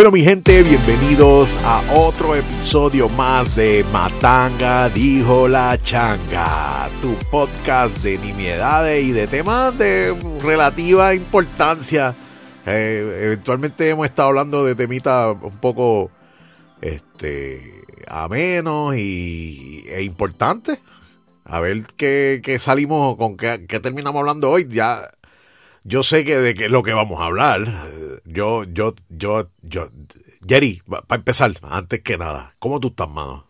Bueno, 0.00 0.12
mi 0.12 0.22
gente, 0.22 0.62
bienvenidos 0.62 1.58
a 1.62 1.82
otro 1.94 2.34
episodio 2.34 3.06
más 3.10 3.54
de 3.54 3.84
Matanga 3.92 4.88
Dijo 4.88 5.46
la 5.46 5.76
Changa, 5.82 6.88
tu 7.02 7.14
podcast 7.30 7.94
de 7.98 8.16
nimiedades 8.16 9.04
y 9.04 9.12
de 9.12 9.26
temas 9.26 9.76
de 9.76 10.16
relativa 10.42 11.14
importancia. 11.14 12.14
Eh, 12.64 13.24
eventualmente 13.24 13.90
hemos 13.90 14.06
estado 14.06 14.30
hablando 14.30 14.64
de 14.64 14.74
temitas 14.74 15.36
un 15.38 15.58
poco 15.58 16.10
este, 16.80 17.84
amenos 18.08 18.96
y, 18.96 19.84
e 19.86 20.02
importantes. 20.02 20.78
A 21.44 21.60
ver 21.60 21.84
qué, 21.98 22.56
salimos, 22.58 23.16
con 23.16 23.36
qué, 23.36 23.66
qué 23.68 23.80
terminamos 23.80 24.20
hablando 24.20 24.48
hoy. 24.48 24.66
Ya 24.66 25.10
yo 25.84 26.02
sé 26.02 26.24
que 26.24 26.38
de 26.38 26.54
qué 26.54 26.64
es 26.64 26.70
lo 26.70 26.82
que 26.82 26.94
vamos 26.94 27.20
a 27.20 27.26
hablar. 27.26 27.60
Yo, 28.32 28.64
yo, 28.64 28.94
yo, 29.08 29.50
yo. 29.62 29.90
Jerry, 30.46 30.82
para 30.88 31.18
empezar, 31.18 31.52
antes 31.62 32.00
que 32.00 32.16
nada, 32.16 32.54
¿cómo 32.58 32.78
tú 32.78 32.88
estás, 32.88 33.10
mano? 33.10 33.46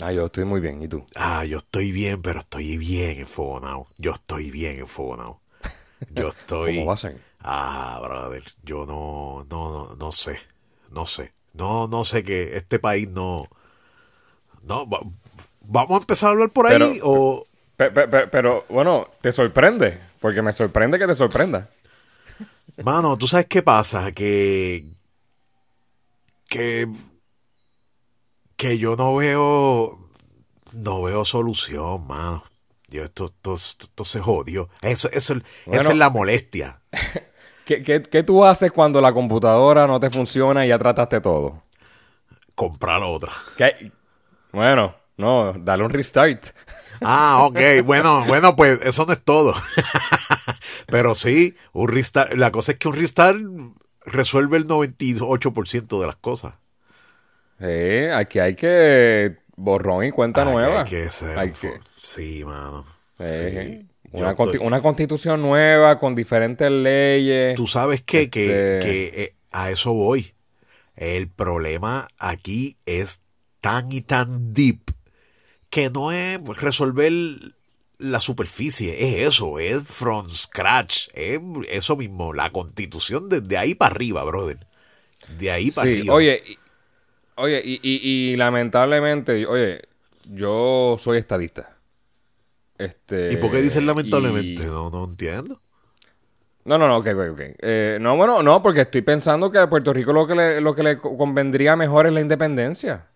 Ah, 0.00 0.12
yo 0.12 0.26
estoy 0.26 0.44
muy 0.44 0.60
bien, 0.60 0.82
¿y 0.82 0.88
tú? 0.88 1.04
Ah, 1.14 1.44
yo 1.44 1.58
estoy 1.58 1.92
bien, 1.92 2.22
pero 2.22 2.40
estoy 2.40 2.78
bien 2.78 3.20
enfogonado. 3.20 3.86
Yo 3.98 4.12
estoy 4.12 4.50
bien 4.50 4.78
enfogonado. 4.78 5.40
Yo 6.08 6.28
estoy. 6.36 6.76
¿Cómo 6.76 6.86
vas 6.86 7.06
Ah, 7.40 8.00
brother, 8.02 8.42
yo 8.62 8.86
no, 8.86 9.46
no, 9.50 9.70
no, 9.70 9.96
no 9.96 10.12
sé, 10.12 10.38
no 10.90 11.04
sé, 11.04 11.34
no, 11.52 11.86
no 11.88 12.04
sé 12.04 12.24
que 12.24 12.56
este 12.56 12.78
país 12.78 13.06
no, 13.10 13.50
no, 14.62 14.86
vamos 15.60 15.90
a 15.90 16.00
empezar 16.00 16.28
a 16.28 16.32
hablar 16.32 16.48
por 16.48 16.66
ahí 16.66 17.00
o. 17.02 17.46
Pero, 17.76 18.30
pero, 18.30 18.64
bueno, 18.70 19.08
¿te 19.20 19.32
sorprende? 19.32 19.98
Porque 20.20 20.40
me 20.40 20.54
sorprende 20.54 20.98
que 20.98 21.06
te 21.06 21.14
sorprenda. 21.14 21.68
Mano, 22.82 23.16
¿tú 23.16 23.26
sabes 23.26 23.46
qué 23.46 23.62
pasa? 23.62 24.12
Que. 24.12 24.86
Que. 26.48 26.88
Que 28.56 28.78
yo 28.78 28.96
no 28.96 29.14
veo. 29.16 29.98
No 30.72 31.02
veo 31.02 31.24
solución, 31.24 32.06
mano. 32.06 32.42
Yo, 32.88 33.04
esto, 33.04 33.32
esto, 33.54 34.04
se 34.04 34.20
jodió. 34.20 34.68
Eso, 34.82 35.08
eso, 35.12 35.34
esa 35.66 35.92
es 35.92 35.96
la 35.96 36.10
molestia. 36.10 36.80
¿qué, 37.64 37.82
qué, 37.82 38.22
tú 38.22 38.44
haces 38.44 38.70
cuando 38.72 39.00
la 39.00 39.12
computadora 39.12 39.86
no 39.86 39.98
te 39.98 40.10
funciona 40.10 40.64
y 40.64 40.68
ya 40.68 40.78
trataste 40.78 41.20
todo? 41.20 41.62
Comprar 42.54 43.02
otra. 43.02 43.32
Bueno, 44.52 44.94
no, 45.16 45.52
dale 45.54 45.84
un 45.84 45.90
restart. 45.90 46.46
Ah, 47.00 47.40
ok. 47.42 47.58
Bueno, 47.84 48.24
bueno, 48.26 48.54
pues 48.54 48.80
eso 48.82 49.04
no 49.06 49.12
es 49.12 49.22
todo. 49.24 49.54
Pero 50.86 51.14
sí, 51.14 51.56
un 51.72 51.88
restart, 51.88 52.34
la 52.34 52.50
cosa 52.50 52.72
es 52.72 52.78
que 52.78 52.88
un 52.88 52.96
restart 52.96 53.38
resuelve 54.04 54.56
el 54.56 54.66
98% 54.66 56.00
de 56.00 56.06
las 56.06 56.16
cosas. 56.16 56.54
Sí, 57.58 58.10
aquí 58.12 58.38
hay 58.38 58.54
que 58.54 59.36
borrón 59.56 60.04
y 60.04 60.10
cuenta 60.10 60.44
nueva. 60.44 60.82
Hay 60.82 60.88
que 60.88 61.10
ser. 61.10 61.80
Sí, 61.96 62.44
mano. 62.44 62.84
Una, 64.12 64.36
una, 64.60 64.80
constitución 64.80 65.42
nueva 65.42 65.98
con 65.98 66.14
diferentes 66.14 66.70
leyes. 66.70 67.56
Tú 67.56 67.66
sabes 67.66 68.02
qué? 68.02 68.30
que, 68.30 68.46
este 68.46 68.86
que 68.86 69.22
eh, 69.22 69.34
a 69.50 69.70
eso 69.70 69.92
voy. 69.92 70.34
El 70.94 71.28
problema 71.28 72.08
aquí 72.18 72.76
es 72.86 73.20
tan 73.60 73.90
y 73.90 74.02
tan 74.02 74.52
deep 74.52 74.82
que 75.68 75.90
no 75.90 76.12
es 76.12 76.40
resolver 76.44 77.12
la 77.98 78.20
superficie, 78.20 78.94
es 79.04 79.28
eso, 79.28 79.58
es 79.58 79.82
from 79.84 80.28
scratch, 80.30 81.08
es 81.14 81.40
eso 81.68 81.96
mismo, 81.96 82.32
la 82.32 82.50
constitución 82.50 83.28
desde 83.28 83.56
ahí 83.56 83.74
para 83.74 83.94
arriba, 83.94 84.24
brother. 84.24 84.58
De 85.38 85.50
ahí 85.50 85.70
para 85.70 85.86
sí, 85.86 85.98
arriba. 85.98 86.14
Oye, 86.14 86.42
y, 86.46 86.58
oye, 87.36 87.62
y, 87.64 88.36
lamentablemente, 88.36 89.46
oye, 89.46 89.82
yo 90.24 90.96
soy 90.98 91.18
estadista. 91.18 91.76
Este, 92.76 93.32
¿Y 93.32 93.36
por 93.36 93.52
qué 93.52 93.62
dicen 93.62 93.86
lamentablemente? 93.86 94.64
No, 94.66 94.90
no 94.90 95.04
entiendo. 95.04 95.60
No, 96.64 96.78
no, 96.78 96.88
no, 96.88 96.96
ok, 96.96 97.08
ok, 97.14 97.20
ok. 97.32 97.40
Eh, 97.60 97.98
no, 98.00 98.16
bueno, 98.16 98.42
no, 98.42 98.62
porque 98.62 98.82
estoy 98.82 99.02
pensando 99.02 99.50
que 99.50 99.58
a 99.58 99.68
Puerto 99.68 99.92
Rico 99.92 100.12
lo 100.12 100.26
que 100.26 100.34
le, 100.34 100.60
lo 100.60 100.74
que 100.74 100.82
le 100.82 100.98
convendría 100.98 101.76
mejor 101.76 102.06
es 102.06 102.12
la 102.12 102.22
independencia. 102.22 103.06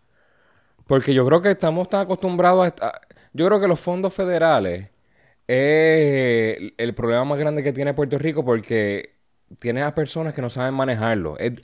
Porque 0.86 1.14
yo 1.14 1.24
creo 1.26 1.42
que 1.42 1.50
estamos 1.50 1.88
tan 1.88 2.02
acostumbrados 2.02 2.72
a... 2.80 3.00
Yo 3.32 3.46
creo 3.46 3.60
que 3.60 3.68
los 3.68 3.80
fondos 3.80 4.14
federales 4.14 4.88
es 5.46 6.72
el 6.76 6.94
problema 6.94 7.24
más 7.24 7.38
grande 7.38 7.62
que 7.62 7.72
tiene 7.72 7.94
Puerto 7.94 8.18
Rico 8.18 8.44
porque 8.44 9.14
tiene 9.58 9.82
a 9.82 9.94
personas 9.94 10.34
que 10.34 10.42
no 10.42 10.50
saben 10.50 10.74
manejarlo. 10.74 11.36
Es, 11.38 11.54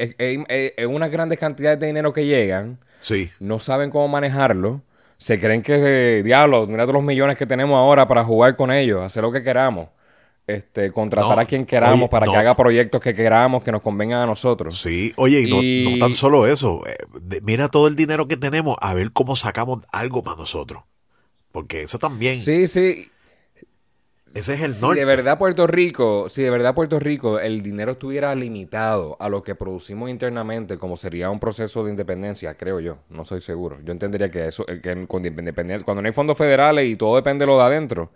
unas 0.87 1.11
grandes 1.11 1.39
cantidades 1.39 1.81
de 1.81 1.87
dinero 1.87 2.13
que 2.13 2.27
llegan. 2.27 2.79
Sí. 3.01 3.31
No 3.41 3.61
saben 3.61 3.91
cómo 3.91 4.09
manejarlo. 4.09 4.83
Se 5.19 5.39
creen 5.39 5.63
que, 5.63 6.23
diablo, 6.25 6.67
mira 6.67 6.85
todos 6.85 6.95
los 6.95 7.05
millones 7.05 7.39
que 7.39 7.47
tenemos 7.47 7.77
ahora 7.77 8.09
para 8.09 8.25
jugar 8.25 8.57
con 8.57 8.71
ellos, 8.71 9.03
hacer 9.03 9.23
lo 9.23 9.33
que 9.33 9.43
queramos 9.43 9.89
este, 10.47 10.93
contratar 10.93 11.39
a 11.39 11.47
quien 11.47 11.65
queramos 11.65 12.09
para 12.09 12.27
que 12.27 12.37
haga 12.37 12.55
proyectos 12.55 13.01
que 13.01 13.15
queramos, 13.15 13.63
que 13.63 13.73
nos 13.73 13.83
convengan 13.83 14.21
a 14.21 14.27
nosotros. 14.27 14.79
Sí, 14.81 15.13
oye, 15.17 15.43
y, 15.43 15.99
No, 15.99 15.99
tan 15.99 16.15
solo 16.15 16.47
eso, 16.47 16.83
eh, 16.87 16.97
mira 17.43 17.69
todo 17.69 17.89
el 17.89 17.97
dinero 17.97 18.29
que 18.29 18.37
tenemos, 18.37 18.77
a 18.81 18.95
ver 18.95 19.13
cómo 19.13 19.37
sacamos 19.37 19.81
algo 19.91 20.23
para 20.23 20.37
nosotros. 20.37 20.83
Porque 21.55 21.83
eso 21.83 22.01
también. 22.01 22.37
Sí, 22.37 22.67
sí. 22.67 23.13
Ese 24.35 24.55
es 24.55 24.63
el 24.63 24.75
si 24.75 24.93
de 24.93 25.05
verdad 25.05 25.39
Puerto 25.39 25.69
Rico, 25.69 26.29
si 26.29 26.43
de 26.43 26.51
verdad 26.51 26.75
Puerto 26.75 26.99
Rico 26.99 27.39
el 27.39 27.63
dinero 27.63 27.93
estuviera 27.93 28.35
limitado 28.35 29.17
a 29.21 29.29
lo 29.29 29.45
que 29.45 29.55
producimos 29.55 30.11
internamente, 30.11 30.79
como 30.79 30.97
sería 30.97 31.31
un 31.31 31.39
proceso 31.39 31.85
de 31.85 31.93
independencia, 31.93 32.55
creo 32.55 32.81
yo, 32.81 32.99
no 33.09 33.25
soy 33.25 33.41
seguro. 33.41 33.79
Yo 33.85 33.93
entendería 33.93 34.33
que 34.33 34.49
eso, 34.49 34.67
que 34.67 35.07
con 35.07 35.25
independencia, 35.25 35.85
cuando 35.85 36.03
no 36.03 36.09
hay 36.09 36.13
fondos 36.13 36.37
federales 36.37 36.89
y 36.89 36.97
todo 36.97 37.15
depende 37.15 37.45
de 37.45 37.47
lo 37.47 37.59
de 37.59 37.63
adentro, 37.63 38.11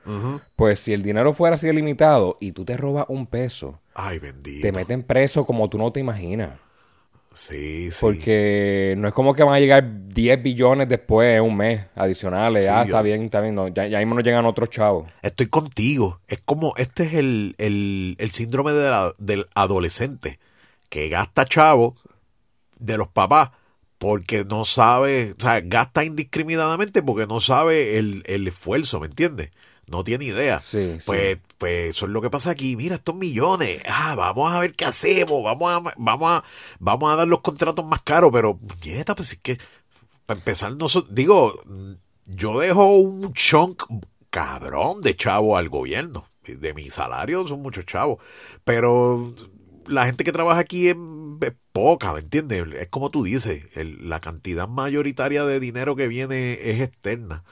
pues 0.57 0.81
si 0.81 0.93
el 0.93 1.05
dinero 1.05 1.33
fuera 1.33 1.55
así 1.55 1.71
limitado 1.71 2.39
y 2.41 2.51
tú 2.51 2.65
te 2.65 2.77
robas 2.77 3.07
un 3.09 3.29
peso, 3.29 3.79
Ay, 3.95 4.19
bendito. 4.19 4.63
te 4.63 4.73
meten 4.73 5.05
preso 5.05 5.47
como 5.47 5.71
tú 5.71 5.79
no 5.79 5.93
te 5.93 6.01
imaginas. 6.01 6.59
Sí, 7.33 7.91
sí. 7.93 7.99
Porque 8.01 8.95
no 8.99 9.09
es 9.09 9.15
como 9.15 9.35
que 9.35 9.43
van 9.43 9.55
a 9.55 9.61
llegar 9.61 10.09
10 10.09 10.43
billones 10.43 10.89
después 10.89 11.37
en 11.37 11.43
un 11.43 11.57
mes 11.57 11.87
adicionales. 11.95 12.67
ah, 12.69 12.83
está 12.85 13.03
bien, 13.03 13.23
está 13.23 13.41
bien. 13.41 13.57
ya, 13.75 13.87
ya, 13.87 13.99
mismo 13.99 14.15
nos 14.17 14.25
llegan 14.25 14.45
otros 14.45 14.71
chavos. 14.71 15.09
Estoy 15.23 15.47
contigo. 15.47 16.21
Es 16.27 16.41
como, 16.41 16.75
este 16.77 17.05
es 17.05 17.15
el, 17.15 17.55
el, 17.59 18.17
el 18.19 18.31
síndrome 18.33 18.73
del 18.73 19.47
adolescente 19.55 20.39
que 20.89 21.09
gasta 21.09 21.47
chavo 21.47 21.97
de 22.79 22.97
los 22.97 23.09
papás 23.09 23.51
porque 23.99 24.45
no 24.45 24.65
sabe, 24.65 25.35
o 25.39 25.43
sea, 25.43 25.61
gasta 25.61 26.05
indiscriminadamente 26.05 27.03
porque 27.03 27.27
no 27.27 27.41
sabe 27.41 27.99
el, 27.99 28.23
el 28.27 28.47
esfuerzo, 28.47 29.01
¿me 29.01 29.07
entiendes? 29.07 29.51
No 29.89 30.05
tiene 30.05 30.27
idea. 30.27 30.61
Sí, 30.61 30.99
pues, 31.05 31.39
pues 31.57 31.91
eso 31.91 32.07
es 32.07 32.13
lo 32.13 32.21
que 32.21 32.31
pasa 32.31 32.51
aquí. 32.51 32.77
Mira, 32.77 32.97
estos 32.97 33.15
millones. 33.15 33.83
Ah, 33.87 34.15
vamos 34.15 34.53
a 34.53 34.61
ver 34.61 34.75
qué 34.75 34.85
hacemos. 34.85 35.43
Vamos 35.43 35.73
a, 35.73 35.95
vamos 35.97 36.31
a, 36.31 36.45
vamos 36.79 37.13
a 37.13 37.17
dar 37.17 37.29
los 37.29 37.41
contratos 37.41 37.85
más 37.85 38.03
caros. 38.03 38.31
Pero, 38.33 38.59
nieta, 38.85 39.15
pues 39.15 39.33
es 39.33 39.39
que, 39.39 39.59
para 40.27 40.39
empezar, 40.39 40.77
no 40.77 40.87
digo, 41.11 41.63
yo 42.27 42.59
dejo 42.61 42.97
un 42.97 43.33
chunk 43.33 43.83
cabrón 44.31 45.01
de 45.01 45.17
chavo 45.17 45.57
al 45.57 45.69
gobierno. 45.69 46.29
De 46.47 46.73
mi 46.75 46.91
salario 46.91 47.47
son 47.47 47.61
muchos 47.61 47.85
chavos. 47.87 48.23
Pero 48.65 49.35
la 49.87 50.07
gente 50.07 50.25
que 50.25 50.33
trabaja 50.33 50.61
aquí 50.61 50.89
es, 50.89 50.97
poca, 51.73 52.13
¿me 52.13 52.21
entiendes? 52.21 52.65
Es 52.75 52.89
como 52.89 53.11
tú 53.11 53.23
dices, 53.23 53.65
la 53.75 54.21
cantidad 54.21 54.69
mayoritaria 54.69 55.45
de 55.45 55.61
dinero 55.61 55.97
que 55.97 56.09
viene 56.09 56.53
es 56.53 56.81
externa. 56.81 57.45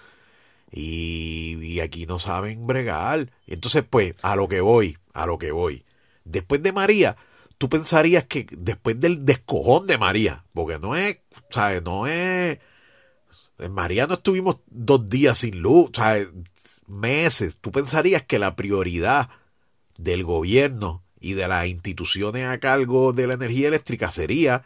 Y, 0.73 1.81
aquí 1.81 2.07
no 2.07 2.19
saben 2.19 2.67
bregar. 2.67 3.31
Entonces, 3.47 3.85
pues, 3.89 4.15
a 4.23 4.37
lo 4.37 4.49
que 4.49 4.61
voy, 4.61 4.99
a 5.13 5.27
lo 5.27 5.39
que 5.39 5.53
voy. 5.53 5.85
después 6.25 6.63
de 6.63 6.73
María, 6.73 7.17
tú 7.59 7.69
pensarías 7.69 8.27
que 8.27 8.47
después 8.51 9.01
del 9.01 9.25
descojón 9.25 9.87
de 9.87 9.99
María, 9.99 10.45
porque 10.53 10.79
no 10.79 10.97
es, 10.97 11.21
¿sabes? 11.51 11.83
No 11.83 12.07
es... 12.07 12.59
En 13.59 13.73
María 13.73 14.07
no 14.07 14.15
estuvimos 14.15 14.59
dos 14.67 15.09
días 15.09 15.39
sin 15.39 15.61
luz, 15.61 15.91
¿sabes? 15.95 16.29
Meses. 16.87 17.57
Tú 17.61 17.71
pensarías 17.73 18.23
que 18.25 18.39
la 18.39 18.55
prioridad 18.57 19.31
del 19.99 20.25
gobierno 20.25 21.03
y 21.21 21.35
de 21.35 21.49
las 21.49 21.67
instituciones 21.67 22.47
a 22.47 22.61
cargo 22.61 23.13
de 23.13 23.27
la 23.27 23.35
energía 23.35 23.69
eléctrica 23.69 24.11
sería 24.11 24.65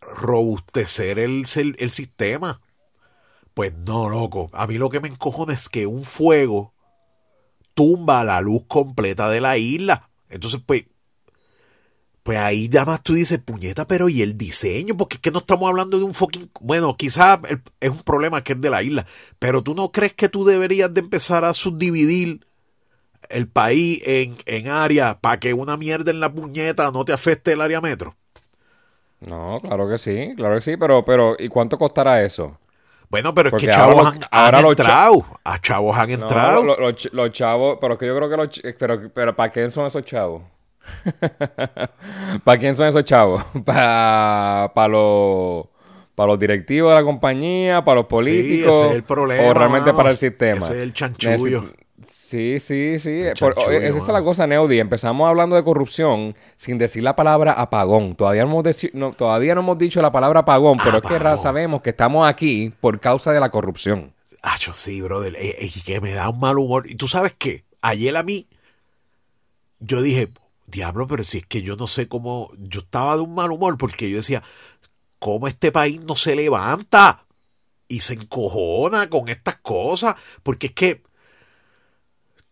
robustecer 0.00 1.18
el, 1.18 1.44
el, 1.78 1.90
sistema. 1.90 2.60
Pues 3.54 3.72
no, 3.72 4.08
loco. 4.08 4.50
A 4.52 4.66
mí 4.66 4.78
lo 4.78 4.90
que 4.90 5.00
me 5.00 5.08
encojona 5.08 5.54
es 5.54 5.68
que 5.68 5.86
un 5.86 6.04
fuego 6.04 6.74
tumba 7.74 8.24
la 8.24 8.40
luz 8.40 8.64
completa 8.66 9.28
de 9.30 9.40
la 9.40 9.56
isla. 9.56 10.10
Entonces, 10.28 10.60
pues, 10.64 10.84
pues 12.24 12.38
ahí 12.38 12.68
ya 12.68 12.84
más 12.84 13.02
tú 13.02 13.14
dices, 13.14 13.38
puñeta, 13.38 13.86
pero 13.86 14.08
¿y 14.08 14.22
el 14.22 14.36
diseño? 14.36 14.96
Porque 14.96 15.16
es 15.16 15.20
que 15.20 15.30
no 15.30 15.38
estamos 15.38 15.68
hablando 15.68 15.98
de 15.98 16.04
un 16.04 16.14
fucking... 16.14 16.50
Bueno, 16.60 16.96
quizás 16.96 17.38
es 17.80 17.90
un 17.90 18.02
problema 18.02 18.42
que 18.42 18.54
es 18.54 18.60
de 18.60 18.70
la 18.70 18.82
isla, 18.82 19.06
pero 19.38 19.62
tú 19.62 19.74
no 19.74 19.92
crees 19.92 20.14
que 20.14 20.28
tú 20.28 20.44
deberías 20.44 20.92
de 20.92 21.00
empezar 21.00 21.44
a 21.44 21.54
subdividir 21.54 22.46
el 23.28 23.48
país 23.48 24.00
en, 24.04 24.36
en 24.46 24.68
áreas 24.68 25.16
para 25.16 25.38
que 25.38 25.54
una 25.54 25.76
mierda 25.76 26.10
en 26.10 26.20
la 26.20 26.32
puñeta 26.32 26.90
no 26.90 27.04
te 27.04 27.12
afecte 27.12 27.52
el 27.52 27.60
área 27.60 27.80
metro? 27.80 28.16
No, 29.20 29.60
claro 29.60 29.88
que 29.88 29.98
sí, 29.98 30.34
claro 30.36 30.56
que 30.56 30.62
sí, 30.62 30.76
pero, 30.76 31.04
pero 31.04 31.36
¿y 31.38 31.48
cuánto 31.48 31.78
costará 31.78 32.22
eso? 32.24 32.58
Bueno, 33.14 33.32
pero 33.32 33.50
es 33.50 33.62
que 33.62 33.70
chavos 33.70 34.12
han, 34.12 34.20
ahora 34.28 34.58
entrado. 34.58 35.24
a 35.44 35.60
chavos 35.60 35.96
han 35.96 36.10
entrado. 36.10 36.64
los, 36.64 37.30
chavos, 37.30 37.78
pero 37.80 37.92
es 37.92 38.00
que 38.00 38.06
yo 38.08 38.16
creo 38.16 38.28
que 38.28 38.36
los... 38.36 38.60
Pero, 38.76 39.08
pero 39.14 39.36
¿para 39.36 39.52
qué 39.52 39.70
son 39.70 39.86
esos 39.86 40.04
chavos? 40.04 40.42
¿Para 42.44 42.58
quién 42.58 42.76
son 42.76 42.88
esos 42.88 43.04
chavos? 43.04 43.44
¿Para, 43.64 44.72
para 44.74 44.88
los 44.88 45.66
para 46.16 46.26
los 46.26 46.40
directivos 46.40 46.90
de 46.90 46.96
la 46.96 47.04
compañía, 47.04 47.84
para 47.84 48.00
los 48.00 48.06
políticos, 48.06 48.74
sí, 48.74 48.82
ese 48.82 48.90
es 48.90 48.96
el 48.96 49.04
problema, 49.04 49.48
o 49.48 49.54
realmente 49.54 49.92
para 49.92 50.10
el 50.10 50.16
sistema. 50.16 50.58
Ese 50.58 50.78
es 50.78 50.82
el 50.82 50.92
chanchullo. 50.92 51.66
Sí, 52.34 52.58
sí, 52.58 52.98
sí. 52.98 53.22
Por, 53.38 53.52
esa 53.72 53.98
es 53.98 54.08
la 54.08 54.20
cosa, 54.20 54.44
Neudi. 54.44 54.80
Empezamos 54.80 55.28
hablando 55.28 55.54
de 55.54 55.62
corrupción 55.62 56.34
sin 56.56 56.78
decir 56.78 57.04
la 57.04 57.14
palabra 57.14 57.52
apagón. 57.52 58.16
Todavía 58.16 58.44
no 58.44 58.58
hemos, 58.58 58.76
no, 58.92 59.12
todavía 59.12 59.54
no 59.54 59.60
hemos 59.60 59.78
dicho 59.78 60.02
la 60.02 60.10
palabra 60.10 60.40
apagón, 60.40 60.78
pero 60.82 60.98
es 60.98 61.04
que 61.04 61.16
sabemos 61.40 61.80
que 61.80 61.90
estamos 61.90 62.26
aquí 62.26 62.72
por 62.80 62.98
causa 62.98 63.30
de 63.30 63.38
la 63.38 63.52
corrupción. 63.52 64.12
Ah, 64.42 64.56
yo 64.58 64.72
sí, 64.72 65.00
brother. 65.00 65.36
Y 65.60 65.80
que 65.82 66.00
me 66.00 66.10
da 66.10 66.28
un 66.28 66.40
mal 66.40 66.58
humor. 66.58 66.90
Y 66.90 66.96
tú 66.96 67.06
sabes 67.06 67.36
qué? 67.38 67.62
Ayer 67.82 68.16
a 68.16 68.24
mí, 68.24 68.48
yo 69.78 70.02
dije, 70.02 70.32
diablo, 70.66 71.06
pero 71.06 71.22
si 71.22 71.38
es 71.38 71.46
que 71.46 71.62
yo 71.62 71.76
no 71.76 71.86
sé 71.86 72.08
cómo, 72.08 72.50
yo 72.58 72.80
estaba 72.80 73.14
de 73.14 73.22
un 73.22 73.32
mal 73.32 73.52
humor 73.52 73.78
porque 73.78 74.10
yo 74.10 74.16
decía, 74.16 74.42
¿cómo 75.20 75.46
este 75.46 75.70
país 75.70 76.00
no 76.00 76.16
se 76.16 76.34
levanta? 76.34 77.26
Y 77.86 78.00
se 78.00 78.14
encojona 78.14 79.08
con 79.08 79.28
estas 79.28 79.58
cosas, 79.58 80.16
porque 80.42 80.66
es 80.66 80.72
que, 80.72 81.02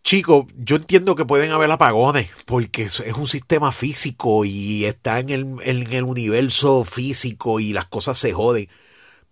chicos, 0.02 0.46
yo 0.56 0.76
entiendo 0.76 1.16
que 1.16 1.24
pueden 1.24 1.52
haber 1.52 1.70
apagones, 1.70 2.30
porque 2.46 2.82
es 2.84 3.00
un 3.16 3.28
sistema 3.28 3.72
físico 3.72 4.44
y 4.44 4.84
está 4.84 5.20
en 5.20 5.30
el, 5.30 5.56
en 5.62 5.92
el 5.92 6.04
universo 6.04 6.84
físico 6.84 7.60
y 7.60 7.72
las 7.72 7.86
cosas 7.86 8.18
se 8.18 8.32
joden. 8.32 8.68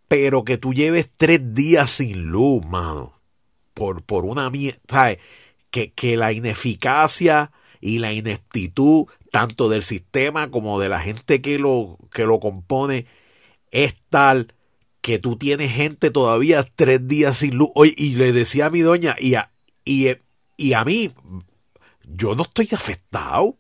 Pero 0.09 0.45
que 0.45 0.59
tú 0.59 0.75
lleves 0.75 1.09
tres 1.17 1.55
días 1.55 1.91
sin 1.91 2.27
luz, 2.27 2.65
mano, 2.67 3.21
por, 3.75 4.03
por 4.03 4.25
una 4.25 4.51
mierda, 4.51 4.81
¿sabes? 4.89 5.19
Que, 5.71 5.93
que 5.93 6.17
la 6.17 6.33
ineficacia 6.33 7.53
y 7.81 7.99
la 7.99 8.13
ineptitud 8.13 9.07
tanto 9.31 9.69
del 9.69 9.85
sistema 9.85 10.51
como 10.51 10.81
de 10.81 10.89
la 10.89 11.01
gente 11.01 11.41
que 11.41 11.59
lo, 11.59 11.99
que 12.13 12.27
lo 12.27 12.41
compone 12.41 13.07
es 13.71 13.95
tal 14.09 14.55
que 15.01 15.19
tú 15.19 15.37
tienes 15.37 15.73
gente 15.73 16.11
todavía 16.11 16.67
tres 16.75 17.07
días 17.07 17.39
sin 17.39 17.57
luz. 17.57 17.71
Oye, 17.75 17.95
y 17.97 18.17
le 18.17 18.33
decía 18.33 18.67
a 18.67 18.71
mi 18.71 18.81
doña, 18.81 19.17
y 19.19 19.35
a, 19.35 19.51
y, 19.85 20.09
y 20.61 20.75
a 20.75 20.85
mí, 20.85 21.11
yo 22.05 22.35
no 22.35 22.43
estoy 22.43 22.69
afectado. 22.73 23.57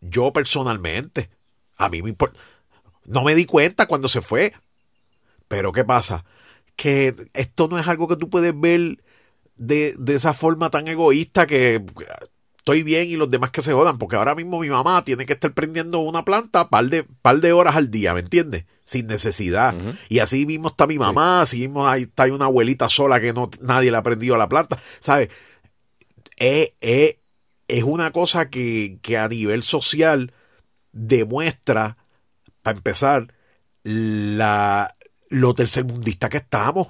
Yo 0.00 0.32
personalmente. 0.32 1.28
A 1.76 1.88
mí 1.88 2.02
me 2.02 2.10
importa. 2.10 2.38
No 3.04 3.24
me 3.24 3.34
di 3.34 3.46
cuenta 3.46 3.86
cuando 3.86 4.06
se 4.06 4.22
fue. 4.22 4.52
Pero 5.48 5.72
¿qué 5.72 5.84
pasa? 5.84 6.24
Que 6.76 7.16
esto 7.32 7.66
no 7.66 7.80
es 7.80 7.88
algo 7.88 8.06
que 8.06 8.14
tú 8.14 8.30
puedes 8.30 8.58
ver 8.58 9.02
de, 9.56 9.96
de 9.98 10.14
esa 10.14 10.34
forma 10.34 10.70
tan 10.70 10.86
egoísta 10.86 11.48
que 11.48 11.84
estoy 12.58 12.84
bien 12.84 13.08
y 13.08 13.16
los 13.16 13.28
demás 13.28 13.50
que 13.50 13.60
se 13.60 13.72
jodan, 13.72 13.98
porque 13.98 14.14
ahora 14.14 14.36
mismo 14.36 14.60
mi 14.60 14.70
mamá 14.70 15.04
tiene 15.04 15.26
que 15.26 15.32
estar 15.32 15.52
prendiendo 15.52 15.98
una 15.98 16.24
planta 16.24 16.70
par 16.70 16.86
de, 16.86 17.02
par 17.02 17.40
de 17.40 17.52
horas 17.52 17.74
al 17.74 17.90
día, 17.90 18.14
¿me 18.14 18.20
entiendes? 18.20 18.66
Sin 18.84 19.08
necesidad. 19.08 19.74
Y 20.08 20.20
así 20.20 20.46
mismo 20.46 20.68
está 20.68 20.86
mi 20.86 20.98
mamá, 20.98 21.42
así 21.42 21.58
mismo 21.58 21.88
hay, 21.88 22.04
está 22.04 22.24
una 22.32 22.44
abuelita 22.44 22.88
sola 22.88 23.20
que 23.20 23.32
no 23.32 23.50
nadie 23.60 23.90
le 23.90 23.96
ha 23.96 24.02
prendido 24.02 24.36
la 24.36 24.48
planta, 24.48 24.78
¿sabes? 25.00 25.28
Es, 26.36 26.70
es 26.80 27.82
una 27.82 28.10
cosa 28.12 28.50
que, 28.50 28.98
que 29.02 29.18
a 29.18 29.28
nivel 29.28 29.62
social 29.62 30.32
demuestra, 30.92 31.96
para 32.62 32.76
empezar, 32.76 33.34
la, 33.82 34.94
lo 35.28 35.54
tercermundista 35.54 36.28
que 36.28 36.38
estamos, 36.38 36.88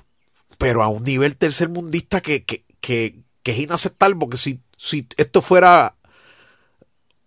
pero 0.58 0.82
a 0.82 0.88
un 0.88 1.04
nivel 1.04 1.36
tercermundista 1.36 2.20
que, 2.20 2.44
que, 2.44 2.64
que, 2.80 3.22
que 3.42 3.52
es 3.52 3.58
inaceptable, 3.58 4.16
porque 4.16 4.36
si 4.36 4.60
si 4.84 5.08
esto 5.16 5.40
fuera 5.40 5.96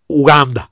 Uganda, 0.07 0.69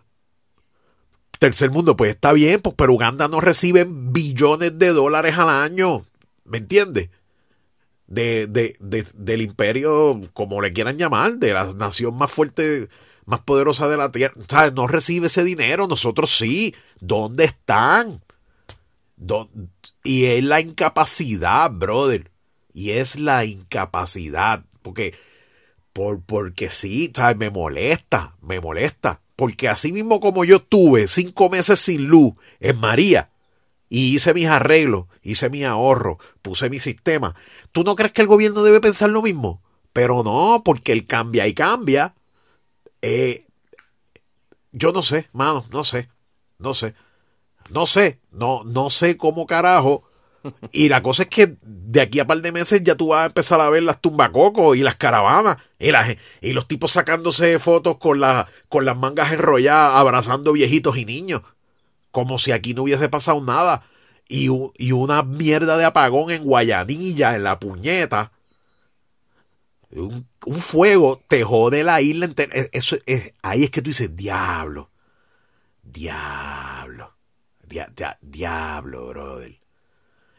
tercer 1.39 1.71
mundo, 1.71 1.97
pues 1.97 2.11
está 2.11 2.31
bien, 2.31 2.61
pues, 2.61 2.75
pero 2.77 2.93
Uganda 2.93 3.27
no 3.27 3.41
recibe 3.41 3.85
billones 3.89 4.77
de 4.77 4.89
dólares 4.89 5.37
al 5.37 5.49
año, 5.49 6.05
¿me 6.43 6.59
entiendes? 6.59 7.09
De, 8.07 8.45
de, 8.47 9.05
del 9.15 9.41
imperio, 9.41 10.21
como 10.33 10.61
le 10.61 10.73
quieran 10.73 10.97
llamar, 10.97 11.37
de 11.37 11.53
la 11.53 11.73
nación 11.73 12.15
más 12.15 12.31
fuerte, 12.31 12.87
más 13.25 13.39
poderosa 13.39 13.87
de 13.87 13.97
la 13.97 14.11
tierra. 14.11 14.35
¿Sabes? 14.47 14.73
No 14.73 14.87
recibe 14.87 15.27
ese 15.27 15.43
dinero, 15.43 15.87
nosotros 15.87 16.35
sí. 16.35 16.75
¿Dónde 16.99 17.45
están? 17.45 18.23
Y 20.03 20.25
es 20.25 20.43
la 20.43 20.61
incapacidad, 20.61 21.71
brother. 21.71 22.31
Y 22.73 22.91
es 22.91 23.19
la 23.19 23.45
incapacidad. 23.45 24.63
Porque 24.81 25.15
por, 25.93 26.21
porque 26.21 26.69
sí, 26.69 27.11
¿sabes? 27.15 27.37
Me 27.37 27.49
molesta, 27.49 28.35
me 28.41 28.59
molesta. 28.59 29.21
Porque 29.35 29.67
así 29.67 29.91
mismo 29.91 30.19
como 30.19 30.45
yo 30.45 30.57
estuve 30.57 31.07
cinco 31.07 31.49
meses 31.49 31.79
sin 31.79 32.05
luz 32.07 32.33
en 32.59 32.79
María 32.79 33.29
y 33.89 34.15
hice 34.15 34.33
mis 34.33 34.47
arreglos, 34.47 35.05
hice 35.21 35.49
mi 35.49 35.63
ahorro, 35.63 36.17
puse 36.41 36.69
mi 36.69 36.79
sistema, 36.79 37.35
¿tú 37.71 37.83
no 37.83 37.95
crees 37.95 38.13
que 38.13 38.21
el 38.21 38.27
gobierno 38.27 38.63
debe 38.63 38.81
pensar 38.81 39.09
lo 39.09 39.21
mismo? 39.21 39.61
Pero 39.93 40.23
no, 40.23 40.61
porque 40.65 40.91
él 40.91 41.05
cambia 41.05 41.47
y 41.47 41.53
cambia. 41.53 42.15
Eh, 43.01 43.45
yo 44.71 44.91
no 44.91 45.01
sé, 45.01 45.29
mano, 45.31 45.65
no 45.71 45.83
sé, 45.83 46.09
no 46.57 46.73
sé, 46.73 46.95
no 47.69 47.85
sé, 47.85 48.19
no, 48.31 48.63
no 48.65 48.89
sé 48.89 49.15
cómo 49.15 49.45
carajo 49.45 50.03
y 50.71 50.89
la 50.89 51.01
cosa 51.01 51.23
es 51.23 51.29
que 51.29 51.57
de 51.61 52.01
aquí 52.01 52.19
a 52.19 52.27
par 52.27 52.41
de 52.41 52.51
meses 52.51 52.83
ya 52.83 52.95
tú 52.95 53.07
vas 53.07 53.23
a 53.23 53.25
empezar 53.27 53.61
a 53.61 53.69
ver 53.69 53.83
las 53.83 54.01
tumbacocos 54.01 54.77
y 54.77 54.81
las 54.81 54.95
caravanas 54.95 55.57
y, 55.79 55.89
y 56.41 56.53
los 56.53 56.67
tipos 56.67 56.91
sacándose 56.91 57.57
fotos 57.59 57.97
con, 57.97 58.21
con 58.69 58.85
las 58.85 58.97
mangas 58.97 59.31
enrolladas, 59.31 59.95
abrazando 59.95 60.53
viejitos 60.53 60.97
y 60.97 61.05
niños. 61.05 61.41
Como 62.15 62.39
si 62.39 62.53
aquí 62.53 62.73
no 62.73 62.83
hubiese 62.83 63.09
pasado 63.09 63.41
nada. 63.41 63.83
Y, 64.29 64.47
y 64.77 64.91
una 64.93 65.21
mierda 65.21 65.75
de 65.75 65.83
apagón 65.83 66.31
en 66.31 66.45
Guayanilla, 66.45 67.35
en 67.35 67.43
la 67.43 67.59
puñeta. 67.59 68.31
Un, 69.91 70.25
fuego 70.61 71.21
te 71.27 71.43
jode 71.43 71.83
la 71.83 71.99
isla 71.99 72.23
entera. 72.23 72.55
E, 72.55 72.69
eso, 72.71 72.95
es, 73.05 73.33
ahí 73.41 73.65
es 73.65 73.69
que 73.69 73.81
tú 73.81 73.89
dices, 73.89 74.15
diablo. 74.15 74.91
Diablo. 75.83 77.17
diablo, 78.21 79.07
brother. 79.07 79.59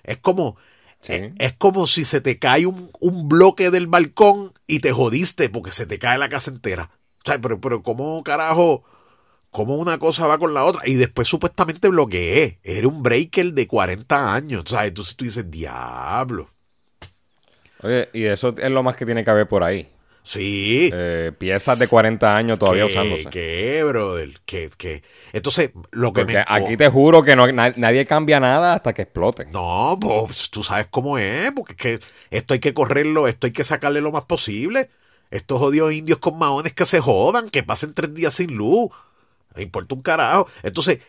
Es 0.02 0.16
como, 0.16 0.56
es, 1.02 1.52
como 1.58 1.86
si 1.86 2.06
se 2.06 2.22
te 2.22 2.38
cae 2.38 2.64
un, 2.64 2.90
bloque 3.28 3.70
del 3.70 3.86
balcón 3.86 4.54
y 4.66 4.78
te 4.78 4.92
jodiste 4.92 5.50
porque 5.50 5.72
se 5.72 5.84
te 5.84 5.98
cae 5.98 6.16
la 6.16 6.30
casa 6.30 6.50
entera. 6.50 6.90
O 7.18 7.26
sea, 7.26 7.38
pero, 7.38 7.60
pero 7.60 7.82
¿cómo 7.82 8.24
carajo? 8.24 8.82
¿Cómo 9.50 9.76
una 9.76 9.98
cosa 9.98 10.26
va 10.26 10.38
con 10.38 10.52
la 10.52 10.64
otra? 10.64 10.82
Y 10.84 10.94
después 10.94 11.28
supuestamente 11.28 11.88
bloqueé. 11.88 12.58
Era 12.62 12.88
un 12.88 13.02
breaker 13.02 13.52
de 13.52 13.66
40 13.66 14.34
años. 14.34 14.64
O 14.66 14.68
sea, 14.68 14.86
entonces 14.86 15.16
tú 15.16 15.24
dices, 15.24 15.50
diablo. 15.50 16.50
Oye, 17.82 18.08
y 18.12 18.24
eso 18.24 18.54
es 18.56 18.70
lo 18.70 18.82
más 18.82 18.96
que 18.96 19.06
tiene 19.06 19.24
que 19.24 19.30
haber 19.30 19.48
por 19.48 19.62
ahí. 19.62 19.88
Sí. 20.26 20.90
Eh, 20.92 21.30
piezas 21.38 21.78
de 21.78 21.86
40 21.86 22.36
años 22.36 22.58
todavía 22.58 22.86
usándose. 22.86 23.26
¿Qué, 23.26 23.84
brother? 23.84 24.34
¿Qué, 24.44 24.68
qué? 24.76 25.04
Entonces, 25.32 25.70
lo 25.92 26.12
que 26.12 26.24
me... 26.24 26.44
Aquí 26.44 26.76
te 26.76 26.88
juro 26.88 27.22
que 27.22 27.36
no, 27.36 27.46
nadie 27.46 28.06
cambia 28.06 28.40
nada 28.40 28.74
hasta 28.74 28.92
que 28.92 29.02
explote. 29.02 29.46
No, 29.52 29.96
pues 30.00 30.50
tú 30.50 30.64
sabes 30.64 30.88
cómo 30.90 31.16
es, 31.16 31.52
porque 31.52 31.74
es 31.74 31.78
que 31.78 32.06
esto 32.30 32.54
hay 32.54 32.60
que 32.60 32.74
correrlo, 32.74 33.28
esto 33.28 33.46
hay 33.46 33.52
que 33.52 33.62
sacarle 33.62 34.00
lo 34.00 34.10
más 34.10 34.24
posible. 34.24 34.90
Estos 35.30 35.62
odios 35.62 35.92
indios 35.92 36.18
con 36.18 36.36
maones 36.36 36.74
que 36.74 36.86
se 36.86 36.98
jodan, 36.98 37.48
que 37.48 37.62
pasen 37.62 37.92
tres 37.92 38.12
días 38.12 38.34
sin 38.34 38.56
luz. 38.56 38.90
Me 39.56 39.62
importa 39.62 39.94
un 39.94 40.02
carajo. 40.02 40.48
Entonces, 40.62 41.00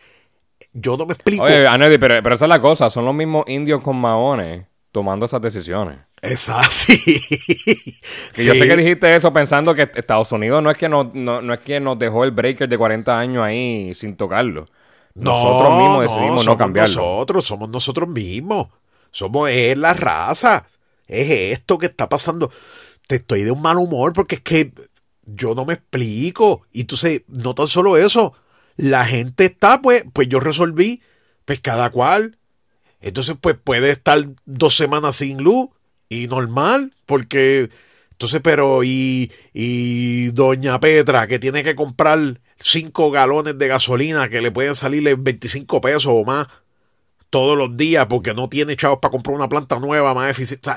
yo 0.72 0.96
no 0.96 1.06
me 1.06 1.14
explico. 1.14 1.44
Oye, 1.44 1.66
Anedi, 1.66 1.98
pero, 1.98 2.22
pero 2.22 2.34
esa 2.34 2.46
es 2.46 2.48
la 2.48 2.60
cosa. 2.60 2.90
Son 2.90 3.04
los 3.04 3.14
mismos 3.14 3.44
indios 3.46 3.82
con 3.82 3.96
maones 3.96 4.66
tomando 4.92 5.26
esas 5.26 5.40
decisiones. 5.40 6.02
Es 6.20 6.48
así. 6.48 6.98
Y 8.36 8.44
yo 8.44 8.54
sé 8.54 8.68
que 8.68 8.76
dijiste 8.76 9.14
eso 9.14 9.32
pensando 9.32 9.74
que 9.74 9.90
Estados 9.94 10.30
Unidos 10.32 10.62
no 10.62 10.70
es 10.70 10.76
que, 10.76 10.88
no, 10.88 11.10
no, 11.12 11.52
es 11.52 11.60
que 11.60 11.80
nos 11.80 11.98
dejó 11.98 12.24
el 12.24 12.30
breaker 12.30 12.68
de 12.68 12.78
40 12.78 13.18
años 13.18 13.44
ahí 13.44 13.94
sin 13.94 14.16
tocarlo. 14.16 14.66
Nosotros 15.14 15.76
mismos 15.76 16.00
decidimos 16.00 16.46
no, 16.46 16.56
cambiarlo. 16.56 16.94
Nosotros, 16.94 17.44
somos 17.44 17.68
nosotros 17.68 18.08
mismos. 18.08 18.68
Somos 19.10 19.50
es 19.50 19.76
la 19.76 19.92
raza. 19.92 20.66
Es 21.06 21.30
esto 21.58 21.78
que 21.78 21.86
está 21.86 22.08
pasando. 22.08 22.50
Te 23.06 23.16
estoy 23.16 23.42
de 23.42 23.50
un 23.50 23.60
mal 23.60 23.78
humor 23.78 24.12
porque 24.12 24.36
es 24.36 24.40
que 24.42 24.72
yo 25.34 25.54
no 25.54 25.64
me 25.64 25.74
explico. 25.74 26.62
Y 26.72 26.82
entonces, 26.82 27.22
no 27.28 27.54
tan 27.54 27.66
solo 27.66 27.96
eso. 27.96 28.34
La 28.76 29.06
gente 29.06 29.46
está, 29.46 29.80
pues, 29.82 30.04
pues 30.12 30.28
yo 30.28 30.40
resolví, 30.40 31.02
pues 31.44 31.60
cada 31.60 31.90
cual. 31.90 32.38
Entonces, 33.00 33.36
pues 33.40 33.56
puede 33.62 33.90
estar 33.90 34.18
dos 34.44 34.76
semanas 34.76 35.16
sin 35.16 35.38
luz 35.42 35.68
y 36.08 36.26
normal, 36.26 36.94
porque 37.06 37.70
entonces, 38.18 38.40
pero 38.42 38.82
y, 38.82 39.30
y 39.52 40.32
doña 40.32 40.80
Petra, 40.80 41.28
que 41.28 41.38
tiene 41.38 41.62
que 41.62 41.76
comprar 41.76 42.40
cinco 42.58 43.12
galones 43.12 43.56
de 43.58 43.68
gasolina 43.68 44.28
que 44.28 44.40
le 44.40 44.50
pueden 44.50 44.74
salirle 44.74 45.14
25 45.14 45.80
pesos 45.80 46.06
o 46.08 46.24
más 46.24 46.48
todos 47.30 47.56
los 47.56 47.76
días 47.76 48.06
porque 48.08 48.34
no 48.34 48.48
tiene 48.48 48.74
chavos 48.74 48.98
para 49.00 49.12
comprar 49.12 49.36
una 49.36 49.48
planta 49.48 49.78
nueva 49.78 50.14
más 50.14 50.32
eficiente. 50.32 50.68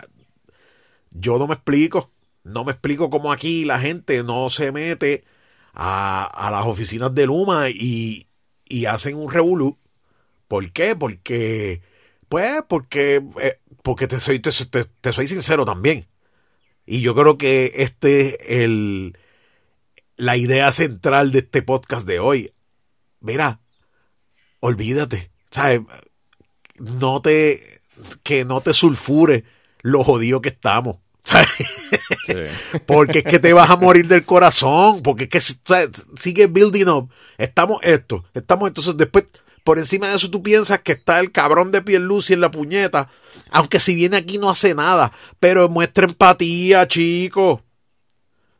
yo 1.09 1.39
no 1.39 1.47
me 1.47 1.55
explico, 1.55 2.11
no 2.43 2.63
me 2.63 2.71
explico 2.71 3.09
cómo 3.09 3.31
aquí 3.31 3.65
la 3.65 3.79
gente 3.79 4.23
no 4.23 4.49
se 4.49 4.71
mete 4.71 5.23
a, 5.73 6.25
a 6.25 6.51
las 6.51 6.65
oficinas 6.65 7.13
de 7.13 7.25
Luma 7.25 7.69
y, 7.69 8.27
y 8.67 8.85
hacen 8.85 9.15
un 9.15 9.31
revolú. 9.31 9.77
¿Por 10.47 10.71
qué? 10.71 10.95
Porque, 10.95 11.81
pues, 12.27 12.61
porque 12.67 13.23
eh, 13.41 13.61
porque 13.81 14.07
te 14.07 14.19
soy, 14.19 14.39
te, 14.39 15.11
soy 15.11 15.27
sincero 15.27 15.65
también. 15.65 16.07
Y 16.85 17.01
yo 17.01 17.15
creo 17.15 17.37
que 17.37 17.71
este 17.77 18.55
es 18.55 18.63
el, 18.63 19.17
la 20.17 20.37
idea 20.37 20.71
central 20.71 21.31
de 21.31 21.39
este 21.39 21.61
podcast 21.61 22.07
de 22.07 22.19
hoy. 22.19 22.53
Mira, 23.19 23.61
olvídate. 24.59 25.31
¿sabes? 25.51 25.81
No 26.79 27.21
te. 27.21 27.81
Que 28.23 28.45
no 28.45 28.61
te 28.61 28.73
sulfure 28.73 29.43
lo 29.81 30.03
jodido 30.03 30.41
que 30.41 30.49
estamos. 30.49 30.97
porque 32.85 33.19
es 33.19 33.25
que 33.25 33.39
te 33.39 33.53
vas 33.53 33.69
a 33.69 33.75
morir 33.75 34.07
del 34.07 34.25
corazón. 34.25 35.01
Porque 35.01 35.29
es 35.29 35.29
que 35.29 35.89
sigue 36.17 36.47
building 36.47 36.87
up. 36.87 37.09
Estamos 37.37 37.79
esto. 37.83 38.23
Estamos 38.33 38.67
entonces 38.67 38.97
después 38.97 39.25
por 39.63 39.77
encima 39.77 40.07
de 40.07 40.15
eso 40.15 40.31
tú 40.31 40.41
piensas 40.41 40.81
que 40.81 40.93
está 40.93 41.19
el 41.19 41.31
cabrón 41.31 41.71
de 41.71 41.81
Pierluisi 41.81 42.33
en 42.33 42.41
la 42.41 42.51
puñeta. 42.51 43.09
Aunque 43.51 43.79
si 43.79 43.95
viene 43.95 44.17
aquí 44.17 44.37
no 44.37 44.49
hace 44.49 44.73
nada. 44.73 45.11
Pero 45.39 45.69
muestra 45.69 46.05
empatía, 46.05 46.87
chico. 46.87 47.61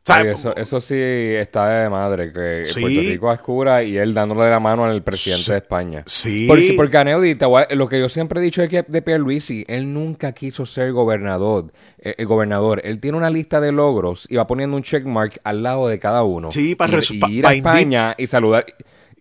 Eso, 0.04 0.80
sí 0.80 0.96
está 0.96 1.68
de 1.68 1.90
madre, 1.90 2.32
que 2.32 2.62
Puerto 2.72 3.00
Rico 3.00 3.32
es 3.32 3.40
cura 3.40 3.82
y 3.84 3.96
él 3.96 4.14
dándole 4.14 4.50
la 4.50 4.58
mano 4.58 4.84
al 4.84 5.02
presidente 5.02 5.52
de 5.52 5.58
España. 5.58 6.02
Sí. 6.06 6.46
Porque, 6.48 6.74
porque 6.76 6.96
Aneudi, 6.98 7.36
lo 7.70 7.88
que 7.88 8.00
yo 8.00 8.08
siempre 8.08 8.40
he 8.40 8.42
dicho 8.42 8.62
es 8.62 8.68
que 8.68 8.82
de 8.86 9.02
Pierluisi, 9.02 9.64
él 9.68 9.92
nunca 9.92 10.32
quiso 10.32 10.66
ser 10.66 10.92
gobernador, 10.92 11.72
eh, 11.98 12.14
el 12.18 12.26
gobernador. 12.26 12.80
Él 12.84 12.98
tiene 12.98 13.16
una 13.16 13.30
lista 13.30 13.60
de 13.60 13.70
logros 13.70 14.26
y 14.28 14.36
va 14.36 14.46
poniendo 14.46 14.76
un 14.76 14.82
checkmark 14.82 15.40
al 15.44 15.62
lado 15.62 15.86
de 15.86 15.98
cada 15.98 16.24
uno. 16.24 16.50
Sí, 16.50 16.74
para 16.74 16.98
ir 17.28 17.46
a 17.46 17.52
España 17.52 18.14
y 18.18 18.26
saludar. 18.26 18.66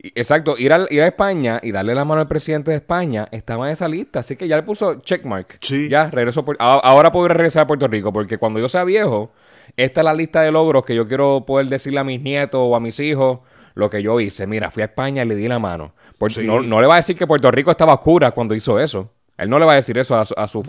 Exacto, 0.04 0.58
ir 0.58 0.74
a, 0.74 0.88
ir 0.90 1.02
a 1.02 1.08
España 1.08 1.60
y 1.62 1.72
darle 1.72 1.94
la 1.94 2.06
mano 2.06 2.22
al 2.22 2.28
presidente 2.28 2.72
de 2.72 2.78
España 2.78 3.28
estaba 3.32 3.68
en 3.68 3.74
esa 3.74 3.88
lista, 3.88 4.22
así 4.22 4.36
que 4.36 4.48
ya 4.48 4.56
le 4.56 4.64
puso 4.64 5.02
checkmark. 5.02 5.60
Sí. 5.62 5.90
Ya, 5.90 6.10
regreso. 6.10 6.44
Por, 6.44 6.58
ahora 6.60 7.12
puedo 7.12 7.28
regresar 7.28 7.64
a 7.64 7.68
Puerto 7.68 7.88
Rico, 7.88 8.12
porque 8.12 8.40
cuando 8.40 8.60
yo 8.60 8.68
sea 8.68 8.84
viejo, 8.84 9.32
esta 9.78 10.02
es 10.02 10.06
la 10.06 10.14
lista 10.14 10.42
de 10.42 10.52
logros 10.52 10.86
que 10.86 10.96
yo 10.96 11.08
quiero 11.08 11.46
poder 11.46 11.68
decirle 11.68 12.00
a 12.00 12.04
mis 12.04 12.22
nietos 12.22 12.62
o 12.64 12.76
a 12.76 12.80
mis 12.80 13.00
hijos 13.00 13.40
lo 13.74 13.90
que 13.90 14.04
yo 14.04 14.20
hice. 14.20 14.48
Mira, 14.48 14.72
fui 14.72 14.84
a 14.84 14.88
España 14.88 15.24
y 15.24 15.28
le 15.28 15.36
di 15.36 15.48
la 15.48 15.60
mano. 15.60 15.94
no, 16.20 16.82
le 16.82 16.88
va 16.88 16.96
a 16.96 16.98
decir 16.98 17.18
que 17.18 17.28
Puerto 17.28 17.50
Rico 17.52 17.72
estaba 17.72 17.94
oscura 17.94 18.32
cuando 18.32 18.56
hizo 18.56 18.80
eso. 18.80 19.12
Él 19.38 19.50
no 19.50 19.58
le 19.58 19.66
va 19.66 19.74
a 19.74 19.76
decir 19.76 19.98
eso 19.98 20.16
a 20.16 20.26
su, 20.26 20.36
a 20.38 20.48
su, 20.48 20.64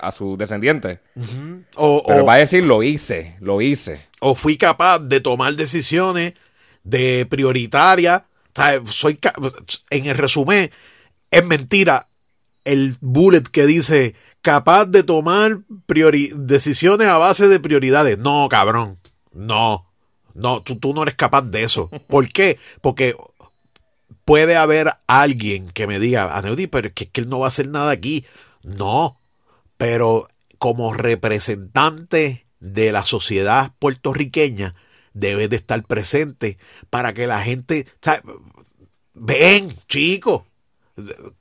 a 0.00 0.12
su, 0.12 0.36
descendiente. 0.36 1.00
Pero 1.14 2.26
va 2.26 2.34
a 2.34 2.38
decir, 2.38 2.64
lo 2.64 2.82
hice, 2.82 3.36
lo 3.40 3.60
hice. 3.60 4.00
O 4.20 4.34
fui 4.34 4.56
capaz 4.56 4.98
de 4.98 5.20
tomar 5.20 5.54
decisiones 5.54 6.34
de 6.82 7.26
prioritaria. 7.30 8.24
soy 8.86 9.18
en 9.90 10.06
el 10.06 10.16
resumen, 10.16 10.70
es 11.30 11.44
mentira 11.44 12.06
el 12.64 12.96
bullet 13.00 13.44
que 13.44 13.64
dice 13.64 14.14
capaz 14.48 14.86
de 14.86 15.02
tomar 15.02 15.60
decisiones 15.86 17.06
a 17.06 17.18
base 17.18 17.48
de 17.48 17.60
prioridades. 17.60 18.16
No, 18.16 18.48
cabrón. 18.48 18.98
No. 19.34 19.86
No, 20.32 20.62
tú, 20.62 20.76
tú 20.76 20.94
no 20.94 21.02
eres 21.02 21.16
capaz 21.16 21.42
de 21.42 21.64
eso. 21.64 21.90
¿Por 22.08 22.28
qué? 22.32 22.58
Porque 22.80 23.14
puede 24.24 24.56
haber 24.56 24.94
alguien 25.06 25.68
que 25.68 25.86
me 25.86 25.98
diga, 25.98 26.34
Aneudi, 26.34 26.66
pero 26.66 26.88
es 26.88 26.94
que, 26.94 27.04
es 27.04 27.10
que 27.10 27.20
él 27.20 27.28
no 27.28 27.40
va 27.40 27.46
a 27.46 27.48
hacer 27.48 27.68
nada 27.68 27.90
aquí. 27.90 28.24
No, 28.62 29.20
pero 29.76 30.28
como 30.56 30.94
representante 30.94 32.46
de 32.58 32.90
la 32.90 33.04
sociedad 33.04 33.72
puertorriqueña, 33.78 34.74
debe 35.12 35.48
de 35.48 35.56
estar 35.56 35.82
presente 35.84 36.56
para 36.88 37.12
que 37.12 37.26
la 37.26 37.42
gente, 37.42 37.86
ven, 39.12 39.76
chico, 39.88 40.46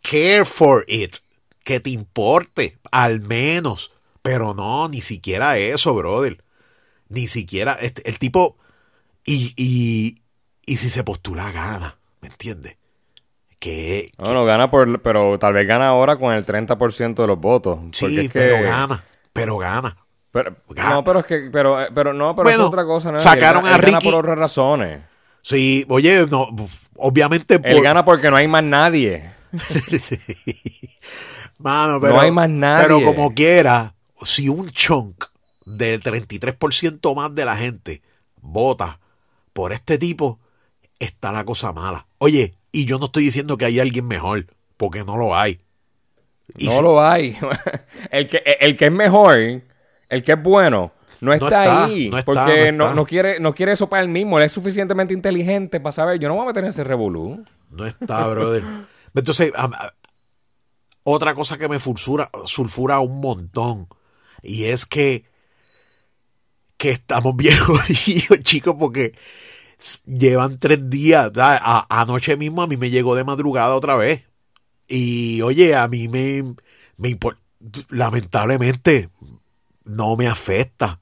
care 0.01 0.43
for 0.43 0.83
it, 0.89 1.15
que 1.67 1.81
te 1.81 1.89
importe, 1.89 2.77
al 2.91 3.19
menos. 3.19 3.91
Pero 4.21 4.53
no, 4.53 4.87
ni 4.87 5.01
siquiera 5.01 5.57
eso, 5.57 5.93
brother. 5.93 6.41
Ni 7.09 7.27
siquiera 7.27 7.73
este, 7.73 8.07
el 8.07 8.19
tipo, 8.19 8.55
y, 9.25 9.53
y, 9.57 10.21
y 10.65 10.77
si 10.77 10.89
se 10.89 11.03
postula, 11.03 11.51
gana, 11.51 11.97
¿me 12.21 12.29
entiendes? 12.29 12.77
Que, 13.59 14.13
no, 14.17 14.33
no 14.33 14.45
gana 14.45 14.71
por, 14.71 15.01
pero 15.01 15.37
tal 15.39 15.51
vez 15.51 15.67
gana 15.67 15.89
ahora 15.89 16.15
con 16.15 16.33
el 16.33 16.45
30% 16.45 17.15
de 17.15 17.27
los 17.27 17.37
votos. 17.37 17.79
Sí, 17.91 18.29
pero 18.31 18.61
gana, 18.63 19.03
pero 19.33 19.57
gana. 19.57 19.97
Pero, 20.31 20.55
no, 20.69 21.03
pero 21.03 21.19
es 21.19 21.25
que, 21.25 21.49
pero, 21.51 21.79
pero 21.93 22.13
no, 22.13 22.33
pero 22.33 22.49
es 22.49 22.59
otra 22.59 22.85
cosa. 22.85 23.11
¿no? 23.11 23.19
Sacaron 23.19 23.65
a 23.65 23.75
Ricky. 23.77 23.91
Gana 23.91 23.99
por 23.99 24.15
otras 24.15 24.37
razones. 24.37 25.01
Sí, 25.41 25.85
oye, 25.89 26.27
no, 26.29 26.47
obviamente. 26.95 27.59
Él 27.61 27.81
gana 27.81 28.05
porque 28.05 28.29
no 28.29 28.37
hay 28.37 28.47
más 28.47 28.63
nadie. 28.63 29.31
Mano, 31.59 31.99
pero, 31.99 32.13
no 32.13 32.21
hay 32.21 32.31
más 32.31 32.49
nadie. 32.49 32.83
Pero 32.83 33.03
como 33.03 33.33
quiera, 33.33 33.93
si 34.23 34.49
un 34.49 34.69
chunk 34.69 35.25
del 35.65 36.01
33% 36.01 37.15
más 37.15 37.33
de 37.33 37.45
la 37.45 37.57
gente 37.57 38.01
vota 38.41 38.99
por 39.53 39.73
este 39.73 39.97
tipo, 39.97 40.39
está 40.99 41.31
la 41.31 41.43
cosa 41.43 41.73
mala. 41.73 42.07
Oye, 42.19 42.55
y 42.71 42.85
yo 42.85 42.99
no 42.99 43.05
estoy 43.05 43.23
diciendo 43.23 43.57
que 43.57 43.65
hay 43.65 43.79
alguien 43.79 44.07
mejor, 44.07 44.45
porque 44.77 45.03
no 45.03 45.17
lo 45.17 45.35
hay. 45.35 45.59
no 46.59 46.81
lo 46.81 47.01
hay. 47.01 47.37
el, 48.11 48.27
que, 48.27 48.43
el 48.59 48.77
que 48.77 48.85
es 48.85 48.91
mejor 48.91 49.63
el 50.09 50.23
que 50.23 50.33
es 50.33 50.41
bueno 50.41 50.91
no 51.19 51.33
está, 51.33 51.85
ahí. 51.85 52.11
porque 52.25 52.71
no, 52.71 53.05
quiere, 53.05 53.39
no 53.39 53.53
quiere 53.53 53.71
eso 53.71 53.89
para 53.89 54.03
él 54.03 54.09
mismo. 54.09 54.37
Él 54.37 54.45
es 54.45 54.53
suficientemente 54.53 55.13
inteligente 55.13 55.79
para 55.79 55.91
saber, 55.91 56.19
yo 56.19 56.27
no 56.27 56.35
voy 56.35 56.43
a 56.43 56.47
meter 56.47 56.63
en 56.63 56.69
ese 56.69 56.83
revolú. 56.83 57.43
No 57.71 57.85
está, 57.87 58.27
brother. 58.27 58.63
Entonces, 59.15 59.51
otra 61.09 61.33
cosa 61.35 61.57
que 61.57 61.69
me 61.69 61.79
sulfura, 61.79 62.99
un 62.99 63.21
montón. 63.21 63.87
Y 64.43 64.65
es 64.65 64.85
que, 64.85 65.23
que 66.75 66.91
estamos 66.91 67.33
bien 67.37 67.57
jodidos, 67.57 68.39
chicos, 68.41 68.75
porque 68.77 69.13
llevan 70.05 70.59
tres 70.59 70.89
días. 70.89 71.31
anoche 71.89 72.35
mismo 72.35 72.61
a 72.61 72.67
mí 72.67 72.75
me 72.75 72.89
llegó 72.89 73.15
de 73.15 73.23
madrugada 73.23 73.75
otra 73.75 73.95
vez. 73.95 74.25
Y 74.89 75.41
oye, 75.43 75.75
a 75.75 75.87
mí 75.87 76.09
me, 76.09 76.43
me. 76.97 77.17
Lamentablemente, 77.89 79.09
no 79.85 80.17
me 80.17 80.27
afecta. 80.27 80.99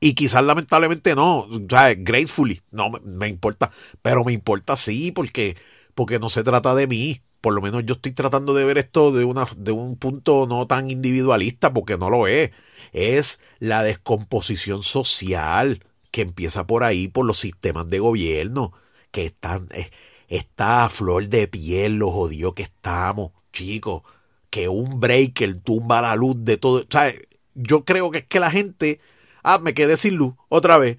Y 0.00 0.14
quizás 0.14 0.44
lamentablemente 0.44 1.14
no, 1.14 1.48
sea, 1.70 1.94
gratefully, 1.94 2.60
no 2.70 2.90
me, 2.90 3.28
importa, 3.28 3.72
pero 4.02 4.22
me 4.22 4.34
importa 4.34 4.76
sí, 4.76 5.12
porque, 5.12 5.56
porque 5.94 6.18
no 6.18 6.28
se 6.28 6.44
trata 6.44 6.74
de 6.74 6.86
mí. 6.86 7.22
Por 7.44 7.54
lo 7.54 7.60
menos 7.60 7.84
yo 7.84 7.94
estoy 7.94 8.12
tratando 8.12 8.54
de 8.54 8.64
ver 8.64 8.78
esto 8.78 9.12
de, 9.12 9.24
una, 9.24 9.46
de 9.56 9.72
un 9.72 9.96
punto 9.96 10.46
no 10.46 10.66
tan 10.66 10.90
individualista, 10.90 11.74
porque 11.74 11.98
no 11.98 12.08
lo 12.08 12.26
es. 12.26 12.52
Es 12.92 13.40
la 13.58 13.82
descomposición 13.82 14.82
social 14.82 15.84
que 16.10 16.22
empieza 16.22 16.66
por 16.66 16.84
ahí, 16.84 17.08
por 17.08 17.26
los 17.26 17.38
sistemas 17.38 17.88
de 17.88 17.98
gobierno, 17.98 18.72
que 19.10 19.26
están, 19.26 19.68
eh, 19.72 19.90
está 20.28 20.84
a 20.84 20.88
flor 20.88 21.28
de 21.28 21.46
piel, 21.48 21.96
lo 21.96 22.10
jodido 22.10 22.54
que 22.54 22.62
estamos, 22.62 23.32
chicos. 23.52 24.02
Que 24.48 24.68
un 24.68 25.00
breaker 25.00 25.60
tumba 25.60 26.00
la 26.00 26.16
luz 26.16 26.36
de 26.38 26.56
todo. 26.56 26.86
¿sabes? 26.88 27.20
yo 27.54 27.84
creo 27.84 28.10
que 28.10 28.18
es 28.18 28.26
que 28.26 28.40
la 28.40 28.50
gente 28.50 29.00
Ah, 29.44 29.58
me 29.58 29.74
quedé 29.74 29.96
sin 29.98 30.16
luz, 30.16 30.34
otra 30.48 30.78
vez. 30.78 30.96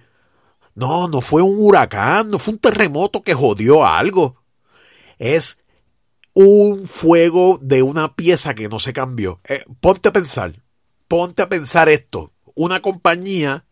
No, 0.75 1.07
no 1.07 1.21
fue 1.21 1.41
un 1.41 1.55
huracán, 1.57 2.29
no 2.29 2.39
fue 2.39 2.53
un 2.53 2.59
terremoto 2.59 3.23
que 3.23 3.33
jodió 3.33 3.85
algo. 3.85 4.37
Es 5.17 5.57
un 6.35 6.85
fuego 6.85 7.57
de 7.61 7.81
una 7.81 8.15
pieza 8.15 8.53
que 8.53 8.67
no 8.67 8.77
se 8.79 8.93
cambió. 8.93 9.39
Eh, 9.45 9.65
ponte 9.79 10.09
a 10.09 10.13
pensar, 10.13 10.61
ponte 11.07 11.41
a 11.41 11.49
pensar 11.49 11.89
esto. 11.89 12.33
Una 12.53 12.81
compañía 12.81 13.65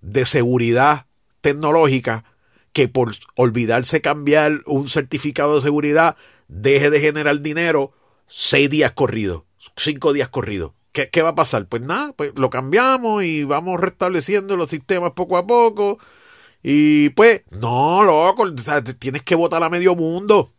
de 0.00 0.24
seguridad 0.24 1.06
tecnológica 1.40 2.24
que 2.72 2.88
por 2.88 3.14
olvidarse 3.34 4.00
cambiar 4.00 4.62
un 4.64 4.88
certificado 4.88 5.56
de 5.56 5.62
seguridad 5.62 6.16
deje 6.46 6.88
de 6.88 7.00
generar 7.00 7.40
dinero 7.40 7.92
seis 8.28 8.70
días 8.70 8.92
corridos, 8.92 9.42
cinco 9.76 10.12
días 10.12 10.28
corridos. 10.28 10.72
¿Qué, 10.92 11.10
¿Qué, 11.10 11.22
va 11.22 11.30
a 11.30 11.34
pasar? 11.34 11.66
Pues 11.66 11.82
nada, 11.82 12.12
pues 12.12 12.32
lo 12.36 12.48
cambiamos 12.48 13.24
y 13.24 13.42
vamos 13.44 13.80
restableciendo 13.80 14.56
los 14.56 14.70
sistemas 14.70 15.12
poco 15.12 15.36
a 15.36 15.46
poco. 15.46 15.98
Y 16.62 17.08
pues, 17.10 17.42
no, 17.50 18.04
loco, 18.04 18.44
o 18.44 18.58
sea, 18.58 18.84
tienes 18.84 19.24
que 19.24 19.34
votar 19.34 19.64
a 19.64 19.70
medio 19.70 19.96
mundo 19.96 20.52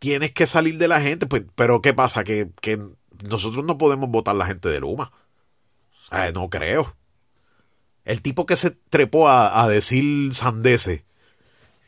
tienes 0.00 0.32
que 0.32 0.48
salir 0.48 0.78
de 0.78 0.88
la 0.88 1.00
gente. 1.00 1.26
Pues, 1.26 1.44
pero 1.54 1.80
¿qué 1.80 1.94
pasa? 1.94 2.24
Que, 2.24 2.48
que 2.60 2.80
nosotros 3.28 3.64
no 3.64 3.78
podemos 3.78 4.10
votar 4.10 4.34
la 4.34 4.46
gente 4.46 4.68
de 4.68 4.80
Luma. 4.80 5.12
No 6.34 6.50
creo. 6.50 6.96
El 8.04 8.20
tipo 8.22 8.46
que 8.46 8.56
se 8.56 8.72
trepó 8.72 9.28
a, 9.28 9.62
a 9.62 9.68
decir 9.68 10.34
sandeces. 10.34 11.02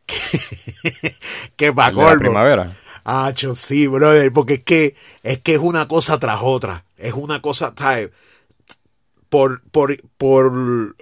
Que, 0.04 1.14
que 1.56 1.72
pa' 1.72 1.92
la 1.92 2.16
primavera. 2.16 2.76
Hacho, 3.04 3.54
sí, 3.54 3.86
brother, 3.86 4.32
porque 4.32 4.54
es 4.54 4.62
que, 4.64 4.96
es 5.22 5.40
que 5.40 5.54
es 5.54 5.60
una 5.60 5.86
cosa 5.86 6.18
tras 6.18 6.40
otra. 6.42 6.84
Es 6.96 7.14
una 7.14 7.40
cosa, 7.40 7.72
¿sabes? 7.76 8.10
Por, 9.28 9.62
por, 9.70 9.96
por, 10.16 10.96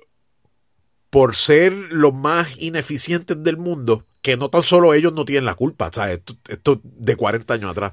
por 1.08 1.34
ser 1.34 1.72
los 1.72 2.14
más 2.14 2.58
ineficientes 2.58 3.42
del 3.42 3.56
mundo, 3.56 4.06
que 4.22 4.36
no 4.36 4.48
tan 4.50 4.62
solo 4.62 4.92
ellos 4.94 5.12
no 5.12 5.24
tienen 5.24 5.44
la 5.46 5.54
culpa, 5.54 5.88
o 5.88 5.92
sea, 5.92 6.12
esto, 6.12 6.34
esto 6.48 6.80
de 6.84 7.16
40 7.16 7.54
años 7.54 7.70
atrás. 7.70 7.92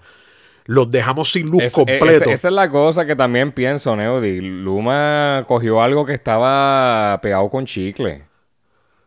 Los 0.65 0.91
dejamos 0.91 1.31
sin 1.31 1.47
luz 1.49 1.63
Es- 1.63 1.71
completo. 1.73 2.29
es- 2.29 2.39
esa 2.41 2.47
es 2.49 2.53
la 2.53 2.69
cosa 2.69 3.05
que 3.05 3.15
también 3.15 3.53
pienso, 3.53 3.95
Neody. 3.95 4.41
Luma 4.41 5.45
cogió 5.47 5.81
algo 5.81 6.05
que 6.05 6.13
estaba 6.13 7.17
pegado 7.21 7.49
con 7.49 7.65
chicle. 7.65 8.25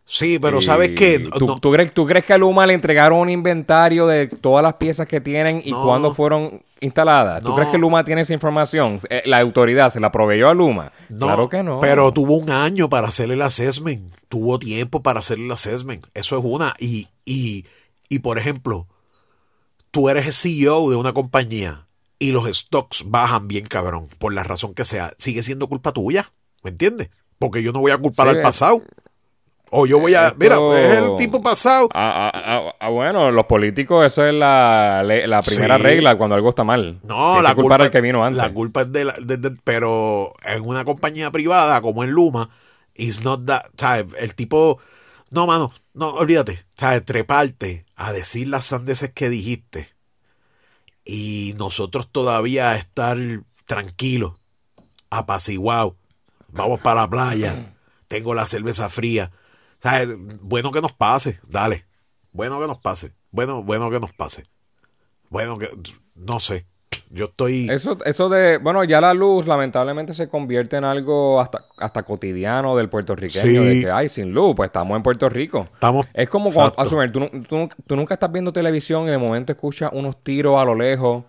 Sí, 0.05 0.39
pero 0.39 0.61
¿sabes 0.61 0.91
qué? 0.97 1.19
¿Tú, 1.39 1.47
No- 1.47 1.59
tú 1.61 1.71
crees, 1.73 1.93
¿Tú 1.95 2.07
crees 2.07 2.25
que 2.25 2.33
a 2.33 2.39
Luma 2.39 2.67
le 2.67 2.75
entregaron 2.75 3.19
un 3.21 3.31
inventario 3.31 4.07
de 4.07 4.27
todas 4.27 4.63
las 4.63 4.75
piezas 4.75 5.07
que 5.07 5.21
tienen 5.21 5.63
y 5.65 5.71
No. 5.71 5.83
cuándo 5.83 6.15
fueron 6.15 6.63
instaladas? 6.81 7.43
¿Tú 7.43 7.51
No. 7.51 7.55
crees 7.57 7.71
que 7.71 7.79
Luma 7.79 8.05
tiene 8.05 8.23
esa 8.23 8.35
información? 8.35 9.01
Eh, 9.09 9.23
¿La 9.27 9.39
autoridad 9.39 9.93
se 9.93 10.01
la 10.01 10.11
proveyó 10.13 10.49
a 10.49 10.55
Luma? 10.55 10.93
claro 11.17 11.49
que 11.49 11.63
no. 11.63 11.79
Pero 11.81 12.13
tuvo 12.13 12.37
un 12.37 12.51
año 12.51 12.89
para 12.89 13.09
hacer 13.09 13.31
el 13.31 13.43
assessment. 13.43 14.13
Tuvo 14.29 14.59
tiempo 14.59 15.03
para 15.03 15.21
hacer 15.21 15.39
el 15.39 15.51
assessment. 15.51 16.05
Eso 16.15 16.39
es 16.39 16.45
una. 16.45 16.75
Y, 16.79 17.09
y, 17.25 17.67
y 18.09 18.19
por 18.21 18.39
ejemplo, 18.39 18.87
tú 19.91 20.09
eres 20.09 20.27
el 20.27 20.33
CEO 20.33 20.91
de 20.91 20.97
una 20.97 21.13
compañía 21.13 21.87
y 22.19 22.33
los 22.33 22.47
stocks 22.57 23.05
bajan 23.07 23.49
bien 23.49 23.67
cabrón, 23.67 24.07
por 24.19 24.33
la 24.35 24.43
razón 24.45 24.75
que 24.75 24.85
sea, 24.85 25.15
sigue 25.17 25.43
siendo 25.43 25.69
culpa 25.69 25.93
tuya, 25.93 26.31
¿me 26.63 26.71
entiendes? 26.71 27.09
Porque 27.39 27.63
yo 27.63 27.73
no 27.73 27.81
voy 27.81 27.91
a 27.93 27.97
culpar 27.99 28.27
Sí, 28.27 28.31
al 28.31 28.37
es- 28.39 28.43
pasado. 28.43 28.83
O 29.73 29.87
yo 29.87 30.01
voy 30.01 30.15
a, 30.15 30.29
Esto- 30.29 30.37
mira, 30.41 30.57
es 30.81 30.97
el 30.99 31.17
tipo 31.17 31.41
pasado. 31.43 31.89
Ah, 31.95 32.33
ah, 32.35 32.43
ah, 32.45 32.75
ah, 32.81 32.89
bueno, 32.89 33.31
los 33.31 33.47
políticos, 33.47 34.05
eso 34.05 34.25
es 34.27 34.35
la, 34.35 35.03
la 35.05 35.43
primera 35.43 35.77
Sí. 35.77 35.83
regla 35.83 36.17
cuando 36.19 36.35
algo 36.35 36.49
está 36.49 36.65
mal. 36.65 36.99
No, 37.05 37.35
Tienes 37.35 37.43
la 37.45 37.55
culpa, 37.55 37.75
al 37.77 37.91
que 37.91 38.01
vino 38.01 38.25
antes. 38.25 38.43
la 38.43 38.53
culpa 38.53 38.81
es 38.83 38.91
de 38.93 39.05
la, 39.05 39.15
de- 39.21 39.37
de- 39.37 39.57
pero 39.63 40.35
en 40.45 40.67
una 40.67 40.85
compañía 40.85 41.31
privada 41.31 41.81
como 41.83 42.03
en 42.03 42.11
Luma, 42.11 42.51
it's 42.95 43.23
not 43.23 43.47
that, 43.47 43.63
¿sabes? 43.77 44.07
El 44.19 44.35
tipo, 44.35 44.81
no, 45.31 45.47
mano, 45.47 45.71
no, 45.95 46.09
olvídate, 46.15 46.65
¿sabes? 46.75 47.05
Treparte 47.05 47.85
a 47.95 48.13
decir 48.13 48.49
las 48.49 48.67
sandeces 48.67 49.11
que 49.13 49.29
dijiste 49.31 49.89
y 51.05 51.55
nosotros 51.57 52.09
todavía 52.11 52.75
estar 52.77 53.17
tranquilos, 53.67 54.33
apaciguados, 55.11 55.95
vamos 56.49 56.81
para 56.81 57.03
la 57.03 57.11
playa, 57.11 57.73
tengo 58.09 58.35
la 58.35 58.47
cerveza 58.47 58.89
fría, 58.89 59.31
¿sabes? 59.83 60.09
Bueno 60.41 60.71
que 60.73 60.81
nos 60.81 60.93
pase, 60.93 61.41
dale, 61.49 61.87
bueno 62.33 62.61
que 62.61 62.67
nos 62.67 62.79
pase, 62.79 63.13
bueno, 63.31 63.63
bueno 63.63 63.91
que 63.91 64.01
nos 64.01 64.13
pase, 64.13 64.45
bueno 65.29 65.59
que, 65.59 65.69
no 66.15 66.39
sé, 66.41 66.67
yo 67.13 67.27
estoy... 67.27 67.69
Eso, 67.71 67.99
eso 68.05 68.29
de, 68.29 68.59
bueno, 68.59 68.83
ya 68.85 69.01
la 69.01 69.15
luz 69.15 69.47
lamentablemente 69.47 70.13
se 70.15 70.29
convierte 70.29 70.77
en 70.77 70.85
algo 70.85 71.41
hasta, 71.41 71.65
hasta 71.79 72.03
cotidiano 72.03 72.77
del 72.77 72.89
puertorriqueño, 72.89 73.43
Sí. 73.45 73.57
de 73.57 73.81
que, 73.81 73.91
ay, 73.91 74.09
sin 74.09 74.33
luz, 74.33 74.55
pues 74.57 74.69
estamos 74.69 74.97
en 74.97 75.03
Puerto 75.03 75.29
Rico. 75.29 75.69
Estamos. 75.73 76.07
Es 76.15 76.29
como 76.29 76.51
cuando, 76.53 76.73
Exacto. 76.75 76.83
asumir, 76.83 77.13
tú, 77.13 77.43
tú 77.49 77.69
tú 77.87 77.97
nunca 77.97 78.15
estás 78.15 78.31
viendo 78.31 78.53
televisión 78.53 79.05
y 79.09 79.11
de 79.11 79.19
momento 79.19 79.53
escuchas 79.53 79.91
unos 79.93 80.23
tiros 80.23 80.57
a 80.61 80.65
lo 80.65 80.75
lejos 80.75 81.25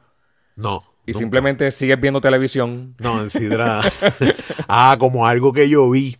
No. 0.56 0.84
y 1.06 1.12
nunca. 1.12 1.20
simplemente 1.20 1.72
sigues 1.72 2.00
viendo 2.02 2.22
televisión. 2.22 2.96
No, 3.00 3.20
en 3.22 3.30
Sidra. 3.30 3.82
ah, 4.68 4.96
como 5.00 5.26
algo 5.28 5.52
que 5.54 5.68
yo 5.70 5.90
vi 5.90 6.18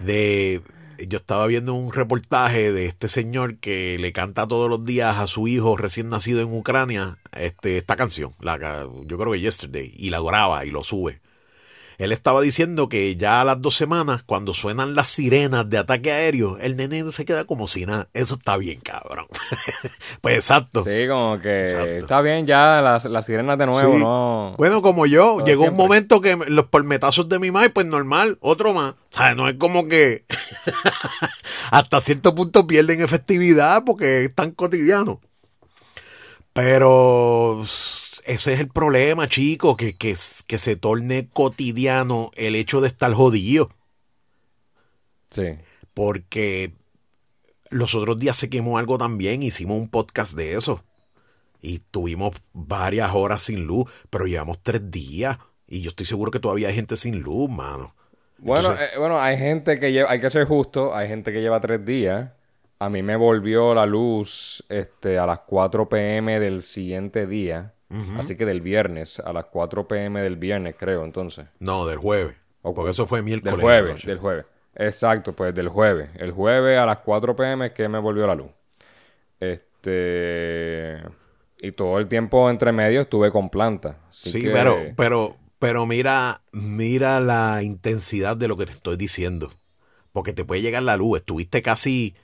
de. 0.00 0.62
Yo 0.98 1.18
estaba 1.18 1.46
viendo 1.46 1.74
un 1.74 1.92
reportaje 1.92 2.72
de 2.72 2.86
este 2.86 3.08
señor 3.08 3.58
que 3.58 3.98
le 3.98 4.12
canta 4.12 4.46
todos 4.46 4.70
los 4.70 4.84
días 4.84 5.18
a 5.18 5.26
su 5.26 5.48
hijo 5.48 5.76
recién 5.76 6.08
nacido 6.08 6.40
en 6.40 6.52
Ucrania 6.52 7.18
este, 7.32 7.76
esta 7.78 7.96
canción, 7.96 8.34
la, 8.40 8.86
yo 9.06 9.18
creo 9.18 9.32
que 9.32 9.40
Yesterday, 9.40 9.92
y 9.96 10.10
la 10.10 10.20
graba 10.20 10.64
y 10.64 10.70
lo 10.70 10.84
sube. 10.84 11.20
Él 11.98 12.12
estaba 12.12 12.40
diciendo 12.40 12.88
que 12.88 13.16
ya 13.16 13.40
a 13.40 13.44
las 13.44 13.60
dos 13.60 13.76
semanas, 13.76 14.22
cuando 14.24 14.52
suenan 14.54 14.94
las 14.94 15.08
sirenas 15.08 15.68
de 15.68 15.78
ataque 15.78 16.12
aéreo, 16.12 16.58
el 16.58 16.76
nene 16.76 17.10
se 17.12 17.24
queda 17.24 17.44
como 17.44 17.68
si 17.68 17.86
nada. 17.86 18.08
Eso 18.12 18.34
está 18.34 18.56
bien, 18.56 18.80
cabrón. 18.80 19.26
pues 20.20 20.36
exacto. 20.36 20.84
Sí, 20.84 21.08
como 21.08 21.40
que 21.40 21.62
Exacto. 21.62 21.86
está 21.86 22.20
bien 22.20 22.46
ya 22.46 22.80
las, 22.80 23.04
las 23.04 23.26
sirenas 23.26 23.58
de 23.58 23.66
nuevo, 23.66 23.94
Sí. 23.94 24.00
¿no? 24.02 24.54
Bueno, 24.58 24.82
como 24.82 25.06
yo, 25.06 25.36
Todo 25.36 25.46
llegó 25.46 25.64
un 25.64 25.76
momento 25.76 26.20
que 26.20 26.36
los 26.48 26.66
palmetazos 26.66 27.28
de 27.28 27.38
mi 27.38 27.50
madre, 27.50 27.70
pues 27.70 27.86
normal, 27.86 28.38
otro 28.40 28.72
más. 28.74 28.92
O 28.92 28.96
sea, 29.16 29.34
no 29.34 29.48
es 29.48 29.56
como 29.56 29.86
que 29.86 30.24
hasta 31.70 32.00
cierto 32.00 32.34
punto 32.34 32.66
pierden 32.66 33.00
efectividad 33.02 33.84
porque 33.84 34.24
es 34.24 34.34
tan 34.34 34.50
cotidiano. 34.52 35.20
Pero 36.52 37.64
ese 38.24 38.54
es 38.54 38.60
el 38.60 38.68
problema, 38.68 39.28
chicos, 39.28 39.76
que, 39.76 39.96
que, 39.96 40.16
que 40.46 40.58
se 40.58 40.76
torne 40.76 41.28
cotidiano 41.32 42.30
el 42.34 42.54
hecho 42.56 42.80
de 42.80 42.88
estar 42.88 43.12
jodido. 43.12 43.70
Sí. 45.30 45.56
Porque 45.94 46.72
los 47.70 47.94
otros 47.94 48.18
días 48.18 48.36
se 48.36 48.50
quemó 48.50 48.78
algo 48.78 48.98
también, 48.98 49.42
hicimos 49.42 49.78
un 49.78 49.88
podcast 49.88 50.34
de 50.36 50.54
eso. 50.54 50.82
Y 51.60 51.78
tuvimos 51.78 52.32
varias 52.52 53.12
horas 53.14 53.42
sin 53.44 53.64
luz, 53.64 53.90
pero 54.10 54.26
llevamos 54.26 54.62
tres 54.62 54.90
días. 54.90 55.38
Y 55.66 55.80
yo 55.80 55.90
estoy 55.90 56.06
seguro 56.06 56.30
que 56.30 56.40
todavía 56.40 56.68
hay 56.68 56.74
gente 56.74 56.96
sin 56.96 57.20
luz, 57.20 57.50
mano. 57.50 57.94
Bueno, 58.38 58.70
Entonces- 58.72 58.90
eh, 58.94 58.98
bueno, 58.98 59.20
hay 59.20 59.38
gente 59.38 59.80
que 59.80 59.92
lleva, 59.92 60.10
hay 60.10 60.20
que 60.20 60.30
ser 60.30 60.46
justo, 60.46 60.94
hay 60.94 61.08
gente 61.08 61.32
que 61.32 61.40
lleva 61.40 61.60
tres 61.60 61.84
días. 61.84 62.30
A 62.78 62.90
mí 62.90 63.02
me 63.02 63.16
volvió 63.16 63.74
la 63.74 63.86
luz 63.86 64.62
este, 64.68 65.18
a 65.18 65.26
las 65.26 65.40
4 65.40 65.88
pm 65.88 66.38
del 66.38 66.62
siguiente 66.62 67.26
día. 67.26 67.72
Así 68.18 68.36
que 68.36 68.44
del 68.46 68.60
viernes, 68.60 69.20
a 69.20 69.32
las 69.32 69.44
4 69.46 69.86
pm 69.88 70.20
del 70.20 70.36
viernes, 70.36 70.74
creo, 70.78 71.04
entonces. 71.04 71.46
No, 71.58 71.86
del 71.86 71.98
jueves. 71.98 72.34
Ok. 72.62 72.74
Porque 72.76 72.90
eso 72.92 73.06
fue 73.06 73.22
miércoles. 73.22 73.54
Del 73.56 73.60
jueves, 73.62 73.92
noche. 73.94 74.08
del 74.08 74.18
jueves. 74.18 74.46
Exacto, 74.76 75.32
pues 75.34 75.54
del 75.54 75.68
jueves. 75.68 76.10
El 76.16 76.32
jueves 76.32 76.78
a 76.78 76.86
las 76.86 76.98
4 76.98 77.36
pm 77.36 77.66
es 77.66 77.72
que 77.72 77.88
me 77.88 77.98
volvió 77.98 78.26
la 78.26 78.34
luz. 78.34 78.50
Este. 79.84 81.00
Y 81.60 81.72
todo 81.72 81.98
el 81.98 82.08
tiempo 82.08 82.50
entre 82.50 82.72
medio 82.72 83.02
estuve 83.02 83.30
con 83.30 83.48
planta. 83.50 83.98
Sí, 84.10 84.42
que- 84.42 84.50
pero, 84.50 84.76
pero, 84.96 85.36
pero 85.58 85.86
mira, 85.86 86.42
mira 86.52 87.20
la 87.20 87.62
intensidad 87.62 88.36
de 88.36 88.48
lo 88.48 88.56
que 88.56 88.66
te 88.66 88.72
estoy 88.72 88.96
diciendo. 88.96 89.50
Porque 90.12 90.32
te 90.32 90.44
puede 90.44 90.62
llegar 90.62 90.82
la 90.82 90.96
luz. 90.96 91.18
Estuviste 91.18 91.62
casi, 91.62 92.14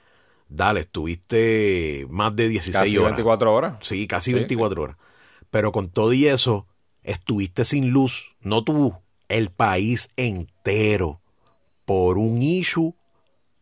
dale, 0.49 0.81
estuviste 0.81 2.07
más 2.11 2.35
de 2.37 2.49
16 2.49 2.77
casi 2.85 2.99
horas. 2.99 3.13
24 3.13 3.53
horas. 3.55 3.75
Sí, 3.81 4.07
casi 4.07 4.31
Sí, 4.33 4.37
24 4.37 4.83
horas. 4.83 4.97
Pero 5.51 5.73
con 5.73 5.91
todo 5.91 6.13
y 6.13 6.27
eso, 6.27 6.67
estuviste 7.03 7.65
sin 7.65 7.91
luz, 7.91 8.37
no 8.41 8.65
tú, 8.65 8.95
el 9.29 9.51
país 9.51 10.11
entero, 10.17 11.21
por 11.85 12.19
un 12.19 12.43
issue 12.43 12.95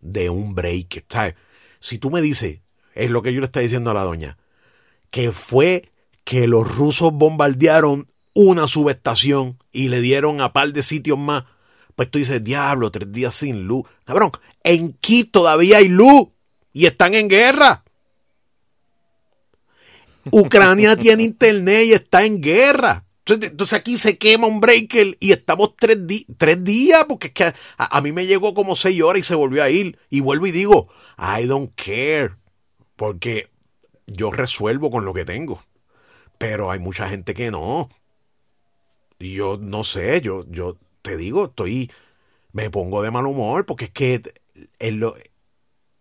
de 0.01 0.31
un 0.31 0.55
breaker. 0.55 1.05
¿Sabes? 1.09 1.35
Si 1.81 1.98
tú 1.98 2.11
me 2.11 2.20
dices, 2.20 2.61
es 2.94 3.11
lo 3.11 3.22
que 3.22 3.33
yo 3.33 3.40
le 3.40 3.46
estaba 3.46 3.62
diciendo 3.62 3.90
a 3.90 3.94
la 3.94 4.05
doña, 4.05 4.38
que 5.11 5.33
fue 5.33 5.90
que 6.24 6.46
los 6.46 6.77
rusos 6.77 7.12
bombardearon 7.12 8.11
una 8.35 8.68
subestación 8.68 9.59
y 9.72 9.88
le 9.88 10.01
dieron 10.01 10.40
a 10.40 10.53
par 10.53 10.72
de 10.72 10.83
sitios 10.83 11.18
más, 11.18 11.44
pues 11.96 12.11
tú 12.11 12.18
dices, 12.18 12.44
diablo, 12.44 12.90
tres 12.90 13.11
días 13.11 13.35
sin 13.35 13.64
luz. 13.64 13.85
Cabrón, 14.05 14.31
en 14.62 14.92
Kiev 14.92 15.31
todavía 15.31 15.79
hay 15.79 15.88
luz 15.88 16.29
y 16.72 16.87
están 16.87 17.14
en 17.14 17.29
guerra. 17.29 17.83
Ucrania 20.32 20.96
tiene 20.96 21.22
internet 21.22 21.84
y 21.86 21.92
está 21.92 22.24
en 22.24 22.40
guerra. 22.40 23.04
Entonces, 23.26 23.78
aquí 23.78 23.96
se 23.98 24.16
quema 24.16 24.46
un 24.46 24.60
breaker 24.60 25.16
y 25.20 25.32
estamos 25.32 25.76
tres, 25.76 25.98
tres 26.38 26.64
días, 26.64 27.04
porque 27.06 27.28
es 27.28 27.32
que 27.34 27.52
a, 27.76 28.00
mí 28.00 28.12
me 28.12 28.26
llegó 28.26 28.54
como 28.54 28.74
seis 28.74 29.02
horas 29.02 29.20
y 29.20 29.24
se 29.24 29.34
volvió 29.34 29.62
a 29.62 29.70
ir. 29.70 29.98
Y 30.08 30.20
vuelvo 30.20 30.46
y 30.46 30.50
digo, 30.50 30.88
I 31.18 31.46
don't 31.46 31.72
care, 31.74 32.36
porque 32.96 33.50
yo 34.06 34.30
resuelvo 34.30 34.90
con 34.90 35.04
lo 35.04 35.12
que 35.12 35.24
tengo. 35.24 35.60
Pero 36.38 36.70
hay 36.70 36.78
mucha 36.78 37.08
gente 37.08 37.34
que 37.34 37.50
no. 37.50 37.90
Y 39.18 39.34
yo 39.34 39.58
no 39.60 39.84
sé, 39.84 40.20
yo, 40.20 40.46
yo 40.48 40.78
te 41.02 41.16
digo, 41.16 41.46
estoy, 41.46 41.90
me 42.52 42.70
pongo 42.70 43.02
de 43.02 43.10
mal 43.10 43.26
humor, 43.26 43.66
porque 43.66 43.86
es 43.86 43.90
que 43.90 44.22
lo, 44.92 45.16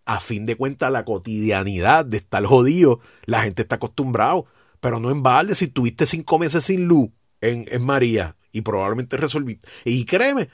a 0.08 0.22
fin 0.22 0.46
de 0.46 0.56
cuentas 0.56 0.90
la 0.90 1.04
cotidianidad 1.04 2.06
de 2.06 2.18
estar 2.18 2.44
jodido, 2.46 3.02
la 3.26 3.44
gente 3.44 3.64
está 3.64 3.76
acostumbrado. 3.76 4.46
Pero 4.80 5.00
no 5.02 5.12
en 5.12 5.22
balde, 5.22 5.54
si 5.54 5.68
tuviste 5.68 6.06
cinco 6.06 6.40
meses 6.40 6.64
sin 6.64 6.88
luz 6.88 7.10
en, 7.42 7.66
en 7.70 7.86
María 7.86 8.38
y 8.54 8.62
probablemente 8.62 9.18
resolviste. 9.18 9.68
Y 9.84 10.06
créeme, 10.06 10.50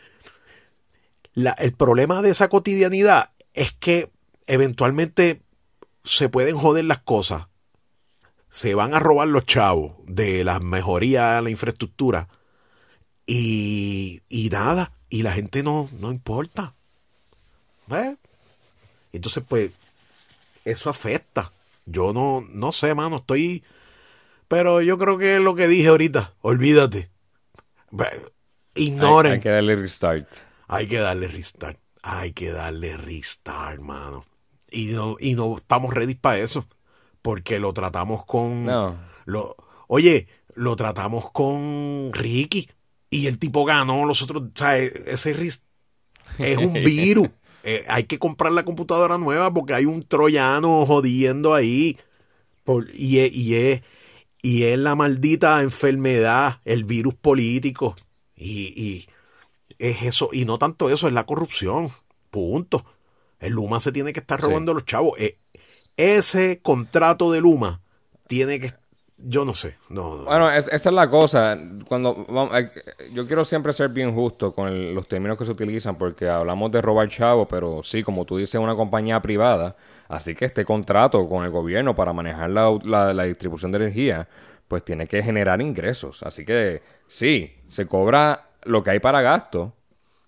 la, 1.34 1.52
el 1.52 1.74
problema 1.74 2.24
de 2.24 2.32
esa 2.32 2.50
cotidianidad 2.50 3.32
es 3.54 3.74
que 3.74 4.12
eventualmente 4.48 5.44
se 6.04 6.30
pueden 6.30 6.58
joder 6.58 6.86
las 6.86 7.00
cosas. 7.00 7.48
Se 8.50 8.74
van 8.74 8.96
a 8.96 9.00
robar 9.00 9.28
los 9.28 9.46
chavos 9.46 9.94
de 10.08 10.44
las 10.44 10.64
mejorías 10.64 11.38
a 11.38 11.42
la 11.42 11.52
infraestructura. 11.52 12.28
Y, 13.28 14.22
y 14.30 14.50
nada, 14.50 14.94
y 15.10 15.22
la 15.22 15.34
gente 15.34 15.62
no, 15.62 15.90
no 16.00 16.12
importa. 16.12 16.74
¿Ves? 17.88 18.18
Entonces, 19.14 19.44
pues, 19.48 19.72
eso 20.66 20.90
afecta. 20.90 21.52
Yo 21.86 22.12
no, 22.14 22.46
no 22.50 22.72
sé, 22.72 22.94
mano, 22.94 23.18
estoy 23.18 23.64
pero 24.54 24.84
yo 24.84 25.00
creo 25.00 25.18
que 25.18 25.38
es 25.38 25.42
lo 25.42 25.56
que 25.56 25.68
dije 25.68 25.88
ahorita. 25.88 26.36
Olvídate. 26.42 27.10
Ignoren. 28.76 29.32
Hay, 29.34 29.40
que 29.40 29.50
darle 29.50 29.76
restart. 29.76 30.28
Hay 30.68 30.88
que 30.88 31.00
darle 31.00 31.28
restart. 31.28 31.80
Hay 32.04 32.34
que 32.34 32.52
darle 32.52 32.96
restart, 32.98 33.80
mano. 33.82 34.26
Y 34.70 34.88
no, 34.88 35.16
y 35.20 35.34
no 35.34 35.56
estamos 35.58 35.92
ready 35.92 36.14
para 36.14 36.38
eso. 36.38 36.68
Porque 37.24 37.58
lo 37.58 37.74
tratamos 37.74 38.26
con. 38.26 38.66
No. 38.66 38.96
Lo, 39.26 39.56
oye, 39.88 40.28
lo 40.54 40.76
tratamos 40.76 41.32
con 41.32 42.12
Ricky. 42.14 42.70
Y 43.10 43.26
el 43.26 43.40
tipo 43.40 43.66
ganó. 43.66 44.06
Los 44.06 44.22
otros. 44.22 44.44
O 44.44 44.52
sea, 44.54 44.78
ese 44.78 45.32
es 46.38 46.58
un 46.60 46.74
virus. 46.86 47.30
Eh, 47.64 47.86
hay 47.88 48.04
que 48.04 48.20
comprar 48.20 48.52
la 48.52 48.66
computadora 48.66 49.18
nueva 49.18 49.54
porque 49.54 49.74
hay 49.74 49.86
un 49.86 50.04
troyano 50.04 50.86
jodiendo 50.86 51.54
ahí. 51.54 51.98
Por, 52.64 52.90
y, 52.94 53.20
y 53.20 53.56
es 53.56 53.82
y 54.44 54.66
es 54.66 54.78
la 54.78 54.96
maldita 54.96 55.64
enfermedad, 55.64 56.60
el 56.66 56.84
virus 56.84 57.16
político. 57.16 57.96
Y, 58.36 59.08
es 59.80 60.04
eso, 60.04 60.30
y 60.34 60.44
no 60.44 60.60
tanto 60.60 60.90
eso, 60.90 61.08
es 61.08 61.14
la 61.14 61.26
corrupción. 61.26 61.90
Punto. 62.30 62.86
El 63.40 63.54
Luma 63.54 63.80
se 63.80 63.94
tiene 63.94 64.12
que 64.12 64.20
estar 64.20 64.40
robando 64.42 64.74
a 64.74 64.76
los 64.76 64.86
chavos. 64.86 65.18
Eh, 65.18 65.40
ese 65.96 66.60
contrato 66.62 67.32
de 67.32 67.40
Luma 67.40 67.82
tiene 68.28 68.60
que 68.60 68.74
yo 69.26 69.46
no 69.46 69.54
sé. 69.54 69.78
No, 69.90 70.18
bueno, 70.26 70.52
esa 70.52 70.76
es 70.76 70.86
la 70.86 71.10
cosa. 71.10 71.58
Cuando 71.88 72.26
yo 73.14 73.26
quiero 73.26 73.46
siempre 73.46 73.74
ser 73.74 73.90
bien 73.90 74.14
justo 74.14 74.54
con 74.54 74.94
los 74.94 75.08
términos 75.08 75.38
que 75.38 75.46
se 75.46 75.52
utilizan, 75.52 75.98
porque 75.98 76.30
hablamos 76.30 76.72
de 76.72 76.82
robar 76.82 77.10
chavos, 77.10 77.48
pero 77.50 77.82
sí, 77.84 78.04
como 78.04 78.26
tú 78.26 78.38
dices, 78.38 78.56
una 78.56 78.76
compañía 78.76 79.22
privada 79.22 79.76
Así 80.14 80.36
que 80.36 80.46
este 80.46 80.64
contrato 80.64 81.28
con 81.28 81.44
el 81.44 81.50
gobierno 81.50 81.96
para 81.96 82.14
manejar 82.14 82.50
la, 82.50 83.24
distribución 83.26 83.72
de 83.72 83.78
energía, 83.78 84.28
pues 84.68 84.84
tiene 84.84 85.08
que 85.08 85.24
generar 85.24 85.60
ingresos. 85.60 86.22
Así 86.22 86.46
que 86.46 86.84
sí, 87.08 87.56
se 87.68 87.88
cobra 87.88 88.50
lo 88.64 88.84
que 88.84 88.92
hay 88.92 89.00
para 89.00 89.22
gasto, 89.22 89.74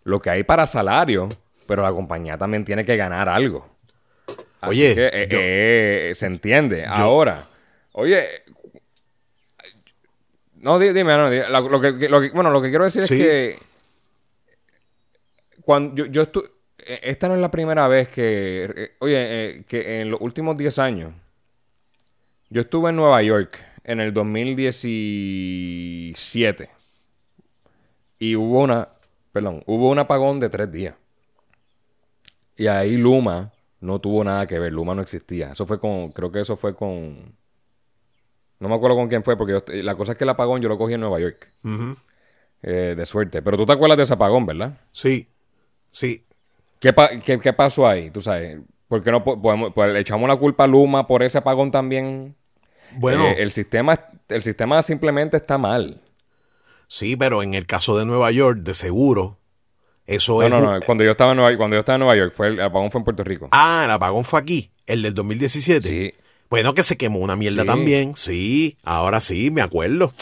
lo 0.04 0.20
que 0.22 0.32
hay 0.32 0.44
para 0.44 0.66
salario, 0.66 1.30
pero 1.68 1.84
la 1.84 1.92
compañía 1.92 2.36
también 2.36 2.66
tiene 2.66 2.84
que 2.84 2.98
ganar 2.98 3.30
algo. 3.30 3.70
oye, 4.62 4.94
eh, 4.98 5.28
eh, 5.30 6.12
se 6.16 6.26
entiende. 6.26 6.86
Ahora, 6.86 7.46
oye, 7.92 8.44
no, 10.62 10.80
dime, 10.80 11.04
no, 11.04 11.30
lo, 11.30 11.82
que, 11.82 12.08
bueno, 12.34 12.50
lo 12.50 12.62
que 12.62 12.70
quiero 12.70 12.86
decir 12.86 13.04
es 13.04 13.10
que 13.10 13.58
cuando 15.62 15.96
yo, 15.96 16.06
yo 16.08 16.24
estuve 16.24 16.56
esta 16.86 17.28
no 17.28 17.36
es 17.36 17.42
la 17.42 17.52
primera 17.52 17.88
vez 17.88 18.10
que, 18.10 18.66
eh, 18.76 18.96
oye, 19.00 19.16
eh, 19.18 19.64
que 19.68 20.02
en 20.02 20.12
los 20.12 20.22
últimos 20.22 20.56
10 20.58 20.80
años, 20.80 21.14
yo 22.50 22.62
estuve 22.62 22.92
en 22.92 22.96
Nueva 22.98 23.22
York 23.24 23.58
en 23.84 24.00
el 24.00 24.14
2017 24.14 26.70
y 28.20 28.36
hubo 28.36 28.62
una, 28.62 28.90
perdón, 29.32 29.64
hubo 29.66 29.90
un 29.90 29.98
apagón 30.00 30.40
de 30.40 30.50
tres 30.50 30.72
días. 30.72 30.96
Y 32.56 32.68
ahí 32.68 32.98
Luma 32.98 33.52
no 33.82 34.00
tuvo 34.00 34.24
nada 34.24 34.48
que 34.48 34.60
ver, 34.60 34.72
Luma 34.72 34.96
no 34.96 35.02
existía. 35.02 35.52
Eso 35.52 35.66
fue 35.66 35.78
con, 35.80 36.12
creo 36.12 36.32
que 36.32 36.40
eso 36.42 36.56
fue 36.56 36.76
con, 36.76 37.36
no 38.60 38.70
me 38.70 38.76
acuerdo 38.76 38.96
con 38.96 39.08
quién 39.08 39.24
fue, 39.24 39.38
porque 39.38 39.62
la 39.84 39.96
cosa 39.96 40.14
es 40.14 40.18
que 40.18 40.24
el 40.24 40.30
apagón 40.30 40.62
yo 40.62 40.70
lo 40.70 40.78
cogí 40.78 40.94
en 40.94 41.02
Nueva 41.02 41.20
York. 41.20 41.52
de 42.62 43.06
suerte. 43.06 43.42
Pero 43.42 43.58
tú 43.58 43.66
te 43.66 43.74
acuerdas 43.74 43.98
de 43.98 44.04
ese 44.04 44.14
apagón, 44.14 44.46
¿verdad? 44.46 44.78
Sí, 44.92 45.28
sí. 45.92 46.26
¿Qué, 46.80 47.54
pasó 47.54 47.88
ahí? 47.88 48.12
Tú 48.12 48.22
sabes, 48.22 48.60
¿por 48.88 49.04
qué 49.04 49.12
no 49.12 49.24
podemos, 49.24 49.74
pues, 49.74 49.92
le 49.92 50.00
echamos 50.00 50.28
la 50.28 50.36
culpa 50.36 50.66
a 50.66 50.68
Luma 50.68 51.08
por 51.08 51.24
ese 51.24 51.38
apagón 51.38 51.72
también? 51.72 52.36
Bueno, 52.98 53.26
eh, 53.26 53.36
el 53.40 53.52
sistema, 53.52 54.00
el 54.30 54.44
sistema 54.44 54.82
simplemente 54.84 55.38
está 55.38 55.58
mal. 55.58 56.02
Sí, 56.88 57.16
pero 57.16 57.42
en 57.42 57.54
el 57.54 57.66
caso 57.66 57.98
de 57.98 58.06
Nueva 58.06 58.32
York, 58.32 58.60
de 58.60 58.74
seguro, 58.74 59.40
eso 60.06 60.44
es. 60.44 60.50
No, 60.50 60.62
no, 60.62 60.80
cuando 60.86 61.04
yo 61.04 61.12
estaba 61.12 61.32
en 61.32 61.38
Nueva, 61.38 61.58
cuando 61.58 61.76
yo 61.76 61.80
estaba 61.80 61.96
en 61.96 62.02
Nueva 62.02 62.16
York, 62.16 62.34
fue 62.36 62.48
el, 62.48 62.62
apagón 62.62 62.92
fue 62.92 63.00
en 63.00 63.06
Puerto 63.06 63.24
Rico. 63.24 63.50
Ah, 63.52 63.84
el 63.86 63.92
apagón 63.92 64.24
fue 64.24 64.40
aquí, 64.40 64.72
el 64.86 65.02
del 65.02 65.14
2017. 65.14 65.88
Sí. 65.88 66.14
Bueno, 66.50 66.74
que 66.74 66.84
se 66.84 66.98
quemó 66.98 67.20
una 67.20 67.36
mierda 67.36 67.66
también. 67.66 68.16
Sí, 68.16 68.78
ahora 68.84 69.20
sí, 69.22 69.52
me 69.52 69.62
acuerdo. 69.62 70.14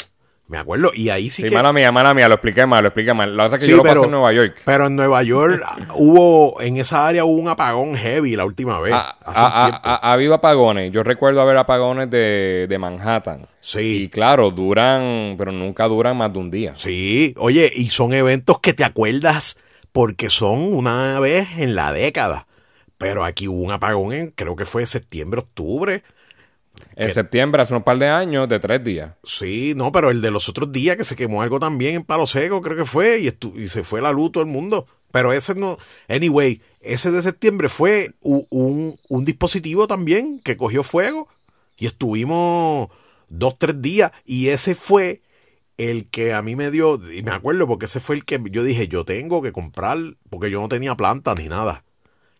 Me 0.47 0.57
acuerdo, 0.57 0.91
y 0.93 1.09
ahí 1.09 1.29
sí, 1.29 1.41
sí 1.41 1.49
que... 1.49 1.55
mala 1.55 1.71
mía, 1.71 1.91
mala 1.91 2.13
mía, 2.13 2.27
lo 2.27 2.35
expliqué 2.35 2.65
mal, 2.65 2.83
lo 2.83 2.89
expliqué 2.89 3.13
mal. 3.13 3.35
La 3.35 3.45
cosa 3.45 3.55
es 3.55 3.63
que 3.63 3.69
yo 3.69 3.77
lo 3.77 3.83
pasé 3.83 4.03
en 4.03 4.11
Nueva 4.11 4.33
York. 4.33 4.55
Pero 4.65 4.87
en 4.87 4.95
Nueva 4.95 5.23
York 5.23 5.63
hubo, 5.95 6.61
en 6.61 6.77
esa 6.77 7.07
área 7.07 7.23
hubo 7.23 7.41
un 7.41 7.47
apagón 7.47 7.95
heavy 7.95 8.35
la 8.35 8.45
última 8.45 8.79
vez. 8.81 8.93
Ha, 8.93 9.15
ha, 9.25 10.11
habido 10.11 10.33
apagones. 10.33 10.91
Yo 10.91 11.01
recuerdo 11.01 11.41
haber 11.41 11.57
apagones 11.57 12.09
de, 12.09 12.67
de, 12.67 12.77
Manhattan. 12.77 13.47
Sí. 13.61 14.03
Y 14.03 14.09
claro, 14.09 14.51
duran, 14.51 15.35
pero 15.37 15.53
nunca 15.53 15.87
duran 15.87 16.17
más 16.17 16.31
de 16.33 16.39
un 16.39 16.51
día. 16.51 16.73
Sí, 16.75 17.33
oye, 17.37 17.71
y 17.73 17.89
son 17.89 18.13
eventos 18.13 18.59
que 18.59 18.73
te 18.73 18.83
acuerdas 18.83 19.57
porque 19.93 20.29
son 20.29 20.73
una 20.73 21.19
vez 21.21 21.57
en 21.57 21.73
la 21.73 21.93
década. 21.93 22.47
Pero 22.97 23.23
aquí 23.23 23.47
hubo 23.47 23.63
un 23.63 23.71
apagón 23.71 24.13
en, 24.13 24.31
creo 24.31 24.55
que 24.55 24.65
fue 24.65 24.85
septiembre, 24.87 25.39
octubre 25.39 26.03
en 26.95 27.13
septiembre, 27.13 27.61
hace 27.61 27.75
un 27.75 27.83
par 27.83 27.97
de 27.97 28.07
años, 28.07 28.47
de 28.49 28.59
tres 28.59 28.83
días. 28.83 29.13
Sí, 29.23 29.73
no, 29.75 29.91
pero 29.91 30.09
el 30.09 30.21
de 30.21 30.31
los 30.31 30.49
otros 30.49 30.71
días 30.71 30.97
que 30.97 31.03
se 31.03 31.15
quemó 31.15 31.41
algo 31.41 31.59
también 31.59 31.95
en 31.95 32.03
Palo 32.03 32.27
Seco, 32.27 32.61
creo 32.61 32.77
que 32.77 32.85
fue, 32.85 33.19
y, 33.19 33.61
y 33.61 33.67
se 33.67 33.83
fue 33.83 34.01
la 34.01 34.11
luz 34.11 34.31
todo 34.31 34.43
el 34.43 34.49
mundo. 34.49 34.87
Pero 35.13 35.31
ese 35.31 35.53
no. 35.53 35.77
Anyway, 36.09 36.59
ese 36.81 37.11
de 37.11 37.21
septiembre 37.21 37.69
fue 37.69 38.15
un, 38.21 38.97
un, 39.07 39.25
dispositivo 39.25 39.85
también 39.85 40.39
que 40.39 40.57
cogió 40.57 40.81
fuego 40.81 41.29
y 41.77 41.85
estuvimos 41.85 42.89
dos, 43.29 43.53
tres 43.59 43.79
días. 43.79 44.11
Y 44.25 44.47
ese 44.47 44.73
fue 44.73 45.21
el 45.77 46.09
que 46.09 46.33
a 46.33 46.41
mí 46.41 46.55
me 46.55 46.71
dio. 46.71 46.99
Y 47.11 47.21
me 47.21 47.29
acuerdo 47.29 47.67
porque 47.67 47.85
ese 47.85 47.99
fue 47.99 48.15
el 48.15 48.25
que 48.25 48.41
yo 48.49 48.63
dije: 48.63 48.87
Yo 48.87 49.05
tengo 49.05 49.43
que 49.43 49.51
comprar, 49.51 49.99
porque 50.31 50.49
yo 50.49 50.59
no 50.59 50.67
tenía 50.67 50.95
planta 50.95 51.35
ni 51.35 51.47
nada. 51.47 51.83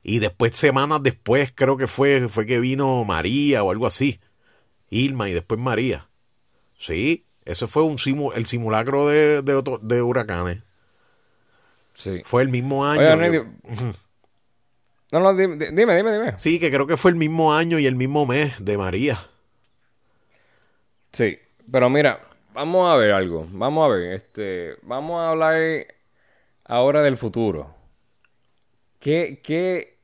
Y 0.02 0.18
después, 0.18 0.58
semanas 0.58 1.04
después, 1.04 1.52
creo 1.54 1.78
que 1.78 1.86
fue, 1.86 2.28
fue 2.28 2.48
que 2.48 2.60
vino 2.60 3.06
María 3.06 3.64
o 3.64 3.70
algo 3.70 3.86
así. 3.86 4.20
Irma 4.94 5.30
y 5.30 5.34
después 5.34 5.60
María. 5.60 6.08
Sí, 6.78 7.26
ese 7.46 7.68
fue 7.68 7.84
un 7.84 7.98
el 8.36 8.46
simulacro 8.46 9.08
de, 9.08 9.42
de, 9.42 10.02
huracanes. 10.02 10.64
Sí. 11.94 12.22
Fue 12.26 12.42
el 12.42 12.50
mismo 12.50 12.86
año. 12.86 13.16
no, 15.12 15.20
no, 15.20 15.36
dime, 15.36 15.72
dime, 15.72 16.02
dime. 16.02 16.34
Sí, 16.38 16.60
que 16.60 16.72
creo 16.72 16.88
que 16.88 16.98
fue 16.98 17.12
el 17.12 17.18
mismo 17.18 17.54
año 17.54 17.80
y 17.80 17.86
el 17.86 17.96
mismo 17.96 18.26
mes 18.26 18.64
de 18.64 18.78
María. 18.78 19.28
Sí, 21.12 21.38
pero 21.72 21.90
mira, 21.90 22.20
vamos 22.54 22.92
a 22.92 22.96
ver 22.96 23.12
algo. 23.12 23.48
Vamos 23.52 23.86
a 23.86 23.94
ver, 23.94 24.14
este, 24.14 24.76
vamos 24.82 25.22
a 25.22 25.30
hablar 25.30 25.88
ahora 26.66 27.02
del 27.02 27.18
futuro. 27.18 27.76
¿Qué, 29.00 29.42
qué 29.44 30.00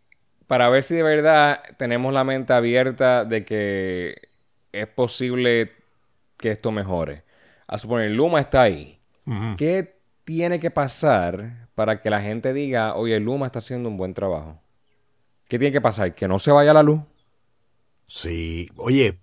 para 0.45 0.67
ver 0.69 0.83
si 0.83 0.95
de 0.95 1.03
verdad 1.03 1.61
tenemos 1.77 2.13
la 2.13 2.23
mente 2.23 2.53
abierta 2.53 3.23
de 3.23 3.45
que 3.45 4.28
es 4.71 4.87
posible 4.87 5.71
que 6.37 6.51
esto 6.51 6.71
mejore. 6.71 7.23
A 7.67 7.77
suponer, 7.77 8.11
Luma 8.11 8.39
está 8.39 8.63
ahí. 8.63 8.99
¿Qué 9.57 9.95
tiene 10.25 10.59
que 10.59 10.71
pasar 10.71 11.67
para 11.75 12.01
que 12.01 12.09
la 12.09 12.21
gente 12.21 12.51
diga, 12.53 12.95
oye, 12.95 13.19
Luma 13.19 13.45
está 13.45 13.59
haciendo 13.59 13.89
un 13.89 13.97
buen 13.97 14.13
trabajo? 14.13 14.59
¿Qué 15.47 15.59
tiene 15.59 15.71
que 15.71 15.81
pasar? 15.81 16.15
¿Que 16.15 16.27
no 16.27 16.39
se 16.39 16.51
vaya 16.51 16.73
la 16.73 16.83
luz? 16.83 17.01
Sí, 18.07 18.69
oye, 18.75 19.19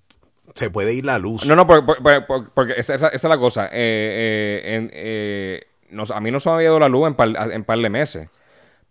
se 0.55 0.71
puede 0.71 0.95
ir 0.95 1.05
la 1.05 1.19
luz. 1.19 1.45
No, 1.45 1.57
no, 1.57 1.67
por- 1.67 1.85
por- 1.85 2.03
por- 2.03 2.27
por- 2.27 2.51
porque 2.51 2.75
esa, 2.77 2.95
es 3.09 3.25
la 3.25 3.39
cosa. 3.39 3.67
Eh, 3.67 3.71
eh, 3.73 4.75
en- 4.77 4.91
eh, 4.93 5.63
nos- 5.91 6.11
a 6.13 6.21
mí 6.21 6.31
no 6.31 6.39
se 6.41 6.49
me 6.49 6.57
había 6.57 6.69
ido 6.69 6.79
la 6.79 6.89
luz 6.89 7.09
en 7.09 7.15
par, 7.15 7.29
en 7.53 7.65
par 7.65 7.79
de 7.79 7.91
meses. 7.91 8.29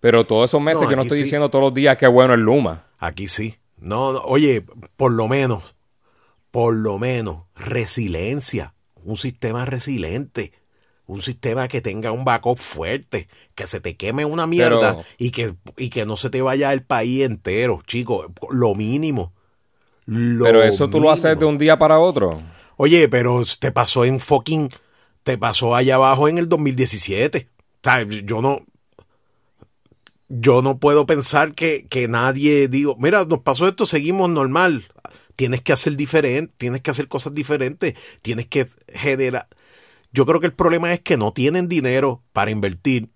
Pero 0.01 0.25
todos 0.25 0.49
esos 0.51 0.61
meses, 0.61 0.83
No, 0.83 0.89
yo 0.89 0.95
no 0.97 1.01
estoy 1.03 1.17
sí. 1.19 1.23
diciendo 1.23 1.49
todos 1.49 1.63
los 1.63 1.73
días 1.73 1.97
que 1.97 2.07
bueno 2.07 2.33
el 2.33 2.41
Luma. 2.41 2.85
Aquí 2.99 3.27
sí. 3.27 3.55
No, 3.77 4.13
no, 4.13 4.19
oye, 4.19 4.63
por 4.97 5.11
lo 5.13 5.27
menos, 5.27 5.74
por 6.55 6.73
lo 6.73 6.97
menos, 6.97 7.39
resiliencia. 7.53 8.75
Un 9.03 9.17
sistema 9.17 9.65
resiliente. 9.65 10.53
Un 11.05 11.21
sistema 11.21 11.67
que 11.67 11.81
tenga 11.81 12.13
un 12.13 12.23
backup 12.23 12.59
fuerte. 12.59 13.27
Que 13.55 13.67
se 13.67 13.81
te 13.81 13.97
queme 13.97 14.23
una 14.23 14.47
mierda 14.47 14.93
Pero- 14.93 15.05
y, 15.17 15.31
que, 15.31 15.53
y 15.75 15.89
que 15.89 16.05
no 16.05 16.15
se 16.15 16.29
te 16.29 16.41
vaya 16.41 16.71
el 16.71 16.81
país 16.81 17.23
entero, 17.25 17.81
chicos. 17.85 18.27
Lo 18.51 18.73
mínimo. 18.73 19.33
Lo 20.05 20.45
Pero 20.45 20.63
eso 20.63 20.89
tú 20.89 21.01
lo 21.01 21.11
haces 21.11 21.37
de 21.37 21.43
un 21.43 21.57
día 21.57 21.77
para 21.77 21.99
otro. 21.99 22.41
Oye, 22.77 23.09
pero 23.09 23.43
te 23.59 23.73
pasó 23.73 24.05
en 24.05 24.21
fucking. 24.21 24.69
Te 25.23 25.37
pasó 25.37 25.75
allá 25.75 25.95
abajo 25.95 26.29
en 26.29 26.37
el 26.37 26.47
2017. 26.47 27.49
O 27.49 27.79
sea, 27.83 28.01
yo 28.03 28.41
no. 28.41 28.61
Yo 30.29 30.61
no 30.61 30.79
puedo 30.79 31.05
pensar 31.05 31.53
que, 31.53 31.85
que 31.89 32.07
nadie 32.07 32.69
digo, 32.69 32.95
mira, 32.97 33.25
nos 33.25 33.39
pasó 33.39 33.67
esto, 33.67 33.85
seguimos 33.85 34.29
normal. 34.29 34.85
Tienes 35.35 35.61
que 35.61 35.73
hacer 35.73 35.95
diferente, 35.95 36.53
tienes 36.57 36.81
que 36.81 36.91
hacer 36.91 37.07
cosas 37.07 37.33
diferentes, 37.33 37.95
tienes 38.21 38.47
que 38.47 38.67
generar. 38.93 39.47
Yo 40.11 40.25
creo 40.25 40.39
que 40.39 40.47
el 40.47 40.53
problema 40.53 40.93
es 40.93 41.01
que 41.01 41.17
no 41.17 41.33
tienen 41.33 41.67
dinero 41.67 42.23
para 42.31 42.51
invertir 42.51 43.09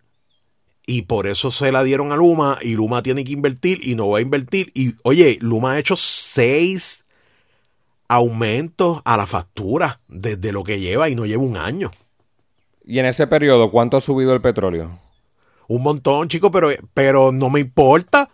y 0.85 1.03
por 1.03 1.27
eso 1.27 1.51
se 1.51 1.71
la 1.71 1.83
dieron 1.83 2.11
a 2.11 2.15
Luma 2.15 2.57
y 2.63 2.73
Luma 2.73 3.03
tiene 3.03 3.23
que 3.23 3.33
invertir 3.33 3.79
y 3.87 3.93
no 3.93 4.09
va 4.09 4.17
a 4.17 4.21
invertir. 4.21 4.71
Y 4.73 4.95
oye, 5.03 5.37
Luma 5.39 5.73
ha 5.73 5.79
hecho 5.79 5.95
seis 5.95 7.05
aumentos 8.07 8.99
a 9.05 9.15
la 9.15 9.27
factura 9.27 10.01
desde 10.07 10.51
lo 10.51 10.63
que 10.63 10.79
lleva 10.79 11.07
y 11.07 11.15
no 11.15 11.27
lleva 11.27 11.43
un 11.43 11.57
año. 11.57 11.91
Y 12.83 12.97
en 12.97 13.05
ese 13.05 13.27
periodo, 13.27 13.69
¿cuánto 13.69 13.97
ha 13.97 14.01
subido 14.01 14.33
el 14.33 14.41
petróleo? 14.41 14.99
Un 15.67 15.83
montón, 15.83 16.27
chicos, 16.27 16.49
pero, 16.51 16.69
pero 16.95 17.31
no 17.31 17.51
me 17.51 17.59
importa. 17.59 18.31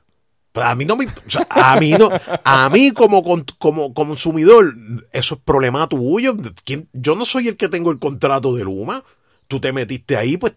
Pues 0.55 0.65
A 0.65 0.73
mí 0.73 0.85
no 0.85 0.95
me, 0.95 1.05
o 1.05 1.11
sea, 1.29 1.45
a 1.49 1.77
mí 1.81 1.91
no, 1.91 2.09
a 2.45 2.69
mí 2.69 2.91
como, 2.91 3.21
como 3.57 3.93
consumidor, 3.93 4.73
eso 5.11 5.35
es 5.35 5.41
problema 5.41 5.89
tuyo. 5.89 6.33
¿Quién- 6.63 6.87
Yo 6.93 7.17
no 7.17 7.25
soy 7.25 7.49
el 7.49 7.57
que 7.57 7.67
tengo 7.67 7.91
el 7.91 7.99
contrato 7.99 8.55
de 8.55 8.63
Luma. 8.63 9.03
Tú 9.49 9.59
te 9.59 9.73
metiste 9.73 10.15
ahí, 10.15 10.37
pues, 10.37 10.53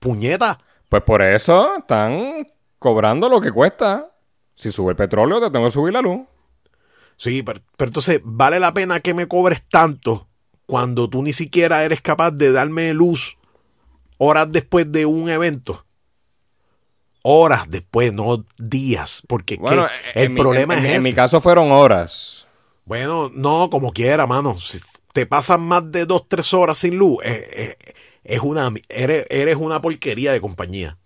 puñeta. 0.00 0.58
Pues 0.88 1.04
por 1.04 1.22
eso 1.22 1.76
están 1.78 2.48
cobrando 2.80 3.28
lo 3.28 3.40
que 3.40 3.52
cuesta. 3.52 4.10
Si 4.56 4.72
sube 4.72 4.90
el 4.90 4.96
petróleo, 4.96 5.40
te 5.40 5.52
tengo 5.52 5.66
que 5.66 5.70
subir 5.70 5.92
la 5.92 6.02
luz. 6.02 6.26
Sí, 7.16 7.44
pero, 7.44 7.60
pero 7.76 7.90
entonces, 7.90 8.20
¿vale 8.24 8.58
la 8.58 8.74
pena 8.74 8.98
que 8.98 9.14
me 9.14 9.28
cobres 9.28 9.62
tanto 9.70 10.26
cuando 10.66 11.08
tú 11.08 11.22
ni 11.22 11.32
siquiera 11.32 11.84
eres 11.84 12.00
capaz 12.02 12.32
de 12.32 12.50
darme 12.50 12.92
luz 12.92 13.38
horas 14.18 14.50
después 14.50 14.90
de 14.90 15.06
un 15.06 15.28
evento? 15.28 15.84
Horas 17.22 17.68
después, 17.68 18.12
no 18.12 18.44
días, 18.58 19.22
porque 19.28 19.54
es 19.54 19.58
que 19.60 19.64
Bueno, 19.64 19.86
el 20.14 20.30
mi- 20.30 20.40
problema 20.40 20.74
en, 20.74 20.84
es 20.84 20.90
en, 20.90 20.96
en 20.96 21.02
mi 21.02 21.12
caso 21.12 21.40
fueron 21.40 21.70
horas. 21.72 22.46
Bueno, 22.84 23.30
no, 23.34 23.68
como 23.70 23.92
quiera, 23.92 24.26
mano. 24.26 24.56
Si 24.56 24.78
te 25.12 25.26
pasan 25.26 25.62
más 25.62 25.90
de 25.90 26.06
dos, 26.06 26.26
tres 26.28 26.54
horas 26.54 26.78
sin 26.78 26.96
luz, 26.96 27.18
eh, 27.24 27.76
eh, 27.86 27.94
es 28.24 28.40
una, 28.40 28.72
eres, 28.88 29.26
eres 29.30 29.56
una 29.56 29.80
porquería 29.80 30.32
de 30.32 30.40
compañía. 30.40 30.96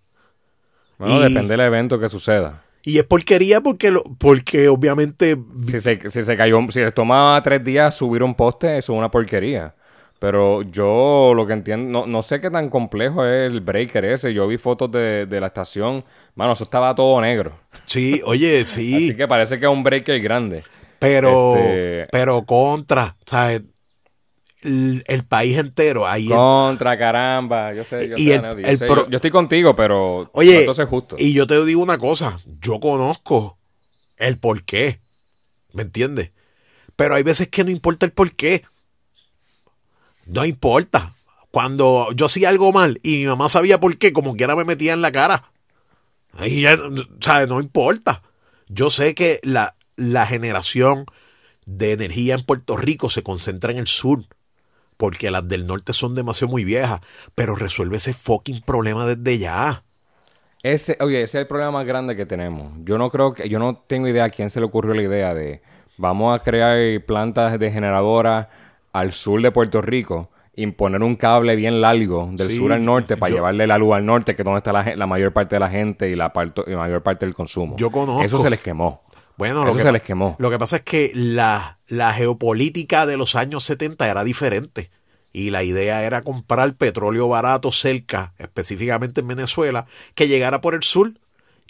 Bueno, 0.97 1.19
Y- 1.19 1.23
depende 1.23 1.53
del 1.53 1.61
evento 1.61 1.99
que 1.99 2.09
suceda. 2.09 2.63
Y 2.85 2.97
es 2.99 3.05
porquería 3.05 3.61
porque, 3.61 3.91
lo, 3.91 4.03
porque 4.03 4.67
obviamente 4.67 5.37
Si 5.65 5.79
se, 5.79 6.09
si 6.11 6.23
se 6.23 6.35
cayó, 6.37 6.59
si 6.69 6.81
les 6.81 6.93
toma 6.93 7.39
tres 7.41 7.63
días 7.63 7.95
subir 7.95 8.21
un 8.23 8.35
poste, 8.35 8.77
eso 8.77 8.91
es 8.93 8.97
una 8.99 9.09
porquería. 9.09 9.73
Pero 10.23 10.61
yo 10.61 11.33
lo 11.35 11.45
que 11.45 11.51
entiendo, 11.51 11.91
no, 11.91 12.07
no 12.07 12.23
sé 12.23 12.39
qué 12.39 12.49
tan 12.49 12.69
complejo 12.69 13.25
es 13.25 13.43
el 13.43 13.59
breaker 13.59 14.05
ese. 14.05 14.33
Yo 14.33 14.47
vi 14.47 14.57
fotos 14.57 14.89
de, 14.89 15.25
de 15.25 15.41
la 15.41 15.47
estación. 15.47 16.05
Mano, 16.35 16.53
eso 16.53 16.63
estaba 16.63 16.95
todo 16.95 17.19
negro. 17.19 17.59
Sí, 17.83 18.21
oye, 18.25 18.63
sí. 18.63 18.95
Así 18.95 19.17
que 19.17 19.27
parece 19.27 19.59
que 19.59 19.65
es 19.65 19.71
un 19.71 19.83
breaker 19.83 20.21
grande. 20.21 20.63
Pero, 20.97 21.51
Este- 21.53 22.07
pero 22.09 22.45
contra, 22.45 23.17
¿sabes? 23.25 23.63
El, 24.61 25.03
el 25.07 25.25
país 25.25 25.57
entero, 25.57 26.07
ahí. 26.07 26.29
Contra 26.29 26.97
caramba. 26.97 27.73
Yo 27.73 27.83
sé, 27.83 28.07
yo 28.07 28.15
Y 28.17 28.27
sé, 28.27 28.35
el- 28.35 28.41
Neody, 28.43 28.63
yo, 28.63 28.69
el 28.69 28.77
sé, 28.77 28.87
pro- 28.87 29.03
yo- 29.03 29.09
yo 29.09 29.15
estoy 29.17 29.31
contigo, 29.31 29.75
pero 29.75 30.29
Oye, 30.31 30.61
entonces 30.61 30.87
justo. 30.87 31.17
y 31.19 31.33
yo 31.33 31.45
te 31.47 31.65
digo 31.65 31.83
una 31.83 31.97
cosa, 31.97 32.37
yo 32.61 32.79
conozco 32.79 33.57
el 34.15 34.37
por 34.39 34.63
qué, 34.63 35.01
¿me 35.73 35.81
entiendes? 35.81 36.31
Pero 36.95 37.15
hay 37.15 37.23
veces 37.23 37.49
que 37.49 37.65
no 37.65 37.71
importa 37.71 38.05
el 38.05 38.13
por 38.13 38.31
qué. 38.31 38.63
No 40.25 40.45
importa. 40.45 41.13
Cuando 41.51 42.07
yo 42.15 42.25
hacía 42.25 42.49
algo 42.49 42.71
mal 42.71 42.99
y 43.03 43.17
mi 43.17 43.25
mamá 43.27 43.47
sabía 43.47 43.79
por 43.79 43.97
qué, 43.97 44.11
como 44.11 44.35
quiera 44.35 44.55
me 44.55 44.65
metía 44.65 44.93
en 44.93 45.01
la 45.01 45.11
cara. 45.11 45.51
Ahí 46.37 46.61
ya, 46.61 46.77
¿sabes? 47.19 47.47
No 47.47 47.61
importa. 47.61 48.23
Yo 48.67 48.89
sé 48.89 49.13
que 49.13 49.39
la, 49.43 49.75
la 49.95 50.25
generación 50.25 51.05
de 51.65 51.93
energía 51.93 52.35
en 52.35 52.41
Puerto 52.41 52.75
Rico 52.75 53.09
se 53.09 53.23
concentra 53.23 53.71
en 53.71 53.77
el 53.77 53.87
sur, 53.87 54.25
porque 54.97 55.31
las 55.31 55.47
del 55.47 55.67
norte 55.67 55.93
son 55.93 56.13
demasiado 56.13 56.51
muy 56.51 56.63
viejas, 56.63 57.01
pero 57.35 57.55
resuelve 57.55 57.97
ese 57.97 58.13
fucking 58.13 58.61
problema 58.61 59.05
desde 59.05 59.37
ya. 59.37 59.83
Ese, 60.63 60.97
oye, 61.01 61.21
ese 61.21 61.37
es 61.37 61.41
el 61.41 61.47
problema 61.47 61.71
más 61.71 61.85
grande 61.85 62.15
que 62.15 62.25
tenemos. 62.25 62.73
Yo 62.83 62.97
no 62.97 63.09
creo 63.11 63.33
que, 63.33 63.49
yo 63.49 63.59
no 63.59 63.83
tengo 63.87 64.07
idea 64.07 64.25
a 64.25 64.29
quién 64.29 64.49
se 64.49 64.59
le 64.59 64.65
ocurrió 64.65 64.93
la 64.93 65.01
idea 65.01 65.33
de 65.33 65.61
vamos 65.97 66.33
a 66.37 66.41
crear 66.41 67.03
plantas 67.05 67.59
de 67.59 67.71
generadoras 67.71 68.47
al 68.93 69.11
sur 69.11 69.41
de 69.41 69.51
Puerto 69.51 69.81
Rico 69.81 70.29
y 70.55 70.67
poner 70.67 71.01
un 71.01 71.15
cable 71.15 71.55
bien 71.55 71.81
largo 71.81 72.29
del 72.31 72.51
Sí, 72.51 72.57
sur 72.57 72.71
al 72.71 72.85
norte 72.85 73.17
para 73.17 73.31
yo- 73.31 73.37
llevarle 73.37 73.65
la 73.67 73.77
luz 73.77 73.95
al 73.95 74.05
norte, 74.05 74.35
que 74.35 74.43
es 74.43 74.45
donde 74.45 74.59
está 74.59 74.71
la, 74.71 74.95
la 74.95 75.07
mayor 75.07 75.33
parte 75.33 75.55
de 75.55 75.59
la 75.59 75.69
gente 75.69 76.09
y 76.09 76.15
la, 76.15 76.31
parto- 76.31 76.63
y 76.67 76.71
la 76.71 76.77
mayor 76.77 77.01
parte 77.01 77.25
del 77.25 77.33
consumo. 77.35 77.75
Yo 77.77 77.91
conozco. 77.91 78.21
Eso 78.23 78.39
se 78.41 78.49
les 78.51 78.59
quemó. 78.59 79.01
Bueno, 79.35 79.61
Eso 79.61 79.65
lo 79.71 79.75
que, 79.75 79.81
se 79.81 79.91
les 79.91 80.03
quemó. 80.03 80.35
Lo 80.37 80.51
que 80.51 80.59
pasa 80.59 80.75
es 80.77 80.81
que 80.83 81.11
la, 81.15 81.79
la 81.87 82.13
geopolítica 82.13 83.07
de 83.07 83.17
los 83.17 83.35
años 83.35 83.63
70 83.63 84.07
era 84.07 84.23
diferente. 84.23 84.91
Y 85.35 85.49
la 85.49 85.63
idea 85.63 86.03
era 86.03 86.21
comprar 86.21 86.75
petróleo 86.75 87.27
barato 87.27 87.71
cerca, 87.71 88.35
específicamente 88.37 89.21
en 89.21 89.27
Venezuela, 89.29 89.87
que 90.13 90.27
llegara 90.27 90.61
por 90.61 90.75
el 90.75 90.83
sur. 90.83 91.13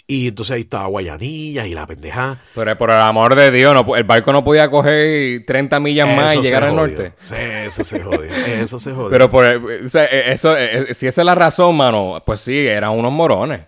Y 0.06 0.28
entonces 0.28 0.54
ahí 0.56 0.60
estaba 0.62 0.86
Guayanilla 0.86 1.66
y 1.66 1.72
la 1.74 1.86
pendeja. 1.86 2.38
Pero 2.54 2.76
por 2.76 2.90
el 2.90 2.96
amor 2.96 3.34
de 3.34 3.50
Dios, 3.50 3.72
no, 3.74 3.96
el 3.96 4.04
barco 4.04 4.32
no 4.32 4.44
podía 4.44 4.70
coger 4.70 5.44
30 5.46 5.80
millas 5.80 6.14
más 6.14 6.34
y 6.36 6.42
llegar 6.42 6.64
al 6.64 6.76
norte. 6.76 7.14
Sí, 7.18 7.34
eso 7.38 7.82
se 7.84 8.00
jodió. 8.00 8.30
Eso 8.34 8.78
se 8.78 8.92
jodió. 8.92 9.08
Pero 9.10 9.30
por 9.30 9.46
el- 9.46 9.86
o 9.86 9.88
sea, 9.88 10.04
eh, 10.04 10.32
eso, 10.34 10.54
eh, 10.56 10.92
si 10.92 11.06
esa 11.06 11.22
es 11.22 11.24
la 11.24 11.34
razón, 11.34 11.74
mano, 11.76 12.22
pues 12.26 12.40
sí, 12.42 12.66
eran 12.66 12.90
unos 12.90 13.12
morones. 13.12 13.62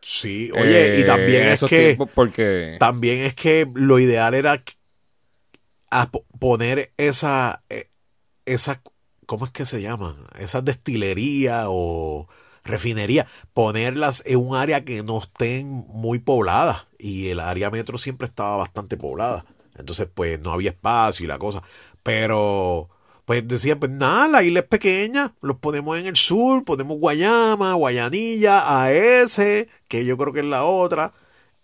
sí, 0.00 0.50
oye, 0.52 0.96
y 0.96 1.00
Eh, 1.02 1.04
también 1.04 1.46
es 1.48 1.60
que. 1.60 1.98
porque 2.14 2.76
También 2.80 3.20
es 3.20 3.34
que 3.34 3.68
lo 3.74 3.98
ideal 3.98 4.32
era 4.34 4.62
poner 6.38 6.92
esa, 6.96 7.62
esa, 8.46 8.80
¿cómo 9.26 9.44
es 9.44 9.50
que 9.50 9.66
se 9.66 9.82
llaman? 9.82 10.16
Esas 10.38 10.64
destilerías 10.64 11.66
o 11.68 12.28
refinerías, 12.64 13.26
ponerlas 13.52 14.22
en 14.26 14.38
un 14.38 14.56
área 14.56 14.84
que 14.84 15.02
no 15.02 15.18
estén 15.18 15.84
muy 15.88 16.18
pobladas. 16.18 16.86
Y 16.98 17.28
el 17.28 17.40
área 17.40 17.70
metro 17.70 17.98
siempre 17.98 18.26
estaba 18.26 18.56
bastante 18.56 18.96
poblada. 18.96 19.44
Entonces, 19.76 20.08
pues 20.12 20.40
no 20.40 20.52
había 20.52 20.70
espacio 20.70 21.24
y 21.24 21.28
la 21.28 21.38
cosa. 21.38 21.62
Pero, 22.02 22.90
pues 23.24 23.46
decían, 23.46 23.78
pues 23.78 23.90
nada, 23.90 24.28
la 24.28 24.42
isla 24.42 24.60
es 24.60 24.66
pequeña, 24.66 25.34
los 25.40 25.58
ponemos 25.58 25.98
en 25.98 26.06
el 26.06 26.16
sur, 26.16 26.64
ponemos 26.64 26.98
Guayama, 26.98 27.74
Guayanilla, 27.74 28.84
AS, 28.84 29.40
que 29.88 30.04
yo 30.04 30.16
creo 30.18 30.32
que 30.32 30.40
es 30.40 30.46
la 30.46 30.64
otra 30.64 31.12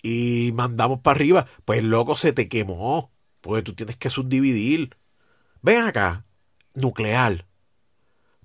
y 0.02 0.52
mandamos 0.54 1.00
para 1.00 1.16
arriba, 1.16 1.46
pues 1.64 1.82
loco 1.82 2.16
se 2.16 2.32
te 2.32 2.48
quemó, 2.48 3.10
porque 3.40 3.62
tú 3.62 3.74
tienes 3.74 3.96
que 3.96 4.10
subdividir. 4.10 4.96
Ven 5.62 5.82
acá, 5.82 6.24
nuclear. 6.74 7.46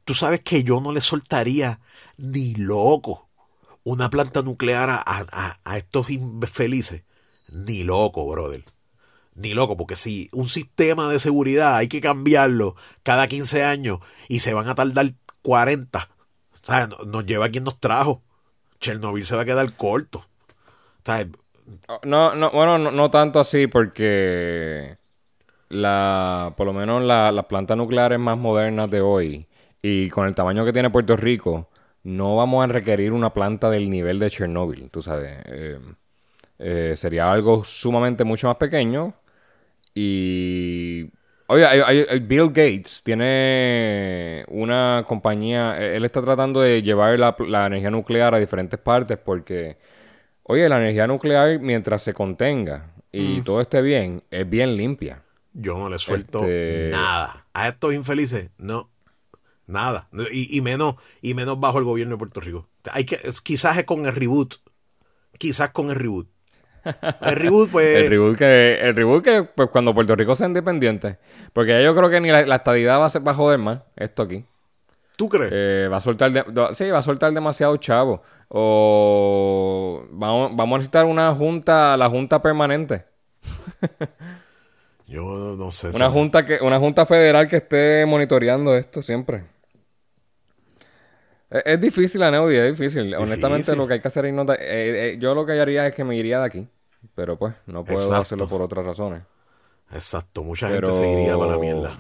Tú 0.04 0.14
sabes 0.14 0.42
que 0.42 0.64
yo 0.64 0.82
no 0.82 0.92
le 0.92 1.02
soltaría 1.02 1.80
ni 2.18 2.56
loco 2.56 3.30
una 3.84 4.10
planta 4.10 4.42
nuclear 4.44 4.90
a, 4.90 5.04
a- 5.06 5.60
a 5.64 5.78
estos 5.78 6.10
infelices. 6.10 7.04
Ni 7.50 7.84
loco, 7.84 8.28
brother. 8.28 8.66
Ni 9.36 9.54
loco, 9.54 9.78
porque 9.78 9.96
si 9.96 10.30
un 10.34 10.50
sistema 10.50 11.10
de 11.10 11.20
seguridad 11.20 11.76
hay 11.78 11.88
que 11.88 12.02
cambiarlo 12.02 12.76
cada 13.04 13.28
15 13.28 13.64
años 13.64 14.00
y 14.30 14.40
se 14.42 14.54
van 14.54 14.70
a 14.70 14.76
tardar 14.76 15.14
40, 15.42 16.10
o 17.00 17.06
nos 17.06 17.26
lleva 17.26 17.46
a 17.48 17.50
quien 17.50 17.64
nos 17.64 17.80
trajo. 17.80 18.24
Chernobyl 18.80 19.26
se 19.26 19.36
va 19.36 19.44
a 19.44 19.46
quedar 19.46 19.76
corto. 19.76 20.20
O 20.20 20.26
sea, 21.06 21.28
No, 22.04 22.36
no, 22.36 22.52
bueno, 22.52 22.78
no, 22.78 22.92
no 22.92 23.10
tanto 23.12 23.40
así 23.40 23.68
porque 23.68 24.98
la, 25.70 26.54
por 26.58 26.68
lo 26.68 26.74
menos 26.74 27.04
la- 27.04 27.32
las 27.32 27.46
plantas 27.46 27.78
nucleares 27.78 28.20
más 28.20 28.38
modernas 28.38 28.90
de 28.92 29.02
hoy 29.02 29.48
y 29.82 30.10
con 30.10 30.28
el 30.28 30.36
tamaño 30.36 30.66
que 30.66 30.74
tiene 30.74 30.90
Puerto 30.92 31.16
Rico, 31.18 31.70
no 32.04 32.36
vamos 32.36 32.64
a 32.64 32.68
requerir 32.68 33.12
una 33.14 33.34
planta 33.34 33.70
del 33.70 33.90
nivel 33.90 34.20
de 34.20 34.30
Chernobyl, 34.30 34.90
tú 34.90 35.02
sabes. 35.02 35.38
Eh, 35.46 35.80
eh, 36.60 36.94
sería 36.98 37.32
algo 37.32 37.64
sumamente 37.64 38.24
mucho 38.24 38.48
más 38.48 38.58
pequeño 38.58 39.14
y... 39.94 41.10
Oye, 41.48 41.66
hay- 41.66 42.06
hay- 42.10 42.20
Bill 42.20 42.48
Gates 42.48 43.04
tiene 43.04 44.46
una 44.48 45.04
compañía, 45.08 45.78
eh, 45.80 45.98
él 45.98 46.06
está 46.06 46.22
tratando 46.22 46.62
de 46.62 46.82
llevar 46.82 47.20
la, 47.20 47.36
la 47.48 47.68
energía 47.68 47.92
nuclear 47.92 48.34
a 48.34 48.40
diferentes 48.40 48.80
partes 48.80 49.18
porque, 49.18 49.78
oye, 50.44 50.68
la 50.70 50.78
energía 50.78 51.06
nuclear 51.08 51.60
mientras 51.60 52.04
se 52.04 52.14
contenga 52.14 52.92
y 53.12 53.42
todo 53.42 53.62
esté 53.62 53.82
bien, 53.82 54.24
es 54.32 54.50
bien 54.50 54.76
limpia. 54.78 55.22
Yo 55.54 55.78
no 55.78 55.90
le 55.90 56.00
suelto 56.00 56.40
Este- 56.42 56.90
nada. 56.92 57.46
A 57.54 57.68
estos 57.68 57.94
infelices, 57.94 58.50
no. 58.58 58.90
Nada. 59.68 60.10
Y, 60.32 60.58
y 60.58 60.62
menos, 60.62 60.96
y 61.22 61.34
menos 61.34 61.60
bajo 61.60 61.78
el 61.78 61.86
gobierno 61.86 62.16
de 62.16 62.20
Puerto 62.20 62.42
Rico. 62.42 62.68
Hay 62.92 63.06
que, 63.06 63.20
quizás 63.44 63.78
es 63.78 63.86
con 63.86 64.06
el 64.06 64.14
reboot. 64.14 64.56
Quizás 65.38 65.70
con 65.70 65.90
el 65.90 65.96
reboot. 65.96 66.28
El 67.22 67.36
reboot, 67.36 67.72
pues. 67.72 68.04
El 68.04 68.10
reboot 68.10 68.38
que, 68.38 68.80
el 68.82 68.96
reboot 68.96 69.24
que 69.24 69.44
pues, 69.44 69.70
cuando 69.70 69.94
Puerto 69.94 70.16
Rico 70.16 70.36
sea 70.36 70.48
independiente, 70.48 71.18
porque 71.54 71.72
ya 71.72 71.82
yo 71.82 71.96
creo 71.96 72.10
que 72.10 72.20
ni 72.20 72.30
la, 72.30 72.46
la 72.46 72.58
estadidad 72.58 73.00
va 73.00 73.06
a, 73.06 73.10
ser, 73.10 73.26
va 73.26 73.32
a 73.32 73.36
joder 73.36 73.58
más, 73.58 73.80
esto 73.96 74.24
aquí. 74.24 74.44
¿Tú 75.16 75.30
crees? 75.30 75.52
Eh, 75.54 75.88
va 75.90 75.98
a 75.98 76.02
soltar, 76.02 76.32
de- 76.32 76.44
sí, 76.76 76.90
va 76.90 77.00
a 77.00 77.04
soltar 77.04 77.32
demasiado 77.32 77.78
chavo. 77.78 78.22
O 78.50 80.06
vamos, 80.12 80.56
vamos 80.56 80.76
a 80.76 80.78
necesitar 80.80 81.06
una 81.06 81.34
junta, 81.34 81.96
la 81.96 82.10
junta 82.10 82.42
permanente. 82.42 83.06
Yo 85.08 85.56
no 85.58 85.72
sé. 85.72 85.90
Una 85.90 86.10
junta 86.10 86.46
que, 86.46 86.60
una 86.62 86.80
junta 86.80 87.06
federal 87.06 87.48
que 87.48 87.58
esté 87.58 88.06
monitoreando 88.06 88.76
esto 88.76 89.02
siempre. 89.02 89.46
Es, 91.54 91.64
es 91.66 91.82
difícil, 91.82 92.24
Aneudi, 92.24 92.56
es 92.56 92.78
difícil. 92.78 93.14
Honestamente, 93.16 93.76
lo 93.76 93.88
que 93.88 93.94
hay 93.94 94.02
que 94.02 94.08
hacer 94.08 94.26
es 94.26 94.34
no- 94.34 94.44
eh, 94.54 94.58
eh, 94.60 95.18
yo 95.20 95.34
lo 95.36 95.46
que 95.46 95.60
haría 95.60 95.86
es 95.88 95.96
que 95.96 96.04
me 96.04 96.16
iría 96.16 96.40
de 96.40 96.46
aquí. 96.46 96.68
Pero 97.16 97.38
pues, 97.38 97.54
no 97.68 97.84
puedo 97.84 98.00
Exacto. 98.00 98.22
hacerlo 98.22 98.48
por 98.48 98.62
otras 98.62 98.86
razones. 98.86 99.22
Exacto. 99.92 100.44
Mucha 100.44 100.68
Pero- 100.70 100.88
gente 100.94 101.04
se 101.06 101.12
iría 101.12 101.38
para 101.38 101.52
la 101.52 101.58
mierda. 101.60 102.00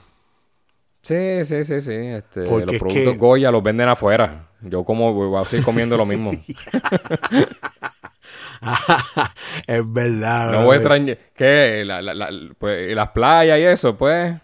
Sí, 1.01 1.43
sí, 1.45 1.65
sí, 1.65 1.81
sí. 1.81 1.91
Este, 1.91 2.43
Porque 2.43 2.65
los 2.65 2.75
es 2.75 2.79
productos 2.79 3.13
que- 3.13 3.17
Goya 3.19 3.51
los 3.51 3.61
venden 3.61 3.89
afuera. 3.89 4.47
Yo 4.61 4.85
como 4.85 5.13
voy 5.13 5.39
a 5.39 5.43
seguir 5.43 5.65
comiendo 5.65 5.97
lo 5.97 6.05
mismo. 6.05 6.31
es 9.67 9.93
verdad. 9.93 10.51
No 10.53 10.63
voy 10.65 10.75
a 10.75 10.77
extrañar. 10.77 11.17
¿Qué? 11.35 11.83
La- 11.85 12.01
la- 12.01 12.13
la- 12.13 12.29
pues, 12.57 12.95
las 12.95 13.09
playas 13.09 13.59
y 13.59 13.63
eso, 13.63 13.97
pues. 13.97 14.35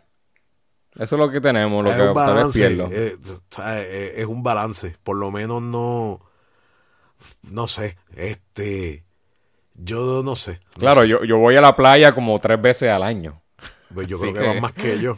Eso 1.00 1.16
es 1.16 1.20
lo 1.20 1.32
que 1.32 1.40
tenemos, 1.42 1.84
lo 1.84 1.90
es 1.92 1.96
que 1.96 2.04
un 2.08 2.14
balance. 2.14 2.68
eh, 2.92 3.16
¿sabes? 3.50 3.88
Eh, 3.90 4.14
es 4.18 4.26
un 4.26 4.44
balance. 4.44 4.96
Por 5.04 5.16
lo 5.18 5.32
menos 5.32 5.62
no. 5.62 6.20
No 7.52 7.68
sé. 7.68 7.98
Este. 8.16 9.06
Yo 9.76 10.22
no 10.24 10.36
sé. 10.36 10.60
no 10.76 10.80
Claro, 10.82 11.02
sé. 11.02 11.08
yo, 11.08 11.24
yo 11.24 11.38
voy 11.38 11.56
a 11.56 11.62
la 11.62 11.76
playa 11.76 12.12
como 12.14 12.38
tres 12.40 12.62
veces 12.62 12.92
al 12.92 13.04
año. 13.04 13.42
Pues 13.94 14.08
yo 14.08 14.18
así 14.22 14.24
creo 14.32 14.34
que, 14.34 14.40
que- 14.42 14.48
van 14.48 14.62
más 14.62 14.74
que 14.74 15.00
yo. 15.00 15.18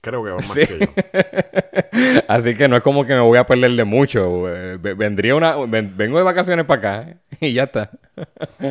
Creo 0.00 0.22
que 0.24 0.30
van 0.30 0.36
más 0.46 0.46
Sí. 0.54 0.66
que 0.66 0.78
yo. 0.78 0.86
Así 2.28 2.54
que 2.54 2.68
no 2.68 2.76
es 2.76 2.82
como 2.84 3.04
que 3.04 3.14
me 3.14 3.20
voy 3.20 3.38
a 3.38 3.44
perder 3.46 3.72
de 3.72 3.82
mucho. 3.84 4.48
eh, 4.48 4.76
ve- 4.78 4.94
Vendría 4.94 5.34
una. 5.34 5.56
ven- 5.66 5.94
vengo 5.96 6.18
de 6.18 6.22
vacaciones 6.22 6.64
para 6.66 6.78
acá 7.00 7.10
eh, 7.40 7.48
y 7.48 7.52
ya 7.54 7.64
está. 7.64 7.90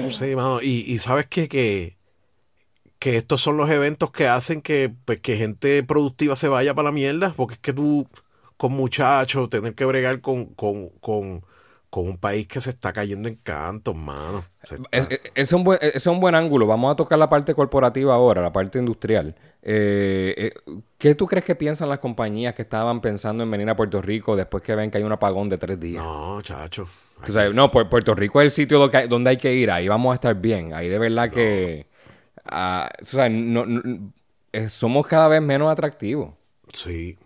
Sí, 0.10 0.34
mano. 0.36 0.62
Y, 0.62 0.86
y 0.88 0.98
sabes 1.00 1.26
qué? 1.28 1.50
que, 1.50 1.97
que 3.12 3.18
estos 3.18 3.42
son 3.42 3.56
los 3.58 3.70
eventos 3.70 4.12
que 4.12 4.28
hacen 4.28 4.62
que, 4.62 4.94
pues, 5.06 5.20
que 5.22 5.38
gente 5.38 5.82
productiva 5.84 6.36
se 6.36 6.48
vaya 6.50 6.74
para 6.76 6.88
la 6.90 6.92
mierda. 6.92 7.34
Porque 7.36 7.54
es 7.56 7.60
que 7.60 7.74
tú, 7.74 8.08
con 8.58 8.74
muchachos, 8.74 9.50
tener 9.50 9.76
que 9.76 9.86
bregar 9.86 10.20
con, 10.22 10.46
con, 10.48 10.90
con, 11.00 11.46
con 11.90 12.06
un 12.08 12.18
país 12.18 12.48
que 12.48 12.60
se 12.60 12.70
está 12.72 12.92
cayendo 12.94 13.30
en 13.30 13.36
cantos, 13.36 13.96
mano. 13.96 14.44
Está- 14.62 14.76
Es- 14.92 15.08
es- 15.10 15.20
ese, 15.24 15.32
es 15.36 15.54
un 15.54 15.64
buen, 15.64 15.80
ese 15.82 15.98
es 15.98 16.08
un 16.08 16.20
buen 16.20 16.36
ángulo. 16.36 16.68
Vamos 16.68 16.92
a 16.92 16.96
tocar 16.96 17.18
la 17.18 17.30
parte 17.30 17.56
corporativa 17.56 18.14
ahora, 18.14 18.42
la 18.42 18.52
parte 18.52 18.78
industrial. 18.80 19.36
Eh, 19.62 20.36
eh, 20.38 20.74
¿Qué 20.98 21.16
tú 21.16 21.28
crees 21.28 21.46
que 21.46 21.56
piensan 21.56 21.88
las 21.90 22.00
compañías 22.00 22.54
que 22.56 22.62
estaban 22.64 23.00
pensando 23.02 23.44
en 23.44 23.52
venir 23.52 23.70
a 23.70 23.76
Puerto 23.76 24.02
Rico 24.02 24.36
después 24.36 24.64
que 24.64 24.76
ven 24.76 24.92
que 24.92 24.98
hay 24.98 25.04
un 25.06 25.12
apagón 25.14 25.48
de 25.50 25.58
tres 25.58 25.80
días? 25.80 26.04
No, 26.04 26.42
chacho. 26.42 26.86
Tú 27.26 27.32
sabes, 27.34 27.54
no, 27.54 27.72
Pu- 27.72 27.90
Puerto 27.90 28.14
Rico 28.14 28.42
es 28.42 28.46
el 28.46 28.52
sitio 28.52 28.80
donde 29.10 29.30
hay 29.30 29.38
que 29.38 29.54
ir. 29.54 29.72
Ahí 29.72 29.88
vamos 29.88 30.12
a 30.12 30.16
estar 30.16 30.36
bien. 30.36 30.74
Ahí 30.74 30.90
de 30.90 31.00
verdad 31.00 31.32
que... 31.32 31.87
no- 33.30 33.66
no- 33.66 34.14
eh, 34.54 34.70
somos 34.70 35.08
cada 35.08 35.28
vez 35.28 35.42
menos 35.42 35.72
atractivos. 35.72 36.34
Sí. 36.74 37.18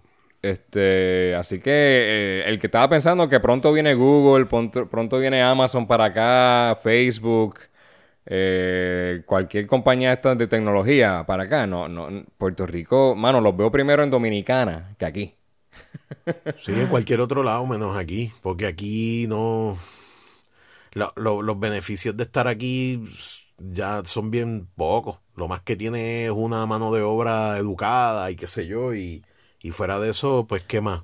Este, 0.42 1.36
así 1.36 1.60
que 1.60 1.70
eh, 1.72 2.44
el 2.48 2.60
que 2.60 2.66
estaba 2.68 2.90
pensando 2.90 3.30
que 3.30 3.40
pronto 3.40 3.72
viene 3.72 3.94
Google, 3.94 4.48
pronto, 4.48 4.90
pronto 4.90 5.20
viene 5.20 5.44
Amazon 5.44 5.86
para 5.86 6.06
acá, 6.06 6.80
Facebook, 6.82 7.60
eh, 8.26 9.24
cualquier 9.28 9.68
compañía 9.68 10.14
esta 10.14 10.36
de 10.36 10.48
tecnología 10.48 11.26
para 11.28 11.44
acá, 11.44 11.68
no, 11.68 11.88
no, 11.88 12.26
Puerto 12.38 12.66
Rico, 12.66 13.16
mano, 13.16 13.42
los 13.42 13.56
veo 13.58 13.72
primero 13.72 14.04
en 14.04 14.10
Dominicana 14.12 14.96
que 14.98 15.06
aquí. 15.06 15.36
Sí, 16.56 16.72
en 16.80 16.88
cualquier 16.88 17.20
otro 17.22 17.44
lado 17.44 17.66
menos 17.66 17.98
aquí, 17.98 18.32
porque 18.42 18.68
aquí 18.68 19.26
no... 19.28 19.78
lo- 20.94 21.14
lo- 21.16 21.42
los 21.42 21.60
beneficios 21.60 22.16
de 22.18 22.24
estar 22.24 22.48
aquí 22.48 23.02
ya 23.72 24.04
son 24.06 24.32
bien 24.32 24.68
pocos. 24.76 25.20
Lo 25.36 25.48
más 25.48 25.62
que 25.62 25.76
tiene 25.76 26.26
es 26.26 26.32
una 26.32 26.66
mano 26.66 26.92
de 26.94 27.02
obra 27.02 27.58
educada 27.58 28.30
y 28.32 28.36
qué 28.36 28.48
sé 28.48 28.68
yo, 28.68 28.94
y, 28.94 29.24
y 29.62 29.72
fuera 29.72 30.00
de 30.00 30.10
eso, 30.12 30.46
pues, 30.48 30.64
¿qué 30.66 30.82
más? 30.82 31.04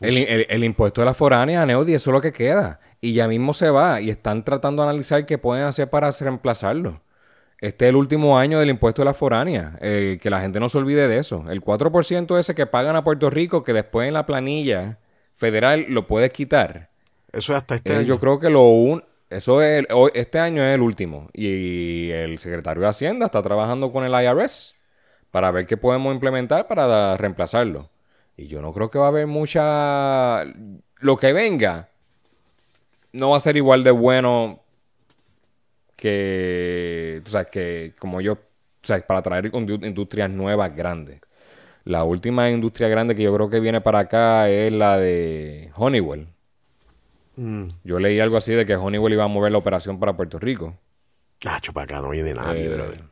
El, 0.00 0.16
el- 0.18 0.46
el 0.48 0.64
impuesto 0.64 1.00
de 1.00 1.04
la 1.06 1.14
foránea, 1.14 1.66
Neody, 1.66 1.94
eso 1.94 2.10
es 2.10 2.14
lo 2.14 2.20
que 2.20 2.32
queda. 2.32 2.80
Y 3.00 3.14
ya 3.14 3.28
mismo 3.28 3.54
se 3.54 3.70
va 3.70 4.00
y 4.00 4.10
están 4.10 4.44
tratando 4.44 4.82
de 4.82 4.88
analizar 4.88 5.26
qué 5.26 5.38
pueden 5.38 5.64
hacer 5.64 5.90
para 5.90 6.10
reemplazarlo. 6.10 7.02
Este 7.60 7.86
es 7.86 7.90
el 7.90 7.96
último 7.96 8.38
año 8.38 8.58
del 8.60 8.70
impuesto 8.70 9.02
de 9.02 9.06
la 9.06 9.14
foránea. 9.14 9.78
eh, 9.82 10.18
que 10.22 10.30
la 10.30 10.40
gente 10.42 10.60
no 10.60 10.68
se 10.68 10.78
olvide 10.78 11.08
de 11.08 11.18
eso. 11.18 11.44
El 11.50 11.62
4% 11.62 12.38
ese 12.38 12.54
que 12.54 12.66
pagan 12.66 12.96
a 12.96 13.04
Puerto 13.04 13.30
Rico, 13.30 13.64
que 13.64 13.72
después 13.74 14.08
en 14.08 14.14
la 14.14 14.26
planilla 14.26 14.98
federal 15.36 15.86
lo 15.88 16.06
puedes 16.06 16.32
quitar. 16.32 16.90
Eso 17.32 17.52
es 17.52 17.58
hasta 17.58 17.74
este 17.74 17.94
Eh, 17.94 17.96
año. 17.96 18.06
yo 18.06 18.20
creo 18.20 18.38
que 18.40 18.50
lo 18.50 18.62
un... 18.64 19.02
Eso 19.30 19.62
es 19.62 19.86
hoy- 19.92 20.10
este 20.14 20.38
año 20.40 20.62
es 20.62 20.74
el 20.74 20.80
último. 20.82 21.28
Y 21.32 22.10
el 22.10 22.38
secretario 22.40 22.82
de 22.82 22.88
Hacienda 22.88 23.26
está 23.26 23.42
trabajando 23.42 23.92
con 23.92 24.04
el 24.04 24.12
IRS 24.12 24.74
para 25.30 25.50
ver 25.52 25.66
qué 25.66 25.76
podemos 25.76 26.12
implementar 26.14 26.66
para 26.68 27.16
reemplazarlo. 27.16 27.90
Y 28.36 28.48
yo 28.48 28.60
no 28.62 28.72
creo 28.72 28.90
que 28.90 28.98
va 28.98 29.06
a 29.06 29.08
haber 29.08 29.26
mucha... 29.26 30.44
Lo 30.98 31.16
que 31.18 31.32
venga 31.32 31.88
no 33.12 33.30
va 33.30 33.36
a 33.36 33.40
ser 33.40 33.56
igual 33.56 33.84
de 33.84 33.90
bueno 33.92 34.60
que... 35.96 37.22
O 37.26 37.30
sea, 37.30 37.44
que 37.46 37.94
como 37.98 38.20
yo... 38.20 38.34
O 38.34 38.86
sea, 38.86 39.00
para 39.06 39.22
traer 39.22 39.52
indu- 39.52 39.84
industrias 39.86 40.30
nuevas 40.30 40.74
grandes. 40.74 41.20
La 41.84 42.04
última 42.04 42.50
industria 42.50 42.88
grande 42.88 43.16
que 43.16 43.22
yo 43.24 43.34
creo 43.34 43.50
que 43.50 43.60
viene 43.60 43.80
para 43.82 44.00
acá 44.00 44.48
es 44.50 44.72
la 44.72 44.98
de 44.98 45.70
Honeywell. 45.76 46.28
Mm. 47.40 47.68
Yo 47.84 47.98
leí 47.98 48.20
algo 48.20 48.36
así 48.36 48.52
de 48.52 48.66
que 48.66 48.76
Honeywell 48.76 49.14
iba 49.14 49.24
a 49.24 49.28
mover 49.28 49.50
la 49.52 49.58
operación 49.58 49.98
para 49.98 50.14
Puerto 50.16 50.38
Rico. 50.38 50.76
Nacho, 51.44 51.72
para 51.72 51.84
acá 51.84 52.00
no 52.02 52.10
viene 52.10 52.34
nadie, 52.34 52.64
Eh, 52.66 52.68
brother. 52.68 53.02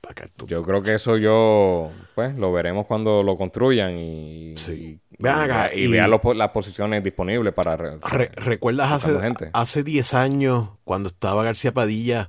Para 0.00 0.12
acá 0.12 0.28
tú- 0.34 0.46
Yo 0.46 0.62
creo 0.62 0.82
que 0.82 0.94
eso 0.94 1.18
yo, 1.18 1.90
pues, 2.14 2.34
lo 2.36 2.50
veremos 2.50 2.86
cuando 2.86 3.22
lo 3.22 3.36
construyan 3.36 3.98
y, 3.98 4.54
Sí. 4.56 4.98
y, 5.10 5.16
Ven 5.22 5.32
y 5.36 5.40
acá, 5.40 5.70
y 5.74 5.84
y- 5.84 5.92
vean 5.92 6.10
los 6.10 6.20
las 6.34 6.48
posiciones 6.50 7.04
disponibles 7.04 7.52
para... 7.52 7.76
re- 7.76 7.98
Re- 8.00 8.30
¿Recuerdas 8.36 8.90
hace, 8.90 9.20
gente. 9.20 9.50
hace 9.52 9.82
10 9.82 10.14
años 10.14 10.70
cuando 10.84 11.10
estaba 11.10 11.42
García 11.44 11.72
Padilla, 11.74 12.28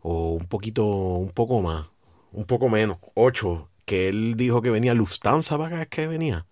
o 0.00 0.32
un 0.32 0.46
poquito, 0.46 0.86
un 0.86 1.30
poco 1.30 1.60
más, 1.60 1.88
un 2.32 2.46
poco 2.46 2.70
menos, 2.70 2.96
8, 3.14 3.68
que 3.84 4.08
él 4.08 4.34
dijo 4.36 4.62
que 4.62 4.70
venía 4.70 4.94
Lufthansa 4.94 5.58
para 5.58 5.68
acá, 5.76 5.82
es 5.82 5.88
que 5.88 6.06
venía? 6.06 6.46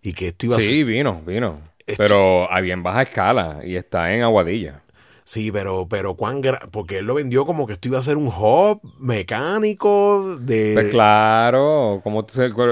Y 0.00 0.14
que 0.14 0.28
esto 0.28 0.46
iba 0.46 0.56
a 0.56 0.60
ser... 0.60 0.68
Sí, 0.70 0.82
vino, 0.84 1.20
vino. 1.26 1.58
Esto- 1.86 2.02
Pero 2.02 2.50
había 2.52 2.74
en 2.74 2.82
baja 2.82 3.02
escala 3.02 3.60
y 3.64 3.76
está 3.76 4.12
en 4.12 4.22
Aguadilla. 4.22 4.80
Sí, 5.26 5.50
pero, 5.50 5.86
pero 5.88 6.16
cuán 6.16 6.42
gra- 6.42 6.68
porque 6.70 6.98
él 6.98 7.06
lo 7.06 7.14
vendió 7.14 7.46
como 7.46 7.66
que 7.66 7.72
esto 7.74 7.88
iba 7.88 7.98
a 7.98 8.02
ser 8.02 8.18
un 8.18 8.26
hub 8.28 8.80
mecánico 8.98 10.36
de... 10.38 10.72
Pues 10.74 10.88
claro, 10.90 12.00
como 12.04 12.26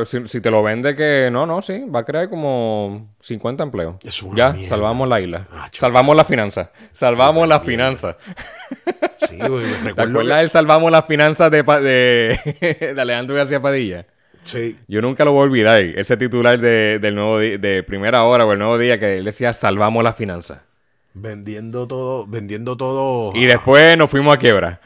si, 0.04 0.28
si 0.28 0.40
te 0.42 0.50
lo 0.50 0.62
vende 0.62 0.94
que 0.94 1.30
no, 1.32 1.46
no, 1.46 1.62
sí, 1.62 1.84
va 1.94 2.00
a 2.00 2.04
crear 2.04 2.28
como 2.28 3.08
50 3.20 3.62
empleos. 3.62 3.94
Es 4.04 4.22
una 4.22 4.36
ya, 4.36 4.52
mierda. 4.52 4.68
salvamos 4.68 5.08
la 5.08 5.20
isla. 5.20 5.44
Ah, 5.50 5.68
salvamos 5.72 6.14
la 6.14 6.24
finanza. 6.24 6.72
Salvamos 6.92 7.48
las 7.48 7.62
finanzas. 7.62 8.16
Sí, 9.16 9.38
güey, 9.38 9.64
¿Te 9.64 9.78
recuerdo 9.88 10.10
acuerdas 10.20 10.38
del 10.40 10.50
salvamos 10.50 10.90
las 10.92 11.06
finanzas 11.06 11.50
de, 11.50 11.64
Pa- 11.64 11.80
de, 11.80 12.38
de 12.94 13.00
Alejandro 13.00 13.34
García 13.36 13.62
Padilla? 13.62 14.06
Sí, 14.44 14.76
Yo 14.88 15.00
nunca 15.00 15.24
lo 15.24 15.32
voy 15.32 15.40
a 15.40 15.44
olvidar. 15.44 15.80
Ese 15.80 16.16
titular 16.16 16.58
de, 16.58 16.98
del 16.98 17.14
nuevo 17.14 17.38
de 17.38 17.84
primera 17.86 18.24
hora 18.24 18.44
o 18.44 18.52
el 18.52 18.58
nuevo 18.58 18.78
día 18.78 18.98
que 18.98 19.18
él 19.18 19.24
decía 19.24 19.52
salvamos 19.52 20.02
las 20.02 20.16
finanzas. 20.16 20.62
vendiendo 21.14 21.86
todo, 21.86 22.26
vendiendo 22.26 22.76
todo... 22.76 23.32
Y 23.34 23.46
después 23.46 23.96
nos 23.98 24.10
fuimos 24.10 24.34
a 24.34 24.38
quiebra. 24.38 24.80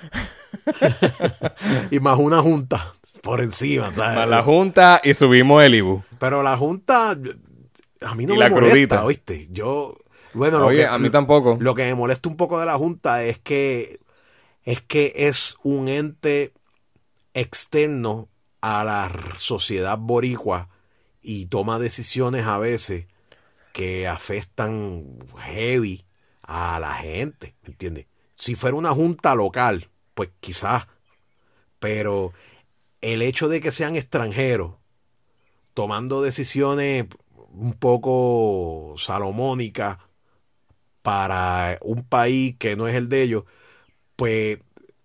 y 1.90 2.00
más 2.00 2.18
una 2.18 2.40
junta 2.42 2.94
por 3.22 3.40
encima, 3.40 3.92
¿sabes? 3.94 4.16
Más 4.16 4.28
la 4.28 4.42
junta 4.42 5.00
y 5.02 5.14
subimos 5.14 5.62
el 5.62 5.74
IBU. 5.74 6.04
Pero 6.18 6.42
la 6.42 6.56
junta, 6.56 7.10
a 7.10 8.14
mí 8.14 8.26
no 8.26 8.34
Y 8.34 8.38
me 8.38 8.44
la 8.44 8.50
molesta, 8.50 8.70
crudita. 8.72 9.04
¿oíste? 9.04 9.48
Yo, 9.50 9.96
bueno, 10.32 10.58
lo 10.58 10.66
Oye, 10.66 10.78
que, 10.78 10.86
a 10.86 10.98
mí 10.98 11.10
tampoco. 11.10 11.56
Lo 11.60 11.74
que 11.74 11.84
me 11.84 11.94
molesta 11.94 12.28
un 12.28 12.36
poco 12.36 12.60
de 12.60 12.66
la 12.66 12.76
junta 12.76 13.24
es 13.24 13.38
que 13.38 13.98
es 14.64 14.80
que 14.82 15.12
es 15.14 15.56
un 15.62 15.88
ente 15.88 16.52
externo 17.34 18.28
a 18.68 18.82
la 18.82 19.12
sociedad 19.36 19.96
boricua 19.96 20.68
y 21.22 21.46
toma 21.46 21.78
decisiones 21.78 22.46
a 22.46 22.58
veces 22.58 23.06
que 23.72 24.08
afectan 24.08 25.18
heavy 25.36 26.04
a 26.42 26.80
la 26.80 26.94
gente, 26.94 27.54
¿me 27.62 27.68
entiendes? 27.68 28.06
Si 28.34 28.56
fuera 28.56 28.76
una 28.76 28.90
junta 28.90 29.36
local, 29.36 29.88
pues 30.14 30.30
quizás, 30.40 30.88
pero 31.78 32.32
el 33.02 33.22
hecho 33.22 33.48
de 33.48 33.60
que 33.60 33.70
sean 33.70 33.94
extranjeros 33.94 34.74
tomando 35.72 36.20
decisiones 36.20 37.06
un 37.52 37.72
poco 37.74 38.96
salomónicas 38.98 39.98
para 41.02 41.78
un 41.82 42.02
país 42.02 42.56
que 42.58 42.74
no 42.74 42.88
es 42.88 42.96
el 42.96 43.08
de 43.08 43.22
ellos, 43.22 43.44
pues 44.16 44.58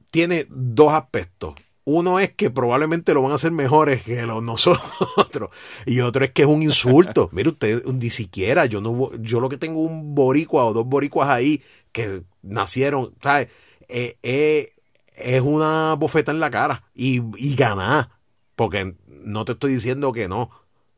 tiene 0.09 0.47
dos 0.49 0.93
aspectos. 0.93 1.53
Uno 1.93 2.19
es 2.19 2.33
que 2.33 2.49
probablemente 2.49 3.13
lo 3.13 3.21
van 3.21 3.33
a 3.33 3.35
hacer 3.35 3.51
mejores 3.51 4.03
que 4.03 4.21
los 4.23 4.41
nosotros. 4.41 5.49
Y 5.85 5.99
otro 5.99 6.23
es 6.23 6.31
que 6.31 6.43
es 6.43 6.47
un 6.47 6.63
insulto. 6.63 7.29
Mire 7.33 7.49
usted, 7.49 7.85
ni 7.85 8.09
siquiera, 8.09 8.65
yo 8.65 8.79
no 8.79 9.11
yo 9.17 9.39
lo 9.39 9.49
que 9.49 9.57
tengo 9.57 9.81
un 9.81 10.15
boricua 10.15 10.65
o 10.65 10.73
dos 10.73 10.85
boricuas 10.85 11.29
ahí 11.29 11.61
que 11.91 12.23
nacieron, 12.41 13.13
¿sabes? 13.21 13.49
Eh, 13.89 14.17
eh, 14.23 14.73
es 15.15 15.41
una 15.41 15.95
bofeta 15.95 16.31
en 16.31 16.39
la 16.39 16.49
cara 16.49 16.83
y, 16.95 17.21
y 17.35 17.55
ganar. 17.55 18.09
Porque 18.55 18.95
no 19.23 19.43
te 19.43 19.53
estoy 19.53 19.73
diciendo 19.73 20.13
que 20.13 20.27
no, 20.29 20.49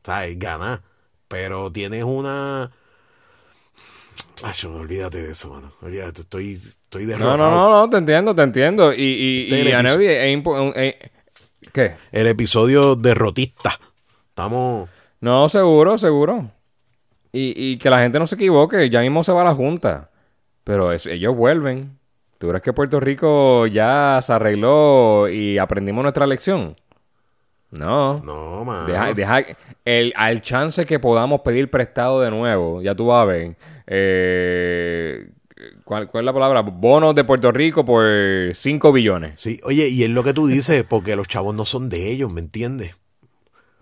¿sabes? 0.04 0.38
Ganar. 0.38 0.82
Pero 1.28 1.72
tienes 1.72 2.04
una 2.04 2.70
Ay, 4.42 4.52
olvídate 4.66 5.22
de 5.22 5.30
eso, 5.30 5.50
mano. 5.50 5.72
Olvídate, 5.80 6.22
estoy, 6.22 6.60
estoy 6.98 7.18
No, 7.18 7.36
no, 7.36 7.50
no, 7.50 7.70
no, 7.70 7.90
te 7.90 7.96
entiendo, 7.96 8.34
te 8.34 8.42
entiendo. 8.42 8.92
Y, 8.92 9.02
y, 9.02 9.54
y 9.54 9.68
es, 10.74 10.94
¿Qué? 11.72 11.96
El 12.12 12.26
episodio 12.26 12.94
derrotista. 12.94 13.78
Estamos... 14.28 14.88
No, 15.20 15.48
seguro, 15.48 15.98
seguro. 15.98 16.50
Y, 17.32 17.54
y 17.56 17.78
que 17.78 17.90
la 17.90 18.00
gente 18.00 18.18
no 18.18 18.26
se 18.26 18.36
equivoque. 18.36 18.88
Ya 18.90 19.00
mismo 19.00 19.24
se 19.24 19.32
va 19.32 19.40
a 19.40 19.44
la 19.44 19.54
Junta. 19.54 20.10
Pero 20.62 20.92
ellos 20.92 21.36
vuelven. 21.36 21.98
¿Tú 22.38 22.48
crees 22.48 22.62
que 22.62 22.72
Puerto 22.72 23.00
Rico 23.00 23.66
ya 23.66 24.20
se 24.24 24.32
arregló 24.32 25.28
y 25.28 25.58
aprendimos 25.58 26.02
nuestra 26.02 26.26
lección? 26.26 26.76
No. 27.70 28.20
No, 28.20 28.64
man. 28.64 28.86
Deja, 28.86 29.12
deja 29.12 29.44
el, 29.84 30.12
al 30.16 30.40
chance 30.42 30.86
que 30.86 31.00
podamos 31.00 31.40
pedir 31.40 31.70
prestado 31.70 32.20
de 32.20 32.30
nuevo. 32.30 32.82
Ya 32.82 32.94
tú 32.94 33.06
vas 33.06 33.22
a 33.22 33.24
ver 33.24 33.56
eh, 33.86 35.28
¿cuál, 35.84 36.08
es 36.12 36.24
la 36.24 36.32
palabra? 36.32 36.62
Bonos 36.62 37.14
de 37.14 37.24
Puerto 37.24 37.52
Rico 37.52 37.84
por 37.84 38.04
5 38.54 38.92
billones. 38.92 39.40
Sí, 39.40 39.60
oye, 39.64 39.88
y 39.88 40.04
es 40.04 40.10
lo 40.10 40.24
que 40.24 40.34
tú 40.34 40.46
dices, 40.46 40.84
porque 40.88 41.16
los 41.16 41.28
chavos 41.28 41.54
no 41.54 41.64
son 41.64 41.88
de 41.88 42.10
ellos, 42.10 42.32
¿me 42.32 42.40
entiendes? 42.40 42.96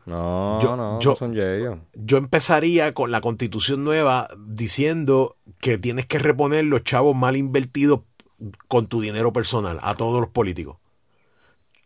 No, 0.04 0.60
no, 0.60 0.98
no 1.00 1.16
son 1.16 1.32
de 1.32 1.58
ellos. 1.58 1.78
Yo 1.94 2.16
empezaría 2.16 2.92
con 2.92 3.10
la 3.10 3.20
constitución 3.20 3.84
nueva 3.84 4.28
diciendo 4.36 5.36
que 5.60 5.78
tienes 5.78 6.06
que 6.06 6.18
reponer 6.18 6.64
los 6.64 6.82
chavos 6.82 7.14
mal 7.14 7.36
invertidos 7.36 8.00
con 8.66 8.88
tu 8.88 9.00
dinero 9.00 9.32
personal 9.32 9.78
a 9.82 9.94
todos 9.94 10.20
los 10.20 10.30
políticos. 10.30 10.78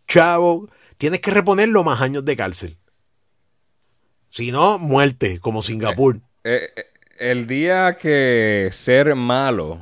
Chavo, 0.08 0.68
tienes 0.96 1.20
que 1.20 1.30
reponerlo 1.30 1.84
más 1.84 2.00
años 2.00 2.24
de 2.24 2.36
cárcel. 2.36 2.78
Si 4.30 4.50
no, 4.50 4.78
muerte, 4.78 5.40
como 5.40 5.62
Singapur. 5.62 6.16
Eh, 6.44 6.70
eh, 6.76 6.84
el 7.18 7.46
día 7.46 7.96
que 7.98 8.70
ser 8.72 9.14
malo 9.14 9.80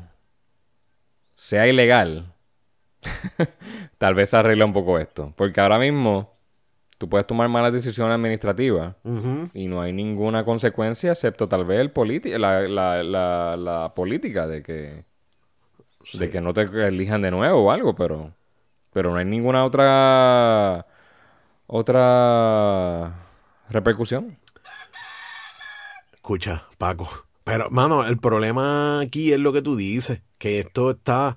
sea 1.34 1.66
ilegal, 1.66 2.32
tal 3.98 4.14
vez 4.14 4.32
arregle 4.34 4.64
un 4.64 4.72
poco 4.72 4.98
esto. 4.98 5.32
Porque 5.36 5.60
ahora 5.60 5.78
mismo 5.78 6.34
tú 6.98 7.08
puedes 7.08 7.26
tomar 7.26 7.48
malas 7.48 7.72
decisiones 7.72 8.14
administrativas 8.14 8.94
y 9.52 9.66
no 9.66 9.80
hay 9.80 9.92
ninguna 9.92 10.44
consecuencia 10.44 11.12
excepto 11.12 11.48
tal 11.48 11.64
vez 11.64 11.80
el 11.80 12.40
la, 12.40 12.62
la, 12.62 13.56
la, 13.56 13.92
política 13.94 14.46
de 14.46 14.62
que, 14.62 15.04
de 16.14 16.30
que 16.30 16.40
no 16.40 16.54
te 16.54 16.62
elijan 16.62 17.22
de 17.22 17.30
nuevo 17.30 17.64
o 17.64 17.70
algo, 17.70 17.94
pero, 17.94 18.32
pero 18.92 19.10
no 19.10 19.18
hay 19.18 19.24
ninguna 19.24 19.64
otra 19.64 20.86
otra 21.66 23.12
repercusión. 23.68 24.38
Escucha, 26.24 26.66
Paco. 26.78 27.06
Pero, 27.44 27.68
mano, 27.68 28.06
el 28.06 28.16
problema 28.16 29.00
aquí 29.00 29.34
es 29.34 29.38
lo 29.38 29.52
que 29.52 29.60
tú 29.60 29.76
dices, 29.76 30.22
que 30.38 30.58
esto 30.58 30.92
está... 30.92 31.36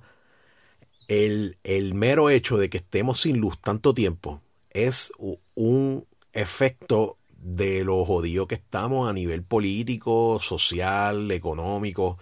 El, 1.08 1.58
el 1.62 1.92
mero 1.92 2.30
hecho 2.30 2.56
de 2.56 2.70
que 2.70 2.78
estemos 2.78 3.20
sin 3.20 3.38
luz 3.38 3.58
tanto 3.60 3.92
tiempo 3.92 4.40
es 4.70 5.12
un 5.54 6.06
efecto 6.32 7.18
de 7.36 7.84
lo 7.84 8.02
jodido 8.06 8.48
que 8.48 8.54
estamos 8.54 9.10
a 9.10 9.12
nivel 9.12 9.42
político, 9.42 10.40
social, 10.40 11.30
económico. 11.32 12.16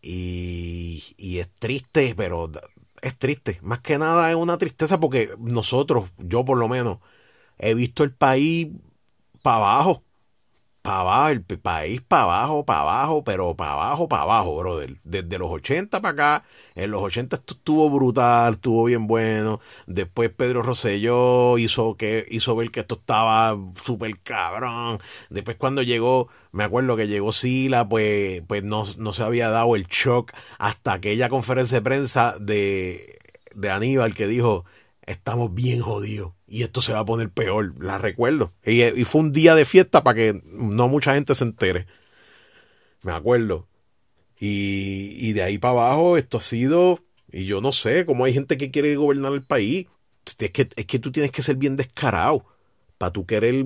Y, 0.00 1.02
y, 1.16 1.40
es 1.40 1.48
triste, 1.58 2.14
pero 2.16 2.52
es 3.02 3.18
triste. 3.18 3.58
Más 3.62 3.80
que 3.80 3.98
nada 3.98 4.30
es 4.30 4.36
una 4.36 4.58
tristeza 4.58 5.00
porque 5.00 5.32
nosotros, 5.40 6.08
yo 6.18 6.44
por 6.44 6.56
lo 6.56 6.68
menos, 6.68 6.98
he 7.58 7.74
visto 7.74 8.04
el 8.04 8.14
país 8.14 8.68
para 9.42 9.56
abajo 9.56 10.05
para 10.86 11.00
abajo, 11.00 11.28
el 11.30 11.42
país 11.42 12.00
para 12.00 12.22
abajo, 12.22 12.64
para 12.64 12.80
abajo, 12.82 13.24
pero 13.24 13.56
para 13.56 13.72
abajo, 13.72 14.08
para 14.08 14.22
abajo, 14.22 14.56
brother. 14.56 15.00
Desde 15.02 15.38
los 15.38 15.50
80 15.50 16.00
para 16.00 16.12
acá, 16.12 16.44
en 16.76 16.92
los 16.92 17.02
80 17.02 17.36
esto 17.36 17.54
estuvo 17.54 17.90
brutal, 17.90 18.54
estuvo 18.54 18.84
bien 18.84 19.06
bueno. 19.08 19.60
Después 19.86 20.30
Pedro 20.30 20.62
Rosselló 20.62 21.58
hizo, 21.58 21.96
que, 21.96 22.26
hizo 22.30 22.54
ver 22.54 22.70
que 22.70 22.80
esto 22.80 22.94
estaba 22.96 23.58
súper 23.82 24.20
cabrón. 24.20 24.98
Después 25.28 25.56
cuando 25.56 25.82
llegó, 25.82 26.28
me 26.52 26.64
acuerdo 26.64 26.96
que 26.96 27.08
llegó 27.08 27.32
Sila, 27.32 27.88
pues, 27.88 28.42
pues 28.46 28.62
no, 28.62 28.84
no 28.98 29.12
se 29.12 29.22
había 29.24 29.50
dado 29.50 29.74
el 29.76 29.86
shock 29.88 30.32
hasta 30.58 30.92
aquella 30.92 31.28
conferencia 31.28 31.78
de 31.78 31.82
prensa 31.82 32.36
de, 32.40 33.18
de 33.54 33.70
Aníbal 33.70 34.14
que 34.14 34.28
dijo, 34.28 34.64
estamos 35.02 35.52
bien 35.52 35.80
jodidos 35.80 36.35
y 36.48 36.62
esto 36.62 36.80
se 36.80 36.92
va 36.92 37.00
a 37.00 37.04
poner 37.04 37.30
peor, 37.30 37.74
la 37.82 37.98
recuerdo. 37.98 38.52
Y, 38.64 39.04
fue 39.04 39.20
un 39.20 39.32
día 39.32 39.54
de 39.54 39.64
fiesta 39.64 40.04
para 40.04 40.14
que 40.14 40.42
no 40.44 40.88
mucha 40.88 41.14
gente 41.14 41.34
se 41.34 41.44
entere. 41.44 41.86
Me 43.02 43.12
acuerdo. 43.12 43.66
Y, 44.38 45.32
de 45.32 45.42
ahí 45.42 45.58
para 45.58 45.72
abajo 45.72 46.16
esto 46.16 46.38
ha 46.38 46.40
sido, 46.40 47.00
y 47.32 47.46
yo 47.46 47.60
no 47.60 47.72
sé, 47.72 48.06
cómo 48.06 48.24
hay 48.24 48.32
gente 48.32 48.56
que 48.56 48.70
quiere 48.70 48.94
gobernar 48.96 49.32
el 49.32 49.42
país. 49.42 49.86
Es 50.38 50.50
que, 50.50 50.68
es 50.74 50.86
que 50.86 50.98
tú 50.98 51.12
tienes 51.12 51.30
que 51.30 51.42
ser 51.42 51.56
bien 51.56 51.76
descarado 51.76 52.44
para 52.98 53.12
tú 53.12 53.26
querer 53.26 53.64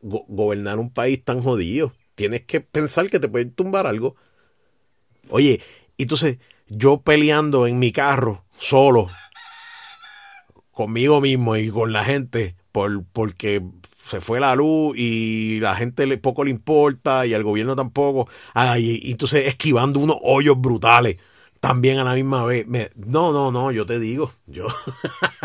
gobernar 0.00 0.78
un 0.78 0.90
país 0.90 1.22
tan 1.22 1.42
jodido. 1.42 1.92
Tienes 2.14 2.42
que 2.42 2.60
pensar 2.60 3.10
que 3.10 3.20
te 3.20 3.28
pueden 3.28 3.52
tumbar 3.52 3.86
algo. 3.86 4.16
Oye, 5.28 5.60
entonces 5.98 6.38
yo 6.66 7.00
peleando 7.02 7.66
en 7.66 7.78
mi 7.78 7.92
carro, 7.92 8.44
solo, 8.58 9.10
conmigo 10.78 11.20
mismo 11.20 11.56
y 11.56 11.70
con 11.70 11.92
la 11.92 12.04
gente 12.04 12.54
por, 12.70 13.02
porque 13.10 13.60
se 14.00 14.20
fue 14.20 14.38
la 14.38 14.54
luz 14.54 14.96
y 14.96 15.58
la 15.58 15.74
gente 15.74 16.06
le, 16.06 16.18
poco 16.18 16.44
le 16.44 16.52
importa 16.52 17.26
y 17.26 17.34
al 17.34 17.42
gobierno 17.42 17.74
tampoco. 17.74 18.28
Y, 18.78 19.10
entonces 19.10 19.48
esquivando 19.48 19.98
unos 19.98 20.18
hoyos 20.22 20.56
brutales 20.56 21.16
también 21.58 21.98
a 21.98 22.04
la 22.04 22.14
misma 22.14 22.44
vez. 22.44 22.64
no, 22.94 23.32
no, 23.32 23.50
no, 23.50 23.72
yo 23.72 23.86
te 23.86 23.98
digo, 23.98 24.32
yo 24.46 24.66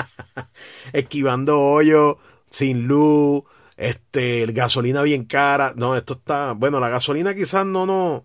esquivando 0.94 1.60
hoyos 1.60 2.18
sin 2.52 2.88
luz, 2.88 3.42
este, 3.76 4.46
gasolina 4.52 5.02
bien 5.02 5.26
cara. 5.26 5.74
No, 5.76 5.96
esto 5.96 6.14
está, 6.14 6.54
bueno, 6.54 6.80
la 6.80 6.90
gasolina 6.90 7.34
quizás 7.34 7.66
no, 7.66 7.88
no. 7.88 8.24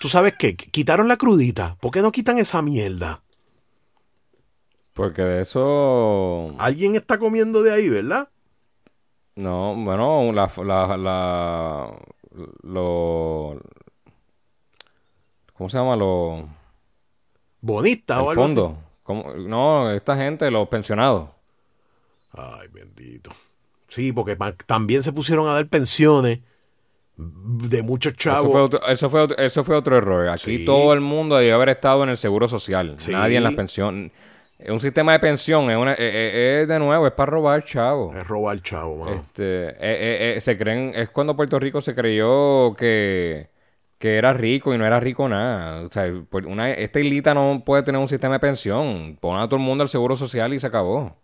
¿Tú 0.00 0.10
sabes 0.10 0.34
qué? 0.38 0.54
Quitaron 0.54 1.08
la 1.08 1.16
crudita. 1.16 1.78
¿Por 1.80 1.92
qué 1.92 2.02
no 2.02 2.12
quitan 2.12 2.36
esa 2.36 2.60
mierda? 2.60 3.22
Porque 4.98 5.22
de 5.22 5.42
eso... 5.42 6.56
Alguien 6.58 6.96
está 6.96 7.18
comiendo 7.18 7.62
de 7.62 7.72
ahí, 7.72 7.88
¿verdad? 7.88 8.28
No, 9.36 9.76
bueno, 9.76 10.32
la... 10.32 10.50
la, 10.64 10.96
la 10.96 11.94
lo... 12.64 13.60
¿Cómo 15.54 15.70
se 15.70 15.78
llama? 15.78 15.94
Lo... 15.94 16.48
Bonita 17.60 18.20
o 18.20 18.30
algo 18.30 18.42
fondo. 18.42 18.76
No, 19.36 19.92
esta 19.92 20.16
gente, 20.16 20.50
los 20.50 20.66
pensionados. 20.66 21.28
Ay, 22.32 22.66
bendito. 22.72 23.30
Sí, 23.86 24.12
porque 24.12 24.36
también 24.66 25.04
se 25.04 25.12
pusieron 25.12 25.46
a 25.46 25.52
dar 25.52 25.68
pensiones 25.68 26.40
de 27.16 27.82
muchos 27.82 28.14
chavos. 28.14 28.44
Eso 28.88 29.08
fue 29.08 29.20
otro, 29.20 29.36
eso 29.38 29.64
fue, 29.64 29.76
otro 29.76 29.96
error. 29.96 30.28
Aquí 30.28 30.64
todo 30.64 30.92
el 30.92 31.00
mundo 31.00 31.36
debe 31.36 31.52
haber 31.52 31.68
estado 31.68 32.02
en 32.02 32.10
el 32.10 32.16
seguro 32.16 32.48
social. 32.48 32.96
Nadie 33.08 33.36
en 33.36 33.44
la 33.44 33.52
pensión. 33.52 34.10
Es 34.58 34.70
un 34.70 34.80
sistema 34.80 35.12
de 35.12 35.20
pensión, 35.20 35.70
es, 35.70 35.76
una, 35.76 35.92
es, 35.92 36.00
eh, 36.00 36.62
eh, 36.62 36.66
de 36.66 36.78
nuevo, 36.80 37.06
es 37.06 37.12
para 37.12 37.30
robar 37.30 37.64
chavo. 37.64 38.12
Es 38.12 38.26
robar 38.26 38.60
chavo, 38.60 38.96
mano. 38.96 39.12
Este, 39.12 39.76
eh, 39.78 40.40
se 40.40 40.58
creen, 40.58 40.92
es 40.96 41.10
cuando 41.10 41.36
Puerto 41.36 41.60
Rico 41.60 41.80
se 41.80 41.94
creyó 41.94 42.74
que, 42.74 43.50
que 43.98 44.16
era 44.16 44.32
rico 44.32 44.74
y 44.74 44.78
no 44.78 44.84
era 44.84 44.98
rico 44.98 45.28
nada. 45.28 45.86
O 45.86 45.90
sea, 45.90 46.12
pues, 46.28 46.44
una, 46.44 46.72
esta 46.72 46.98
islita 46.98 47.34
no 47.34 47.62
puede 47.64 47.84
tener 47.84 48.00
un 48.00 48.08
sistema 48.08 48.34
de 48.34 48.40
pensión. 48.40 49.16
Pon 49.20 49.38
a 49.38 49.46
todo 49.46 49.56
el 49.56 49.62
mundo 49.62 49.82
al 49.82 49.90
seguro 49.90 50.16
social 50.16 50.52
y 50.52 50.58
se 50.58 50.66
acabó. 50.66 51.16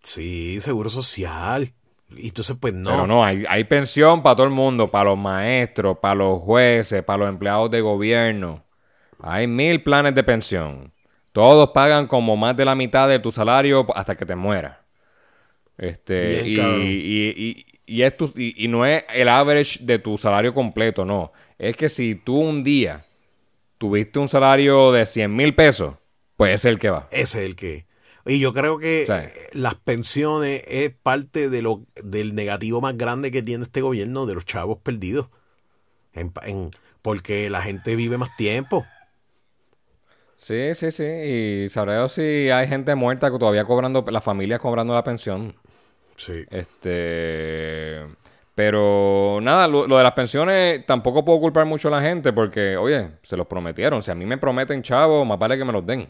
Sí, 0.00 0.60
seguro 0.60 0.90
social. 0.90 1.72
Y 2.10 2.28
entonces, 2.28 2.56
pues 2.60 2.74
no. 2.74 2.90
Pero 2.90 3.06
no, 3.06 3.24
hay, 3.24 3.44
hay 3.48 3.64
pensión 3.64 4.22
para 4.22 4.36
todo 4.36 4.46
el 4.46 4.52
mundo, 4.52 4.90
para 4.90 5.10
los 5.10 5.18
maestros, 5.18 5.96
para 5.98 6.16
los 6.16 6.40
jueces, 6.40 7.02
para 7.02 7.20
los 7.20 7.28
empleados 7.30 7.70
de 7.70 7.80
gobierno. 7.80 8.62
Hay 9.18 9.46
mil 9.46 9.82
planes 9.82 10.14
de 10.14 10.22
pensión. 10.22 10.92
Todos 11.34 11.70
pagan 11.70 12.06
como 12.06 12.36
más 12.36 12.56
de 12.56 12.64
la 12.64 12.76
mitad 12.76 13.08
de 13.08 13.18
tu 13.18 13.32
salario 13.32 13.84
hasta 13.96 14.14
que 14.14 14.24
te 14.24 14.36
mueras. 14.36 14.76
Este, 15.76 16.42
Bien, 16.44 16.80
y, 16.80 16.84
y, 16.84 17.28
y, 17.36 17.66
y, 17.86 18.02
es 18.02 18.16
tu- 18.16 18.32
y- 18.36 18.68
no 18.68 18.86
es 18.86 19.04
el 19.12 19.28
average 19.28 19.80
de 19.82 19.98
tu 19.98 20.16
salario 20.16 20.54
completo, 20.54 21.04
no. 21.04 21.32
Es 21.58 21.76
que 21.76 21.88
si 21.88 22.14
tú 22.14 22.38
un 22.38 22.62
día 22.62 23.04
tuviste 23.78 24.20
un 24.20 24.28
salario 24.28 24.92
de 24.92 25.06
100 25.06 25.34
mil 25.34 25.56
pesos, 25.56 25.96
pues 26.36 26.54
ese 26.54 26.68
es 26.68 26.72
el 26.74 26.78
que 26.78 26.90
va. 26.90 27.08
Ese 27.10 27.40
es 27.42 27.46
el 27.50 27.56
que. 27.56 27.86
Y 28.26 28.38
yo 28.38 28.52
creo 28.52 28.78
que 28.78 29.04
Sí. 29.04 29.58
las 29.58 29.74
pensiones 29.74 30.62
es 30.68 30.92
parte 31.02 31.50
de 31.50 31.62
lo, 31.62 31.82
del 32.00 32.36
negativo 32.36 32.80
más 32.80 32.96
grande 32.96 33.32
que 33.32 33.42
tiene 33.42 33.64
este 33.64 33.80
gobierno 33.80 34.24
de 34.26 34.34
los 34.36 34.44
chavos 34.46 34.78
perdidos. 34.84 35.26
En- 36.12 36.32
en- 36.44 36.70
porque 37.02 37.50
la 37.50 37.60
gente 37.60 37.96
vive 37.96 38.18
más 38.18 38.34
tiempo. 38.36 38.86
Sí, 40.36 40.74
sí, 40.74 40.90
sí. 40.92 41.04
Y 41.04 41.68
sabré 41.70 41.94
Dios 41.94 42.12
si 42.12 42.50
hay 42.50 42.66
gente 42.68 42.94
muerta 42.94 43.30
que 43.30 43.38
todavía 43.38 43.64
cobrando, 43.64 44.04
las 44.10 44.22
familias 44.24 44.60
cobrando 44.60 44.94
la 44.94 45.04
pensión. 45.04 45.54
Sí. 46.16 46.44
Este. 46.50 48.04
Pero 48.54 49.40
nada, 49.42 49.66
lo, 49.66 49.86
lo 49.88 49.96
de 49.98 50.04
las 50.04 50.12
pensiones 50.12 50.86
tampoco 50.86 51.24
puedo 51.24 51.40
culpar 51.40 51.64
mucho 51.66 51.88
a 51.88 51.90
la 51.90 52.00
gente 52.00 52.32
porque, 52.32 52.76
oye, 52.76 53.10
se 53.22 53.36
los 53.36 53.46
prometieron. 53.48 54.00
Si 54.02 54.10
a 54.10 54.14
mí 54.14 54.24
me 54.26 54.38
prometen 54.38 54.82
chavos, 54.82 55.26
más 55.26 55.38
vale 55.38 55.58
que 55.58 55.64
me 55.64 55.72
los 55.72 55.84
den. 55.84 56.08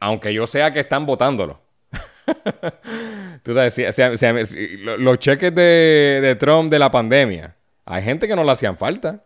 Aunque 0.00 0.32
yo 0.34 0.46
sea 0.46 0.72
que 0.72 0.80
están 0.80 1.06
votándolo. 1.06 1.60
Tú 3.42 3.54
sabes, 3.54 3.74
si- 3.74 3.84
si- 3.92 4.16
si- 4.16 4.46
si- 4.46 4.76
lo- 4.78 4.96
los 4.96 5.18
cheques 5.18 5.54
de, 5.54 6.18
de 6.22 6.34
Trump 6.36 6.70
de 6.70 6.78
la 6.78 6.90
pandemia, 6.90 7.54
hay 7.84 8.02
gente 8.02 8.26
que 8.26 8.34
no 8.34 8.42
le 8.42 8.50
hacían 8.52 8.76
falta. 8.76 9.24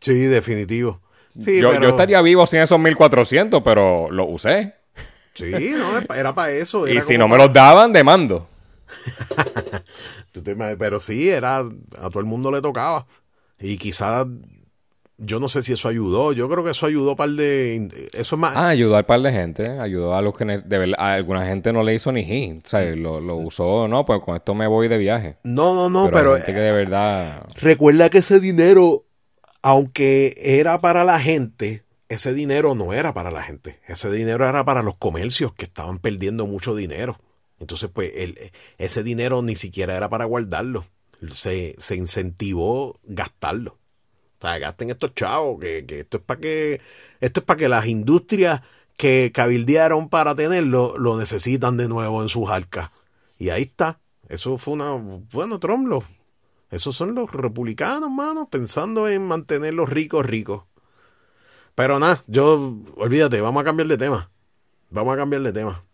Sí, 0.00 0.24
definitivo. 0.24 1.00
Sí, 1.40 1.60
yo, 1.60 1.70
pero- 1.70 1.82
yo 1.82 1.88
estaría 1.90 2.20
vivo 2.22 2.46
sin 2.46 2.60
esos 2.60 2.78
1400, 2.78 3.62
pero 3.62 4.10
lo 4.10 4.26
usé. 4.26 4.74
Sí, 5.34 5.74
no, 5.76 6.14
era 6.14 6.34
para 6.34 6.50
eso. 6.52 6.86
Y 6.86 7.00
si 7.00 7.18
no 7.18 7.26
me 7.26 7.36
los 7.36 7.52
daban, 7.52 7.92
demando. 7.92 8.46
Pero 10.78 10.98
sí, 11.00 11.28
era. 11.28 11.58
A 11.58 12.08
todo 12.10 12.20
el 12.20 12.26
mundo 12.26 12.50
le 12.50 12.60
tocaba. 12.60 13.06
Y 13.60 13.78
quizás. 13.78 14.26
Yo 15.16 15.38
no 15.38 15.48
sé 15.48 15.62
si 15.62 15.72
eso 15.72 15.86
ayudó. 15.88 16.32
Yo 16.32 16.48
creo 16.48 16.64
que 16.64 16.72
eso 16.72 16.86
ayudó 16.86 17.14
par 17.14 17.30
de. 17.30 18.08
Eso 18.12 18.34
es 18.34 18.40
más. 18.40 18.52
Ah, 18.56 18.68
ayudó 18.68 18.96
al 18.96 19.06
par 19.06 19.20
de 19.20 19.30
gente, 19.30 19.78
ayudó 19.78 20.14
a 20.16 20.22
los 20.22 20.36
que 20.36 20.44
de 20.44 20.78
verdad, 20.78 20.96
a 20.98 21.14
alguna 21.14 21.46
gente 21.46 21.72
no 21.72 21.84
le 21.84 21.94
hizo 21.94 22.10
ni 22.10 22.24
hit, 22.24 22.66
o 22.66 22.68
sea, 22.68 22.80
lo, 22.96 23.20
lo 23.20 23.36
usó, 23.36 23.86
no, 23.86 24.04
pues 24.04 24.20
con 24.24 24.34
esto 24.34 24.56
me 24.56 24.66
voy 24.66 24.88
de 24.88 24.98
viaje. 24.98 25.36
no, 25.44 25.72
no, 25.74 25.88
no, 25.88 26.06
pero, 26.06 26.32
pero. 26.32 26.36
gente 26.36 26.52
que 26.52 26.60
de 26.60 26.72
verdad, 26.72 27.46
Recuerda 27.60 28.10
que 28.10 28.18
ese 28.18 28.40
dinero, 28.40 29.04
aunque 29.64 30.34
era 30.36 30.78
para 30.82 31.04
la 31.04 31.18
gente, 31.18 31.84
ese 32.10 32.34
dinero 32.34 32.74
no 32.74 32.92
era 32.92 33.14
para 33.14 33.30
la 33.30 33.42
gente. 33.42 33.80
Ese 33.88 34.12
dinero 34.12 34.46
era 34.46 34.62
para 34.66 34.82
los 34.82 34.98
comercios 34.98 35.54
que 35.54 35.64
estaban 35.64 35.98
perdiendo 36.00 36.46
mucho 36.46 36.76
dinero. 36.76 37.18
Entonces, 37.58 37.88
pues, 37.90 38.12
ese 38.76 39.02
dinero 39.02 39.40
ni 39.40 39.56
siquiera 39.56 39.96
era 39.96 40.10
para 40.10 40.26
guardarlo. 40.26 40.84
Se, 41.30 41.74
se 41.78 41.96
incentivó 41.96 43.00
gastarlo. 43.04 43.78
O 44.36 44.42
sea, 44.42 44.58
gasten 44.58 44.90
estos 44.90 45.14
chavos, 45.14 45.58
que, 45.58 45.86
que 45.86 46.00
esto 46.00 46.18
es 46.18 46.22
para 46.24 46.40
que, 46.40 46.82
esto 47.22 47.40
es 47.40 47.46
para 47.46 47.58
que 47.58 47.68
las 47.70 47.86
industrias 47.86 48.60
que 48.98 49.32
cabildearon 49.32 50.10
para 50.10 50.34
tenerlo, 50.34 50.94
lo 50.98 51.18
necesitan 51.18 51.78
de 51.78 51.88
nuevo 51.88 52.22
en 52.22 52.28
sus 52.28 52.50
arcas. 52.50 52.90
Y 53.38 53.48
ahí 53.48 53.62
está. 53.62 53.98
Eso 54.28 54.58
fue 54.58 54.74
una, 54.74 54.92
bueno, 55.32 55.58
Trump 55.58 55.88
esos 56.74 56.94
son 56.96 57.14
los 57.14 57.30
republicanos, 57.32 58.10
mano, 58.10 58.48
pensando 58.50 59.08
en 59.08 59.22
mantener 59.26 59.74
los 59.74 59.88
ricos 59.88 60.26
ricos. 60.26 60.64
Pero 61.74 61.98
nada, 61.98 62.22
yo, 62.26 62.76
olvídate, 62.96 63.40
vamos 63.40 63.60
a 63.62 63.64
cambiar 63.64 63.88
de 63.88 63.98
tema. 63.98 64.30
Vamos 64.90 65.14
a 65.14 65.16
cambiar 65.16 65.42
de 65.42 65.52
tema. 65.52 65.84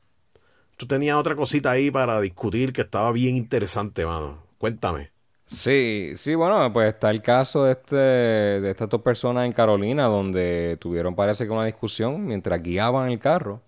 Tú 0.77 0.87
tenías 0.87 1.17
otra 1.17 1.37
cosita 1.37 1.71
ahí 1.71 1.91
para 1.91 2.21
discutir 2.21 2.73
que 2.73 2.83
estaba 2.83 3.13
bien 3.13 3.37
interesante, 3.37 4.05
mano. 4.07 4.43
Cuéntame. 4.59 5.11
sí, 5.47 6.13
sí, 6.17 6.35
bueno, 6.35 6.73
pues 6.73 6.95
está 6.95 7.11
el 7.11 7.23
caso 7.23 7.65
de 7.65 7.73
este, 7.73 7.97
de 7.97 8.71
estas 8.71 8.89
dos 8.89 9.03
personas 9.03 9.47
en 9.47 9.53
Carolina, 9.53 10.05
donde 10.07 10.77
tuvieron 10.81 11.15
parece 11.15 11.45
que 11.45 11.51
una 11.53 11.65
discusión 11.65 12.27
mientras 12.27 12.63
guiaban 12.63 13.11
el 13.11 13.19
carro, 13.19 13.63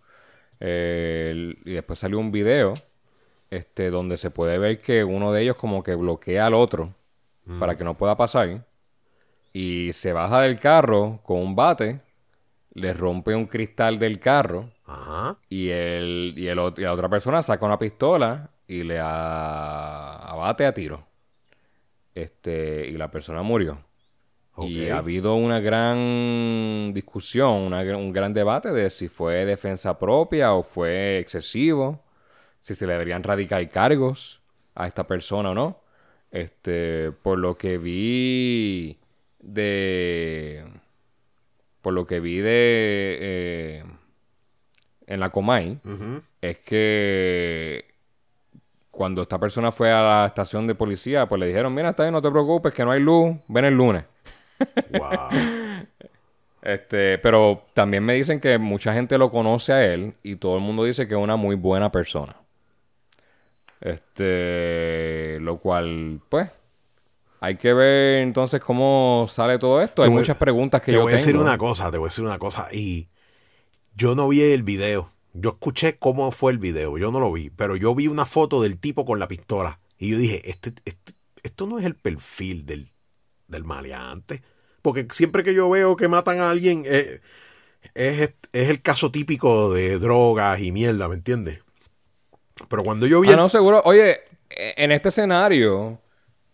Eh, 0.61 1.55
y 1.65 1.73
después 1.73 1.99
salió 1.99 2.19
un 2.21 2.31
video, 2.33 2.75
este, 3.51 3.91
donde 3.91 4.17
se 4.17 4.31
puede 4.31 4.59
ver 4.59 4.81
que 4.81 5.05
uno 5.05 5.33
de 5.33 5.43
ellos 5.43 5.57
como 5.57 5.83
que 5.83 5.95
bloquea 5.97 6.47
al 6.47 6.55
otro, 6.55 6.95
para 7.59 7.77
que 7.77 7.85
no 7.85 7.95
pueda 7.97 8.17
pasar, 8.17 8.65
y 9.53 9.93
se 9.93 10.13
baja 10.13 10.41
del 10.41 10.59
carro 10.59 11.21
con 11.25 11.39
un 11.39 11.55
bate, 11.55 12.01
le 12.75 12.95
rompe 12.95 13.35
un 13.35 13.47
cristal 13.47 13.99
del 13.99 14.19
carro, 14.19 14.71
Ajá. 14.87 15.37
y, 15.49 15.69
el, 15.69 16.35
y, 16.37 16.47
el, 16.49 16.59
y 16.77 16.81
la 16.81 16.93
otra 16.93 17.09
persona 17.09 17.43
saca 17.43 17.67
una 17.67 17.79
pistola 17.79 18.51
y 18.67 18.83
le 18.83 18.99
a- 18.99 20.17
abate 20.31 20.65
a 20.67 20.73
tiro. 20.73 21.07
Este, 22.15 22.87
y 22.89 22.93
la 22.93 23.11
persona 23.11 23.43
murió. 23.43 23.79
Y 24.59 24.91
ha 24.91 24.99
habido 24.99 25.35
una 25.35 25.61
gran 25.61 26.93
discusión, 26.93 27.53
una 27.53 27.81
un 27.97 28.13
gran 28.13 28.35
debate 28.35 28.71
de 28.71 28.91
si 28.91 29.09
fue 29.09 29.47
defensa 29.47 29.99
propia 29.99 30.53
o 30.53 30.63
fue 30.63 31.19
excesivo, 31.19 32.05
si 32.61 32.75
se 32.75 32.87
le 32.87 32.93
deberían 32.93 33.23
radicar 33.23 33.67
cargos 33.71 34.43
a 34.75 34.87
esta 34.87 35.07
persona 35.07 35.51
o 35.51 35.55
no. 35.55 35.82
Este, 36.33 37.13
por 37.13 37.39
lo 37.39 37.57
que 37.57 37.77
vi 37.77 38.97
de, 39.41 40.65
por 41.83 41.93
lo 41.93 42.07
que 42.07 42.21
vi 42.21 42.39
de 42.39 43.19
eh, 43.21 43.85
en 45.07 45.21
la 45.21 45.29
Comay, 45.29 45.79
es 46.41 46.59
que 46.61 47.85
cuando 48.91 49.23
esta 49.23 49.39
persona 49.39 49.73
fue 49.73 49.93
a 49.93 50.03
la 50.03 50.27
estación 50.27 50.67
de 50.67 50.75
policía, 50.75 51.29
pues 51.29 51.39
le 51.39 51.47
dijeron, 51.49 51.75
mira, 51.75 51.91
está 51.91 52.05
bien, 52.05 52.15
no 52.15 52.23
te 52.23 52.31
preocupes, 52.31 52.73
que 52.73 52.85
no 52.85 52.93
hay 52.93 53.01
luz, 53.01 53.37
ven 53.49 53.67
el 53.67 53.75
lunes. 53.75 54.05
Wow. 54.93 55.89
Este, 56.63 57.19
pero 57.19 57.65
también 57.75 58.05
me 58.05 58.15
dicen 58.15 58.39
que 58.39 58.57
mucha 58.59 58.95
gente 58.95 59.19
lo 59.19 59.33
conoce 59.33 59.73
a 59.73 59.85
él 59.85 60.15
y 60.23 60.37
todo 60.37 60.55
el 60.55 60.63
mundo 60.63 60.85
dice 60.85 61.09
que 61.09 61.15
es 61.15 61.21
una 61.21 61.35
muy 61.35 61.57
buena 61.57 61.91
persona. 61.91 62.37
Este, 63.83 65.39
lo 65.41 65.59
cual, 65.59 66.21
pues, 66.29 66.49
hay 67.41 67.57
que 67.57 67.73
ver 67.75 68.23
entonces 68.23 68.61
cómo 68.61 69.27
sale 69.29 69.59
todo 69.59 69.81
esto. 69.83 70.03
Te 70.03 70.07
Hay 70.07 70.09
voy- 70.11 70.21
muchas 70.21 70.37
preguntas 70.37 70.81
que 70.81 70.93
te 70.93 70.93
yo 70.93 71.03
voy 71.03 71.13
a 71.13 71.17
decir 71.17 71.33
tengo. 71.33 71.43
una 71.45 71.59
cosa, 71.59 71.91
te 71.91 71.99
voy 71.99 72.07
a 72.07 72.09
decir 72.11 72.25
una 72.25 72.39
cosa. 72.39 72.69
Y 72.73 73.09
yo 73.97 74.15
no 74.15 74.29
vi 74.29 74.41
el 74.43 74.63
video. 74.63 75.11
Yo 75.35 75.51
escuché 75.51 75.97
cómo 75.99 76.31
fue 76.31 76.53
el 76.53 76.59
video. 76.59 76.97
Yo 76.99 77.11
no 77.11 77.19
lo 77.19 77.33
vi. 77.33 77.51
Pero 77.51 77.75
yo 77.77 77.95
vi 77.95 78.07
una 78.07 78.27
foto 78.27 78.63
del 78.63 78.79
tipo 78.79 79.05
con 79.05 79.19
la 79.19 79.29
pistola. 79.29 79.81
Y 79.99 80.11
yo 80.11 80.19
dije, 80.19 80.49
este, 80.49 80.73
este- 80.85 81.15
esto 81.43 81.67
no 81.67 81.79
es 81.81 81.85
el 81.85 81.97
perfil 81.97 82.65
del, 82.67 82.91
del 83.49 83.65
maleante. 83.65 84.43
Porque 84.83 85.07
siempre 85.11 85.43
que 85.43 85.55
yo 85.55 85.69
veo 85.71 85.97
que 85.97 86.07
matan 86.09 86.39
a 86.41 86.51
alguien, 86.51 86.85
eh, 86.87 87.21
es, 87.95 88.35
es 88.53 88.69
el 88.69 88.83
caso 88.83 89.11
típico 89.11 89.73
de 89.73 89.99
drogas 89.99 90.61
y 90.61 90.71
mierda, 90.71 91.09
¿me 91.09 91.15
entiendes? 91.17 91.61
Pero 92.69 92.83
cuando 92.85 93.07
yo 93.07 93.21
vi 93.21 93.29
Ah, 93.29 93.33
el- 93.33 93.37
no, 93.39 93.49
seguro. 93.49 93.83
Oye, 93.85 94.21
e- 94.51 94.75
en 94.77 94.93
este 94.93 95.09
escenario, 95.11 95.99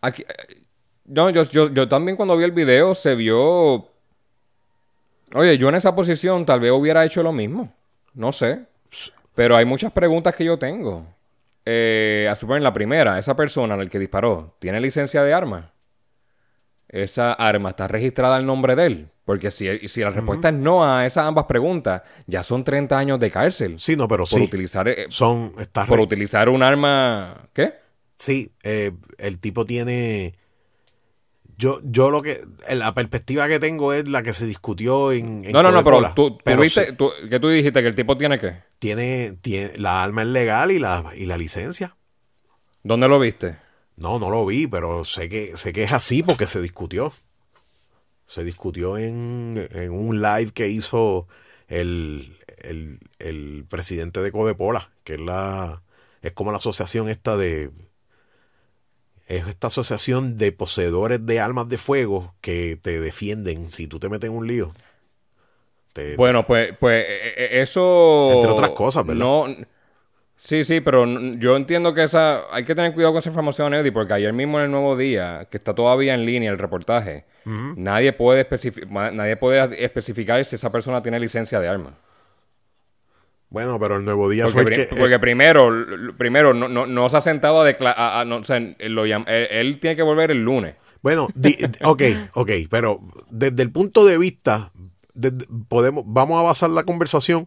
aquí, 0.01 0.23
eh, 0.23 0.63
no, 1.07 1.31
yo, 1.31 1.45
yo, 1.45 1.71
yo 1.73 1.89
también 1.89 2.17
cuando 2.17 2.37
vi 2.37 2.45
el 2.45 2.53
video 2.53 2.95
se 2.95 3.15
vio. 3.15 3.89
Oye, 5.35 5.59
yo 5.59 5.69
en 5.69 5.75
esa 5.75 5.95
posición 5.95 6.47
tal 6.47 6.61
vez 6.61 6.73
hubiera 6.73 7.05
hecho 7.05 7.23
lo 7.23 7.33
mismo. 7.33 7.73
No 8.15 8.33
sé. 8.33 8.61
Pero 9.35 9.57
hay 9.57 9.65
muchas 9.65 9.93
preguntas 9.93 10.35
que 10.35 10.45
yo 10.45 10.59
tengo. 10.59 11.07
Eh, 11.65 12.27
a 12.31 12.35
suponer 12.35 12.63
la 12.63 12.73
primera, 12.73 13.19
esa 13.19 13.37
persona 13.37 13.75
al 13.75 13.91
que 13.91 13.99
disparó, 13.99 14.55
¿tiene 14.59 14.81
licencia 14.81 15.23
de 15.23 15.35
arma? 15.35 15.71
Esa 16.89 17.32
arma 17.34 17.70
está 17.70 17.86
registrada 17.89 18.36
al 18.36 18.47
nombre 18.47 18.74
de 18.76 18.86
él. 18.86 19.09
Porque 19.24 19.51
si, 19.51 19.86
si 19.89 20.01
la 20.01 20.09
respuesta 20.11 20.49
es 20.49 20.55
no 20.55 20.84
a 20.91 21.05
esas 21.05 21.26
ambas 21.26 21.45
preguntas, 21.45 22.03
ya 22.26 22.43
son 22.43 22.64
30 22.64 22.99
años 22.99 23.20
de 23.20 23.30
cárcel. 23.30 23.78
Sí, 23.78 23.95
no, 23.95 24.09
pero 24.09 24.24
por 24.24 24.39
sí. 24.39 24.45
utilizar 24.45 24.89
eh, 24.89 25.07
Son, 25.11 25.53
está 25.59 25.84
por 25.84 25.99
re- 25.99 26.05
utilizar 26.05 26.49
un 26.49 26.62
arma. 26.62 27.49
¿Qué? 27.53 27.74
Sí, 28.14 28.53
eh, 28.62 28.93
el 29.18 29.39
tipo 29.39 29.66
tiene. 29.66 30.34
Yo, 31.59 31.80
yo 31.82 32.11
lo 32.11 32.22
que. 32.22 32.43
La 32.70 32.95
perspectiva 32.95 33.49
que 33.49 33.59
tengo 33.59 33.93
es 33.93 34.09
la 34.09 34.22
que 34.22 34.32
se 34.32 34.47
discutió 34.47 35.12
en. 35.12 35.45
en 35.45 35.53
No, 35.53 35.62
no, 35.62 35.70
no, 35.72 35.84
pero 35.84 36.14
tú, 36.14 36.30
tú 36.36 36.39
Pero 36.45 36.62
viste, 36.62 36.86
sí, 36.86 36.93
tú- 36.97 37.11
¿qué 37.28 37.39
tú 37.41 37.49
dijiste? 37.49 37.82
¿Que 37.82 37.89
el 37.89 37.95
tipo 37.97 38.16
tiene 38.16 38.39
qué? 38.39 38.62
tiene, 38.78 39.36
tiene. 39.43 39.72
La 39.76 40.03
arma 40.05 40.22
es 40.22 40.28
legal 40.28 40.70
y 40.70 40.78
la, 40.78 41.05
y 41.14 41.26
la 41.26 41.36
licencia. 41.36 41.97
¿Dónde 42.82 43.09
lo 43.09 43.18
viste? 43.18 43.57
No, 44.05 44.19
no 44.19 44.31
lo 44.31 44.47
vi, 44.47 44.67
pero 44.67 45.05
sé 45.05 45.29
que, 45.29 45.57
sé 45.59 45.73
que 45.75 45.83
es 45.83 45.93
así 45.93 46.23
porque 46.23 46.47
se 46.47 46.61
discutió. 46.63 47.13
Se 48.27 48.45
discutió 48.45 48.99
en, 48.99 49.69
en 49.73 49.91
un 49.93 50.21
live 50.21 50.53
que 50.53 50.69
hizo 50.69 51.27
el, 51.69 52.37
el, 52.59 53.01
el 53.19 53.65
presidente 53.69 54.21
de 54.23 54.33
Codepola, 54.33 54.91
que 55.05 55.15
es 55.15 55.21
la, 55.21 55.83
Es 56.23 56.33
como 56.33 56.51
la 56.53 56.59
asociación 56.59 57.09
esta 57.09 57.37
de... 57.37 57.71
Es 59.29 59.47
esta 59.47 59.69
asociación 59.69 60.37
de 60.39 60.51
poseedores 60.51 61.25
de 61.25 61.39
armas 61.39 61.69
de 61.69 61.79
fuego 61.79 62.35
que 62.41 62.77
te 62.77 62.99
defienden 63.01 63.71
si 63.71 63.87
tú 63.87 64.01
te 64.01 64.09
metes 64.09 64.29
en 64.31 64.37
un 64.37 64.47
lío. 64.49 64.71
Te- 65.93 66.17
Bueno, 66.17 66.47
pues, 66.47 66.77
pues 66.79 67.05
eh, 67.09 67.35
eh, 67.37 67.63
eso... 67.63 68.33
Entre 68.33 68.51
otras 68.51 68.71
cosas, 68.71 69.05
¿verdad? 69.07 69.27
No... 69.27 69.47
Sí, 70.41 70.62
sí, 70.62 70.80
pero 70.80 71.05
yo 71.34 71.57
entiendo 71.57 71.93
que 71.95 72.05
esa... 72.05 72.43
Hay 72.53 72.64
que 72.64 72.76
tener 72.76 72.95
cuidado 72.95 73.12
con 73.12 73.18
esa 73.18 73.28
información, 73.28 73.74
Eddie, 73.74 73.91
porque 73.91 74.12
ayer 74.14 74.32
mismo 74.32 74.59
en 74.59 74.66
el 74.66 74.70
Nuevo 74.70 74.97
Día, 74.97 75.49
que 75.51 75.57
está 75.57 75.74
todavía 75.74 76.14
en 76.14 76.24
línea 76.24 76.51
el 76.53 76.59
reportaje, 76.59 77.24
nadie, 77.45 78.12
puede 78.12 78.47
nadie 79.12 79.36
puede 79.36 79.84
especificar 79.84 80.45
si 80.45 80.55
esa 80.55 80.70
persona 80.70 81.03
tiene 81.03 81.18
licencia 81.18 81.59
de 81.59 81.66
arma. 81.66 81.95
Bueno, 83.51 83.80
pero 83.80 83.97
el 83.97 84.05
nuevo 84.05 84.28
día 84.28 84.45
Porque, 84.45 84.53
fue 84.53 84.62
el 84.62 84.68
que... 84.76 84.82
eh, 84.95 84.97
porque 84.99 85.18
primero, 85.18 85.68
l- 85.74 85.95
l- 85.95 86.12
primero 86.12 86.55
no, 86.55 86.68
no, 86.68 86.86
no 86.86 87.09
se 87.11 87.16
ha 87.16 87.20
sentado 87.20 87.62
a 87.62 87.64
declarar... 87.64 88.24
No, 88.26 88.36
o 88.36 88.45
sea, 88.45 88.61
lo 88.78 89.05
él, 89.07 89.24
él 89.26 89.80
tiene 89.80 89.97
que 89.97 90.03
volver 90.03 90.30
el 90.30 90.45
lunes. 90.45 90.76
Bueno, 91.03 91.26
di- 91.34 91.59
ok, 91.82 92.03
ok, 92.34 92.51
pero 92.70 93.01
desde 93.30 93.62
el 93.62 93.72
punto 93.72 94.05
de 94.07 94.18
vista, 94.18 94.70
podemos, 95.68 96.05
vamos 96.07 96.39
a 96.39 96.43
basar 96.43 96.70
la 96.70 96.84
conversación 96.84 97.47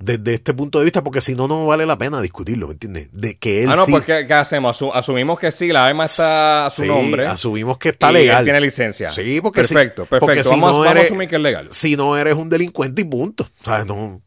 desde 0.00 0.34
este 0.34 0.54
punto 0.54 0.78
de 0.78 0.84
vista, 0.84 1.02
porque 1.02 1.20
si 1.20 1.34
no, 1.34 1.48
no 1.48 1.66
vale 1.66 1.84
la 1.84 1.98
pena 1.98 2.20
discutirlo, 2.20 2.68
¿me 2.68 2.74
entiendes? 2.74 3.08
De 3.12 3.36
que 3.36 3.64
él 3.64 3.70
ah, 3.70 3.76
no, 3.76 3.84
sí, 3.86 3.90
pues 3.92 4.04
¿qué, 4.04 4.32
hacemos? 4.32 4.80
Asu- 4.80 4.92
asumimos 4.94 5.38
que 5.38 5.50
sí, 5.50 5.68
la 5.68 5.86
arma 5.86 6.04
está 6.04 6.66
a 6.66 6.70
su 6.70 6.82
sí, 6.82 6.88
nombre. 6.88 7.26
asumimos 7.26 7.78
que 7.78 7.88
está 7.90 8.10
y 8.10 8.14
legal. 8.14 8.38
él 8.38 8.44
tiene 8.44 8.60
licencia. 8.60 9.10
Sí, 9.10 9.40
porque 9.42 9.60
Perfecto, 9.62 10.02
perfecto. 10.04 10.26
porque 10.26 10.44
si 10.44 10.50
vamos, 10.50 10.70
no 10.70 10.78
vamos 10.78 10.86
a 10.86 10.90
eres- 10.92 11.04
asumir 11.06 11.28
que 11.28 11.36
es 11.36 11.42
legal. 11.42 11.66
Si 11.70 11.96
no 11.96 12.16
eres 12.16 12.34
un 12.36 12.48
delincuente 12.48 13.02
y 13.02 13.04
punto. 13.04 13.48
¿Sabes? 13.62 13.86
No, 13.86 14.22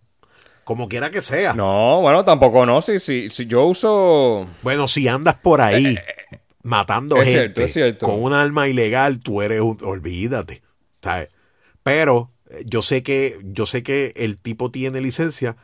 como 0.63 0.87
quiera 0.89 1.09
que 1.09 1.21
sea. 1.21 1.53
No, 1.53 2.01
bueno, 2.01 2.23
tampoco 2.25 2.65
no. 2.65 2.81
Si, 2.81 2.99
si, 2.99 3.29
si 3.29 3.45
yo 3.45 3.65
uso... 3.65 4.47
Bueno, 4.61 4.87
si 4.87 5.07
andas 5.07 5.35
por 5.35 5.61
ahí 5.61 5.97
matando 6.63 7.15
Eh, 7.17 7.21
es 7.21 7.25
gente 7.27 7.39
cierto, 7.39 7.61
es 7.63 7.73
cierto. 7.73 8.05
con 8.05 8.21
un 8.21 8.33
arma 8.33 8.67
ilegal, 8.67 9.19
tú 9.19 9.41
eres 9.41 9.61
un, 9.61 9.77
olvídate. 9.83 10.61
¿sabes? 11.01 11.29
Pero 11.83 12.31
yo 12.65 12.81
sé 12.81 13.03
que 13.03 13.39
yo 13.43 13.65
sé 13.65 13.83
que 13.83 14.13
el 14.15 14.39
tipo 14.39 14.71
tiene 14.71 15.01
licencia 15.01 15.57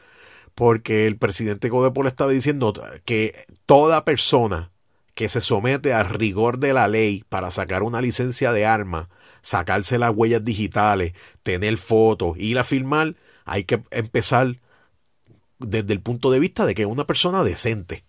porque 0.55 1.05
el 1.05 1.17
presidente 1.17 1.69
Codepol 1.69 2.07
estaba 2.07 2.31
diciendo 2.31 2.73
que 3.05 3.45
toda 3.65 4.05
persona 4.05 4.71
que 5.13 5.29
se 5.29 5.41
somete 5.41 5.93
al 5.93 6.09
rigor 6.09 6.59
de 6.59 6.73
la 6.73 6.87
ley 6.87 7.23
para 7.29 7.51
sacar 7.51 7.83
una 7.83 8.01
licencia 8.01 8.51
de 8.51 8.65
arma, 8.65 9.09
sacarse 9.41 9.97
las 9.97 10.11
huellas 10.15 10.43
digitales, 10.43 11.13
tener 11.43 11.77
fotos, 11.77 12.37
ir 12.37 12.59
a 12.59 12.63
filmar, 12.63 13.15
hay 13.45 13.63
que 13.63 13.83
empezar 13.91 14.59
desde 15.59 15.93
el 15.93 16.01
punto 16.01 16.31
de 16.31 16.39
vista 16.39 16.65
de 16.65 16.75
que 16.75 16.83
es 16.83 16.87
una 16.87 17.07
persona 17.07 17.43
decente. 17.43 18.03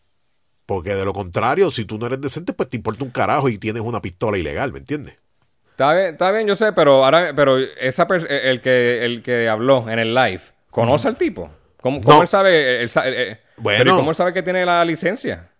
Porque 0.66 0.94
de 0.94 1.04
lo 1.04 1.14
contrario, 1.14 1.70
si 1.70 1.84
tú 1.84 1.98
no 1.98 2.06
eres 2.06 2.20
decente, 2.20 2.52
pues 2.52 2.68
te 2.68 2.76
importa 2.76 3.04
un 3.04 3.10
carajo 3.10 3.48
y 3.48 3.56
tienes 3.56 3.82
una 3.82 4.02
pistola 4.02 4.36
ilegal, 4.36 4.72
¿me 4.72 4.80
entiendes? 4.80 5.16
Está 5.78 5.92
bien, 5.94 6.06
está 6.08 6.32
bien, 6.32 6.44
yo 6.48 6.56
sé, 6.56 6.72
pero 6.72 7.04
ahora, 7.04 7.32
pero 7.36 7.56
esa 7.56 8.08
pers- 8.08 8.26
el 8.28 8.60
que 8.60 9.04
el 9.04 9.22
que 9.22 9.48
habló 9.48 9.88
en 9.88 10.00
el 10.00 10.12
live, 10.12 10.40
¿conoce 10.72 11.06
al 11.06 11.14
tipo? 11.16 11.50
¿Cómo, 11.80 12.02
cómo 12.02 12.16
No. 12.16 12.22
él 12.22 12.26
sabe? 12.28 12.82
él 12.82 12.90
eh, 13.04 13.38
Bueno. 13.58 13.78
pero 13.84 13.94
¿y 13.94 13.96
¿cómo 13.98 14.10
él 14.10 14.16
sabe 14.16 14.32
que 14.32 14.42
tiene 14.42 14.66
la 14.66 14.84
licencia? 14.84 15.50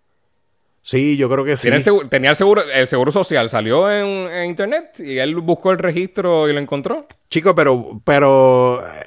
Sí, 0.82 1.16
yo 1.16 1.28
creo 1.28 1.44
que 1.44 1.56
sí. 1.56 1.62
Tiene 1.62 1.76
el 1.76 1.82
seguro- 1.84 2.08
tenía 2.08 2.30
el 2.30 2.36
seguro, 2.36 2.62
el 2.68 2.88
seguro 2.88 3.12
social, 3.12 3.48
salió 3.48 3.88
en, 3.92 4.06
en 4.32 4.46
internet 4.46 4.98
y 4.98 5.18
él 5.18 5.36
buscó 5.36 5.70
el 5.70 5.78
registro 5.78 6.48
y 6.48 6.52
lo 6.52 6.58
encontró. 6.58 7.06
Chico, 7.30 7.54
pero, 7.54 8.00
pero 8.04 8.80
eh, 8.84 9.04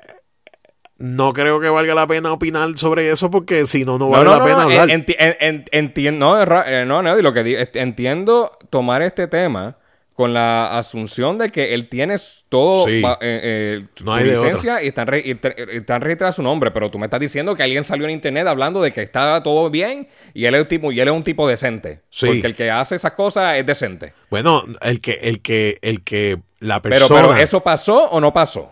no 0.99 1.33
creo 1.33 1.59
que 1.59 1.67
valga 1.67 1.93
la 1.93 2.07
pena 2.07 2.31
opinar 2.31 2.69
sobre 2.77 3.09
eso 3.09 3.29
porque 3.29 3.65
si 3.65 3.83
no, 3.83 3.97
no 3.97 4.07
vale 4.09 4.29
la 4.29 4.41
pena 4.45 4.63
hablar. 4.63 4.87
enti- 4.87 5.15
en- 5.19 5.35
en- 5.41 5.65
entiendo, 5.73 6.45
no, 6.45 6.61
eh, 6.63 6.85
no, 6.85 7.01
Neddy, 7.01 7.21
lo 7.21 7.33
que 7.33 7.43
di- 7.43 7.55
est- 7.55 7.75
entiendo 7.75 8.57
tomar 8.69 9.01
este 9.01 9.27
tema 9.27 9.75
con 10.13 10.33
la 10.33 10.77
asunción 10.77 11.37
de 11.37 11.49
que 11.49 11.73
él 11.73 11.89
tiene 11.89 12.15
todo 12.49 12.85
Sí. 12.85 13.01
eh, 13.03 13.15
eh, 13.21 13.85
No 14.03 14.15
de 14.15 14.25
licencia 14.25 14.83
y 14.83 14.87
están, 14.89 15.07
re- 15.07 15.23
y 15.25 15.35
te- 15.35 15.55
y 15.73 15.77
están 15.77 16.01
registrados 16.01 16.35
su 16.35 16.43
nombre, 16.43 16.69
pero 16.71 16.91
tú 16.91 16.99
me 16.99 17.05
estás 17.07 17.19
diciendo 17.19 17.55
que 17.55 17.63
alguien 17.63 17.83
salió 17.83 18.05
en 18.05 18.11
internet 18.11 18.45
hablando 18.45 18.81
de 18.81 18.91
que 18.91 19.01
está 19.01 19.41
todo 19.41 19.69
bien 19.69 20.07
y 20.33 20.45
él 20.45 20.53
es 20.55 20.61
un 20.61 20.67
tipo, 20.67 20.91
y 20.91 20.99
él 20.99 21.07
es 21.07 21.13
un 21.13 21.23
tipo 21.23 21.47
decente. 21.47 22.01
Sí. 22.09 22.27
Porque 22.27 22.47
el 22.47 22.55
que 22.55 22.69
hace 22.69 22.95
esas 22.95 23.13
cosas 23.13 23.57
es 23.57 23.65
decente. 23.65 24.13
Bueno, 24.29 24.63
el 24.81 24.99
que, 24.99 25.13
el 25.21 25.41
que, 25.41 25.79
el 25.81 26.03
que 26.03 26.39
la 26.59 26.81
Pero, 26.81 26.95
persona. 26.99 27.21
pero 27.29 27.35
¿eso 27.37 27.61
pasó 27.61 28.09
o 28.09 28.19
no 28.19 28.31
pasó? 28.33 28.71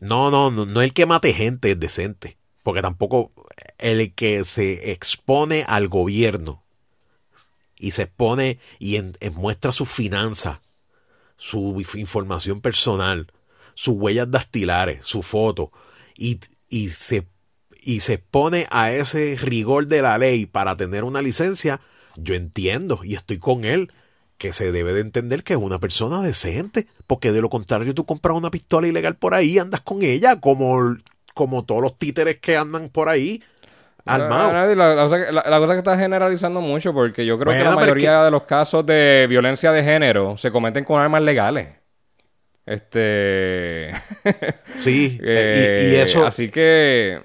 No, 0.00 0.30
no, 0.30 0.50
no, 0.50 0.64
no 0.66 0.80
el 0.82 0.92
que 0.94 1.04
mate 1.06 1.32
gente 1.34 1.72
es 1.72 1.80
decente. 1.80 2.36
Porque 2.62 2.82
tampoco 2.82 3.32
el 3.78 4.14
que 4.14 4.44
se 4.44 4.92
expone 4.92 5.64
al 5.66 5.88
gobierno 5.88 6.62
y 7.80 7.92
se 7.92 8.02
expone 8.02 8.60
y 8.78 8.96
en- 8.96 9.16
muestra 9.34 9.72
sus 9.72 9.88
finanzas, 9.88 10.60
su 11.36 11.74
inf- 11.76 11.98
información 11.98 12.60
personal, 12.60 13.32
sus 13.74 13.94
huellas 13.96 14.30
dactilares, 14.30 15.06
su 15.06 15.22
foto, 15.22 15.72
y, 16.16 16.38
y 16.68 16.90
se, 16.90 17.26
y 17.82 18.00
se 18.00 18.14
expone 18.14 18.66
a 18.70 18.92
ese 18.92 19.36
rigor 19.40 19.86
de 19.86 20.02
la 20.02 20.18
ley 20.18 20.46
para 20.46 20.76
tener 20.76 21.04
una 21.04 21.22
licencia, 21.22 21.80
yo 22.16 22.34
entiendo 22.34 23.00
y 23.02 23.14
estoy 23.14 23.38
con 23.38 23.64
él 23.64 23.90
que 24.36 24.52
se 24.52 24.72
debe 24.72 24.92
de 24.94 25.00
entender 25.00 25.44
que 25.44 25.54
es 25.54 25.58
una 25.58 25.78
persona 25.78 26.22
decente, 26.22 26.86
porque 27.06 27.32
de 27.32 27.40
lo 27.42 27.50
contrario 27.50 27.94
tú 27.94 28.06
compras 28.06 28.36
una 28.36 28.50
pistola 28.50 28.88
ilegal 28.88 29.16
por 29.16 29.34
ahí 29.34 29.58
andas 29.58 29.82
con 29.82 30.02
ella 30.02 30.40
como, 30.40 30.96
como 31.34 31.64
todos 31.64 31.82
los 31.82 31.98
títeres 31.98 32.38
que 32.38 32.56
andan 32.56 32.88
por 32.88 33.08
ahí 33.08 33.42
armados. 34.06 34.52
La, 34.52 34.66
la- 34.74 34.94
la 34.94 35.02
cosa 35.04 35.24
que, 35.26 35.32
la- 35.32 35.44
la 35.48 35.58
cosa 35.58 35.72
que 35.74 35.78
está 35.78 35.98
generalizando 35.98 36.60
mucho 36.60 36.92
porque 36.94 37.24
yo 37.26 37.38
creo 37.38 37.52
que 37.52 37.64
la 37.64 37.70
mayoría 37.76 38.22
de 38.24 38.30
los 38.30 38.44
casos 38.44 38.84
de 38.86 39.26
violencia 39.28 39.72
de 39.72 39.82
género 39.84 40.36
se 40.38 40.50
cometen 40.50 40.84
con 40.84 41.00
armas 41.00 41.22
legales. 41.22 41.68
Este. 42.66 43.90
Sí, 44.76 45.18
eh, 45.22 45.86
y, 45.90 45.92
y 45.92 45.96
Eh, 45.96 46.02
eso, 46.02 46.24
Así 46.26 46.48
que. 46.50 47.20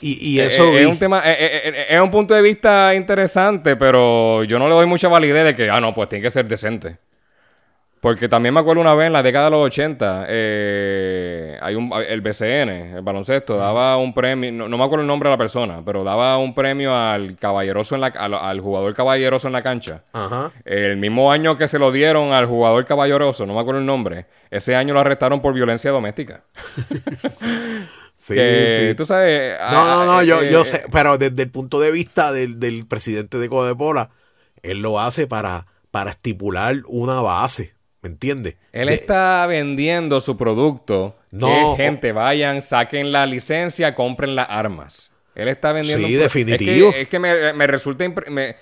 y, 0.00 0.34
y 0.36 0.40
eh, 0.40 0.46
eso 0.46 0.64
eh, 0.64 0.80
es 0.82 0.86
un 0.86 0.98
tema. 0.98 1.22
eh, 1.24 1.86
es 1.88 2.00
un 2.00 2.10
punto 2.10 2.34
de 2.34 2.42
vista 2.42 2.94
interesante, 2.94 3.76
pero 3.76 4.44
yo 4.44 4.58
no 4.58 4.68
le 4.68 4.74
doy 4.74 4.86
mucha 4.86 5.08
validez 5.08 5.44
de 5.44 5.56
que, 5.56 5.70
ah, 5.70 5.80
no, 5.80 5.92
pues 5.94 6.08
tiene 6.08 6.22
que 6.22 6.30
ser 6.30 6.46
decente. 6.46 6.98
Porque 8.00 8.30
también 8.30 8.54
me 8.54 8.60
acuerdo 8.60 8.80
una 8.80 8.94
vez 8.94 9.08
en 9.08 9.12
la 9.12 9.22
década 9.22 9.46
de 9.46 9.50
los 9.50 9.66
80, 9.66 10.24
eh, 10.28 11.58
hay 11.60 11.74
un, 11.74 11.92
el 11.92 12.22
BCN, 12.22 12.96
el 12.96 13.02
baloncesto, 13.02 13.58
daba 13.58 13.98
un 13.98 14.14
premio, 14.14 14.50
no, 14.50 14.70
no 14.70 14.78
me 14.78 14.84
acuerdo 14.84 15.02
el 15.02 15.06
nombre 15.06 15.28
de 15.28 15.34
la 15.34 15.38
persona, 15.38 15.82
pero 15.84 16.02
daba 16.02 16.38
un 16.38 16.54
premio 16.54 16.96
al 16.96 17.36
caballeroso 17.36 17.96
en 17.96 18.00
la, 18.00 18.06
al, 18.06 18.32
al 18.32 18.60
jugador 18.60 18.94
caballeroso 18.94 19.48
en 19.48 19.52
la 19.52 19.62
cancha. 19.62 20.04
Ajá. 20.14 20.50
El 20.64 20.96
mismo 20.96 21.30
año 21.30 21.58
que 21.58 21.68
se 21.68 21.78
lo 21.78 21.92
dieron 21.92 22.32
al 22.32 22.46
jugador 22.46 22.86
caballeroso, 22.86 23.44
no 23.44 23.52
me 23.52 23.60
acuerdo 23.60 23.80
el 23.80 23.86
nombre, 23.86 24.26
ese 24.50 24.74
año 24.74 24.94
lo 24.94 25.00
arrestaron 25.00 25.42
por 25.42 25.52
violencia 25.52 25.90
doméstica. 25.90 26.44
Sí, 28.20 28.34
que, 28.34 28.88
sí. 28.90 28.94
tú 28.96 29.06
sabes... 29.06 29.58
No, 29.72 29.86
no, 29.86 30.04
no, 30.04 30.18
ah, 30.18 30.24
yo, 30.24 30.42
eh, 30.42 30.52
yo 30.52 30.60
eh, 30.60 30.64
sé, 30.66 30.84
pero 30.92 31.16
desde 31.16 31.42
el 31.42 31.50
punto 31.50 31.80
de 31.80 31.90
vista 31.90 32.32
del, 32.32 32.60
del 32.60 32.86
presidente 32.86 33.38
de 33.38 33.48
Codepola, 33.48 34.10
él 34.62 34.82
lo 34.82 35.00
hace 35.00 35.26
para, 35.26 35.66
para 35.90 36.10
estipular 36.10 36.76
una 36.86 37.22
base, 37.22 37.72
¿me 38.02 38.08
entiendes? 38.08 38.56
Él 38.72 38.88
De- 38.88 38.94
está 38.94 39.46
vendiendo 39.46 40.20
su 40.20 40.36
producto. 40.36 41.16
No. 41.30 41.74
Que 41.76 41.84
gente, 41.84 42.12
vayan, 42.12 42.62
saquen 42.62 43.12
la 43.12 43.26
licencia, 43.26 43.94
compren 43.94 44.34
las 44.34 44.48
armas. 44.50 45.10
Él 45.34 45.48
está 45.48 45.72
vendiendo. 45.72 46.06
Sí, 46.08 46.14
un 46.16 46.20
definitivo. 46.20 46.88
Es 46.88 46.94
que, 46.94 47.00
es 47.02 47.08
que 47.08 47.18
me, 47.18 47.52
me 47.52 47.66
resulta. 47.66 48.04
impre- 48.04 48.28
me- 48.28 48.56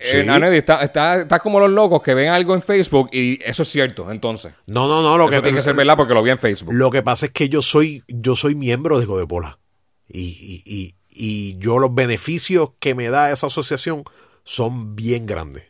Sí. 0.00 0.18
Eh, 0.18 0.26
Anedi, 0.28 0.58
está, 0.58 0.82
está, 0.82 1.22
está 1.22 1.38
como 1.38 1.58
los 1.60 1.70
locos 1.70 2.02
que 2.02 2.12
ven 2.12 2.28
algo 2.28 2.54
en 2.54 2.60
Facebook 2.62 3.08
y 3.10 3.40
eso 3.42 3.62
es 3.62 3.68
cierto, 3.70 4.10
entonces. 4.10 4.52
No, 4.66 4.86
no, 4.86 5.00
no, 5.00 5.16
lo 5.16 5.24
Eso 5.24 5.30
que, 5.36 5.40
tiene 5.42 5.56
que 5.56 5.62
ser 5.62 5.74
verdad 5.74 5.96
porque 5.96 6.12
lo 6.12 6.22
vi 6.22 6.30
en 6.30 6.38
Facebook. 6.38 6.74
lo 6.74 6.90
que 6.90 7.02
pasa 7.02 7.26
es 7.26 7.32
que 7.32 7.48
yo 7.48 7.62
soy, 7.62 8.02
yo 8.08 8.36
soy 8.36 8.54
miembro 8.54 9.00
de 9.00 9.06
Codepola. 9.06 9.58
Y, 10.06 10.20
y, 10.20 10.62
y, 10.66 10.94
y 11.08 11.56
yo 11.58 11.78
los 11.78 11.94
beneficios 11.94 12.72
que 12.80 12.94
me 12.94 13.08
da 13.08 13.30
esa 13.32 13.46
asociación 13.46 14.04
son 14.42 14.94
bien 14.94 15.24
grandes. 15.24 15.64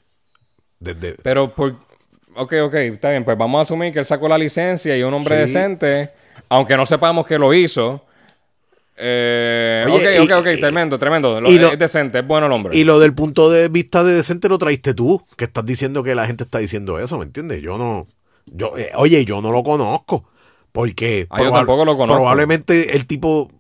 Desde, 0.80 1.12
Pero 1.22 1.54
por. 1.54 1.76
Ok, 2.36 2.52
ok, 2.64 2.74
está 2.74 3.10
bien. 3.10 3.24
Pues 3.24 3.36
vamos 3.38 3.58
a 3.58 3.62
asumir 3.62 3.92
que 3.92 3.98
él 4.00 4.06
sacó 4.06 4.28
la 4.28 4.38
licencia 4.38 4.96
y 4.96 5.02
un 5.02 5.14
hombre 5.14 5.36
Sí. 5.46 5.52
decente, 5.52 6.10
aunque 6.48 6.76
no 6.76 6.86
sepamos 6.86 7.26
que 7.26 7.38
lo 7.38 7.52
hizo. 7.54 8.04
Eh, 8.96 9.84
Oye, 9.88 10.18
ok, 10.20 10.28
y- 10.28 10.32
ok, 10.32 10.38
ok, 10.40 10.46
y- 10.56 10.60
tremendo, 10.60 10.98
tremendo. 10.98 11.40
Lo- 11.40 11.50
lo- 11.50 11.72
es 11.72 11.78
decente, 11.78 12.20
es 12.20 12.26
bueno 12.26 12.46
el 12.46 12.52
hombre. 12.52 12.76
Y 12.76 12.84
lo 12.84 13.00
del 13.00 13.12
punto 13.14 13.50
de 13.50 13.68
vista 13.68 14.04
de 14.04 14.14
decente 14.14 14.48
lo 14.48 14.56
traiste 14.58 14.94
tú, 14.94 15.20
que 15.36 15.44
estás 15.46 15.64
diciendo 15.64 16.02
que 16.04 16.14
la 16.14 16.26
gente 16.26 16.44
está 16.44 16.58
diciendo 16.58 16.98
eso, 17.00 17.18
¿me 17.18 17.24
entiendes? 17.24 17.60
Yo 17.60 17.76
no, 17.76 18.06
yo, 18.46 18.78
eh, 18.78 18.90
oye, 18.94 19.24
yo 19.24 19.42
no 19.42 19.50
lo 19.50 19.64
conozco, 19.64 20.24
porque 20.70 21.26
Ah, 21.30 21.42
yo 21.42 21.50
tampoco 21.50 21.84
lo 21.84 21.96
conozco. 21.96 22.20
probablemente 22.20 22.96
el 22.96 23.06
tipo 23.06 23.50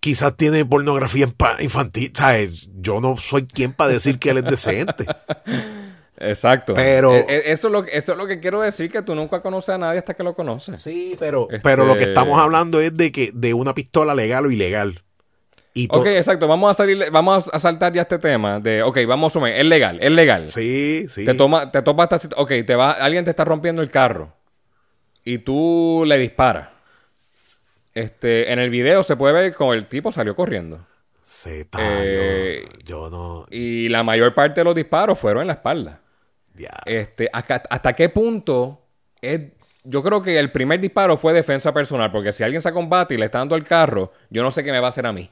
quizás 0.00 0.36
tiene 0.36 0.64
pornografía 0.64 1.26
infantil, 1.58 2.12
¿sabes? 2.14 2.68
Yo 2.80 3.00
no 3.00 3.16
soy 3.16 3.46
quien 3.46 3.72
para 3.72 3.92
decir 3.92 4.20
que 4.20 4.30
él 4.30 4.38
es 4.38 4.44
decente. 4.44 5.06
Exacto. 6.20 6.74
Pero- 6.74 7.14
Eh, 7.14 7.24
eh, 7.28 7.42
eso, 7.46 7.68
es 7.68 7.72
lo, 7.72 7.84
que- 7.84 7.96
eso 7.96 8.12
es 8.12 8.18
lo 8.18 8.26
que 8.26 8.40
quiero 8.40 8.60
decir, 8.60 8.90
que 8.90 9.02
tú 9.02 9.14
nunca 9.14 9.40
conoces 9.40 9.70
a 9.74 9.78
nadie 9.78 9.98
hasta 10.00 10.14
que 10.14 10.22
lo 10.24 10.34
conoces. 10.34 10.80
Sí, 10.82 11.16
pero, 11.18 11.46
Este- 11.50 11.60
pero 11.62 11.84
lo 11.84 11.96
que 11.96 12.04
estamos 12.04 12.40
hablando 12.40 12.80
es 12.80 12.94
de 12.96 13.12
que 13.12 13.30
de 13.32 13.54
una 13.54 13.72
pistola 13.74 14.14
legal 14.14 14.46
o 14.46 14.50
ilegal. 14.50 15.02
Y 15.74 15.86
Ok, 15.92 16.06
exacto. 16.06 16.48
Vamos 16.48 16.70
a 16.72 16.74
salir, 16.74 17.08
vamos 17.12 17.48
a 17.52 17.58
saltar 17.60 17.92
ya 17.92 18.02
este 18.02 18.18
tema 18.18 18.58
de, 18.58 18.82
ok, 18.82 18.98
vamos 19.06 19.30
a 19.30 19.34
sumar, 19.34 19.52
es 19.52 19.64
legal, 19.64 19.98
es 20.02 20.10
legal. 20.10 20.48
Sí, 20.48 21.06
sí. 21.08 21.24
Te 21.24 21.34
toma, 21.34 21.70
te 21.70 21.82
topa 21.82 22.02
esta 22.04 22.18
sit- 22.18 22.34
ok, 22.36 22.48
te 22.66 22.74
va, 22.74 22.92
alguien 22.92 23.24
te 23.24 23.30
está 23.30 23.44
rompiendo 23.44 23.80
el 23.80 23.90
carro 23.90 24.32
y 25.22 25.38
tú 25.38 26.02
le 26.04 26.18
disparas. 26.18 26.70
Este, 27.94 28.52
en 28.52 28.58
el 28.58 28.70
video 28.70 29.02
se 29.02 29.16
puede 29.16 29.34
ver 29.34 29.54
como 29.54 29.72
el 29.74 29.86
tipo 29.86 30.10
salió 30.12 30.34
corriendo. 30.34 30.84
Sí, 31.22 31.50
está, 31.60 31.78
Eh, 31.82 32.64
yo 32.84 33.10
no. 33.10 33.46
Y 33.50 33.88
la 33.88 34.02
mayor 34.02 34.34
parte 34.34 34.60
de 34.60 34.64
los 34.64 34.74
disparos 34.74 35.18
fueron 35.18 35.42
en 35.42 35.48
la 35.48 35.52
espalda. 35.54 36.00
Este, 36.84 37.28
hasta, 37.32 37.62
hasta 37.70 37.92
qué 37.94 38.08
punto 38.08 38.82
es. 39.20 39.40
Yo 39.84 40.02
creo 40.02 40.22
que 40.22 40.38
el 40.38 40.52
primer 40.52 40.80
disparo 40.80 41.16
fue 41.16 41.32
defensa 41.32 41.72
personal, 41.72 42.10
porque 42.12 42.32
si 42.32 42.42
alguien 42.44 42.60
se 42.60 42.72
combate 42.72 43.14
y 43.14 43.18
le 43.18 43.26
está 43.26 43.38
dando 43.38 43.54
el 43.56 43.64
carro, 43.64 44.12
yo 44.28 44.42
no 44.42 44.50
sé 44.50 44.62
qué 44.62 44.70
me 44.72 44.80
va 44.80 44.86
a 44.86 44.90
hacer 44.90 45.06
a 45.06 45.12
mí. 45.12 45.30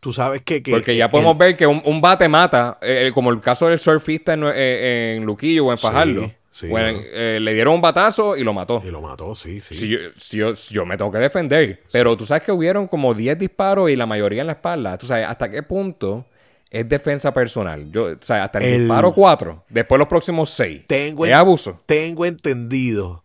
Tú 0.00 0.12
sabes 0.12 0.42
que. 0.42 0.62
que 0.62 0.72
Porque 0.72 0.96
ya 0.96 1.08
podemos 1.08 1.38
ver 1.38 1.56
que 1.56 1.66
un, 1.66 1.80
un 1.84 2.00
bate 2.00 2.28
mata, 2.28 2.78
eh, 2.82 3.10
como 3.14 3.30
el 3.30 3.40
caso 3.40 3.68
del 3.68 3.78
surfista 3.78 4.34
en, 4.34 4.42
eh, 4.44 5.14
en 5.16 5.24
Luquillo 5.24 5.66
o 5.66 5.72
en 5.72 5.78
Sí, 5.78 5.82
Fajardo. 5.86 6.32
sí, 6.50 6.66
Bueno, 6.68 6.98
¿no? 6.98 7.04
eh, 7.12 7.38
le 7.40 7.54
dieron 7.54 7.74
un 7.74 7.80
batazo 7.80 8.36
y 8.36 8.42
lo 8.42 8.52
mató. 8.52 8.82
Y 8.84 8.90
lo 8.90 9.00
mató, 9.00 9.34
sí, 9.36 9.60
sí. 9.60 9.76
Si 9.76 9.88
yo, 9.88 9.98
si 10.18 10.38
yo, 10.38 10.56
si 10.56 10.74
yo 10.74 10.84
me 10.84 10.96
tengo 10.96 11.12
que 11.12 11.18
defender. 11.18 11.82
Pero 11.92 12.16
tú 12.16 12.26
sabes 12.26 12.42
que 12.42 12.50
hubieron 12.50 12.88
como 12.88 13.14
10 13.14 13.38
disparos 13.38 13.90
y 13.90 13.96
la 13.96 14.06
mayoría 14.06 14.40
en 14.40 14.48
la 14.48 14.54
espalda. 14.54 14.98
Tú 14.98 15.06
sabes, 15.06 15.26
¿hasta 15.28 15.48
qué 15.50 15.62
punto 15.62 16.26
es 16.74 16.88
defensa 16.88 17.34
personal? 17.34 17.90
Yo, 17.92 18.06
o 18.06 18.16
sea, 18.22 18.44
hasta 18.44 18.58
el, 18.58 18.64
El- 18.64 18.78
disparo 18.80 19.12
4, 19.12 19.64
después 19.68 19.98
los 19.98 20.08
próximos 20.08 20.48
6. 20.50 20.86
Tengo 20.86 21.26
es 21.26 21.32
abuso. 21.34 21.80
Tengo 21.86 22.24
entendido 22.24 23.24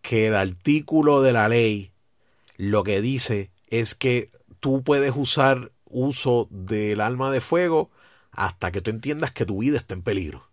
que 0.00 0.28
el 0.28 0.34
artículo 0.36 1.20
de 1.20 1.32
la 1.32 1.48
ley 1.48 1.90
lo 2.56 2.84
que 2.84 3.00
dice 3.02 3.50
es 3.68 3.94
que 3.96 4.30
tú 4.60 4.82
puedes 4.84 5.12
usar 5.16 5.72
uso 5.86 6.46
del 6.50 7.00
arma 7.00 7.30
de 7.32 7.40
fuego 7.40 7.90
hasta 8.30 8.70
que 8.70 8.80
tú 8.80 8.90
entiendas 8.90 9.32
que 9.32 9.44
tu 9.44 9.58
vida 9.58 9.76
está 9.78 9.94
en 9.94 10.02
peligro. 10.02 10.48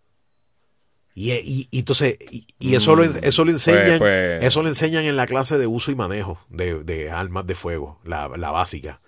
Y, 1.14 1.32
y- 1.32 1.68
y 1.70 1.78
entonces, 1.78 2.18
y, 2.30 2.46
y 2.58 2.74
eso, 2.74 2.94
lo, 2.96 3.04
eso 3.04 3.44
lo 3.44 3.50
enseñan, 3.52 3.98
pues- 3.98 4.44
eso 4.44 4.62
lo 4.62 4.68
enseñan 4.68 5.04
en 5.04 5.16
la 5.16 5.26
clase 5.26 5.56
de 5.58 5.66
uso 5.68 5.90
y 5.92 5.94
manejo 5.94 6.38
de, 6.50 6.82
de 6.82 7.10
armas 7.10 7.46
de 7.46 7.54
fuego, 7.54 8.00
la, 8.04 8.28
la 8.36 8.50
básica. 8.50 9.00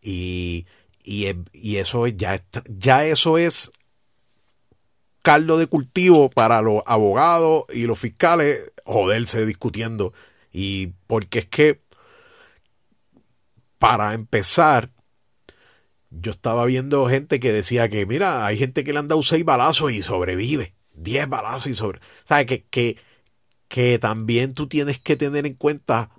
Y, 0.00 0.66
y, 1.02 1.26
y 1.52 1.76
eso 1.76 2.06
es- 2.06 2.16
ya, 2.16 2.42
ya 2.68 3.04
eso 3.04 3.38
es 3.38 3.70
caldo 5.22 5.56
de 5.56 5.66
cultivo 5.66 6.30
para 6.30 6.62
los 6.62 6.82
abogados 6.86 7.64
y 7.72 7.82
los 7.86 7.98
fiscales 7.98 8.72
joderse 8.84 9.46
discutiendo. 9.46 10.12
Y 10.52 10.88
porque 11.06 11.40
es 11.40 11.46
que, 11.46 11.80
para 13.78 14.14
empezar, 14.14 14.90
yo 16.10 16.32
estaba 16.32 16.64
viendo 16.66 17.08
gente 17.08 17.40
que 17.40 17.52
decía 17.52 17.88
que, 17.88 18.04
mira, 18.06 18.44
hay 18.46 18.58
gente 18.58 18.84
que 18.84 18.92
le 18.92 18.98
han 18.98 19.08
dado 19.08 19.22
seis 19.22 19.44
balazos 19.44 19.92
y 19.92 20.02
sobrevive. 20.02 20.74
Diez 20.94 21.28
balazos 21.28 21.68
y 21.68 21.74
sobre... 21.74 22.00
¿Sabes? 22.24 22.46
Que, 22.46 22.64
que, 22.64 22.96
que 23.68 23.98
también 23.98 24.54
tú 24.54 24.66
tienes 24.66 24.98
que 24.98 25.16
tener 25.16 25.46
en 25.46 25.54
cuenta... 25.54 26.10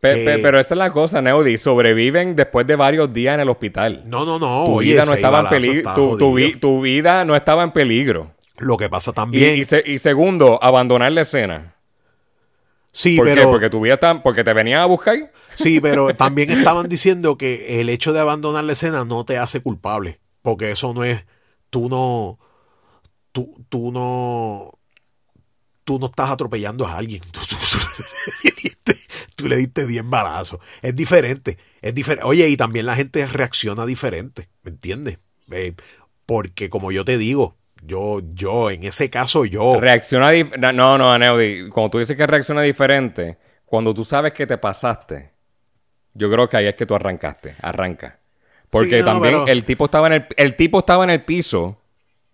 Pe- 0.00 0.24
pe- 0.24 0.38
pero 0.38 0.58
esa 0.58 0.74
es 0.74 0.78
la 0.78 0.90
cosa, 0.92 1.20
Neody. 1.20 1.58
Sobreviven 1.58 2.34
después 2.34 2.66
de 2.66 2.74
varios 2.76 3.12
días 3.12 3.34
en 3.34 3.40
el 3.40 3.50
hospital. 3.50 4.02
No, 4.06 4.24
no, 4.24 4.38
no. 4.38 4.64
tu 4.64 4.78
oye, 4.78 4.92
vida 4.92 5.04
no 5.04 5.12
estaba 5.14 5.40
en 5.40 5.48
peligro. 5.48 5.94
Tu, 5.94 6.18
tu 6.18 6.34
vi- 6.34 6.42
jodido. 6.44 6.58
tu 6.60 6.80
vida 6.80 7.24
no 7.26 7.36
estaba 7.36 7.62
en 7.64 7.70
peligro. 7.72 8.32
Lo 8.58 8.76
que 8.76 8.88
pasa 8.88 9.12
también... 9.12 9.58
y 9.58 9.64
se- 9.66 9.82
y 9.86 9.98
segundo, 9.98 10.58
abandonar 10.62 11.12
la 11.12 11.20
escena. 11.22 11.74
sí, 12.92 13.16
¿Por 13.18 13.26
pero... 13.26 13.42
qué? 13.42 13.48
Porque 13.48 13.70
tu 13.70 13.80
vida 13.80 13.94
está, 13.94 14.22
porque 14.22 14.42
te 14.44 14.52
venían 14.54 14.80
a 14.80 14.86
buscar. 14.86 15.32
Sí, 15.54 15.80
pero 15.80 16.14
también 16.16 16.50
estaban 16.50 16.88
diciendo 16.88 17.36
que 17.36 17.80
el 17.80 17.88
hecho 17.90 18.12
de 18.14 18.20
abandonar 18.20 18.64
la 18.64 18.72
escena 18.72 19.04
no 19.04 19.24
te 19.24 19.36
hace 19.38 19.60
culpable. 19.60 20.18
Porque 20.42 20.70
eso 20.70 20.94
no 20.94 21.04
es. 21.04 21.24
Tú 21.68 21.88
no. 21.90 22.38
Tú, 23.32 23.54
tú 23.68 23.92
no. 23.92 24.72
Tú 25.84 25.98
no 25.98 26.06
estás 26.06 26.30
atropellando 26.30 26.86
a 26.86 26.96
alguien. 26.96 27.22
Tú, 27.32 27.40
tú- 27.48 27.56
tú 29.42 29.48
le 29.48 29.56
diste- 29.56 29.82
tú 29.82 29.82
le 29.82 29.86
diste 29.86 29.86
10 29.86 30.08
balazos. 30.08 30.60
Es 30.82 30.94
diferente. 30.96 31.58
Es 31.82 31.94
diferente. 31.94 32.24
Oye, 32.26 32.48
y 32.48 32.56
también 32.56 32.86
la 32.86 32.94
gente 32.96 33.26
reacciona 33.26 33.86
diferente. 33.86 34.48
¿Me 34.62 34.70
entiendes? 34.70 35.18
Eh, 35.50 35.74
porque 36.26 36.70
como 36.70 36.92
yo 36.92 37.04
te 37.04 37.18
digo, 37.18 37.56
yo, 37.82 38.20
yo, 38.34 38.70
en 38.70 38.84
ese 38.84 39.08
caso, 39.10 39.44
yo. 39.44 39.80
Reacciona 39.80 40.30
No, 40.72 40.98
no, 40.98 41.18
Neody. 41.18 41.68
Cuando 41.70 41.90
tú 41.90 41.98
dices 41.98 42.16
que 42.16 42.26
reacciona 42.26 42.62
diferente, 42.62 43.38
cuando 43.64 43.94
tú 43.94 44.04
sabes 44.04 44.32
que 44.32 44.46
te 44.46 44.58
pasaste, 44.58 45.32
yo 46.14 46.30
creo 46.30 46.48
que 46.48 46.56
ahí 46.56 46.66
es 46.66 46.74
que 46.74 46.86
tú 46.86 46.94
arrancaste. 46.94 47.54
Arranca. 47.62 48.18
Porque 48.68 48.90
Sí, 48.90 48.98
no, 49.00 49.04
también 49.06 49.34
pero- 49.34 49.46
el 49.48 49.64
tipo 49.64 49.86
estaba 49.86 50.06
en 50.08 50.12
el, 50.14 50.26
el 50.36 50.56
tipo 50.56 50.78
estaba 50.80 51.02
en 51.04 51.10
el 51.10 51.24
piso, 51.24 51.80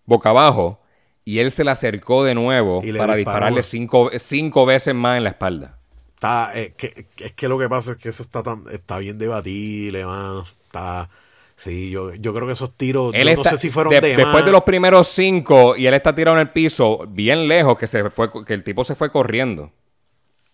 boca 0.05 0.31
abajo, 0.31 0.83
y 1.25 1.39
él 1.39 1.51
se 1.51 1.65
le 1.65 1.71
acercó 1.71 2.25
de 2.25 2.35
nuevo 2.35 2.83
para 2.99 3.15
dispararle 3.17 3.63
cinco, 3.63 4.11
cinco 4.19 4.67
veces 4.67 4.95
más 4.95 5.17
en 5.17 5.25
la 5.25 5.31
espalda. 5.31 5.79
Está, 6.17 6.51
eh, 6.59 6.73
que, 6.77 7.07
es 7.19 7.33
que 7.33 7.47
lo 7.47 7.59
que 7.59 7.69
pasa 7.69 7.93
es 7.93 7.99
que 7.99 8.09
eso 8.09 8.23
está 8.23 8.43
tan, 8.43 8.65
está 8.73 8.97
bien 8.99 9.19
debatible, 9.19 10.07
mano. 10.07 10.45
Está, 10.65 11.11
sí, 11.57 11.91
yo, 11.91 12.15
yo 12.15 12.33
creo 12.33 12.47
que 12.47 12.55
esos 12.55 12.75
tiros, 12.75 13.13
Él 13.15 13.25
yo 13.29 13.35
está- 13.35 13.51
no 13.51 13.57
sé 13.57 13.61
si 13.61 13.71
fueron 13.71 13.93
de- 13.93 14.01
de, 14.01 14.09
después 14.17 14.27
más. 14.33 14.47
de 14.47 14.51
los 14.53 14.63
primeros 14.63 15.09
cinco 15.09 15.77
y 15.77 15.87
él 15.87 15.93
está 15.93 16.15
tirado 16.15 16.39
en 16.39 16.41
el 16.47 16.49
piso 16.49 17.05
bien 17.07 17.47
lejos 17.47 17.77
que 17.77 17.87
se 17.87 18.09
fue 18.09 18.31
que 18.47 18.55
el 18.55 18.65
tipo 18.65 18.83
se 18.83 18.95
fue 18.95 19.13
corriendo 19.13 19.73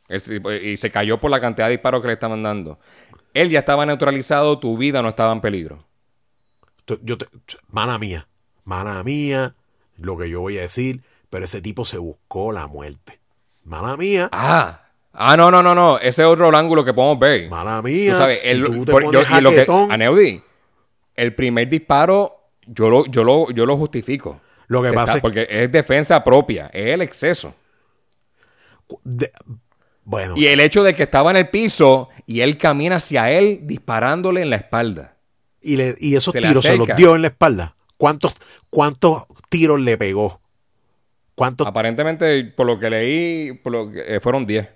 Él 0.09 0.21
y 0.65 0.77
se 0.79 0.91
cayó 0.91 1.19
por 1.21 1.31
la 1.31 1.41
cantidad 1.41 1.67
de 1.69 1.73
disparos 1.73 2.03
que 2.03 2.09
le 2.09 2.15
estaban 2.15 2.43
dando 2.43 2.79
él 3.35 3.49
ya 3.49 3.61
estaba 3.61 3.87
neutralizado 3.87 4.59
tu 4.59 4.77
vida 4.77 5.01
no 5.01 5.09
estaba 5.11 5.33
en 5.33 5.41
peligro 5.41 5.85
yo 7.03 7.17
te- 7.17 7.29
mana 7.69 7.99
mía, 7.99 8.27
mana 8.65 9.03
mía, 9.05 9.55
lo 9.97 10.19
que 10.19 10.29
yo 10.29 10.41
voy 10.41 10.59
a 10.59 10.63
decir, 10.63 11.03
pero 11.31 11.45
ese 11.45 11.63
tipo 11.63 11.85
se 11.85 11.99
buscó 11.99 12.53
la 12.53 12.67
muerte. 12.67 13.21
Mana 13.65 13.97
mía, 13.97 14.29
ah 14.33 14.82
ah 15.13 15.37
no 15.37 15.51
no 15.51 15.63
no 15.63 15.75
no 15.75 15.99
ese 15.99 16.23
es 16.23 16.29
otro 16.29 16.55
ángulo 16.57 16.85
que 16.85 16.95
podemos 16.95 17.19
ver 17.19 17.49
mana 17.51 17.79
Tú 17.83 17.89
mía, 17.89 18.17
sabes, 18.17 18.41
si 18.41 18.49
el- 18.49 18.65
tú 18.65 18.85
te 18.85 18.93
por- 18.93 19.05
pones 19.05 19.29
yo- 19.29 19.39
y 19.39 19.41
lo 19.41 19.51
que- 19.51 19.57
jaquetón, 19.57 19.93
Aneudi, 19.93 20.43
el 21.15 21.35
primer 21.35 21.69
disparo 21.69 22.49
yo 22.67 22.89
lo 22.91 23.07
yo 23.07 23.23
lo 23.25 23.51
yo 23.51 23.67
lo 23.67 23.77
justifico 23.77 24.41
Lo 24.69 24.83
que 24.83 24.93
pasa 24.93 25.17
es- 25.17 25.21
porque 25.21 25.47
es 25.51 25.71
defensa 25.71 26.23
propia 26.25 26.71
es 26.73 26.89
el 26.95 27.03
exceso 27.03 27.55
de- 29.05 29.33
bueno, 30.05 30.35
Y 30.37 30.47
el 30.49 30.61
hecho 30.61 30.83
de 30.83 30.95
que 30.95 31.05
estaba 31.05 31.31
en 31.31 31.37
el 31.37 31.49
piso 31.49 32.09
y 32.27 32.41
él 32.41 32.59
camina 32.59 32.97
hacia 32.97 33.31
él 33.31 33.61
disparándole 33.63 34.43
en 34.43 34.51
la 34.51 34.57
espalda. 34.57 35.17
y, 35.65 35.77
le- 35.77 35.95
y 36.01 36.17
esos 36.17 36.33
se 36.33 36.41
tiros 36.41 36.65
se 36.65 36.77
los 36.77 36.89
dio 36.97 37.15
en 37.15 37.23
la 37.23 37.29
espalda. 37.29 37.77
¿Cuántos, 37.97 38.35
cuántos 38.69 39.27
tiros 39.49 39.79
le 39.81 39.97
pegó? 39.97 40.41
¿Cuántos? 41.37 41.65
Aparentemente, 41.69 42.43
por 42.57 42.67
lo 42.67 42.81
que 42.81 42.91
leí, 42.91 43.53
por 43.53 43.71
lo 43.73 43.93
que- 43.93 44.17
eh, 44.17 44.19
fueron 44.19 44.45
10. 44.45 44.69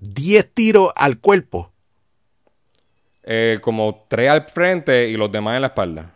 10 0.00 0.52
tiros 0.52 0.90
al 0.96 1.18
cuerpo. 1.18 1.72
Eh, 3.22 3.58
como 3.60 4.06
3 4.08 4.30
al 4.30 4.48
frente 4.48 5.08
y 5.08 5.16
los 5.16 5.30
demás 5.30 5.56
en 5.56 5.60
la 5.62 5.68
espalda. 5.68 6.14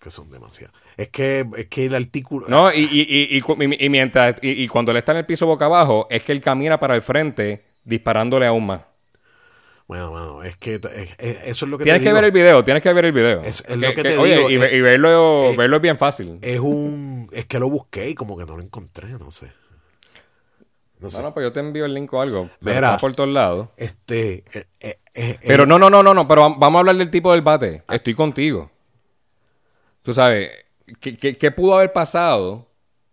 Que 0.00 0.10
son 0.12 0.30
demasiados. 0.30 0.74
Es 0.96 1.08
que, 1.08 1.44
es 1.56 1.66
que 1.66 1.86
el 1.86 1.94
artículo. 1.94 2.46
No, 2.48 2.72
y, 2.72 2.78
y, 2.84 3.36
y, 3.36 3.84
y 3.84 3.88
mientras, 3.88 4.36
y, 4.40 4.68
cuando 4.68 4.92
él 4.92 4.98
está 4.98 5.10
en 5.12 5.18
el 5.18 5.26
piso 5.26 5.46
boca 5.46 5.64
abajo, 5.64 6.06
es 6.10 6.22
que 6.22 6.30
él 6.30 6.40
camina 6.40 6.78
para 6.78 6.94
el 6.94 7.02
frente 7.02 7.64
disparándole 7.82 8.46
aún 8.46 8.66
más. 8.66 8.82
Bueno, 9.88 10.10
bueno, 10.10 10.42
es 10.44 10.56
que 10.56 10.74
es- 10.76 10.84
es- 11.18 11.38
eso 11.44 11.64
es 11.64 11.70
lo 11.70 11.78
que 11.78 11.84
Tienes 11.84 12.00
te 12.00 12.04
que 12.04 12.08
digo. 12.10 12.14
ver 12.16 12.24
el 12.24 12.30
video, 12.30 12.64
tienes 12.64 12.82
que 12.82 12.92
ver 12.92 13.04
el 13.06 13.12
video. 13.12 13.42
Es- 13.42 13.68
lo 13.68 13.88
que 13.88 13.94
Que- 13.96 14.02
te 14.02 14.18
oye, 14.18 14.36
digo, 14.36 14.50
y, 14.50 14.56
ve- 14.58 14.76
y 14.76 14.80
verlo, 14.80 15.54
verlo 15.56 15.76
es 15.76 15.82
bien 15.82 15.98
fácil. 15.98 16.38
Es 16.40 16.60
un. 16.60 17.28
Es 17.32 17.46
que 17.46 17.58
lo 17.58 17.68
busqué 17.68 18.10
y 18.10 18.14
como 18.14 18.36
que 18.36 18.44
no 18.46 18.56
lo 18.56 18.62
encontré, 18.62 19.08
no 19.10 19.30
sé. 19.32 19.50
No 21.06 21.10
sé. 21.10 21.16
no, 21.18 21.22
no, 21.24 21.34
pues 21.34 21.44
yo 21.44 21.52
te 21.52 21.60
envío 21.60 21.84
el 21.84 21.94
link 21.94 22.12
o 22.12 22.20
algo. 22.20 22.50
Mira. 22.60 22.96
por 22.98 23.14
todos 23.14 23.32
lados. 23.32 23.68
Este. 23.76 24.44
eh, 24.52 24.66
eh, 24.80 24.98
eh, 25.14 25.38
Pero 25.46 25.66
no, 25.66 25.78
no, 25.78 25.88
no, 25.90 26.02
no, 26.02 26.12
no, 26.14 26.28
pero 26.28 26.42
vam- 26.42 26.56
vamos 26.58 26.78
a 26.78 26.80
hablar 26.80 26.96
del 26.96 27.10
tipo 27.10 27.32
del 27.32 27.42
bate. 27.42 27.82
Estoy 27.90 28.14
contigo. 28.14 28.70
Tú 30.02 30.14
sabes, 30.14 30.50
¿qué, 31.00 31.16
qué- 31.16 31.36
qué 31.36 31.50
pudo 31.50 31.76
haber 31.76 31.92
pasado? 31.92 32.66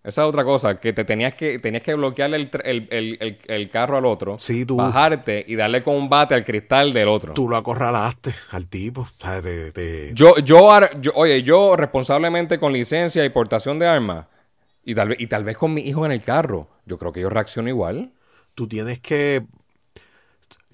Esa 0.04 0.24
es 0.24 0.28
otra 0.28 0.44
cosa, 0.44 0.82
que 0.82 0.92
te 0.92 1.06
tenías 1.06 1.34
que, 1.36 1.60
tenías 1.60 1.82
que 1.82 1.94
bloquearle 1.96 2.36
el, 2.36 2.50
el- 2.66 2.88
el- 3.22 3.38
el- 3.48 3.70
carro 3.70 3.98
al 3.98 4.06
otro, 4.06 4.38
Sí, 4.38 4.66
tú- 4.66 4.76
bajarte 4.76 5.46
y 5.48 5.56
darle 5.56 5.82
con 5.82 5.96
un 5.96 6.10
bate 6.10 6.36
al 6.36 6.44
cristal 6.44 6.92
del 6.92 7.08
otro. 7.08 7.34
Tú 7.34 7.48
lo 7.48 7.56
acorralaste 7.56 8.34
al 8.52 8.68
tipo. 8.68 9.08
¿sabes? 9.18 9.44
Te- 9.44 9.72
te- 9.72 10.12
Yo, 10.14 10.36
yo, 10.40 10.68
yo- 11.00 11.14
oye, 11.16 11.42
yo 11.44 11.78
responsablemente 11.78 12.60
con 12.60 12.74
licencia 12.74 13.24
y 13.24 13.30
portación 13.30 13.80
de 13.80 13.88
armas, 13.88 14.26
y 14.86 14.96
tal, 14.96 15.10
vez, 15.10 15.20
y 15.22 15.28
tal 15.28 15.44
vez 15.44 15.58
con 15.58 15.74
mi 15.74 15.82
hijo 15.82 16.06
en 16.06 16.12
el 16.12 16.22
carro, 16.22 16.68
yo 16.86 16.98
creo 16.98 17.12
que 17.14 17.22
yo 17.22 17.30
reacciono 17.30 17.70
igual. 17.70 18.12
tú 18.56 18.68
tienes 18.68 19.00
que. 19.00 19.44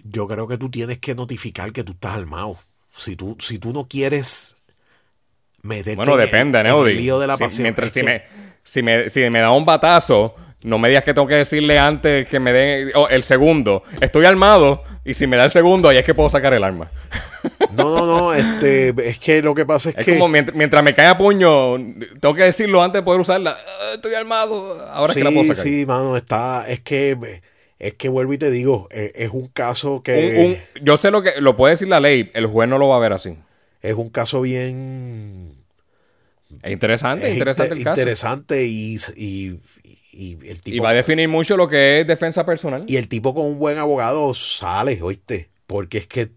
Yo 0.03 0.27
creo 0.27 0.47
que 0.47 0.57
tú 0.57 0.69
tienes 0.69 0.97
que 0.99 1.15
notificar 1.15 1.71
que 1.71 1.83
tú 1.83 1.91
estás 1.93 2.15
armado. 2.15 2.57
Si 2.97 3.15
tú, 3.15 3.37
si 3.39 3.59
tú 3.59 3.71
no 3.73 3.87
quieres 3.87 4.55
meterte 5.61 5.95
Bueno, 5.95 6.13
en 6.15 6.19
el- 6.21 6.25
depende, 6.25 6.59
en 6.59 6.65
Neody. 6.67 6.91
el 6.91 6.97
lío 6.97 7.19
de 7.19 7.27
la 7.27 7.37
Si- 7.37 7.43
pasión. 7.43 7.63
mientras 7.63 7.93
si, 7.93 7.99
que- 8.01 8.05
me, 8.05 8.23
si, 8.63 8.81
me, 8.81 9.09
si 9.09 9.29
me 9.29 9.39
da 9.39 9.51
un 9.51 9.65
batazo, 9.65 10.35
No 10.63 10.77
me 10.77 10.89
digas 10.89 11.03
que 11.05 11.13
tengo 11.13 11.27
que 11.27 11.35
decirle 11.35 11.79
antes 11.79 12.27
que 12.27 12.39
me 12.39 12.51
den 12.51 12.91
oh, 12.95 13.07
el 13.07 13.23
segundo. 13.23 13.83
Estoy 14.01 14.25
armado 14.25 14.83
y 15.05 15.13
si 15.13 15.25
me 15.25 15.37
da 15.37 15.45
el 15.45 15.51
segundo, 15.51 15.87
ahí 15.87 15.97
es 15.97 16.03
que 16.03 16.13
puedo 16.13 16.29
sacar 16.29 16.53
el 16.53 16.63
arma. 16.63 16.91
No, 17.71 17.95
no, 17.95 18.05
no, 18.05 18.33
este, 18.33 18.93
es 19.07 19.17
que 19.19 19.41
lo 19.41 19.55
que 19.55 19.65
pasa 19.65 19.91
es, 19.91 19.97
Es 19.97 20.05
que... 20.05 20.13
como 20.17 20.27
mientras, 20.27 20.83
me 20.83 20.93
cae 20.93 21.05
a 21.07 21.17
puño, 21.17 21.75
tengo 22.19 22.33
que 22.33 22.43
decirlo 22.43 22.83
antes 22.83 22.99
de 23.01 23.05
poder 23.05 23.21
usarla. 23.21 23.55
Ah, 23.65 23.91
estoy 23.95 24.13
armado, 24.13 24.85
ahora 24.89 25.13
sí, 25.13 25.19
es 25.19 25.25
que 25.25 25.29
la 25.31 25.33
puedo 25.33 25.47
sacar. 25.55 25.63
sí, 25.63 25.85
mano, 25.85 26.17
está, 26.17 26.65
es 26.67 26.81
que, 26.81 27.41
es 27.77 27.93
que 27.93 28.09
vuelvo 28.09 28.33
y 28.33 28.37
te 28.37 28.51
digo, 28.51 28.89
eh, 28.91 29.13
es, 29.15 29.29
un 29.29 29.47
caso 29.47 30.03
que... 30.03 30.35
Un- 30.37 30.45
un- 30.45 30.83
yo 30.85 30.97
sé 30.97 31.11
lo 31.11 31.21
que 31.21 31.39
lo 31.39 31.55
puede 31.55 31.75
decir 31.75 31.87
la 31.87 32.01
ley, 32.01 32.29
el 32.33 32.47
juez 32.47 32.67
no 32.67 32.77
lo 32.77 32.89
va 32.89 32.97
a 32.97 32.99
ver 32.99 33.13
así. 33.13 33.37
Es 33.81 33.93
un 33.93 34.09
caso 34.09 34.41
bien... 34.41 35.55
Es 36.61 36.71
interesante, 36.71 37.27
es 37.27 37.33
interesante 37.37 37.75
inte- 37.75 37.77
el 37.79 37.83
caso. 37.85 38.01
interesante 38.01 38.65
y, 38.65 38.97
y, 39.15 39.59
y 40.19 40.37
el 40.49 40.61
tipo... 40.61 40.75
Y 40.75 40.79
va 40.79 40.89
a 40.89 40.93
definir 40.93 41.29
mucho 41.29 41.55
lo 41.55 41.69
que 41.69 42.01
es 42.01 42.07
defensa 42.07 42.45
personal. 42.45 42.83
Y 42.87 42.97
el 42.97 43.07
tipo 43.07 43.33
con 43.33 43.45
un 43.45 43.57
buen 43.57 43.77
abogado 43.77 44.33
sale, 44.33 45.01
oíste, 45.01 45.49
porque 45.65 45.99
es 45.99 46.07
que 46.07 46.31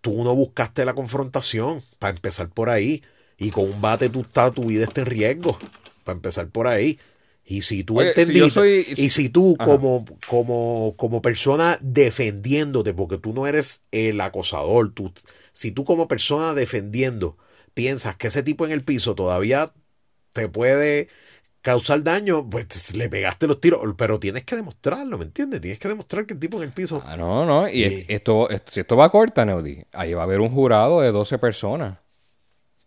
tú 0.00 0.24
no 0.24 0.34
buscaste 0.34 0.84
la 0.84 0.94
confrontación, 0.94 1.80
para 2.00 2.14
empezar 2.14 2.48
por 2.48 2.70
ahí. 2.70 3.02
Y 3.38 3.50
con 3.50 3.64
un 3.64 3.80
bate 3.80 4.08
tú 4.08 4.22
estás, 4.22 4.52
tu 4.52 4.64
vida 4.64 4.84
está 4.84 5.02
en 5.02 5.06
riesgo, 5.06 5.58
para 6.02 6.16
empezar 6.16 6.48
por 6.48 6.66
ahí. 6.66 6.98
Y 7.44 7.62
si 7.62 7.84
tú 7.84 8.00
Oye, 8.00 8.08
entendiste, 8.08 8.50
soy- 8.50 8.86
y 8.96 9.10
si 9.10 9.28
tú 9.28 9.56
Ajá. 9.58 9.70
como, 9.70 10.04
como, 10.28 10.94
como 10.96 11.22
persona 11.22 11.78
defendiéndote, 11.82 12.94
porque 12.94 13.18
tú 13.18 13.32
no 13.32 13.46
eres 13.46 13.82
el 13.92 14.20
acosador, 14.20 14.92
tú, 14.92 15.12
si 15.52 15.70
tú 15.70 15.84
como 15.84 16.08
persona 16.08 16.54
defendiendo 16.54 17.36
piensas 17.74 18.16
que 18.16 18.28
ese 18.28 18.42
tipo 18.42 18.64
en 18.66 18.72
el 18.72 18.82
piso 18.82 19.14
todavía 19.14 19.72
te 20.32 20.48
puede 20.48 21.08
causar 21.64 22.04
daño, 22.04 22.48
pues 22.48 22.94
le 22.94 23.08
pegaste 23.08 23.46
los 23.46 23.58
tiros, 23.58 23.80
pero 23.96 24.20
tienes 24.20 24.44
que 24.44 24.54
demostrarlo, 24.54 25.16
¿me 25.16 25.24
entiendes? 25.24 25.62
Tienes 25.62 25.78
que 25.78 25.88
demostrar 25.88 26.26
que 26.26 26.34
el 26.34 26.38
tipo 26.38 26.58
en 26.58 26.64
el 26.64 26.70
piso... 26.72 27.02
Ah, 27.06 27.16
no, 27.16 27.46
no. 27.46 27.66
Y 27.70 27.84
es- 27.84 28.04
esto, 28.08 28.50
es- 28.50 28.60
si 28.66 28.80
esto 28.80 28.96
va 28.98 29.06
a 29.06 29.08
corta, 29.10 29.46
Neudi, 29.46 29.82
ahí 29.92 30.12
va 30.12 30.20
a 30.20 30.24
haber 30.24 30.40
un 30.40 30.50
jurado 30.50 31.00
de 31.00 31.10
12 31.10 31.38
personas. 31.38 31.96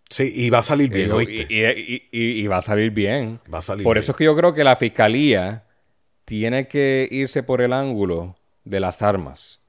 Sí, 0.09 0.31
y 0.33 0.51
va 0.51 0.59
a 0.59 0.63
salir 0.63 0.91
bien, 0.91 1.09
Y- 1.09 1.11
¿oíste? 1.11 1.47
y, 1.49 1.65
y- 1.65 2.09
y- 2.11 2.39
y 2.43 2.47
va 2.47 2.57
a 2.57 2.61
salir 2.61 2.91
bien. 2.91 3.39
Va 3.51 3.57
a 3.57 3.61
salir 3.63 3.83
Por 3.83 3.95
bien. 3.95 4.03
eso 4.03 4.11
es 4.11 4.17
que 4.17 4.25
yo 4.25 4.35
creo 4.37 4.53
que 4.53 4.63
la 4.63 4.75
fiscalía 4.75 5.63
tiene 6.25 6.67
que 6.67 7.07
irse 7.09 7.41
por 7.41 7.61
el 7.61 7.73
ángulo 7.73 8.35
de 8.63 8.79
las 8.79 9.01
armas. 9.01 9.59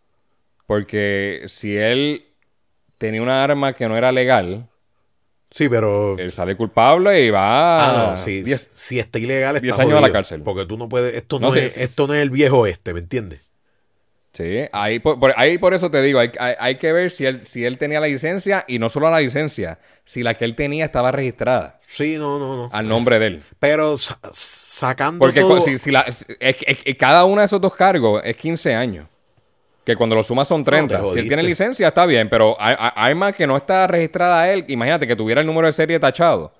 Porque 0.67 1.45
si 1.47 1.77
él 1.79 2.27
tenía 2.99 3.23
una 3.23 3.43
arma 3.43 3.73
que 3.73 3.89
no 3.89 3.97
era 3.97 4.13
legal, 4.13 4.69
Sí, 5.59 5.69
pero... 5.69 6.17
él 6.17 6.31
sale 6.31 6.57
culpable 6.57 7.25
y 7.25 7.31
va 7.31 8.13
Ah, 8.13 8.17
sí, 8.17 8.45
diez- 8.45 8.69
si 8.73 9.01
está 9.01 9.19
ilegal 9.19 9.57
está 9.57 9.65
10 9.65 9.79
años 9.81 9.95
a 9.95 10.01
la 10.01 10.13
cárcel. 10.13 10.43
Porque 10.43 10.67
tú 10.67 10.79
no 10.79 10.89
puedes... 10.89 11.13
Esto 11.17 11.41
No, 11.41 11.49
no, 11.49 11.53
sí, 11.53 11.59
es, 11.59 11.73
sí, 11.73 11.83
esto 11.83 12.07
no 12.07 12.15
es 12.15 12.23
el 12.23 12.31
viejo 12.31 12.65
este, 12.69 12.95
¿me 12.95 13.01
entiendes? 13.01 13.41
Sí, 14.33 14.61
ahí 14.71 15.01
por, 15.01 15.19
por- 15.19 15.35
ahí 15.37 15.59
por 15.59 15.75
eso 15.75 15.91
te 15.91 16.01
digo, 16.01 16.21
hay, 16.21 16.31
hay- 16.39 16.55
hay 16.61 16.77
que 16.77 16.93
ver 16.93 17.11
si 17.11 17.27
él, 17.27 17.45
si 17.45 17.65
él 17.65 17.77
tenía 17.77 17.99
la 17.99 18.07
licencia 18.07 18.65
y 18.69 18.79
no 18.79 18.89
solo 18.89 19.11
la 19.11 19.19
licencia, 19.19 19.81
si 20.05 20.23
la 20.23 20.35
que 20.35 20.45
él 20.45 20.55
tenía 20.55 20.85
estaba 20.85 21.11
registrada 21.11 21.81
Sí, 21.89 22.17
no, 22.19 22.39
no, 22.39 22.55
no. 22.55 22.71
al 22.73 22.87
nombre 22.87 23.19
de 23.19 23.27
él. 23.27 23.43
Pero 23.59 23.99
sa- 23.99 24.21
sacando 24.31 25.19
Porque 25.19 25.41
todo... 25.41 25.61
si, 25.61 25.77
si 25.79 25.91
la- 25.91 26.03
es- 26.03 26.25
es- 26.39 26.57
es- 26.85 26.95
cada 26.97 27.25
uno 27.25 27.41
de 27.41 27.47
esos 27.47 27.61
dos 27.61 27.75
cargos 27.75 28.23
es 28.25 28.37
15 28.37 28.77
años. 28.77 29.09
Que 29.89 29.97
cuando 29.97 30.15
lo 30.17 30.23
sumas 30.23 30.47
son 30.47 30.65
30. 30.65 30.99
si 31.15 31.21
él 31.21 31.29
tiene 31.29 31.43
licencia, 31.43 31.89
está 31.89 32.05
bien, 32.05 32.29
pero 32.29 32.59
hay, 32.61 32.77
hay- 32.79 32.91
hay 32.95 33.15
más 33.15 33.35
que 33.35 33.47
no 33.47 33.57
está 33.57 33.87
registrada 33.87 34.43
a 34.43 34.53
él. 34.53 34.67
Imagínate 34.69 35.07
que 35.07 35.17
tuviera 35.17 35.41
el 35.41 35.47
número 35.47 35.67
de 35.67 35.73
serie 35.73 35.99
tachado. 35.99 36.53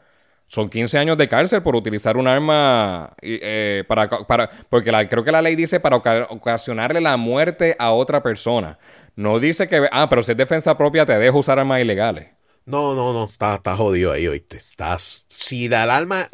Son 0.47 0.71
15 0.71 0.97
años 0.97 1.19
de 1.19 1.29
cárcel 1.29 1.63
por 1.63 1.77
utilizar 1.77 2.17
un 2.17 2.27
arma 2.27 3.13
eh, 3.21 3.85
para, 3.87 4.09
para... 4.09 4.49
Porque 4.71 4.91
la- 4.91 5.07
creo 5.07 5.23
que 5.25 5.31
la 5.31 5.43
ley 5.43 5.57
dice 5.57 5.79
para 5.79 5.97
oca- 5.97 6.27
ocasionarle 6.31 7.03
la 7.03 7.19
muerte 7.19 7.77
a 7.79 7.91
otra 7.91 8.23
persona. 8.23 8.79
No 9.15 9.39
dice 9.39 9.69
que... 9.69 9.87
Ah, 9.93 10.09
pero 10.09 10.23
si 10.23 10.33
es 10.33 10.39
defensa 10.39 10.79
propia 10.79 11.05
te 11.05 11.19
dejo 11.19 11.37
usar 11.41 11.59
armas 11.59 11.83
ilegales. 11.83 12.35
No, 12.65 12.95
no, 12.95 13.13
no, 13.13 13.25
está, 13.25 13.57
está 13.57 13.77
jodido 13.77 14.11
ahí, 14.13 14.27
oíste. 14.27 14.57
Estás, 14.57 15.27
si 15.29 15.69
la 15.69 15.83
alarma, 15.83 16.29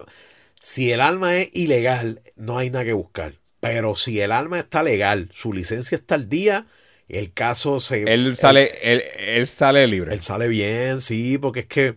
si 0.62 0.92
el 0.92 1.01
arma 1.01 1.34
es 1.38 1.51
ilegal, 1.55 2.20
no 2.36 2.57
hay 2.59 2.70
nada 2.70 2.84
que 2.84 2.92
buscar. 2.92 3.32
Pero 3.59 3.97
si 3.97 4.20
el 4.20 4.30
arma 4.30 4.61
está 4.61 4.84
legal, 4.84 5.28
su 5.32 5.53
licencia 5.53 5.97
está 5.97 6.14
al 6.14 6.28
día, 6.28 6.66
el 7.09 7.32
caso 7.32 7.80
se... 7.80 8.02
Él 8.02 8.36
sale, 8.36 8.72
él, 8.82 9.02
él 9.18 9.46
sale 9.46 9.86
libre. 9.86 10.14
Él 10.14 10.20
sale 10.20 10.48
bien, 10.48 11.00
sí, 11.00 11.38
porque 11.38 11.61
es 11.61 11.66
que, 11.66 11.94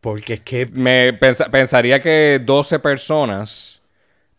porque 0.00 0.34
es 0.34 0.40
que, 0.40 0.66
Me 0.66 1.12
pensa- 1.12 1.50
pensaría 1.50 2.00
que 2.00 2.40
12 2.44 2.78
personas 2.78 3.82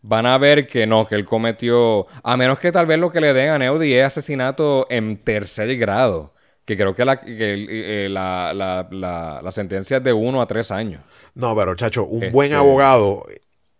van 0.02 0.26
a 0.26 0.36
ver 0.38 0.66
que 0.66 0.86
no, 0.86 1.06
que 1.06 1.14
él 1.14 1.24
cometió. 1.24 2.06
A 2.22 2.36
menos 2.36 2.58
que 2.58 2.72
tal 2.72 2.86
vez 2.86 2.98
lo 2.98 3.10
que 3.10 3.20
le 3.20 3.32
den 3.32 3.50
a 3.50 3.58
Neudi 3.58 3.94
es 3.94 4.04
asesinato 4.04 4.86
en 4.90 5.16
tercer 5.16 5.74
grado. 5.76 6.34
Que 6.66 6.76
creo 6.76 6.94
que 6.94 7.04
la, 7.04 7.20
que 7.20 7.54
el- 7.54 7.66
eh, 7.70 8.08
la, 8.10 8.52
la- 8.54 8.88
la- 8.90 9.40
la 9.42 9.52
sentencia 9.52 9.98
es 9.98 10.04
de 10.04 10.12
1 10.12 10.40
a 10.42 10.46
3 10.46 10.70
años. 10.70 11.02
no, 11.34 11.54
pero 11.56 11.74
chacho, 11.74 12.04
un 12.04 12.22
Este- 12.24 12.32
buen 12.32 12.52
abogado, 12.54 13.26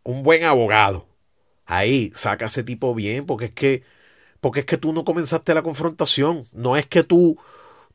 un 0.03 0.23
buen 0.23 0.45
abogado, 0.45 1.07
ahí 1.67 2.11
saca 2.15 2.45
a 2.47 2.49
ese 2.49 2.63
tipo 2.65 2.95
bien, 2.95 3.25
porque 3.27 3.47
es 3.47 3.51
que, 3.55 3.83
porque 4.45 4.61
es 4.61 4.67
que 4.67 4.77
tú 4.77 4.93
no 4.93 5.07
comenzaste 5.07 5.55
la 5.55 5.63
confrontación, 5.63 6.47
no 6.53 6.77
es 6.77 6.85
que 6.85 7.03
tú, 7.03 7.39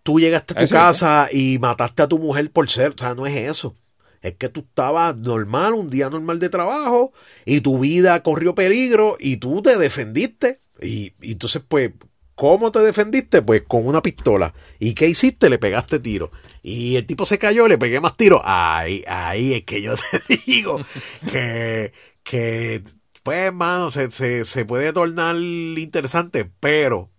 tú 0.01 0.19
llegaste 0.19 0.53
a 0.53 0.57
tu 0.57 0.63
Eso. 0.63 0.73
casa 0.73 1.29
y 1.31 1.59
mataste 1.59 2.01
a 2.01 2.07
tu 2.07 2.17
mujer 2.17 2.49
por 2.49 2.67
ser, 2.71 2.89
o 2.89 2.97
sea, 2.97 3.13
no 3.13 3.27
es 3.27 3.35
eso. 3.51 3.75
Es 4.23 4.33
que 4.33 4.49
tú 4.49 4.61
estabas 4.61 5.15
normal, 5.15 5.75
un 5.75 5.91
día 5.91 6.09
normal 6.09 6.39
de 6.39 6.49
trabajo, 6.49 7.13
y 7.45 7.61
tu 7.61 7.77
vida 7.77 8.23
corrió 8.23 8.55
peligro 8.55 9.15
y 9.19 9.37
tú 9.37 9.61
te 9.61 9.77
defendiste. 9.77 10.59
Y, 10.81 11.13
y 11.21 11.33
entonces, 11.33 11.61
pues, 11.67 11.91
¿cómo 12.33 12.71
te 12.71 12.79
defendiste? 12.79 13.43
Pues 13.43 13.61
con 13.67 13.85
una 13.85 14.01
pistola. 14.01 14.51
¿Y 14.79 14.95
qué 14.95 15.07
hiciste? 15.07 15.51
Le 15.51 15.59
pegaste 15.59 15.99
tiro. 15.99 16.31
Y 16.63 16.95
el 16.95 17.05
tipo 17.05 17.27
se 17.27 17.37
cayó, 17.37 17.67
le 17.67 17.77
pegué 17.77 17.99
más 17.99 18.17
tiro. 18.17 18.41
Ahí, 18.43 19.03
ahí 19.07 19.53
es 19.53 19.65
que 19.65 19.83
yo 19.83 19.93
te 20.27 20.35
digo 20.47 20.83
que, 21.31 21.93
que 22.23 22.81
pues, 23.29 23.37
hermano, 23.45 23.91
se, 23.91 24.09
se, 24.09 24.43
se 24.43 24.65
puede 24.65 24.91
tornar 24.91 25.35
interesante, 25.35 26.49
pero, 26.59 27.11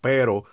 pero, 0.00 0.44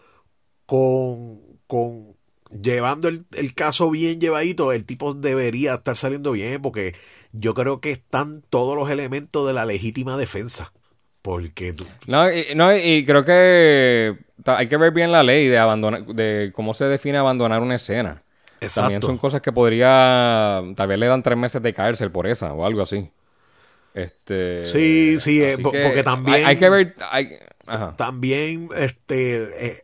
con, 0.66 1.40
con 1.68 2.16
llevando 2.50 3.08
el, 3.08 3.24
el 3.34 3.54
caso 3.54 3.92
bien 3.92 4.20
llevadito, 4.20 4.72
el 4.72 4.84
tipo 4.84 5.14
debería 5.14 5.76
estar 5.76 5.96
saliendo 5.96 6.32
bien, 6.32 6.60
porque 6.60 6.96
yo 7.34 7.54
creo 7.54 7.82
que 7.82 7.92
están 7.92 8.42
todos 8.50 8.76
los 8.76 8.90
elementos 8.90 9.46
de 9.46 9.54
la 9.54 9.66
legítima 9.66 10.18
defensa. 10.18 10.74
Porque 11.22 11.74
tú- 11.74 11.86
No, 12.08 12.32
y, 12.32 12.56
no, 12.56 12.76
y 12.76 13.06
creo 13.06 13.24
que 13.24 14.18
hay 14.44 14.68
que 14.68 14.78
ver 14.78 14.92
bien 14.92 15.12
la 15.12 15.22
ley 15.22 15.48
de 15.48 15.60
abandonar, 15.60 16.04
de 16.08 16.52
cómo 16.56 16.74
se 16.74 16.86
define 16.86 17.20
abandonar 17.20 17.62
una 17.62 17.76
escena. 17.76 18.24
También 18.74 18.98
Exacto. 18.98 19.06
son 19.06 19.18
cosas 19.20 19.42
que 19.42 19.52
podría. 19.52 20.64
Tal 20.76 20.88
vez 20.88 20.98
le 20.98 21.06
dan 21.06 21.22
tres 21.22 21.38
meses 21.38 21.62
de 21.62 21.76
cárcel 21.76 22.10
por 22.12 22.26
esa 22.26 22.54
o 22.54 22.66
algo 22.66 22.82
así. 22.82 23.12
Este. 23.96 24.64
Sí, 24.70 25.20
sí, 25.20 25.42
eh, 25.42 25.58
porque 25.62 26.04
también- 26.04 26.36
Hay, 26.38 26.44
hay 26.44 26.58
que 26.58 26.70
ver. 26.70 26.96
hay- 27.10 27.30
ajá. 27.66 27.96
También, 27.96 28.70
este, 28.76 29.68
eh, 29.68 29.84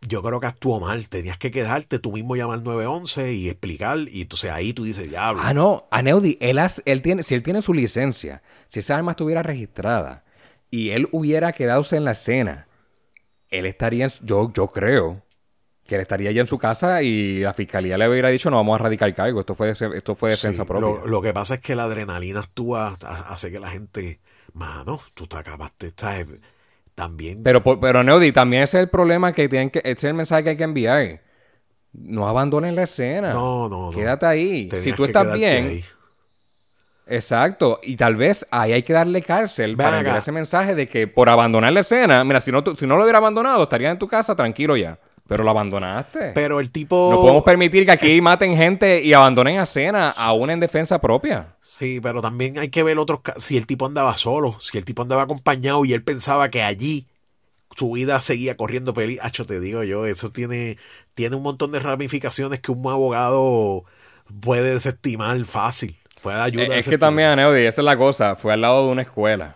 yo 0.00 0.22
creo 0.22 0.40
que 0.40 0.46
actuó 0.46 0.80
mal. 0.80 1.08
Tenías 1.08 1.36
que 1.38 1.50
quedarte 1.50 1.98
tú 1.98 2.12
mismo 2.12 2.34
llamar 2.36 2.58
al 2.58 2.64
911 2.64 3.34
y 3.34 3.48
explicar. 3.50 3.98
Y 4.10 4.22
entonces 4.22 4.50
ahí 4.50 4.72
tú 4.72 4.84
dices, 4.84 5.08
diablo. 5.10 5.42
Ah, 5.44 5.52
no, 5.54 5.86
Aneudi, 5.90 6.38
él, 6.40 6.58
has- 6.58 6.82
él 6.86 7.02
tiene, 7.02 7.22
si 7.22 7.34
él 7.34 7.42
tiene 7.42 7.60
su 7.62 7.74
licencia, 7.74 8.42
si 8.68 8.80
esa 8.80 8.96
arma 8.96 9.12
estuviera 9.12 9.42
registrada 9.42 10.24
y 10.70 10.90
él 10.90 11.08
hubiera 11.12 11.52
quedado 11.52 11.84
en 11.92 12.04
la 12.06 12.12
escena, 12.12 12.66
él 13.50 13.66
estaría, 13.66 14.08
yo, 14.22 14.50
yo 14.54 14.68
creo 14.68 15.22
que 15.90 15.96
él 15.96 16.00
estaría 16.02 16.30
ya 16.30 16.40
en 16.40 16.46
su 16.46 16.56
casa 16.56 17.02
y 17.02 17.38
la 17.40 17.52
fiscalía 17.52 17.98
le 17.98 18.08
hubiera 18.08 18.28
dicho 18.28 18.48
no 18.48 18.56
vamos 18.56 18.78
a 18.80 18.84
radicar 18.84 19.12
cargo, 19.14 19.40
esto 19.40 19.54
fue, 19.56 19.70
esto 19.70 20.14
fue 20.14 20.30
defensa 20.30 20.62
Sí, 20.62 20.68
propia. 20.68 20.88
Lo, 20.88 21.06
lo 21.06 21.20
que 21.20 21.32
pasa 21.34 21.54
es 21.56 21.60
que 21.60 21.74
la 21.74 21.84
adrenalina 21.84 22.40
actúa, 22.40 22.96
ha- 23.04 23.32
hace 23.32 23.50
que 23.50 23.58
la 23.58 23.68
gente, 23.70 24.20
mano, 24.54 25.00
tú 25.14 25.26
te 25.26 25.36
acabaste, 25.36 25.92
¿sabes? 25.96 26.28
También. 26.94 27.42
Pero, 27.42 27.62
pero 27.62 27.98
Aneudi, 27.98 28.30
también 28.30 28.62
ese 28.62 28.78
es 28.78 28.82
el 28.84 28.88
problema 28.88 29.32
que 29.32 29.48
tienen 29.48 29.70
que, 29.70 29.80
ese 29.80 29.92
es 29.92 30.04
el 30.04 30.14
mensaje 30.14 30.44
que 30.44 30.50
hay 30.50 30.56
que 30.56 30.64
enviar. 30.64 31.20
No 31.92 32.28
abandonen 32.28 32.76
la 32.76 32.84
escena. 32.84 33.32
no, 33.34 33.68
no, 33.68 33.90
no. 33.90 33.98
Quédate 33.98 34.26
ahí. 34.26 34.68
Tenías 34.68 34.84
si 34.84 34.92
tú 34.92 35.04
estás 35.04 35.32
bien, 35.32 35.66
ahí. 35.66 35.84
Exacto, 37.06 37.80
y 37.82 37.96
tal 37.96 38.14
vez 38.14 38.46
ahí 38.52 38.72
hay 38.72 38.82
que 38.84 38.92
darle 38.92 39.20
cárcel 39.22 39.74
Ven 39.74 39.84
para 39.84 39.98
enviar 39.98 40.18
ese 40.18 40.30
mensaje 40.30 40.76
de 40.76 40.86
que 40.86 41.08
por 41.08 41.28
abandonar 41.28 41.72
la 41.72 41.80
escena, 41.80 42.22
mira, 42.22 42.38
si 42.40 42.52
no, 42.52 42.62
si 42.78 42.86
no 42.86 42.96
lo 42.96 43.02
hubiera 43.02 43.18
abandonado, 43.18 43.64
estarías 43.64 43.90
en 43.92 43.98
tu 43.98 44.06
casa 44.06 44.36
tranquilo 44.36 44.76
ya, 44.76 44.96
pero 45.30 45.44
lo 45.44 45.50
abandonaste. 45.50 46.32
Pero 46.34 46.58
el 46.58 46.72
tipo. 46.72 47.08
no 47.12 47.20
podemos 47.20 47.44
permitir 47.44 47.86
que 47.86 47.92
aquí 47.92 48.20
maten 48.20 48.56
gente 48.56 49.00
y 49.00 49.12
abandonen 49.12 49.60
a 49.60 49.62
escena 49.62 50.10
aún 50.10 50.50
en 50.50 50.58
defensa 50.58 51.00
propia. 51.00 51.54
Sí, 51.60 52.00
pero 52.02 52.20
también 52.20 52.58
hay 52.58 52.68
que 52.68 52.82
ver 52.82 52.98
otros 52.98 53.20
si 53.36 53.56
el 53.56 53.64
tipo 53.64 53.86
andaba 53.86 54.16
solo, 54.16 54.58
si 54.58 54.76
el 54.76 54.84
tipo 54.84 55.02
andaba 55.02 55.22
acompañado 55.22 55.84
y 55.84 55.92
él 55.92 56.02
pensaba 56.02 56.48
que 56.48 56.64
allí 56.64 57.06
su 57.76 57.92
vida 57.92 58.20
seguía 58.20 58.56
corriendo 58.56 58.92
peligro. 58.92 59.24
Acho, 59.24 59.46
te 59.46 59.60
digo 59.60 59.84
yo, 59.84 60.04
eso 60.04 60.32
tiene, 60.32 60.78
tiene 61.14 61.36
un 61.36 61.44
montón 61.44 61.70
de 61.70 61.78
ramificaciones 61.78 62.58
que 62.58 62.72
un 62.72 62.84
abogado 62.90 63.84
puede 64.40 64.74
desestimar 64.74 65.38
fácil. 65.44 65.96
Puede 66.22 66.40
ayudar 66.40 66.72
a 66.72 66.76
es 66.76 66.88
que 66.88 66.98
también, 66.98 67.28
Aneudi, 67.28 67.66
esa 67.66 67.82
es 67.82 67.84
la 67.84 67.96
cosa, 67.96 68.34
fue 68.34 68.52
al 68.52 68.62
lado 68.62 68.84
de 68.84 68.92
una 68.92 69.02
escuela. 69.02 69.54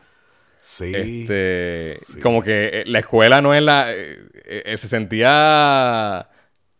Sí. 0.66 0.92
Este, 0.94 1.98
Como 2.22 2.42
que 2.42 2.70
eh, 2.72 2.84
la 2.86 3.00
escuela 3.00 3.42
no 3.42 3.52
es 3.52 3.62
la... 3.62 3.92
eh, 3.92 4.18
eh, 4.46 4.76
se 4.78 4.88
sentía 4.88 6.26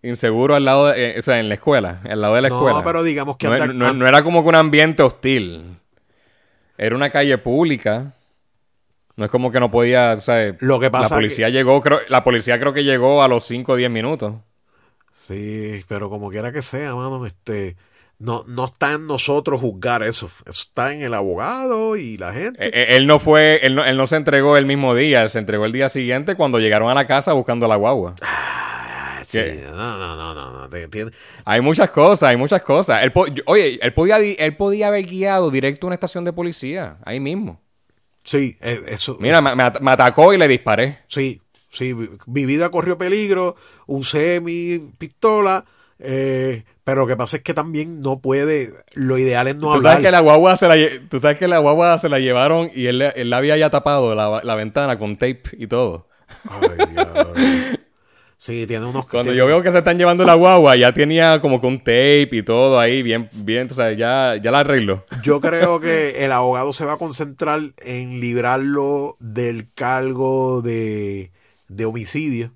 inseguro 0.03 0.55
al 0.55 0.65
lado 0.65 0.87
de... 0.87 1.11
eh, 1.17 1.21
o 1.21 1.23
sea, 1.23 1.39
en 1.39 1.51
la 1.51 1.57
escuela, 1.57 2.01
al 2.09 2.23
lado 2.23 2.35
de 2.35 2.41
la 2.43 2.49
No, 2.49 2.57
escuela. 2.57 2.83
pero 2.83 3.03
digamos 3.03 3.37
que 3.37 3.47
no, 3.47 3.67
no- 3.75 3.93
no 3.93 4.09
era 4.09 4.25
como 4.25 4.43
que 4.43 4.49
un 4.49 4.55
ambiente 4.55 5.03
hostil. 5.03 5.77
Era 6.79 6.97
una 6.97 7.11
calle 7.11 7.37
pública. 7.37 8.15
No 9.17 9.27
es 9.27 9.31
como 9.31 9.53
que 9.53 9.61
no 9.61 9.71
podía, 9.71 10.15
o 10.15 10.21
sea, 10.21 10.57
Lo 10.61 10.81
que 10.81 10.87
la 10.87 10.93
pasa 10.93 11.17
policía 11.17 11.51
llegó, 11.51 11.83
creo, 11.83 12.01
la 12.09 12.25
policía 12.25 12.59
creo 12.59 12.73
que 12.73 12.85
llegó 12.85 13.23
a 13.23 13.29
los 13.29 13.45
5 13.45 13.73
o 13.73 13.77
10 13.77 13.91
minutos. 13.91 14.35
Sí, 15.13 15.85
pero 15.89 16.09
como 16.09 16.31
quiera 16.31 16.53
que 16.53 16.63
sea, 16.63 16.95
mano, 16.95 17.25
este, 17.27 17.77
no, 18.19 18.45
no 18.47 18.67
está 18.67 18.93
en 18.95 19.07
nosotros 19.07 19.61
juzgar 19.61 20.03
eso. 20.03 20.31
Eso 20.47 20.63
está 20.63 20.93
en 20.95 21.03
el 21.03 21.15
abogado 21.15 21.97
y 21.97 22.17
la 22.17 22.33
gente. 22.33 22.65
Eh, 22.65 22.71
eh, 22.73 22.87
él 22.97 23.07
no 23.07 23.19
fue, 23.19 23.61
él 23.67 23.75
no, 23.75 23.85
él 23.85 23.97
no 23.97 24.07
se 24.07 24.17
entregó 24.17 24.57
el 24.57 24.67
mismo 24.67 24.95
día, 24.95 25.23
él 25.23 25.31
se 25.31 25.39
entregó 25.39 25.65
el 25.65 25.73
día 25.73 25.89
siguiente 25.89 26.35
cuando 26.37 26.59
llegaron 26.59 26.89
a 26.91 26.95
la 26.95 27.07
casa 27.07 27.33
buscando 27.33 27.67
la 27.69 27.77
guagua. 27.77 28.15
Ah, 28.23 29.21
sí, 29.25 29.41
no, 29.65 29.73
no, 29.99 30.17
no, 30.17 30.35
no, 30.35 30.51
no, 30.53 30.69
te 30.69 30.83
entiendes. 30.85 31.17
Hay 31.45 31.61
muchas 31.61 31.91
cosas, 31.91 32.31
hay 32.31 32.37
muchas 32.37 32.63
cosas. 32.63 33.03
Él 33.03 33.13
po- 33.13 33.27
oye, 33.47 33.79
él 33.83 33.93
podía, 33.93 34.19
él 34.19 34.57
podía 34.57 34.89
haber 34.89 35.07
guiado 35.07 35.51
directo 35.51 35.87
a 35.87 35.89
una 35.89 35.95
estación 35.95 36.25
de 36.25 36.33
policía, 36.33 36.99
ahí 37.05 37.21
mismo. 37.21 37.61
Sí, 38.23 38.57
eh, 38.63 38.81
eso. 38.89 39.17
Mira, 39.21 39.41
me, 39.41 39.55
me 39.55 39.65
at- 39.65 39.81
me 39.81 39.91
atacó 39.91 40.33
y 40.33 40.39
le 40.39 40.49
disparé. 40.49 41.01
Sí, 41.09 41.43
sí, 41.71 41.95
mi 42.27 42.47
vida 42.47 42.71
corrió 42.71 42.97
peligro, 42.97 43.57
usé 43.87 44.41
mi 44.41 44.79
pistola, 44.99 45.65
eh, 45.99 46.65
pero 46.85 47.03
lo 47.03 47.07
que 47.07 47.17
pasa 47.17 47.37
es 47.39 47.43
que 47.43 47.55
también 47.55 48.01
no 48.01 48.21
puede, 48.21 48.73
lo 48.95 49.17
ideal 49.19 49.49
es 49.49 49.55
no 49.57 49.63
Tú 49.63 49.73
hablar. 49.73 49.93
sabes 49.95 50.07
que 50.07 50.11
la 50.13 50.21
guagua 50.21 50.57
se 50.57 50.69
la, 50.69 50.77
tú 51.09 51.21
sabes 51.21 51.39
que 51.39 51.49
la 51.49 51.59
guagua 51.59 51.99
se 51.99 52.09
la 52.09 52.19
llevaron 52.19 52.71
y 52.75 52.87
él, 52.87 53.01
él 53.03 53.31
la 53.31 53.39
había 53.39 53.57
ya 53.57 53.71
tapado 53.71 54.15
la, 54.15 54.41
la 54.45 54.55
ventana 54.55 54.99
con 54.99 55.17
tape 55.17 55.43
y 55.53 55.67
todo. 55.67 56.09
Ay, 56.47 57.79
sí, 58.37 58.67
tiene 58.67 58.87
unos... 58.87 59.07
Cuando 59.07 59.33
tiene- 59.33 59.39
yo 59.39 59.47
veo 59.47 59.63
que 59.63 59.73
se 59.73 59.79
están 59.79 59.97
llevando 59.99 60.25
la 60.25 60.35
guagua, 60.35 60.77
ya 60.77 60.93
tenía 60.93 61.41
como 61.41 61.57
un 61.57 61.79
tape 61.79 62.29
y 62.33 62.43
todo 62.43 62.79
ahí, 62.79 63.03
bien, 63.03 63.29
bien, 63.33 63.69
tú 63.69 63.75
sabes, 63.75 63.97
ya, 63.97 64.37
ya 64.43 64.51
la 64.51 64.61
arregló. 64.61 65.05
Yo 65.23 65.41
creo 65.41 65.81
que 65.81 66.25
el 66.25 66.33
abogado 66.33 66.73
se 66.73 66.85
va 66.85 66.95
a 66.95 66.99
concentrar 66.99 67.61
en 67.79 68.21
librarlo 68.21 69.17
del 69.21 69.73
cargo 69.73 70.61
de, 70.63 71.33
de 71.69 71.85
homicidio. 71.85 72.53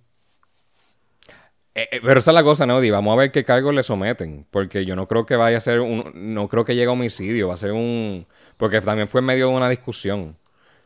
Eh, 1.79 1.89
eh, 1.93 2.01
pero 2.03 2.19
esa 2.19 2.33
es 2.33 2.35
la 2.35 2.43
cosa, 2.43 2.67
Neody. 2.67 2.91
Vamos 2.91 3.13
a 3.13 3.17
ver 3.17 3.31
qué 3.31 3.45
cargos 3.45 3.73
le 3.73 3.83
someten. 3.85 4.47
Porque 4.51 4.85
yo 4.85 4.97
no 4.97 5.07
creo 5.07 5.25
que 5.27 5.37
vaya 5.37 5.59
a 5.59 5.61
ser 5.61 5.81
un. 5.81 6.11
No 6.15 6.49
creo 6.49 6.65
que 6.65 6.75
llegue 6.75 6.89
a 6.89 6.93
homicidio. 6.93 7.49
Va 7.49 7.55
a 7.55 7.59
ser 7.59 7.73
un. 7.73 8.27
Porque 8.57 8.81
también 8.81 9.07
fue 9.09 9.21
en 9.21 9.27
medio 9.27 9.49
de 9.49 9.55
una 9.55 9.69
discusión. 9.69 10.37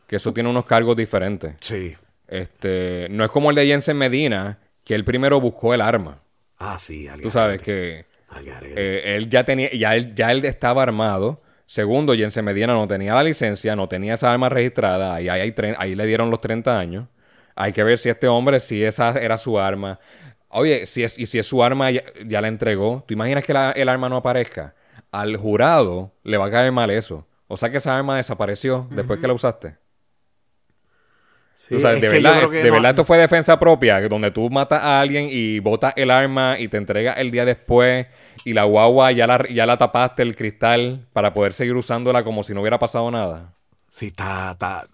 Que 0.07 0.17
eso 0.17 0.33
tiene 0.33 0.49
unos 0.49 0.65
cargos 0.65 0.95
diferentes. 0.95 1.55
Sí. 1.61 1.95
Este. 2.27 3.07
No 3.09 3.23
es 3.23 3.31
como 3.31 3.49
el 3.49 3.55
de 3.55 3.65
Jensen 3.65 3.97
Medina, 3.97 4.59
que 4.83 4.93
él 4.93 5.03
primero 5.03 5.41
buscó 5.41 5.73
el 5.73 5.81
arma. 5.81 6.19
Ah, 6.59 6.77
sí, 6.77 7.07
al 7.07 7.21
Tú 7.21 7.31
sabes 7.31 7.61
que. 7.61 8.05
eh, 8.61 9.15
él 9.15 9.29
ya 9.29 9.43
tenía. 9.43 9.71
Ya 9.73 9.95
él, 9.95 10.13
ya 10.13 10.31
él 10.31 10.45
estaba 10.45 10.83
armado. 10.83 11.41
Segundo, 11.65 12.13
Jensen 12.13 12.45
Medina 12.45 12.73
no 12.73 12.87
tenía 12.87 13.15
la 13.15 13.23
licencia, 13.23 13.75
no 13.75 13.87
tenía 13.87 14.13
esa 14.13 14.31
arma 14.31 14.49
registrada. 14.49 15.15
Ahí 15.15 15.95
le 15.95 16.05
dieron 16.05 16.29
los 16.29 16.39
30 16.39 16.77
años. 16.77 17.07
Hay 17.55 17.71
que 17.73 17.83
ver 17.83 17.97
si 17.97 18.09
este 18.09 18.27
hombre, 18.27 18.59
si 18.59 18.83
esa 18.83 19.11
era 19.19 19.37
su 19.37 19.59
arma. 19.59 19.99
Oye, 20.53 20.85
si 20.85 21.03
es, 21.03 21.17
y 21.19 21.25
si 21.25 21.39
es 21.39 21.47
su 21.47 21.63
arma, 21.63 21.91
ya, 21.91 22.03
ya 22.25 22.41
la 22.41 22.47
entregó. 22.47 23.03
¿Tú 23.07 23.13
imaginas 23.13 23.43
que 23.43 23.53
la- 23.53 23.71
el 23.71 23.89
arma 23.89 24.09
no 24.09 24.17
aparezca? 24.17 24.75
Al 25.11 25.37
jurado 25.37 26.11
le 26.23 26.37
va 26.37 26.45
a 26.45 26.51
caer 26.51 26.71
mal 26.71 26.89
eso. 26.91 27.27
O 27.47 27.57
sea 27.57 27.69
que 27.69 27.77
esa 27.77 27.95
arma 27.97 28.17
desapareció 28.17 28.87
después 28.91 29.19
que 29.19 29.27
la 29.27 29.33
usaste. 29.33 29.77
Sí, 31.55 31.75
de 31.77 31.99
verdad, 32.09 32.49
de 32.49 32.63
no- 32.69 32.73
verdad 32.73 32.91
esto 32.91 33.05
fue 33.05 33.17
defensa 33.19 33.59
propia, 33.59 34.01
donde 34.09 34.31
tú 34.31 34.49
matas 34.49 34.81
a 34.81 34.99
alguien 34.99 35.27
y 35.31 35.59
botas 35.59 35.93
el 35.95 36.09
arma 36.09 36.57
y 36.59 36.67
te 36.67 36.77
entregas 36.77 37.17
el 37.19 37.29
día 37.29 37.45
después 37.45 38.07
y 38.43 38.53
la 38.53 38.63
guagua 38.63 39.11
ya 39.11 39.27
la, 39.27 39.47
ya 39.49 39.65
la 39.67 39.77
tapaste 39.77 40.23
el 40.23 40.35
cristal 40.35 41.07
para 41.13 41.33
poder 41.33 41.53
seguir 41.53 41.75
usándola 41.75 42.23
como 42.23 42.43
si 42.43 42.53
no 42.55 42.61
hubiera 42.61 42.79
pasado 42.79 43.09
nada. 43.11 43.53
Sí, 43.89 44.07
está, 44.07 44.53
está- 44.53 44.87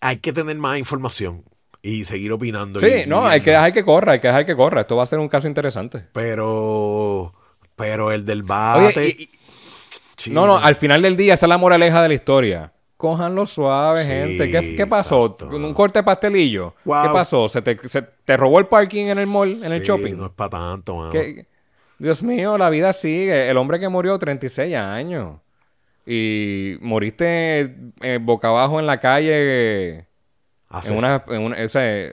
hay 0.00 0.16
que 0.16 0.32
tener 0.32 0.56
más 0.56 0.78
información 0.78 1.44
y 1.88 2.04
seguir 2.04 2.32
opinando. 2.32 2.80
Sí, 2.80 2.86
y- 3.04 3.06
no, 3.06 3.26
y- 3.26 3.30
hay 3.32 3.40
que 3.40 3.50
dejar 3.50 3.72
que 3.72 3.84
corra, 3.84 4.12
hay 4.12 4.20
que 4.20 4.26
dejar 4.28 4.44
que 4.46 4.56
corra. 4.56 4.80
Esto 4.82 4.96
va 4.96 5.02
a 5.04 5.06
ser 5.06 5.18
un 5.18 5.28
caso 5.28 5.46
interesante. 5.46 6.04
Pero, 6.12 7.32
pero 7.76 8.10
el 8.12 8.24
del 8.24 8.42
bate. 8.42 8.98
Oye, 9.00 9.28
y- 10.24 10.30
no, 10.30 10.46
no, 10.46 10.56
al 10.58 10.74
final 10.76 11.02
del 11.02 11.16
día 11.16 11.34
esa 11.34 11.46
es 11.46 11.50
la 11.50 11.58
moraleja 11.58 12.02
de 12.02 12.08
la 12.08 12.14
historia. 12.14 12.72
Cójanlo 12.96 13.46
suave, 13.46 14.00
Sí, 14.02 14.08
gente. 14.08 14.50
¿Qué, 14.50 14.74
qué 14.76 14.86
pasó? 14.86 15.26
exacto. 15.26 15.54
¿Un 15.54 15.74
corte 15.74 15.98
de 15.98 16.02
pastelillo? 16.02 16.74
Wow. 16.84 17.02
¿Qué 17.02 17.08
pasó? 17.12 17.48
¿Se 17.48 17.60
te, 17.60 17.76
se 17.88 18.00
te 18.02 18.36
robó 18.38 18.58
el 18.58 18.66
parking 18.66 19.04
en 19.06 19.18
el 19.18 19.26
mall, 19.26 19.52
en 19.64 19.70
el 19.72 19.82
shopping? 19.82 20.16
No 20.16 20.26
es 20.26 20.32
para 20.32 20.50
tanto, 20.50 20.96
mano. 20.96 21.10
¿Qué- 21.12 21.46
Dios 21.98 22.22
mío, 22.22 22.56
la 22.58 22.70
vida 22.70 22.92
sigue. 22.94 23.48
El 23.50 23.56
hombre 23.58 23.78
que 23.78 23.88
murió 23.88 24.18
36 24.18 24.74
años. 24.76 25.38
Y 26.06 26.76
moriste 26.80 27.74
eh, 28.00 28.18
boca 28.20 28.48
abajo 28.48 28.80
en 28.80 28.86
la 28.86 28.98
calle 29.00 30.05
En 30.92 30.98
una, 30.98 31.24
en 31.28 31.42
una- 31.42 31.64
o 31.64 31.68
sea, 31.68 32.12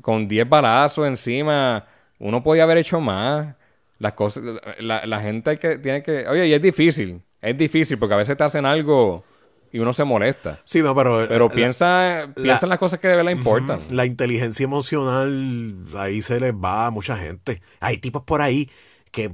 con 0.00 0.28
10 0.28 0.48
balazos 0.48 1.06
encima. 1.06 1.86
Uno 2.18 2.42
podía 2.42 2.62
haber 2.64 2.78
hecho 2.78 3.00
más. 3.00 3.54
Las 3.98 4.14
cosas, 4.14 4.42
la, 4.80 5.06
la 5.06 5.20
gente 5.20 5.58
que, 5.58 5.78
tiene 5.78 6.02
que... 6.02 6.26
Oye, 6.26 6.48
y 6.48 6.52
es 6.54 6.60
difícil. 6.62 7.22
Es 7.40 7.56
difícil 7.56 7.98
porque 7.98 8.14
a 8.14 8.18
veces 8.18 8.36
te 8.36 8.42
hacen 8.44 8.66
algo 8.66 9.24
y 9.72 9.78
uno 9.78 9.92
se 9.92 10.04
molesta. 10.04 10.60
Sí, 10.64 10.82
no, 10.82 10.94
pero. 10.94 11.26
Pero 11.28 11.48
la- 11.48 11.54
piensa, 11.54 12.28
piensa 12.34 12.66
en 12.66 12.68
las 12.70 12.78
cosas 12.78 13.00
que 13.00 13.08
de 13.08 13.16
verdad 13.16 13.30
importan. 13.32 13.80
La 13.90 14.04
inteligencia 14.06 14.64
emocional, 14.64 15.86
ahí 15.96 16.20
se 16.22 16.40
les 16.40 16.52
va 16.52 16.86
a 16.86 16.90
mucha 16.90 17.16
gente. 17.16 17.62
Hay 17.80 17.98
tipos 17.98 18.22
por 18.22 18.42
ahí 18.42 18.70
que, 19.10 19.30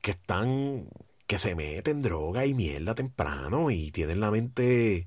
que 0.00 0.10
están, 0.12 0.84
que 1.26 1.38
se 1.38 1.54
meten 1.54 2.00
droga 2.02 2.46
y 2.46 2.54
mierda 2.54 2.94
temprano 2.94 3.70
y 3.70 3.90
tienen 3.90 4.20
la 4.20 4.30
mente. 4.30 5.06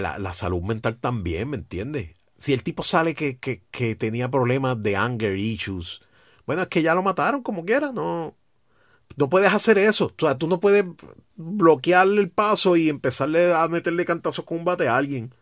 La, 0.00 0.18
la 0.18 0.34
salud 0.34 0.62
mental 0.62 0.96
también, 0.98 1.50
¿me 1.50 1.56
entiendes? 1.56 2.10
Si 2.36 2.52
el 2.52 2.62
tipo 2.62 2.82
sale 2.82 3.14
que, 3.14 3.38
que, 3.38 3.62
que 3.70 3.94
tenía 3.94 4.30
problemas 4.30 4.80
de 4.82 4.96
anger 4.96 5.36
issues, 5.38 6.02
bueno, 6.46 6.62
es 6.62 6.68
que 6.68 6.82
ya 6.82 6.94
lo 6.94 7.02
mataron 7.02 7.42
como 7.42 7.64
quiera, 7.64 7.92
no. 7.92 8.34
No 9.16 9.28
puedes 9.28 9.52
hacer 9.52 9.78
eso. 9.78 10.06
O 10.06 10.14
sea, 10.26 10.36
tú 10.36 10.46
no 10.48 10.60
puedes 10.60 10.84
bloquearle 11.36 12.20
el 12.20 12.30
paso 12.30 12.76
y 12.76 12.88
empezarle 12.88 13.54
a 13.54 13.66
meterle 13.68 14.04
cantazos 14.04 14.44
con 14.44 14.58
un 14.58 14.64
bate 14.64 14.88
a 14.88 14.96
alguien. 14.96 15.32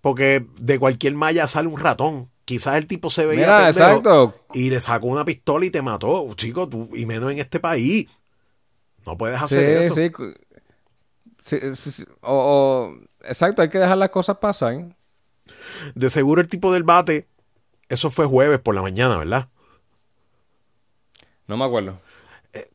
Porque 0.00 0.46
de 0.58 0.78
cualquier 0.78 1.14
malla 1.14 1.48
sale 1.48 1.68
un 1.68 1.78
ratón. 1.80 2.30
Quizás 2.44 2.76
el 2.76 2.86
tipo 2.86 3.10
se 3.10 3.26
veía 3.26 3.46
Mira, 3.46 3.68
exacto. 3.70 4.34
y 4.54 4.70
le 4.70 4.80
sacó 4.80 5.06
una 5.08 5.24
pistola 5.24 5.66
y 5.66 5.70
te 5.70 5.82
mató. 5.82 6.32
Chico, 6.36 6.68
tú, 6.68 6.90
y 6.94 7.06
menos 7.06 7.32
en 7.32 7.38
este 7.38 7.60
país. 7.60 8.08
No 9.06 9.16
puedes 9.16 9.40
hacer 9.40 9.66
Sí, 9.66 9.84
eso. 9.84 9.94
sí, 9.94 10.10
sí, 11.44 11.76
sí, 11.76 11.92
sí. 11.92 12.04
O- 12.22 12.90
o- 12.92 12.96
exacto, 13.28 13.62
hay 13.62 13.68
que 13.68 13.78
dejar 13.78 13.98
las 13.98 14.10
cosas 14.10 14.38
pasar. 14.38 14.96
De 15.94 16.10
seguro 16.10 16.40
el 16.40 16.48
tipo 16.48 16.72
del 16.72 16.82
bate, 16.82 17.28
eso 17.88 18.10
fue 18.10 18.26
jueves 18.26 18.58
por 18.58 18.74
la 18.74 18.82
mañana, 18.82 19.16
¿verdad? 19.16 19.48
No 21.46 21.56
me 21.56 21.64
acuerdo. 21.64 22.00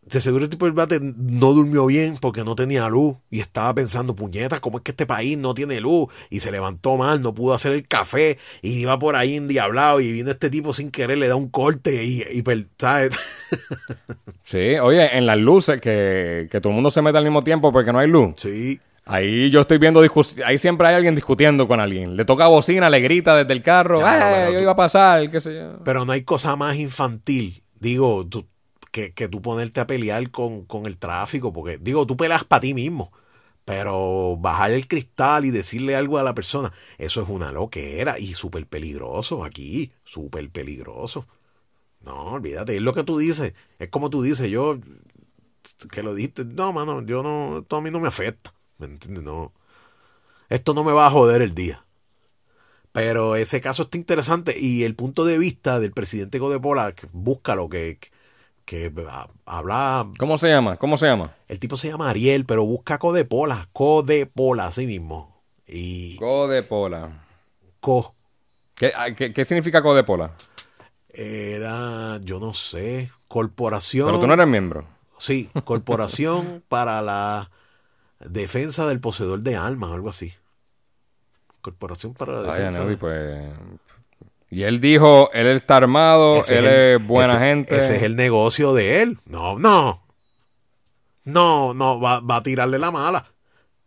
De 0.03 0.21
seguro 0.21 0.43
el 0.43 0.49
tipo 0.49 0.65
del 0.65 0.73
bate 0.75 0.99
no 1.01 1.53
durmió 1.53 1.87
bien 1.87 2.15
porque 2.21 2.43
no 2.43 2.53
tenía 2.55 2.87
luz 2.87 3.15
y 3.31 3.39
estaba 3.39 3.73
pensando, 3.73 4.15
puñetas, 4.15 4.59
¿cómo 4.59 4.77
es 4.77 4.83
que 4.83 4.91
este 4.91 5.07
país 5.07 5.39
no 5.39 5.55
tiene 5.55 5.79
luz? 5.81 6.07
Y 6.29 6.41
se 6.41 6.51
levantó 6.51 6.97
mal, 6.97 7.19
no 7.21 7.33
pudo 7.33 7.55
hacer 7.55 7.71
el 7.71 7.87
café 7.87 8.37
y 8.61 8.81
iba 8.81 8.99
por 8.99 9.15
ahí 9.15 9.37
endiablado 9.37 9.99
y 9.99 10.11
vino 10.11 10.29
este 10.29 10.51
tipo 10.51 10.75
sin 10.75 10.91
querer, 10.91 11.17
le 11.17 11.27
da 11.27 11.35
un 11.35 11.49
corte 11.49 12.03
y, 12.03 12.23
y 12.31 12.41
per- 12.43 12.67
¿sabes? 12.77 13.11
Sí, 14.43 14.75
oye, 14.79 15.17
en 15.17 15.25
las 15.25 15.37
luces, 15.37 15.79
que, 15.79 16.49
que 16.51 16.59
todo 16.59 16.69
el 16.71 16.75
mundo 16.75 16.91
se 16.91 17.01
mete 17.01 17.17
al 17.17 17.23
mismo 17.23 17.41
tiempo 17.41 17.71
porque 17.71 17.93
no 17.93 17.99
hay 17.99 18.07
luz. 18.09 18.33
Sí. 18.35 18.81
Ahí 19.05 19.49
yo 19.49 19.61
estoy 19.61 19.77
viendo 19.77 20.01
discusiones. 20.01 20.45
Ahí 20.45 20.57
siempre 20.57 20.87
hay 20.87 20.95
alguien 20.95 21.15
discutiendo 21.15 21.67
con 21.67 21.79
alguien. 21.79 22.15
Le 22.15 22.23
toca 22.25 22.47
bocina, 22.47 22.89
le 22.89 22.99
grita 22.99 23.35
desde 23.35 23.53
el 23.53 23.63
carro. 23.63 23.97
Claro, 23.99 24.25
¡Eh, 24.25 24.29
pero 24.31 24.51
yo 24.51 24.57
tú- 24.57 24.63
iba 24.63 24.71
a 24.71 24.75
pasar! 24.75 25.29
¿Qué 25.31 25.41
sé 25.41 25.55
yo? 25.55 25.79
Pero 25.83 26.05
no 26.05 26.11
hay 26.11 26.23
cosa 26.23 26.55
más 26.55 26.75
infantil, 26.77 27.63
digo, 27.79 28.25
tú- 28.27 28.45
que, 28.91 29.13
que 29.13 29.27
tú 29.27 29.41
ponerte 29.41 29.79
a 29.79 29.87
pelear 29.87 30.29
con, 30.31 30.65
con 30.65 30.85
el 30.85 30.97
tráfico, 30.97 31.51
porque 31.53 31.77
digo, 31.79 32.05
tú 32.05 32.15
peleas 32.17 32.43
para 32.43 32.59
ti 32.61 32.73
mismo, 32.73 33.11
pero 33.65 34.37
bajar 34.37 34.71
el 34.71 34.87
cristal 34.87 35.45
y 35.45 35.51
decirle 35.51 35.95
algo 35.95 36.17
a 36.17 36.23
la 36.23 36.35
persona, 36.35 36.71
eso 36.97 37.21
es 37.23 37.29
una 37.29 37.51
loquera 37.51 38.19
y 38.19 38.33
súper 38.33 38.67
peligroso 38.67 39.43
aquí, 39.45 39.91
súper 40.03 40.49
peligroso. 40.51 41.25
No, 42.01 42.33
olvídate, 42.33 42.75
es 42.77 42.81
lo 42.81 42.93
que 42.93 43.03
tú 43.03 43.17
dices, 43.19 43.53
es 43.79 43.89
como 43.89 44.09
tú 44.09 44.21
dices, 44.23 44.49
yo, 44.49 44.77
que 45.91 46.03
lo 46.03 46.13
dijiste, 46.15 46.45
no, 46.45 46.73
mano, 46.73 47.01
yo 47.05 47.23
no, 47.23 47.59
esto 47.59 47.77
a 47.77 47.81
mí 47.81 47.91
no 47.91 47.99
me 47.99 48.07
afecta, 48.07 48.53
¿me 48.81 48.87
entiendes? 48.87 49.23
No, 49.23 49.53
esto 50.49 50.73
no 50.73 50.83
me 50.83 50.91
va 50.91 51.07
a 51.07 51.11
joder 51.11 51.41
el 51.41 51.55
día. 51.55 51.85
Pero 52.91 53.37
ese 53.37 53.61
caso 53.61 53.83
está 53.83 53.97
interesante 53.97 54.59
y 54.59 54.83
el 54.83 54.95
punto 54.95 55.23
de 55.23 55.37
vista 55.37 55.79
del 55.79 55.91
presidente 55.91 56.39
Codepola, 56.39 56.91
que 56.93 57.07
búscalo, 57.13 57.69
que, 57.69 57.99
que 58.65 58.91
habla, 59.45 60.09
¿Cómo 60.19 60.37
se 60.37 60.49
llama? 60.49 60.75
¿Cómo 60.75 60.97
se 60.97 61.07
llama? 61.07 61.33
el 61.47 61.59
tipo 61.59 61.77
se 61.77 61.87
llama 61.87 62.09
Ariel, 62.09 62.45
pero 62.45 62.65
busca 62.65 62.99
Codepola, 62.99 63.69
Codepola, 63.71 64.67
así 64.67 64.85
mismo. 64.85 65.41
Y, 65.67 66.17
Codepola. 66.17 67.25
Co. 67.79 68.13
¿Qué, 68.75 68.91
ah, 68.93 69.13
qué, 69.15 69.31
qué 69.31 69.45
significa 69.45 69.81
Codepola? 69.81 70.33
Era, 71.07 72.19
yo 72.23 72.39
no 72.39 72.53
sé, 72.53 73.09
corporación. 73.29 74.07
Pero 74.07 74.19
tú 74.19 74.27
no 74.27 74.33
eres 74.33 74.47
miembro. 74.47 74.85
Sí, 75.17 75.49
corporación 75.63 76.63
para 76.67 77.01
la 77.01 77.51
defensa 78.27 78.87
del 78.87 78.99
poseedor 78.99 79.41
de 79.41 79.55
armas, 79.55 79.91
algo 79.91 80.09
así. 80.09 80.33
Corporación 81.61 82.13
para 82.13 82.33
la 82.33 82.41
defensa. 82.43 82.79
Neudi, 82.79 82.95
pues. 82.95 83.43
Y 84.49 84.63
él 84.63 84.81
dijo, 84.81 85.31
él 85.31 85.47
está 85.47 85.77
armado, 85.77 86.37
Ese 86.37 86.57
él 86.59 86.65
el- 86.65 87.01
es 87.01 87.07
buena 87.07 87.31
ese- 87.33 87.39
gente. 87.39 87.77
Ese 87.77 87.97
es 87.97 88.03
el 88.03 88.15
negocio 88.15 88.73
de 88.73 89.01
él. 89.01 89.19
No, 89.25 89.57
no. 89.57 90.03
No, 91.23 91.73
no, 91.73 91.99
va, 92.01 92.19
va 92.19 92.37
a 92.37 92.43
tirarle 92.43 92.79
la 92.79 92.91
mala. 92.91 93.25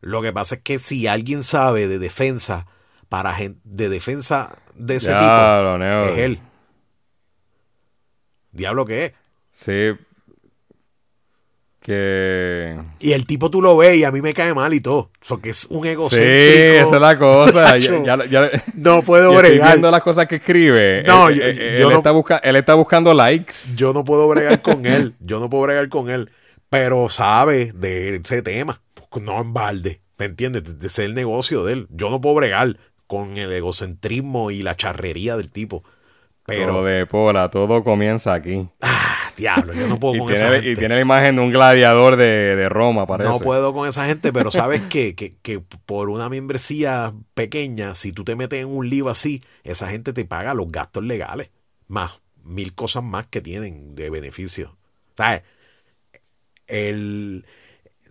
Lo 0.01 0.23
que 0.23 0.33
pasa 0.33 0.55
es 0.57 0.61
que 0.63 0.79
si 0.79 1.07
alguien 1.07 1.43
sabe 1.43 1.89
de 1.89 1.99
defensa 1.99 2.67
para 3.09 3.35
gente, 3.35 3.61
de 3.65 3.89
defensa 3.89 4.57
de 4.77 4.97
ese 4.97 5.13
tipo, 5.13 5.25
es 6.13 6.19
él. 6.19 6.41
Diablo 8.53 8.87
que 8.87 9.07
es. 9.07 9.15
Sí. 9.55 9.91
Que. 11.85 12.79
Y 12.99 13.13
el 13.13 13.27
tipo 13.27 13.51
tú 13.51 13.61
lo 13.61 13.77
ves 13.77 13.99
y 13.99 14.05
a 14.05 14.11
mí 14.11 14.23
me 14.23 14.33
cae 14.33 14.55
mal 14.55 14.73
y 14.73 14.81
todo. 14.81 15.11
Porque 15.29 15.51
es 15.51 15.67
un 15.67 15.83
Sí, 15.83 15.91
egocéntrico. 15.91 16.89
esa 16.89 16.95
es 16.97 17.01
la 17.03 17.19
cosa. 17.19 17.77
Ya- 17.79 18.03
ya- 18.03 18.25
ya- 18.25 18.65
no 18.73 19.03
puedo 19.03 19.31
yo 19.33 19.37
estoy 19.39 19.51
bregar. 19.53 19.73
viendo 19.73 19.91
las 19.91 20.03
cosas 20.03 20.27
que 20.27 20.37
escribe. 20.37 21.03
No, 21.07 21.29
Él- 21.29 21.35
yo- 21.39 21.45
él, 21.45 21.57
yo 21.59 21.63
él 21.89 21.93
no- 21.93 21.99
está 21.99 22.11
busca- 22.13 22.39
él 22.43 22.57
está 22.57 22.73
buscando 22.73 23.13
likes. 23.13 23.53
Yo 23.77 23.93
no 23.93 24.03
puedo 24.03 24.27
bregar 24.29 24.63
con 24.63 24.87
él. 24.87 25.15
Yo 25.21 25.41
no 25.41 25.51
puedo 25.51 25.65
bregar 25.65 25.91
con 25.91 26.09
él. 26.09 26.31
Pero 26.71 27.11
sabe 27.11 27.73
de 27.75 28.17
ese 28.17 28.41
tema. 28.41 28.81
No 29.21 29.43
en 29.43 29.53
balde. 29.53 30.01
¿Me 30.19 30.25
entiendes? 30.25 30.65
De, 30.65 30.73
de 30.73 30.89
ser 30.89 31.05
el 31.05 31.15
negocio 31.15 31.65
de 31.65 31.75
él. 31.75 31.87
Yo 31.91 32.09
no 32.09 32.19
puedo 32.23 32.35
bregar 32.37 32.79
con 33.07 33.37
el 33.37 33.53
egocentrismo 33.53 34.51
y 34.51 34.63
la 34.63 34.75
charrería 34.75 35.37
del 35.37 35.53
tipo. 35.53 35.85
Pero, 36.47 36.67
Pero 36.67 36.83
de 36.85 37.07
pola, 37.07 37.51
todo 37.51 37.85
comienza 37.85 38.33
aquí. 38.33 38.69
Diablo, 39.37 39.73
yo 39.75 39.87
no 39.89 39.99
puedo 39.99 40.15
Y 40.15 40.19
con 40.19 40.33
esa 40.33 40.47
tiene, 40.51 40.57
gente. 40.57 40.71
y 40.71 40.77
tiene 40.77 40.95
la 40.97 41.01
imagen 41.01 41.37
de 41.37 41.43
un 41.43 41.51
gladiador 41.51 42.17
de, 42.17 42.57
de 42.57 42.69
Roma, 42.69 43.07
parece. 43.07 43.31
No 43.31 43.39
puedo 43.41 43.73
con 43.73 43.89
esa 43.89 44.07
gente, 44.07 44.33
pero 44.33 44.51
sabes 44.51 44.83
qué? 44.89 45.15
que, 45.15 45.31
que 45.43 45.61
por 45.61 46.11
una 46.11 46.29
membresía 46.29 47.13
pequeña, 47.35 47.95
si 47.95 48.13
tú 48.13 48.25
te 48.25 48.37
metes 48.37 48.61
en 48.61 48.69
un 48.69 48.89
lío 48.89 49.09
así, 49.09 49.43
esa 49.63 49.89
gente 49.89 50.13
te 50.13 50.25
paga 50.25 50.55
los 50.55 50.69
gastos 50.71 51.05
legales. 51.05 51.51
Más 51.89 52.21
mil 52.43 52.75
cosas 52.75 53.03
más 53.03 53.27
que 53.27 53.41
tienen 53.41 53.95
de 53.95 54.11
beneficio. 54.11 54.77
¿Sabes? 55.17 55.43
El, 56.67 57.45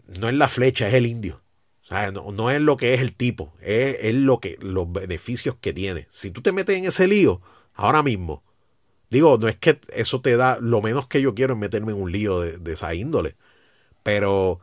no 0.07 0.29
es 0.29 0.35
la 0.35 0.47
flecha, 0.47 0.87
es 0.87 0.93
el 0.93 1.05
indio. 1.05 1.41
¿Sabes? 1.81 2.13
No, 2.13 2.31
no 2.31 2.49
es 2.49 2.61
lo 2.61 2.77
que 2.77 2.93
es 2.93 3.01
el 3.01 3.13
tipo, 3.13 3.53
es, 3.61 3.97
es 4.01 4.15
lo 4.15 4.39
que, 4.39 4.57
los 4.61 4.89
beneficios 4.91 5.55
que 5.59 5.73
tiene. 5.73 6.07
Si 6.09 6.31
tú 6.31 6.41
te 6.41 6.53
metes 6.53 6.77
en 6.77 6.85
ese 6.85 7.07
lío, 7.07 7.41
ahora 7.73 8.01
mismo, 8.01 8.41
digo, 9.13 9.37
no 9.37 9.47
es 9.47 9.55
que 9.55 9.79
eso 9.93 10.21
te 10.21 10.35
da, 10.35 10.57
lo 10.59 10.81
menos 10.81 11.07
que 11.07 11.21
yo 11.21 11.35
quiero 11.35 11.53
es 11.53 11.59
meterme 11.59 11.93
en 11.93 12.01
un 12.01 12.11
lío 12.11 12.41
de, 12.41 12.57
de 12.57 12.73
esa 12.73 12.93
índole. 12.93 13.37
Pero 14.03 14.59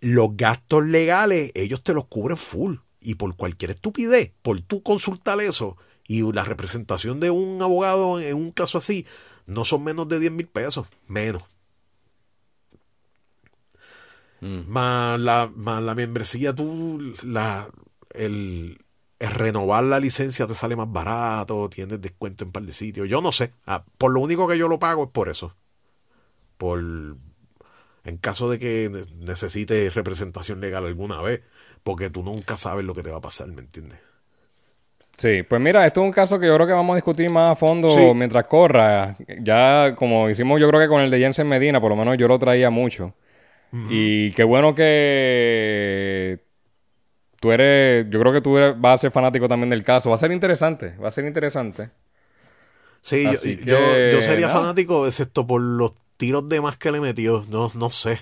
los 0.00 0.36
gastos 0.36 0.84
legales, 0.84 1.52
ellos 1.54 1.82
te 1.82 1.94
los 1.94 2.06
cubren 2.06 2.36
full. 2.36 2.76
Y 3.00 3.16
por 3.16 3.34
cualquier 3.36 3.72
estupidez, 3.72 4.32
por 4.42 4.60
tú 4.60 4.82
consultar 4.82 5.40
eso 5.40 5.76
y 6.06 6.30
la 6.32 6.44
representación 6.44 7.20
de 7.20 7.30
un 7.30 7.62
abogado 7.62 8.20
en 8.20 8.36
un 8.36 8.52
caso 8.52 8.78
así, 8.78 9.06
no 9.46 9.64
son 9.64 9.84
menos 9.84 10.08
de 10.08 10.20
10 10.20 10.32
mil 10.32 10.46
pesos. 10.46 10.86
Menos. 11.06 11.42
Mm. 14.40 14.68
Más 14.68 15.20
la, 15.20 15.50
más 15.54 15.82
la 15.82 15.94
membresía, 15.94 16.54
tú, 16.54 17.14
la, 17.22 17.70
el, 18.10 18.78
el 18.80 18.81
renovar 19.30 19.84
la 19.84 20.00
licencia 20.00 20.46
te 20.46 20.54
sale 20.54 20.76
más 20.76 20.90
barato, 20.92 21.68
tienes 21.70 22.00
descuento 22.00 22.44
en 22.44 22.48
un 22.48 22.52
par 22.52 22.62
de 22.64 22.72
sitios. 22.72 23.08
Yo 23.08 23.20
no 23.22 23.32
sé. 23.32 23.52
Ah, 23.66 23.84
por 23.98 24.12
lo 24.12 24.20
único 24.20 24.48
que 24.48 24.58
yo 24.58 24.68
lo 24.68 24.78
pago 24.78 25.04
es 25.04 25.10
por 25.10 25.28
eso. 25.28 25.54
Por, 26.56 26.80
en 28.04 28.16
caso 28.18 28.50
de 28.50 28.58
que 28.58 28.88
ne- 28.90 29.26
necesites 29.26 29.94
representación 29.94 30.60
legal 30.60 30.86
alguna 30.86 31.20
vez, 31.22 31.42
porque 31.82 32.10
tú 32.10 32.22
nunca 32.22 32.56
sabes 32.56 32.84
lo 32.84 32.94
que 32.94 33.02
te 33.02 33.10
va 33.10 33.18
a 33.18 33.20
pasar, 33.20 33.48
¿me 33.48 33.60
entiendes? 33.62 33.98
Sí, 35.16 35.42
pues 35.44 35.60
mira, 35.60 35.86
esto 35.86 36.00
es 36.00 36.06
un 36.06 36.12
caso 36.12 36.38
que 36.38 36.46
yo 36.46 36.54
creo 36.56 36.66
que 36.66 36.72
vamos 36.72 36.94
a 36.94 36.96
discutir 36.96 37.30
más 37.30 37.50
a 37.52 37.56
fondo 37.56 37.88
Sí. 37.88 38.12
mientras 38.14 38.46
corra. 38.46 39.16
Ya, 39.42 39.94
como 39.96 40.28
hicimos 40.30 40.60
yo 40.60 40.68
creo 40.68 40.80
que 40.80 40.88
con 40.88 41.00
el 41.02 41.10
de 41.10 41.18
Jensen 41.18 41.46
Medina, 41.48 41.80
por 41.80 41.90
lo 41.90 41.96
menos 41.96 42.16
yo 42.18 42.26
lo 42.28 42.38
traía 42.38 42.70
mucho. 42.70 43.14
Y 43.90 44.32
qué 44.32 44.44
bueno 44.44 44.74
que 44.74 46.40
tú 47.42 47.52
eres, 47.52 48.06
yo 48.10 48.20
creo 48.20 48.32
que 48.32 48.40
tú 48.40 48.56
eres- 48.56 48.80
vas 48.80 48.94
a 48.94 48.98
ser 49.02 49.10
fanático 49.12 49.48
también 49.48 49.70
del 49.70 49.84
caso. 49.84 50.08
Va 50.10 50.14
a 50.16 50.18
ser 50.18 50.32
interesante, 50.32 50.96
va 50.98 51.08
a 51.08 51.12
ser 51.12 51.26
interesante. 51.26 51.90
Sí, 53.00 53.24
yo, 53.66 53.76
yo, 54.10 54.20
sería 54.22 54.46
nada. 54.46 54.60
fanático, 54.60 55.06
excepto 55.06 55.46
por 55.46 55.60
los 55.60 55.92
tiros 56.16 56.48
de 56.48 56.60
más 56.60 56.76
que 56.76 56.92
le 56.92 57.00
metió. 57.00 57.44
No, 57.48 57.68
no 57.74 57.90
sé. 57.90 58.20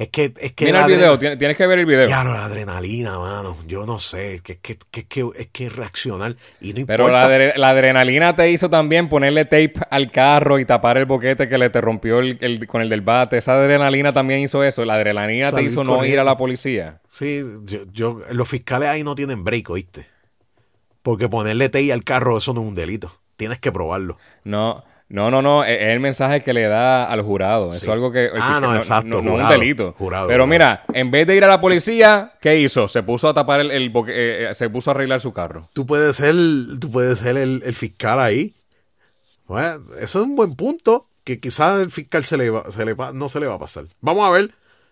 Es 0.00 0.08
que, 0.08 0.32
es 0.40 0.52
que 0.54 0.64
Mira 0.64 0.86
el 0.86 0.92
video, 0.96 1.18
tienes, 1.18 1.38
tienes 1.38 1.58
que 1.58 1.66
ver 1.66 1.78
el 1.78 1.84
video. 1.84 2.06
Claro, 2.06 2.32
la 2.32 2.46
adrenalina, 2.46 3.18
mano. 3.18 3.58
Yo 3.66 3.84
no 3.84 3.98
sé. 3.98 4.40
Que, 4.42 4.56
que, 4.56 4.78
que, 4.90 5.06
que- 5.06 5.30
es 5.36 5.48
que 5.48 5.68
reaccionar. 5.68 6.36
Y 6.58 6.72
no 6.72 6.86
Pero 6.86 7.04
importa. 7.04 7.28
la, 7.28 7.28
adre- 7.28 7.56
la 7.56 7.68
adrenalina 7.68 8.34
te 8.34 8.50
hizo 8.50 8.70
también 8.70 9.10
ponerle 9.10 9.44
tape 9.44 9.74
al 9.90 10.10
carro 10.10 10.58
y 10.58 10.64
tapar 10.64 10.96
el 10.96 11.04
boquete 11.04 11.50
que 11.50 11.58
le 11.58 11.68
te 11.68 11.82
rompió 11.82 12.20
el, 12.20 12.38
el- 12.40 12.66
con 12.66 12.80
el 12.80 12.88
del 12.88 13.02
bate. 13.02 13.36
Esa 13.36 13.52
adrenalina 13.60 14.14
también 14.14 14.40
hizo 14.40 14.64
eso. 14.64 14.86
La 14.86 14.94
adrenalina 14.94 15.52
te 15.52 15.62
hizo 15.62 15.84
no 15.84 16.02
ir 16.02 16.18
a 16.18 16.24
la 16.24 16.38
policía. 16.38 17.00
Sí, 17.10 17.42
yo, 17.64 17.80
yo- 17.92 18.22
los 18.30 18.48
fiscales 18.48 18.88
ahí 18.88 19.04
no 19.04 19.14
tienen 19.14 19.44
break, 19.44 19.68
¿oíste? 19.68 20.06
Porque 21.02 21.28
ponerle 21.28 21.68
TI 21.68 21.90
al 21.90 22.04
carro, 22.04 22.38
eso 22.38 22.54
no 22.54 22.62
es 22.62 22.68
un 22.68 22.74
delito. 22.74 23.20
Tienes 23.36 23.58
que 23.58 23.70
probarlo. 23.70 24.16
No, 24.44 24.82
no, 25.10 25.30
no, 25.30 25.42
no. 25.42 25.62
Es 25.64 25.78
es 25.80 25.88
el 25.88 26.00
mensaje 26.00 26.42
que 26.42 26.52
le 26.54 26.62
da 26.68 27.04
al 27.04 27.20
jurado. 27.22 27.68
Eso 27.68 27.78
Sí. 27.80 27.86
es 27.86 27.92
algo 27.92 28.10
que. 28.10 28.30
Ah, 28.32 28.36
fiscal- 28.36 28.60
no, 28.62 28.74
exacto, 28.74 29.08
No, 29.08 29.22
no 29.22 29.36
es 29.38 29.42
un 29.44 29.48
delito. 29.50 29.94
jurado, 29.98 30.28
Pero 30.28 30.46
mira, 30.46 30.84
en 30.92 31.10
vez 31.10 31.26
de 31.26 31.36
ir 31.36 31.44
a 31.44 31.48
la 31.48 31.60
policía, 31.60 32.32
¿qué 32.40 32.58
hizo? 32.58 32.88
Se 32.88 33.02
puso 33.02 33.28
a 33.28 33.34
tapar 33.34 33.60
el. 33.60 33.70
el 33.70 33.90
boque- 33.90 34.12
eh, 34.12 34.50
eh, 34.50 34.54
se 34.54 34.70
puso 34.70 34.90
a 34.90 34.94
arreglar 34.94 35.20
su 35.20 35.32
carro. 35.32 35.68
Tú 35.74 35.84
puedes 35.84 36.16
ser, 36.16 36.34
tú 36.80 36.90
puedes 36.90 37.18
ser 37.18 37.36
el, 37.36 37.62
el 37.64 37.74
fiscal 37.74 38.18
ahí. 38.20 38.54
Bueno, 39.46 39.80
eso 40.00 40.20
es 40.20 40.24
un 40.26 40.36
buen 40.36 40.54
punto. 40.54 41.06
Que 41.24 41.38
quizás 41.38 41.80
el 41.80 41.90
fiscal 41.90 42.24
se 42.24 42.36
le 42.38 42.48
va- 42.50 42.70
se 42.70 42.84
le 42.84 42.94
va- 42.94 43.12
no 43.12 43.28
se 43.28 43.40
le 43.40 43.46
va 43.46 43.54
a 43.54 43.58
pasar. 43.58 43.84
Vamos 44.00 44.26
a 44.26 44.30
ver. 44.30 44.50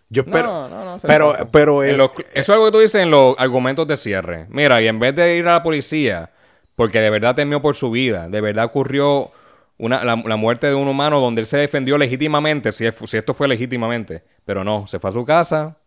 Yo 0.09 0.23
espero. 0.23 0.47
no, 0.47 0.69
no, 0.69 0.85
no. 0.85 0.97
pero, 1.05 1.33
pero 1.51 1.83
eh, 1.83 1.95
los- 1.97 2.11
eso 2.17 2.25
es 2.33 2.49
algo 2.49 2.65
que 2.65 2.71
tú 2.71 2.79
dices 2.79 3.01
en 3.01 3.11
los 3.11 3.35
argumentos 3.37 3.87
de 3.87 3.95
cierre. 3.97 4.47
Mira, 4.49 4.81
y 4.81 4.87
en 4.87 4.99
vez 4.99 5.15
de 5.15 5.35
ir 5.37 5.47
a 5.47 5.53
la 5.53 5.63
policía, 5.63 6.31
porque 6.75 6.99
de 6.99 7.09
verdad 7.09 7.35
temió 7.35 7.61
por 7.61 7.75
su 7.75 7.91
vida, 7.91 8.27
de 8.27 8.41
verdad 8.41 8.65
ocurrió 8.65 9.31
una, 9.79 10.03
la, 10.03 10.35
muerte 10.35 10.67
de 10.67 10.75
un 10.75 10.89
humano 10.89 11.21
donde 11.21 11.41
él 11.41 11.47
se 11.47 11.57
defendió 11.57 11.97
legítimamente, 11.97 12.71
si, 12.73 12.85
si 13.07 13.17
esto 13.17 13.33
fue 13.33 13.47
legítimamente, 13.47 14.23
pero 14.43 14.63
no, 14.63 14.87
se 14.87 14.99
fue 14.99 15.09
a 15.09 15.13
su 15.13 15.25
casa, 15.25 15.77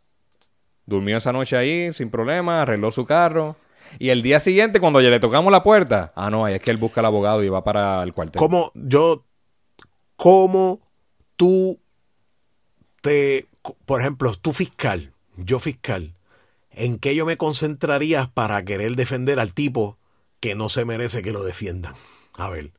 durmió 0.86 1.18
esa 1.18 1.30
noche 1.30 1.56
ahí 1.56 1.92
sin 1.92 2.10
problema, 2.10 2.62
arregló 2.62 2.90
su 2.90 3.04
carro. 3.04 3.54
Y 3.98 4.08
el 4.08 4.22
día 4.22 4.40
siguiente, 4.40 4.80
cuando 4.80 5.02
ya 5.02 5.10
le 5.10 5.20
tocamos 5.20 5.52
la 5.52 5.62
puerta, 5.62 6.12
ah, 6.16 6.30
no, 6.30 6.46
ahí 6.46 6.54
es 6.54 6.60
que 6.60 6.70
él 6.70 6.78
busca 6.78 7.00
al 7.00 7.06
abogado 7.06 7.44
y 7.44 7.50
va 7.50 7.62
para 7.62 8.02
el 8.02 8.14
cuartel. 8.14 8.40
¿Cómo 8.40 8.72
yo, 8.74 9.26
cómo 10.16 10.80
tú 11.36 11.78
te, 13.02 13.46
por 13.84 14.00
ejemplo, 14.00 14.32
tú 14.40 14.54
fiscal, 14.54 15.12
yo 15.36 15.58
fiscal, 15.58 16.14
¿en 16.70 16.98
qué 16.98 17.14
yo 17.14 17.26
me 17.26 17.36
concentraría 17.36 18.30
para 18.32 18.64
querer 18.64 18.96
defender 18.96 19.38
al 19.38 19.52
tipo 19.52 19.98
que 20.40 20.54
no 20.54 20.70
se 20.70 20.86
merece 20.86 21.22
que 21.22 21.32
lo 21.32 21.44
defiendan? 21.44 21.92
A 22.38 22.48
ver, 22.48 22.72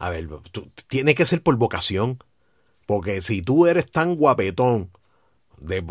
a 0.00 0.10
ver, 0.10 0.26
tú- 0.50 0.68
tiene 0.88 1.14
que 1.14 1.24
ser 1.24 1.42
por 1.42 1.54
vocación, 1.56 2.18
porque 2.86 3.20
si 3.20 3.40
tú 3.42 3.66
eres 3.68 3.88
tan 3.90 4.16
guapetón 4.16 4.90
de, 5.58 5.84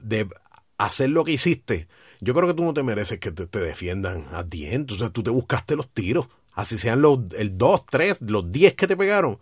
de 0.00 0.28
hacer 0.76 1.08
lo 1.08 1.24
que 1.24 1.32
hiciste, 1.32 1.88
yo 2.20 2.34
creo 2.34 2.46
que 2.48 2.54
tú 2.54 2.64
no 2.64 2.74
te 2.74 2.82
mereces 2.82 3.18
que 3.18 3.30
te, 3.32 3.46
te 3.46 3.60
defiendan 3.60 4.26
a 4.32 4.44
ti. 4.44 4.66
Entonces 4.66 5.10
tú 5.12 5.22
te 5.22 5.30
buscaste 5.30 5.76
los 5.76 5.88
tiros. 5.88 6.26
Así 6.52 6.78
sean 6.78 7.00
los 7.02 7.20
el 7.36 7.56
2, 7.58 7.86
3, 7.90 8.18
los 8.20 8.50
10 8.50 8.74
que 8.74 8.86
te 8.86 8.96
pegaron. 8.96 9.38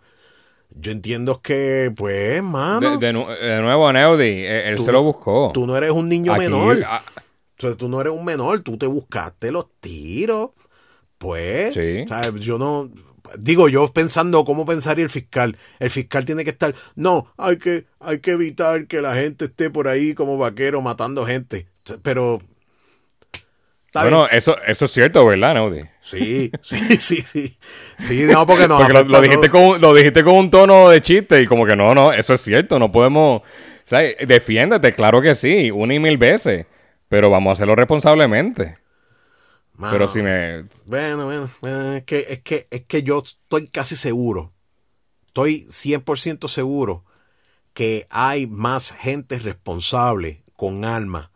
Yo 0.75 0.91
entiendo 0.91 1.41
que, 1.41 1.93
pues, 1.95 2.41
mano, 2.41 2.97
De, 2.97 3.05
de 3.07 3.13
nu- 3.13 3.27
de 3.27 3.61
nuevo, 3.61 3.91
Neudi, 3.93 4.23
eh, 4.23 4.69
él 4.69 4.75
Tú- 4.77 4.85
se 4.85 4.91
lo 4.91 5.03
buscó. 5.03 5.51
tú 5.53 5.67
no 5.67 5.77
eres 5.77 5.91
un 5.91 6.09
niño 6.09 6.33
Aquí, 6.33 6.45
menor. 6.45 6.83
ah, 6.87 7.03
O 7.57 7.61
sea, 7.61 7.75
tú 7.75 7.87
no 7.89 8.01
eres 8.01 8.11
un 8.13 8.25
menor, 8.25 8.61
tú 8.61 8.77
te 8.77 8.87
buscaste 8.87 9.51
los 9.51 9.67
tiros. 9.79 10.49
Pues, 11.19 11.73
Sí. 11.73 12.05
¿sabes? 12.07 12.41
yo 12.41 12.57
no. 12.57 12.89
Digo, 13.37 13.69
yo 13.69 13.87
pensando 13.93 14.45
cómo 14.45 14.65
pensaría 14.65 15.03
el 15.03 15.09
fiscal. 15.09 15.57
El 15.79 15.89
fiscal 15.89 16.25
tiene 16.25 16.43
que 16.43 16.51
estar. 16.51 16.75
No, 16.95 17.33
hay 17.37 17.57
que, 17.57 17.85
hay 17.99 18.19
que 18.19 18.31
evitar 18.31 18.87
que 18.87 19.01
la 19.01 19.15
gente 19.15 19.45
esté 19.45 19.69
por 19.69 19.87
ahí 19.87 20.13
como 20.13 20.37
vaquero 20.37 20.81
matando 20.81 21.25
gente. 21.25 21.67
Pero. 22.03 22.41
Bueno, 23.99 24.23
bien. 24.23 24.37
eso, 24.37 24.57
eso 24.65 24.85
es 24.85 24.91
cierto, 24.91 25.25
¿verdad, 25.25 25.53
Neudi? 25.53 25.81
Sí, 26.01 26.51
sí, 26.61 26.77
sí, 26.99 27.21
sí. 27.21 27.57
Sí, 27.97 28.23
no, 28.23 28.45
porque 28.45 28.67
no. 28.67 28.77
Porque 28.77 28.93
lo, 28.93 29.03
lo 29.03 29.21
dijiste 29.21 29.49
con, 29.49 29.61
un- 29.63 29.81
lo 29.81 29.93
dijiste 29.93 30.23
con 30.23 30.35
un 30.35 30.49
tono 30.49 30.89
de 30.89 31.01
chiste 31.01 31.41
y 31.41 31.47
como 31.47 31.65
que 31.65 31.75
no, 31.75 31.93
no, 31.93 32.11
eso 32.11 32.33
es 32.33 32.41
cierto, 32.41 32.79
no 32.79 32.91
podemos... 32.91 33.41
O 33.41 33.87
sea, 33.89 33.99
defiéndete, 34.25 34.93
claro 34.93 35.21
que 35.21 35.35
sí, 35.35 35.69
una 35.69 35.93
y 35.93 35.99
mil 35.99 36.17
veces, 36.17 36.65
pero 37.09 37.29
vamos 37.29 37.51
a 37.51 37.53
hacerlo 37.53 37.75
responsablemente. 37.75 38.77
Pero 39.79 40.07
si 40.07 40.21
me... 40.21 40.63
Bueno, 40.85 41.25
bueno, 41.25 41.49
bueno, 41.61 41.93
es 41.93 42.03
que, 42.03 42.25
es 42.29 42.41
que, 42.41 42.67
es 42.69 42.85
que 42.85 43.03
yo 43.03 43.19
estoy 43.19 43.67
casi 43.67 43.95
seguro, 43.95 44.53
estoy 45.25 45.65
100% 45.69 46.47
seguro 46.47 47.03
que 47.73 48.07
hay 48.09 48.45
más 48.45 48.91
gente 48.91 49.39
responsable 49.39 50.43
con 50.55 50.85
armas 50.85 51.29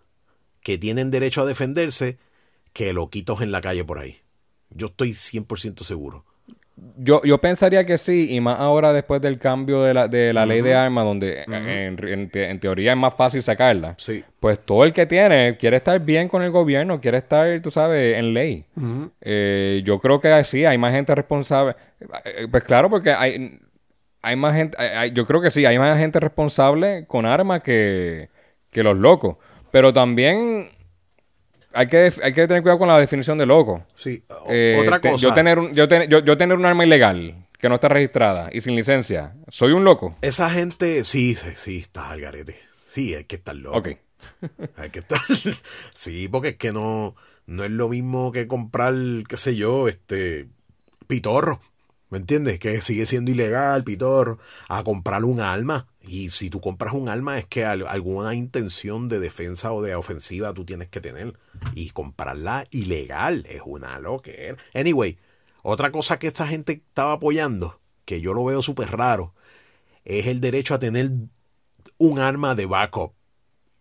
que 0.62 0.78
tienen 0.78 1.10
derecho 1.12 1.42
a 1.42 1.46
defenderse 1.46 2.20
que 2.74 2.94
loquitos 2.94 3.42
en 3.42 3.52
la 3.52 3.62
calle 3.62 3.84
por 3.84 3.98
ahí. 3.98 4.22
Yo 4.70 4.88
estoy 4.88 5.12
100% 5.12 5.84
seguro. 5.84 6.26
Yo, 7.00 7.22
yo 7.24 7.40
pensaría 7.40 7.86
que 7.86 7.98
sí, 7.98 8.28
y 8.36 8.40
más 8.40 8.60
ahora 8.60 8.94
después 8.94 9.20
del 9.22 9.40
cambio 9.40 9.82
de 9.84 9.94
la, 9.96 10.08
de 10.08 10.32
la 10.34 10.46
ley 10.46 10.62
de 10.62 10.76
armas, 10.76 11.06
donde 11.06 11.44
en, 11.44 11.98
en, 12.08 12.30
en, 12.34 12.60
teoría 12.60 12.92
es 12.92 12.98
más 12.98 13.16
fácil 13.16 13.42
sacarla. 13.42 13.96
Sí. 13.98 14.24
Pues 14.40 14.60
todo 14.64 14.84
el 14.84 14.94
que 14.94 15.06
tiene 15.08 15.58
quiere 15.58 15.78
estar 15.78 16.00
bien 16.00 16.28
con 16.28 16.44
el 16.44 16.52
gobierno, 16.52 17.02
quiere 17.02 17.18
estar, 17.20 17.60
tú 17.62 17.72
sabes, 17.72 18.18
en 18.18 18.34
ley. 18.34 18.66
eh, 19.22 19.82
yo 19.86 20.00
creo 20.00 20.20
que 20.22 20.44
sí, 20.44 20.66
hay 20.66 20.78
más 20.78 20.94
gente 20.94 21.14
responsable. 21.16 21.76
Eh, 22.26 22.48
Pues 22.50 22.64
claro, 22.64 22.90
porque 22.92 23.12
hay, 23.12 23.60
hay 24.22 24.36
más 24.36 24.56
gente, 24.56 24.78
hay- 24.80 25.12
yo 25.12 25.26
creo 25.26 25.42
que 25.42 25.50
sí, 25.52 25.66
hay 25.66 25.80
más 25.80 25.98
gente 25.98 26.20
responsable 26.20 27.06
con 27.08 27.26
armas 27.26 27.62
que, 27.64 28.30
que 28.70 28.84
los 28.84 28.96
locos. 28.98 29.38
Pero 29.72 29.94
también 29.94 30.70
hay 31.74 31.88
que, 31.88 32.14
hay 32.24 32.34
que 32.34 32.48
tener 32.48 32.62
cuidado 32.64 32.80
con 32.80 32.88
la 32.88 33.00
definición 33.00 33.38
de 33.38 33.46
loco. 33.46 33.86
Sí. 33.94 34.24
Eh, 34.50 34.78
Otra 34.80 35.00
te- 35.00 35.10
cosa. 35.12 35.22
Yo 35.28 35.34
tener, 35.34 35.60
un, 35.60 35.74
yo, 35.74 35.88
ten- 35.88 36.10
yo, 36.10 36.20
yo 36.20 36.38
tener 36.38 36.58
un 36.58 36.66
arma 36.66 36.86
ilegal 36.86 37.46
que 37.60 37.70
no 37.70 37.76
está 37.76 37.88
registrada 37.90 38.50
y 38.52 38.62
sin 38.62 38.76
licencia, 38.76 39.34
¿soy 39.50 39.72
un 39.74 39.84
loco? 39.84 40.16
Esa 40.22 40.50
gente, 40.50 41.04
sí, 41.04 41.36
sí, 41.36 41.48
sí, 41.56 41.78
está 41.80 42.10
al 42.12 42.22
garete. 42.22 42.60
Sí, 42.88 43.14
hay 43.16 43.26
que 43.26 43.36
estar 43.38 43.56
loco. 43.56 43.78
Ok. 43.78 43.90
Hay 44.78 44.90
que 44.92 45.00
estar. 45.00 45.20
Sí, 45.94 46.28
porque 46.28 46.50
es 46.50 46.56
que 46.58 46.72
no, 46.72 47.16
no 47.48 47.64
es 47.64 47.72
lo 47.72 47.90
mismo 47.90 48.32
que 48.32 48.48
comprar, 48.48 48.94
qué 49.28 49.38
sé 49.38 49.56
yo, 49.56 49.88
este 49.88 50.48
pitorro. 51.08 51.62
¿Me 52.10 52.18
entiendes? 52.20 52.60
Que 52.60 52.82
sigue 52.82 53.06
siendo 53.06 53.32
ilegal, 53.32 53.84
pitorro, 53.84 54.40
a 54.70 54.84
comprar 54.84 55.26
un 55.26 55.42
arma. 55.42 55.88
Y 56.02 56.30
si 56.30 56.50
tú 56.50 56.62
compras 56.62 56.94
un 56.94 57.10
arma 57.10 57.38
es 57.38 57.46
que 57.46 57.66
al- 57.66 57.86
alguna 57.88 58.34
intención 58.34 59.08
de 59.10 59.20
defensa 59.20 59.74
o 59.74 59.82
de 59.82 59.94
ofensiva 59.96 60.54
tú 60.54 60.64
tienes 60.64 60.88
que 60.90 61.02
tener. 61.02 61.38
Y 61.76 61.90
comprarla 61.90 62.66
ilegal 62.72 63.46
es 63.50 63.62
una 63.66 64.00
loquera. 64.00 64.58
Anyway, 64.74 65.18
otra 65.64 65.92
cosa 65.92 66.18
que 66.18 66.28
esta 66.28 66.48
gente 66.48 66.74
estaba 66.74 67.14
apoyando, 67.14 67.82
que 68.06 68.22
yo 68.22 68.34
lo 68.34 68.46
veo 68.46 68.62
súper 68.64 68.90
raro, 68.92 69.34
es 70.06 70.28
el 70.28 70.40
derecho 70.40 70.74
a 70.76 70.80
tener 70.80 71.12
un 71.98 72.20
arma 72.20 72.56
de 72.56 72.66
backup. 72.68 73.14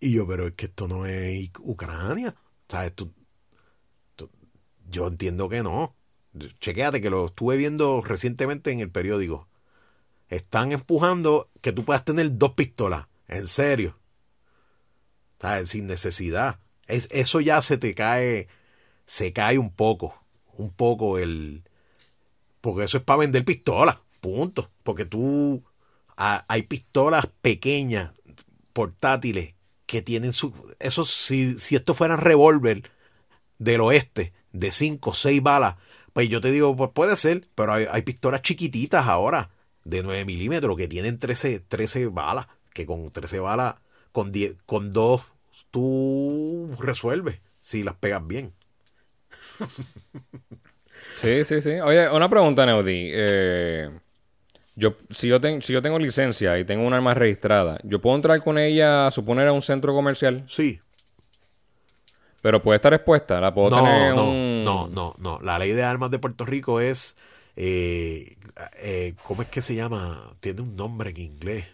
Y 0.01 0.12
yo, 0.15 0.27
pero 0.27 0.48
es 0.48 0.55
que 0.55 0.66
esto 0.66 0.89
no 0.89 1.07
es 1.07 1.48
Ucrania. 1.61 2.35
Esto- 2.85 3.12
yo 4.89 5.07
entiendo 5.09 5.48
que 5.48 5.62
no. 5.62 5.94
Chequéate 6.61 7.01
que 7.01 7.11
lo 7.11 7.27
estuve 7.27 7.57
viendo 7.57 8.03
recientemente 8.03 8.71
en 8.71 8.81
el 8.81 8.91
periódico. 8.91 9.49
Están 10.29 10.73
empujando 10.73 11.51
que 11.63 11.73
tú 11.73 11.85
puedas 11.85 12.05
tener 12.05 12.37
dos 12.39 12.53
pistolas. 12.55 13.07
En 13.29 13.47
serio. 13.49 13.99
Sea, 15.41 15.65
sin 15.67 15.87
necesidad. 15.87 16.59
Es, 16.87 17.09
eso 17.11 17.41
ya 17.41 17.61
se 17.63 17.79
te 17.79 17.95
cae, 17.95 18.49
se 19.07 19.33
cae 19.33 19.59
un 19.59 19.73
poco. 19.73 20.15
Un 20.59 20.71
poco 20.73 21.19
el... 21.19 21.65
Porque 22.61 22.85
eso 22.85 22.99
es 22.99 23.05
para 23.05 23.21
vender 23.21 23.45
pistolas. 23.45 23.99
Punto. 24.21 24.71
Porque 24.83 25.05
tú... 25.05 25.65
ha- 26.17 26.45
hay 26.49 26.63
pistolas 26.63 27.29
pequeñas, 27.43 28.13
portátiles, 28.73 29.55
que 29.87 30.03
tienen 30.03 30.33
su... 30.33 30.55
Eso, 30.81 31.05
si, 31.05 31.59
si 31.59 31.77
esto 31.77 31.95
fueran 31.95 32.21
revólver 32.21 32.91
del 33.59 33.81
oeste, 33.83 34.33
de 34.53 34.73
5 34.73 35.11
o 35.11 35.15
6 35.15 35.43
balas, 35.43 35.77
pues 36.17 36.31
yo 36.31 36.41
te 36.41 36.51
digo, 36.51 36.75
pues 36.75 36.91
puede 36.95 37.15
ser, 37.17 37.47
pero 37.55 37.75
hay, 37.75 37.87
hay 37.91 38.01
pistolas 38.01 38.41
chiquititas 38.41 39.07
ahora, 39.07 39.51
de 39.85 40.03
9 40.03 40.25
milímetros, 40.25 40.75
que 40.79 40.89
tienen 40.89 41.19
13, 41.19 41.61
13 41.61 42.07
balas, 42.07 42.47
que 42.73 42.87
con 42.87 43.11
13 43.11 43.39
balas, 43.39 43.75
con, 44.13 44.33
10, 44.33 44.57
con 44.65 44.93
2, 44.93 45.21
tú 45.71 46.71
resuelves, 46.81 47.41
si 47.61 47.83
las 47.83 47.97
pegas 47.97 48.27
bien. 48.27 48.55
Sí, 51.13 51.45
sí, 51.45 51.61
sí. 51.61 51.71
Oye, 51.81 52.09
una 52.11 52.29
pregunta, 52.29 52.67
Neudi. 52.67 53.11
Eh, 53.13 53.89
yo, 54.77 54.97
si, 55.11 55.29
yo 55.29 55.41
ten- 55.41 55.63
si 55.63 55.73
yo 55.73 55.83
tengo 55.83 55.99
licencia 55.99 56.59
y 56.59 56.65
tengo 56.67 56.87
un 56.87 56.95
arma 56.95 57.15
registrada, 57.15 57.79
¿yo 57.85 58.01
puedo 58.01 58.17
entrar 58.17 58.43
con 58.43 58.59
ella, 58.59 59.09
a 59.09 59.13
suponer, 59.13 59.49
a 59.49 59.53
un 59.53 59.63
centro 59.63 59.95
comercial? 59.95 60.45
Sí. 60.49 60.81
Pero 62.43 62.63
puede 62.63 62.77
estar 62.77 62.95
expuesta. 62.95 63.41
La 63.41 63.53
puedo 63.53 63.71
No, 63.71 63.83
tener 63.83 64.15
no, 64.15 64.23
un... 64.23 64.56
no, 64.67 64.89
no, 64.89 65.15
no. 65.19 65.41
La 65.41 65.59
ley 65.59 65.73
de 65.73 65.83
armas 65.83 66.11
de 66.11 66.19
Puerto 66.19 66.45
Rico 66.45 66.81
es, 66.81 67.17
eh, 67.57 68.37
eh, 68.77 69.15
¿cómo 69.25 69.43
es 69.43 69.49
que 69.49 69.63
se 69.63 69.75
llama? 69.75 70.35
Tiene 70.41 70.61
un 70.63 70.77
nombre 70.77 71.11
en 71.11 71.17
inglés. 71.19 71.67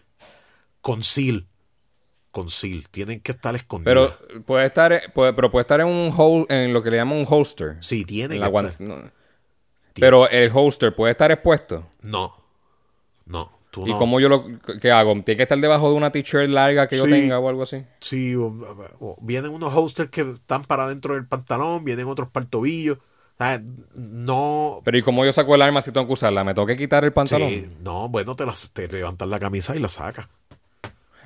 Conceal. 0.81 1.45
Conceal. 2.31 2.87
Tienen 2.89 3.19
que 3.19 3.31
estar 3.31 3.55
escondidas. 3.55 3.93
Pero 4.19 4.43
puede 4.43 4.65
estar, 4.67 5.01
puede- 5.13 5.33
pero 5.33 5.51
puede 5.51 5.61
estar 5.63 5.79
en 5.81 5.87
un 5.87 6.13
hol, 6.15 6.45
en 6.49 6.73
lo 6.73 6.81
que 6.81 6.89
le 6.91 6.97
llaman 6.97 7.17
un 7.19 7.25
holster. 7.29 7.77
Sí, 7.81 8.05
tiene 8.05 8.35
En 8.35 8.41
que 8.41 8.47
estar. 8.47 8.81
no. 8.81 9.11
Pero 9.93 10.27
el 10.29 10.49
holster 10.51 10.95
puede 10.95 11.11
estar 11.11 11.31
expuesto. 11.31 11.87
No. 12.01 12.35
No. 13.25 13.51
Tú 13.73 13.87
¿Y 13.87 13.89
no. 13.91 13.97
cómo 13.97 14.19
yo 14.19 14.29
lo 14.29 14.45
qué 14.79 14.91
hago? 14.91 15.13
¿Tiene 15.23 15.35
que 15.37 15.43
estar 15.43 15.57
debajo 15.59 15.89
de 15.89 15.95
una 15.95 16.11
t-shirt 16.11 16.47
larga 16.47 16.87
que 16.87 16.95
yo 16.95 17.05
Sí. 17.05 17.11
tenga 17.11 17.39
o 17.39 17.49
algo 17.49 17.63
así? 17.63 17.83
Sí, 18.01 18.35
o- 18.35 18.53
o- 18.99 19.17
vienen 19.19 19.51
unos 19.51 19.73
holsters 19.73 20.11
que 20.11 20.21
están 20.21 20.63
para 20.63 20.87
dentro 20.87 21.15
del 21.15 21.25
pantalón, 21.25 21.83
vienen 21.83 22.07
otros 22.07 22.29
para 22.29 22.43
el 22.43 22.49
tobillo. 22.51 22.93
O 22.93 23.43
sea, 23.43 23.59
no. 23.95 24.79
Pero 24.85 24.95
¿y 24.97 25.01
cómo 25.01 25.25
yo 25.25 25.33
saco 25.33 25.55
el 25.55 25.63
arma 25.63 25.81
si 25.81 25.91
tengo 25.91 26.05
que 26.05 26.13
usarla? 26.13 26.43
¿Me 26.43 26.53
tengo 26.53 26.67
que 26.67 26.77
quitar 26.77 27.03
el 27.03 27.11
pantalón? 27.11 27.49
Sí, 27.49 27.67
no, 27.81 28.07
bueno, 28.09 28.35
te, 28.35 28.45
las, 28.45 28.69
te 28.71 28.87
levantas 28.87 29.27
la 29.27 29.39
camisa 29.39 29.75
y 29.75 29.79
la 29.79 29.89
sacas. 29.89 30.27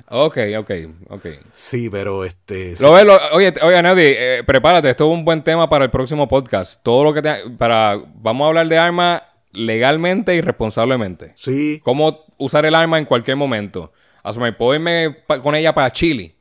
Ok, 0.09 0.37
ok, 0.57 0.71
ok. 1.09 1.25
Sí, 1.53 1.89
pero 1.89 2.23
este. 2.23 2.75
Lo 2.79 2.93
ves, 2.93 3.03
lo- 3.03 3.19
oye, 3.33 3.53
oye, 3.61 3.83
Nelly, 3.83 4.01
eh, 4.17 4.43
prepárate, 4.47 4.89
esto 4.89 5.05
es 5.11 5.13
un 5.13 5.25
buen 5.25 5.43
tema 5.43 5.69
para 5.69 5.83
el 5.83 5.91
próximo 5.91 6.29
podcast. 6.29 6.81
Todo 6.81 7.03
lo 7.03 7.13
que 7.13 7.21
te, 7.21 7.49
para, 7.57 7.97
vamos 8.15 8.45
a 8.45 8.47
hablar 8.47 8.69
de 8.69 8.77
armas 8.77 9.21
legalmente 9.51 10.33
y 10.33 10.39
responsablemente. 10.39 11.33
Sí, 11.35 11.81
Cómo 11.83 12.23
usar 12.37 12.65
el 12.65 12.75
arma 12.75 12.97
en 12.97 13.05
cualquier 13.05 13.37
momento. 13.37 13.91
Asumir, 14.23 14.55
puedo 14.55 14.73
irme 14.75 15.17
con 15.43 15.55
ella 15.55 15.73
para 15.73 15.91
Chile. 15.91 16.35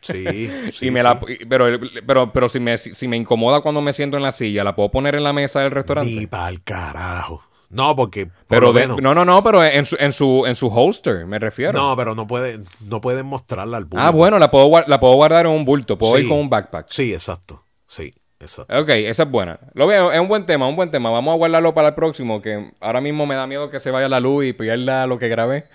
sí. 0.00 0.24
sí, 0.72 0.86
y 0.86 0.90
me 0.90 1.00
sí. 1.00 1.04
la, 1.04 1.20
y- 1.28 1.44
pero, 1.46 1.66
pero, 2.06 2.32
pero 2.32 2.48
si 2.48 2.60
me, 2.60 2.78
si, 2.78 3.08
me 3.08 3.16
incomoda 3.16 3.60
cuando 3.60 3.80
me 3.80 3.92
siento 3.92 4.16
en 4.16 4.22
la 4.22 4.32
silla, 4.32 4.64
¿la 4.64 4.74
puedo 4.74 4.90
poner 4.90 5.14
en 5.14 5.24
la 5.24 5.32
mesa 5.32 5.60
del 5.60 5.70
restaurante? 5.72 6.10
Ni 6.12 6.26
pa'l 6.26 6.62
carajo. 6.62 7.42
No, 7.68 7.96
porque. 7.96 8.26
por 8.26 8.34
pero 8.46 8.72
de- 8.72 8.86
no, 8.86 9.12
no, 9.14 9.24
no, 9.24 9.42
pero 9.42 9.64
en 9.64 9.84
su, 9.86 9.96
en 9.98 10.12
su, 10.12 10.44
en 10.46 10.54
su 10.54 10.68
holster, 10.68 11.26
me 11.26 11.38
refiero. 11.40 11.72
no, 11.72 11.96
pero 11.96 12.14
no 12.14 12.26
pueden, 12.26 12.64
no 12.86 13.00
pueden 13.00 13.26
mostrarla 13.26 13.76
al 13.78 13.86
público. 13.88 14.06
ah, 14.06 14.10
bueno, 14.12 14.38
la 14.38 14.50
puedo, 14.52 14.70
la 14.86 15.00
puedo 15.00 15.14
guardar 15.14 15.46
en 15.46 15.52
un 15.52 15.64
bulto, 15.64 15.98
puedo 15.98 16.14
Sí. 16.16 16.22
ir 16.22 16.28
con 16.28 16.38
un 16.38 16.48
backpack. 16.48 16.86
Sí, 16.90 17.12
exacto. 17.12 17.64
Sí, 17.88 18.14
exacto. 18.40 18.78
Ok, 18.78 18.88
esa 18.90 19.22
es 19.24 19.30
buena. 19.30 19.58
Lo 19.74 19.86
veo, 19.86 20.12
es 20.12 20.20
un 20.20 20.28
buen 20.28 20.46
tema, 20.46 20.66
un 20.68 20.76
buen 20.76 20.90
tema. 20.90 21.10
Vamos 21.10 21.32
a 21.32 21.36
guardarlo 21.36 21.74
para 21.74 21.88
el 21.88 21.94
próximo, 21.94 22.40
que 22.42 22.70
ahora 22.80 23.00
mismo 23.00 23.26
me 23.26 23.34
da 23.34 23.46
miedo 23.46 23.70
que 23.70 23.80
se 23.80 23.90
vaya 23.90 24.08
la 24.08 24.20
luz 24.20 24.44
y 24.46 24.52
pierda 24.52 25.06
lo 25.06 25.18
que 25.18 25.28
grabé. 25.28 25.66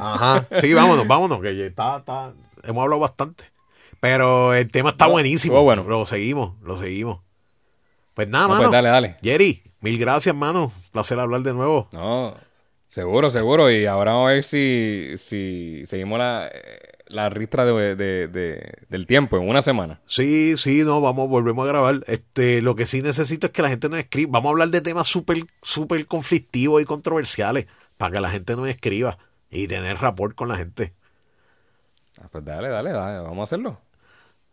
Ajá. 0.00 0.46
Sí, 0.60 0.72
vámonos, 0.74 1.06
vámonos, 1.06 1.40
que 1.40 1.66
está, 1.66 1.98
está, 1.98 2.34
hemos 2.64 2.82
hablado 2.82 3.00
bastante. 3.00 3.44
Pero 4.00 4.54
el 4.54 4.70
tema 4.70 4.90
está 4.90 5.06
No, 5.06 5.12
buenísimo. 5.12 5.52
estuvo 5.54 5.62
bueno. 5.64 5.84
Lo 5.84 6.06
seguimos, 6.06 6.54
lo 6.62 6.76
seguimos. 6.76 7.20
Pues 8.14 8.28
nada, 8.28 8.44
No, 8.44 8.48
mano. 8.54 8.60
pues 8.62 8.72
dale, 8.72 8.88
dale. 8.88 9.16
Jerry, 9.22 9.62
mil 9.80 9.98
gracias, 9.98 10.34
mano. 10.34 10.72
Placer 10.92 11.18
hablar 11.20 11.42
de 11.42 11.52
nuevo. 11.54 11.88
No, 11.92 12.34
seguro, 12.88 13.30
seguro. 13.30 13.70
Y 13.70 13.84
ahora 13.86 14.12
vamos 14.12 14.30
a 14.30 14.32
ver 14.32 14.44
si, 14.44 15.12
si 15.18 15.84
seguimos 15.86 16.18
la, 16.18 16.50
la 17.10 17.28
ristra 17.28 17.64
de, 17.64 17.96
del 18.88 19.06
tiempo 19.06 19.36
en 19.36 19.48
una 19.48 19.62
semana. 19.62 20.00
Sí, 20.06 20.56
sí, 20.56 20.82
no, 20.84 21.00
vamos, 21.00 21.28
volvemos 21.28 21.64
a 21.64 21.68
grabar. 21.68 22.00
Este, 22.06 22.62
lo 22.62 22.74
que 22.76 22.86
sí 22.86 23.02
necesito 23.02 23.48
es 23.48 23.52
que 23.52 23.62
la 23.62 23.68
gente 23.68 23.88
nos 23.88 23.98
escriba. 23.98 24.30
Vamos 24.32 24.50
a 24.50 24.52
hablar 24.52 24.68
de 24.68 24.80
temas 24.80 25.08
súper, 25.08 25.44
súper 25.62 26.06
conflictivos 26.06 26.80
y 26.80 26.84
controversiales 26.84 27.66
para 27.96 28.12
que 28.12 28.20
la 28.20 28.30
gente 28.30 28.56
nos 28.56 28.68
escriba 28.68 29.18
y 29.50 29.66
tener 29.66 29.98
rapport 29.98 30.34
con 30.34 30.48
la 30.48 30.56
gente. 30.56 30.94
Pues 32.30 32.44
dale, 32.44 32.68
dale, 32.68 32.92
dale, 32.92 33.18
vamos 33.20 33.40
a 33.40 33.44
hacerlo. 33.44 33.80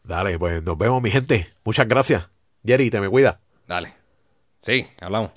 Dale, 0.04 0.40
pues 0.40 0.64
nos 0.64 0.78
vemos, 0.78 1.02
mi 1.02 1.12
gente. 1.12 1.50
Muchas 1.64 1.88
gracias. 1.88 2.30
Jerry, 2.66 2.90
te 2.90 3.02
me 3.02 3.10
cuida. 3.10 3.40
Dale. 3.68 3.94
Sí, 4.62 4.88
hablamos. 5.02 5.32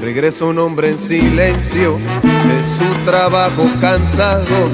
Regresa 0.00 0.44
un 0.44 0.60
hombre 0.60 0.90
en 0.90 0.98
silencio 0.98 1.98
de 1.98 2.62
su 2.78 3.04
trabajo 3.04 3.68
cansado. 3.80 4.68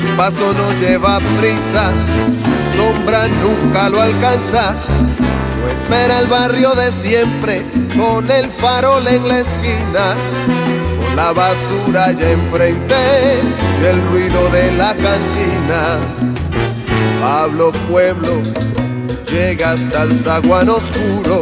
Su 0.00 0.16
paso 0.16 0.54
no 0.54 0.72
lleva 0.80 1.18
prisa, 1.38 1.92
su 2.32 2.78
sombra 2.78 3.28
nunca 3.28 3.90
lo 3.90 4.00
alcanza 4.00 4.74
Espera 5.74 6.20
el 6.20 6.26
barrio 6.26 6.74
de 6.74 6.92
siempre 6.92 7.62
con 7.96 8.30
el 8.30 8.50
farol 8.50 9.06
en 9.06 9.28
la 9.28 9.38
esquina. 9.40 10.14
Con 10.98 11.16
la 11.16 11.32
basura 11.32 12.12
ya 12.12 12.30
enfrente 12.30 12.94
del 13.80 14.02
ruido 14.10 14.48
de 14.50 14.72
la 14.72 14.94
cantina. 14.94 15.98
Pablo 17.20 17.72
Pueblo 17.90 18.42
llega 19.30 19.72
hasta 19.72 20.02
el 20.02 20.14
zaguán 20.14 20.68
oscuro 20.68 21.40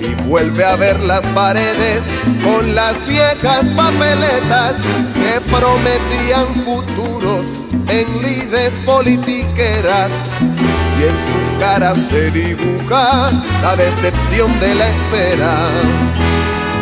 y 0.00 0.14
vuelve 0.28 0.64
a 0.64 0.76
ver 0.76 1.00
las 1.00 1.24
paredes 1.28 2.02
con 2.42 2.74
las 2.74 2.94
viejas 3.06 3.64
papeletas 3.76 4.76
que 5.14 5.40
prometían 5.50 6.46
futuros 6.64 7.46
en 7.88 8.22
lides 8.22 8.72
politiqueras. 8.84 10.10
En 11.06 11.16
su 11.28 11.58
cara 11.58 11.94
se 11.94 12.30
dibuja 12.30 13.30
la 13.62 13.76
decepción 13.76 14.58
de 14.60 14.74
la 14.74 14.88
espera. 14.88 15.54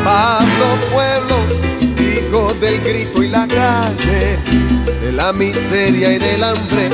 Pablo 0.04 0.66
Pueblo, 0.92 1.36
hijo 1.98 2.54
del 2.54 2.80
grito 2.80 3.22
y 3.22 3.28
la 3.28 3.46
calle, 3.46 4.38
de 5.00 5.12
la 5.12 5.32
miseria 5.32 6.12
y 6.12 6.18
del 6.18 6.44
hambre 6.44 6.90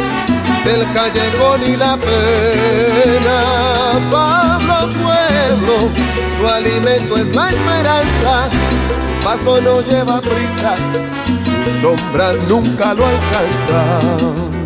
del 0.64 0.92
callejón 0.92 1.62
y 1.66 1.76
la 1.76 1.96
pena. 1.96 3.38
Pablo 4.10 4.90
Pueblo, 5.02 5.90
su 6.38 6.46
alimento 6.46 7.16
es 7.16 7.34
la 7.34 7.48
esperanza, 7.50 8.48
su 8.50 9.24
paso 9.24 9.60
no 9.60 9.80
lleva 9.82 10.20
prisa, 10.20 10.76
su 11.44 11.80
sombra 11.80 12.32
nunca 12.48 12.94
lo 12.94 13.04
alcanza. 13.06 14.57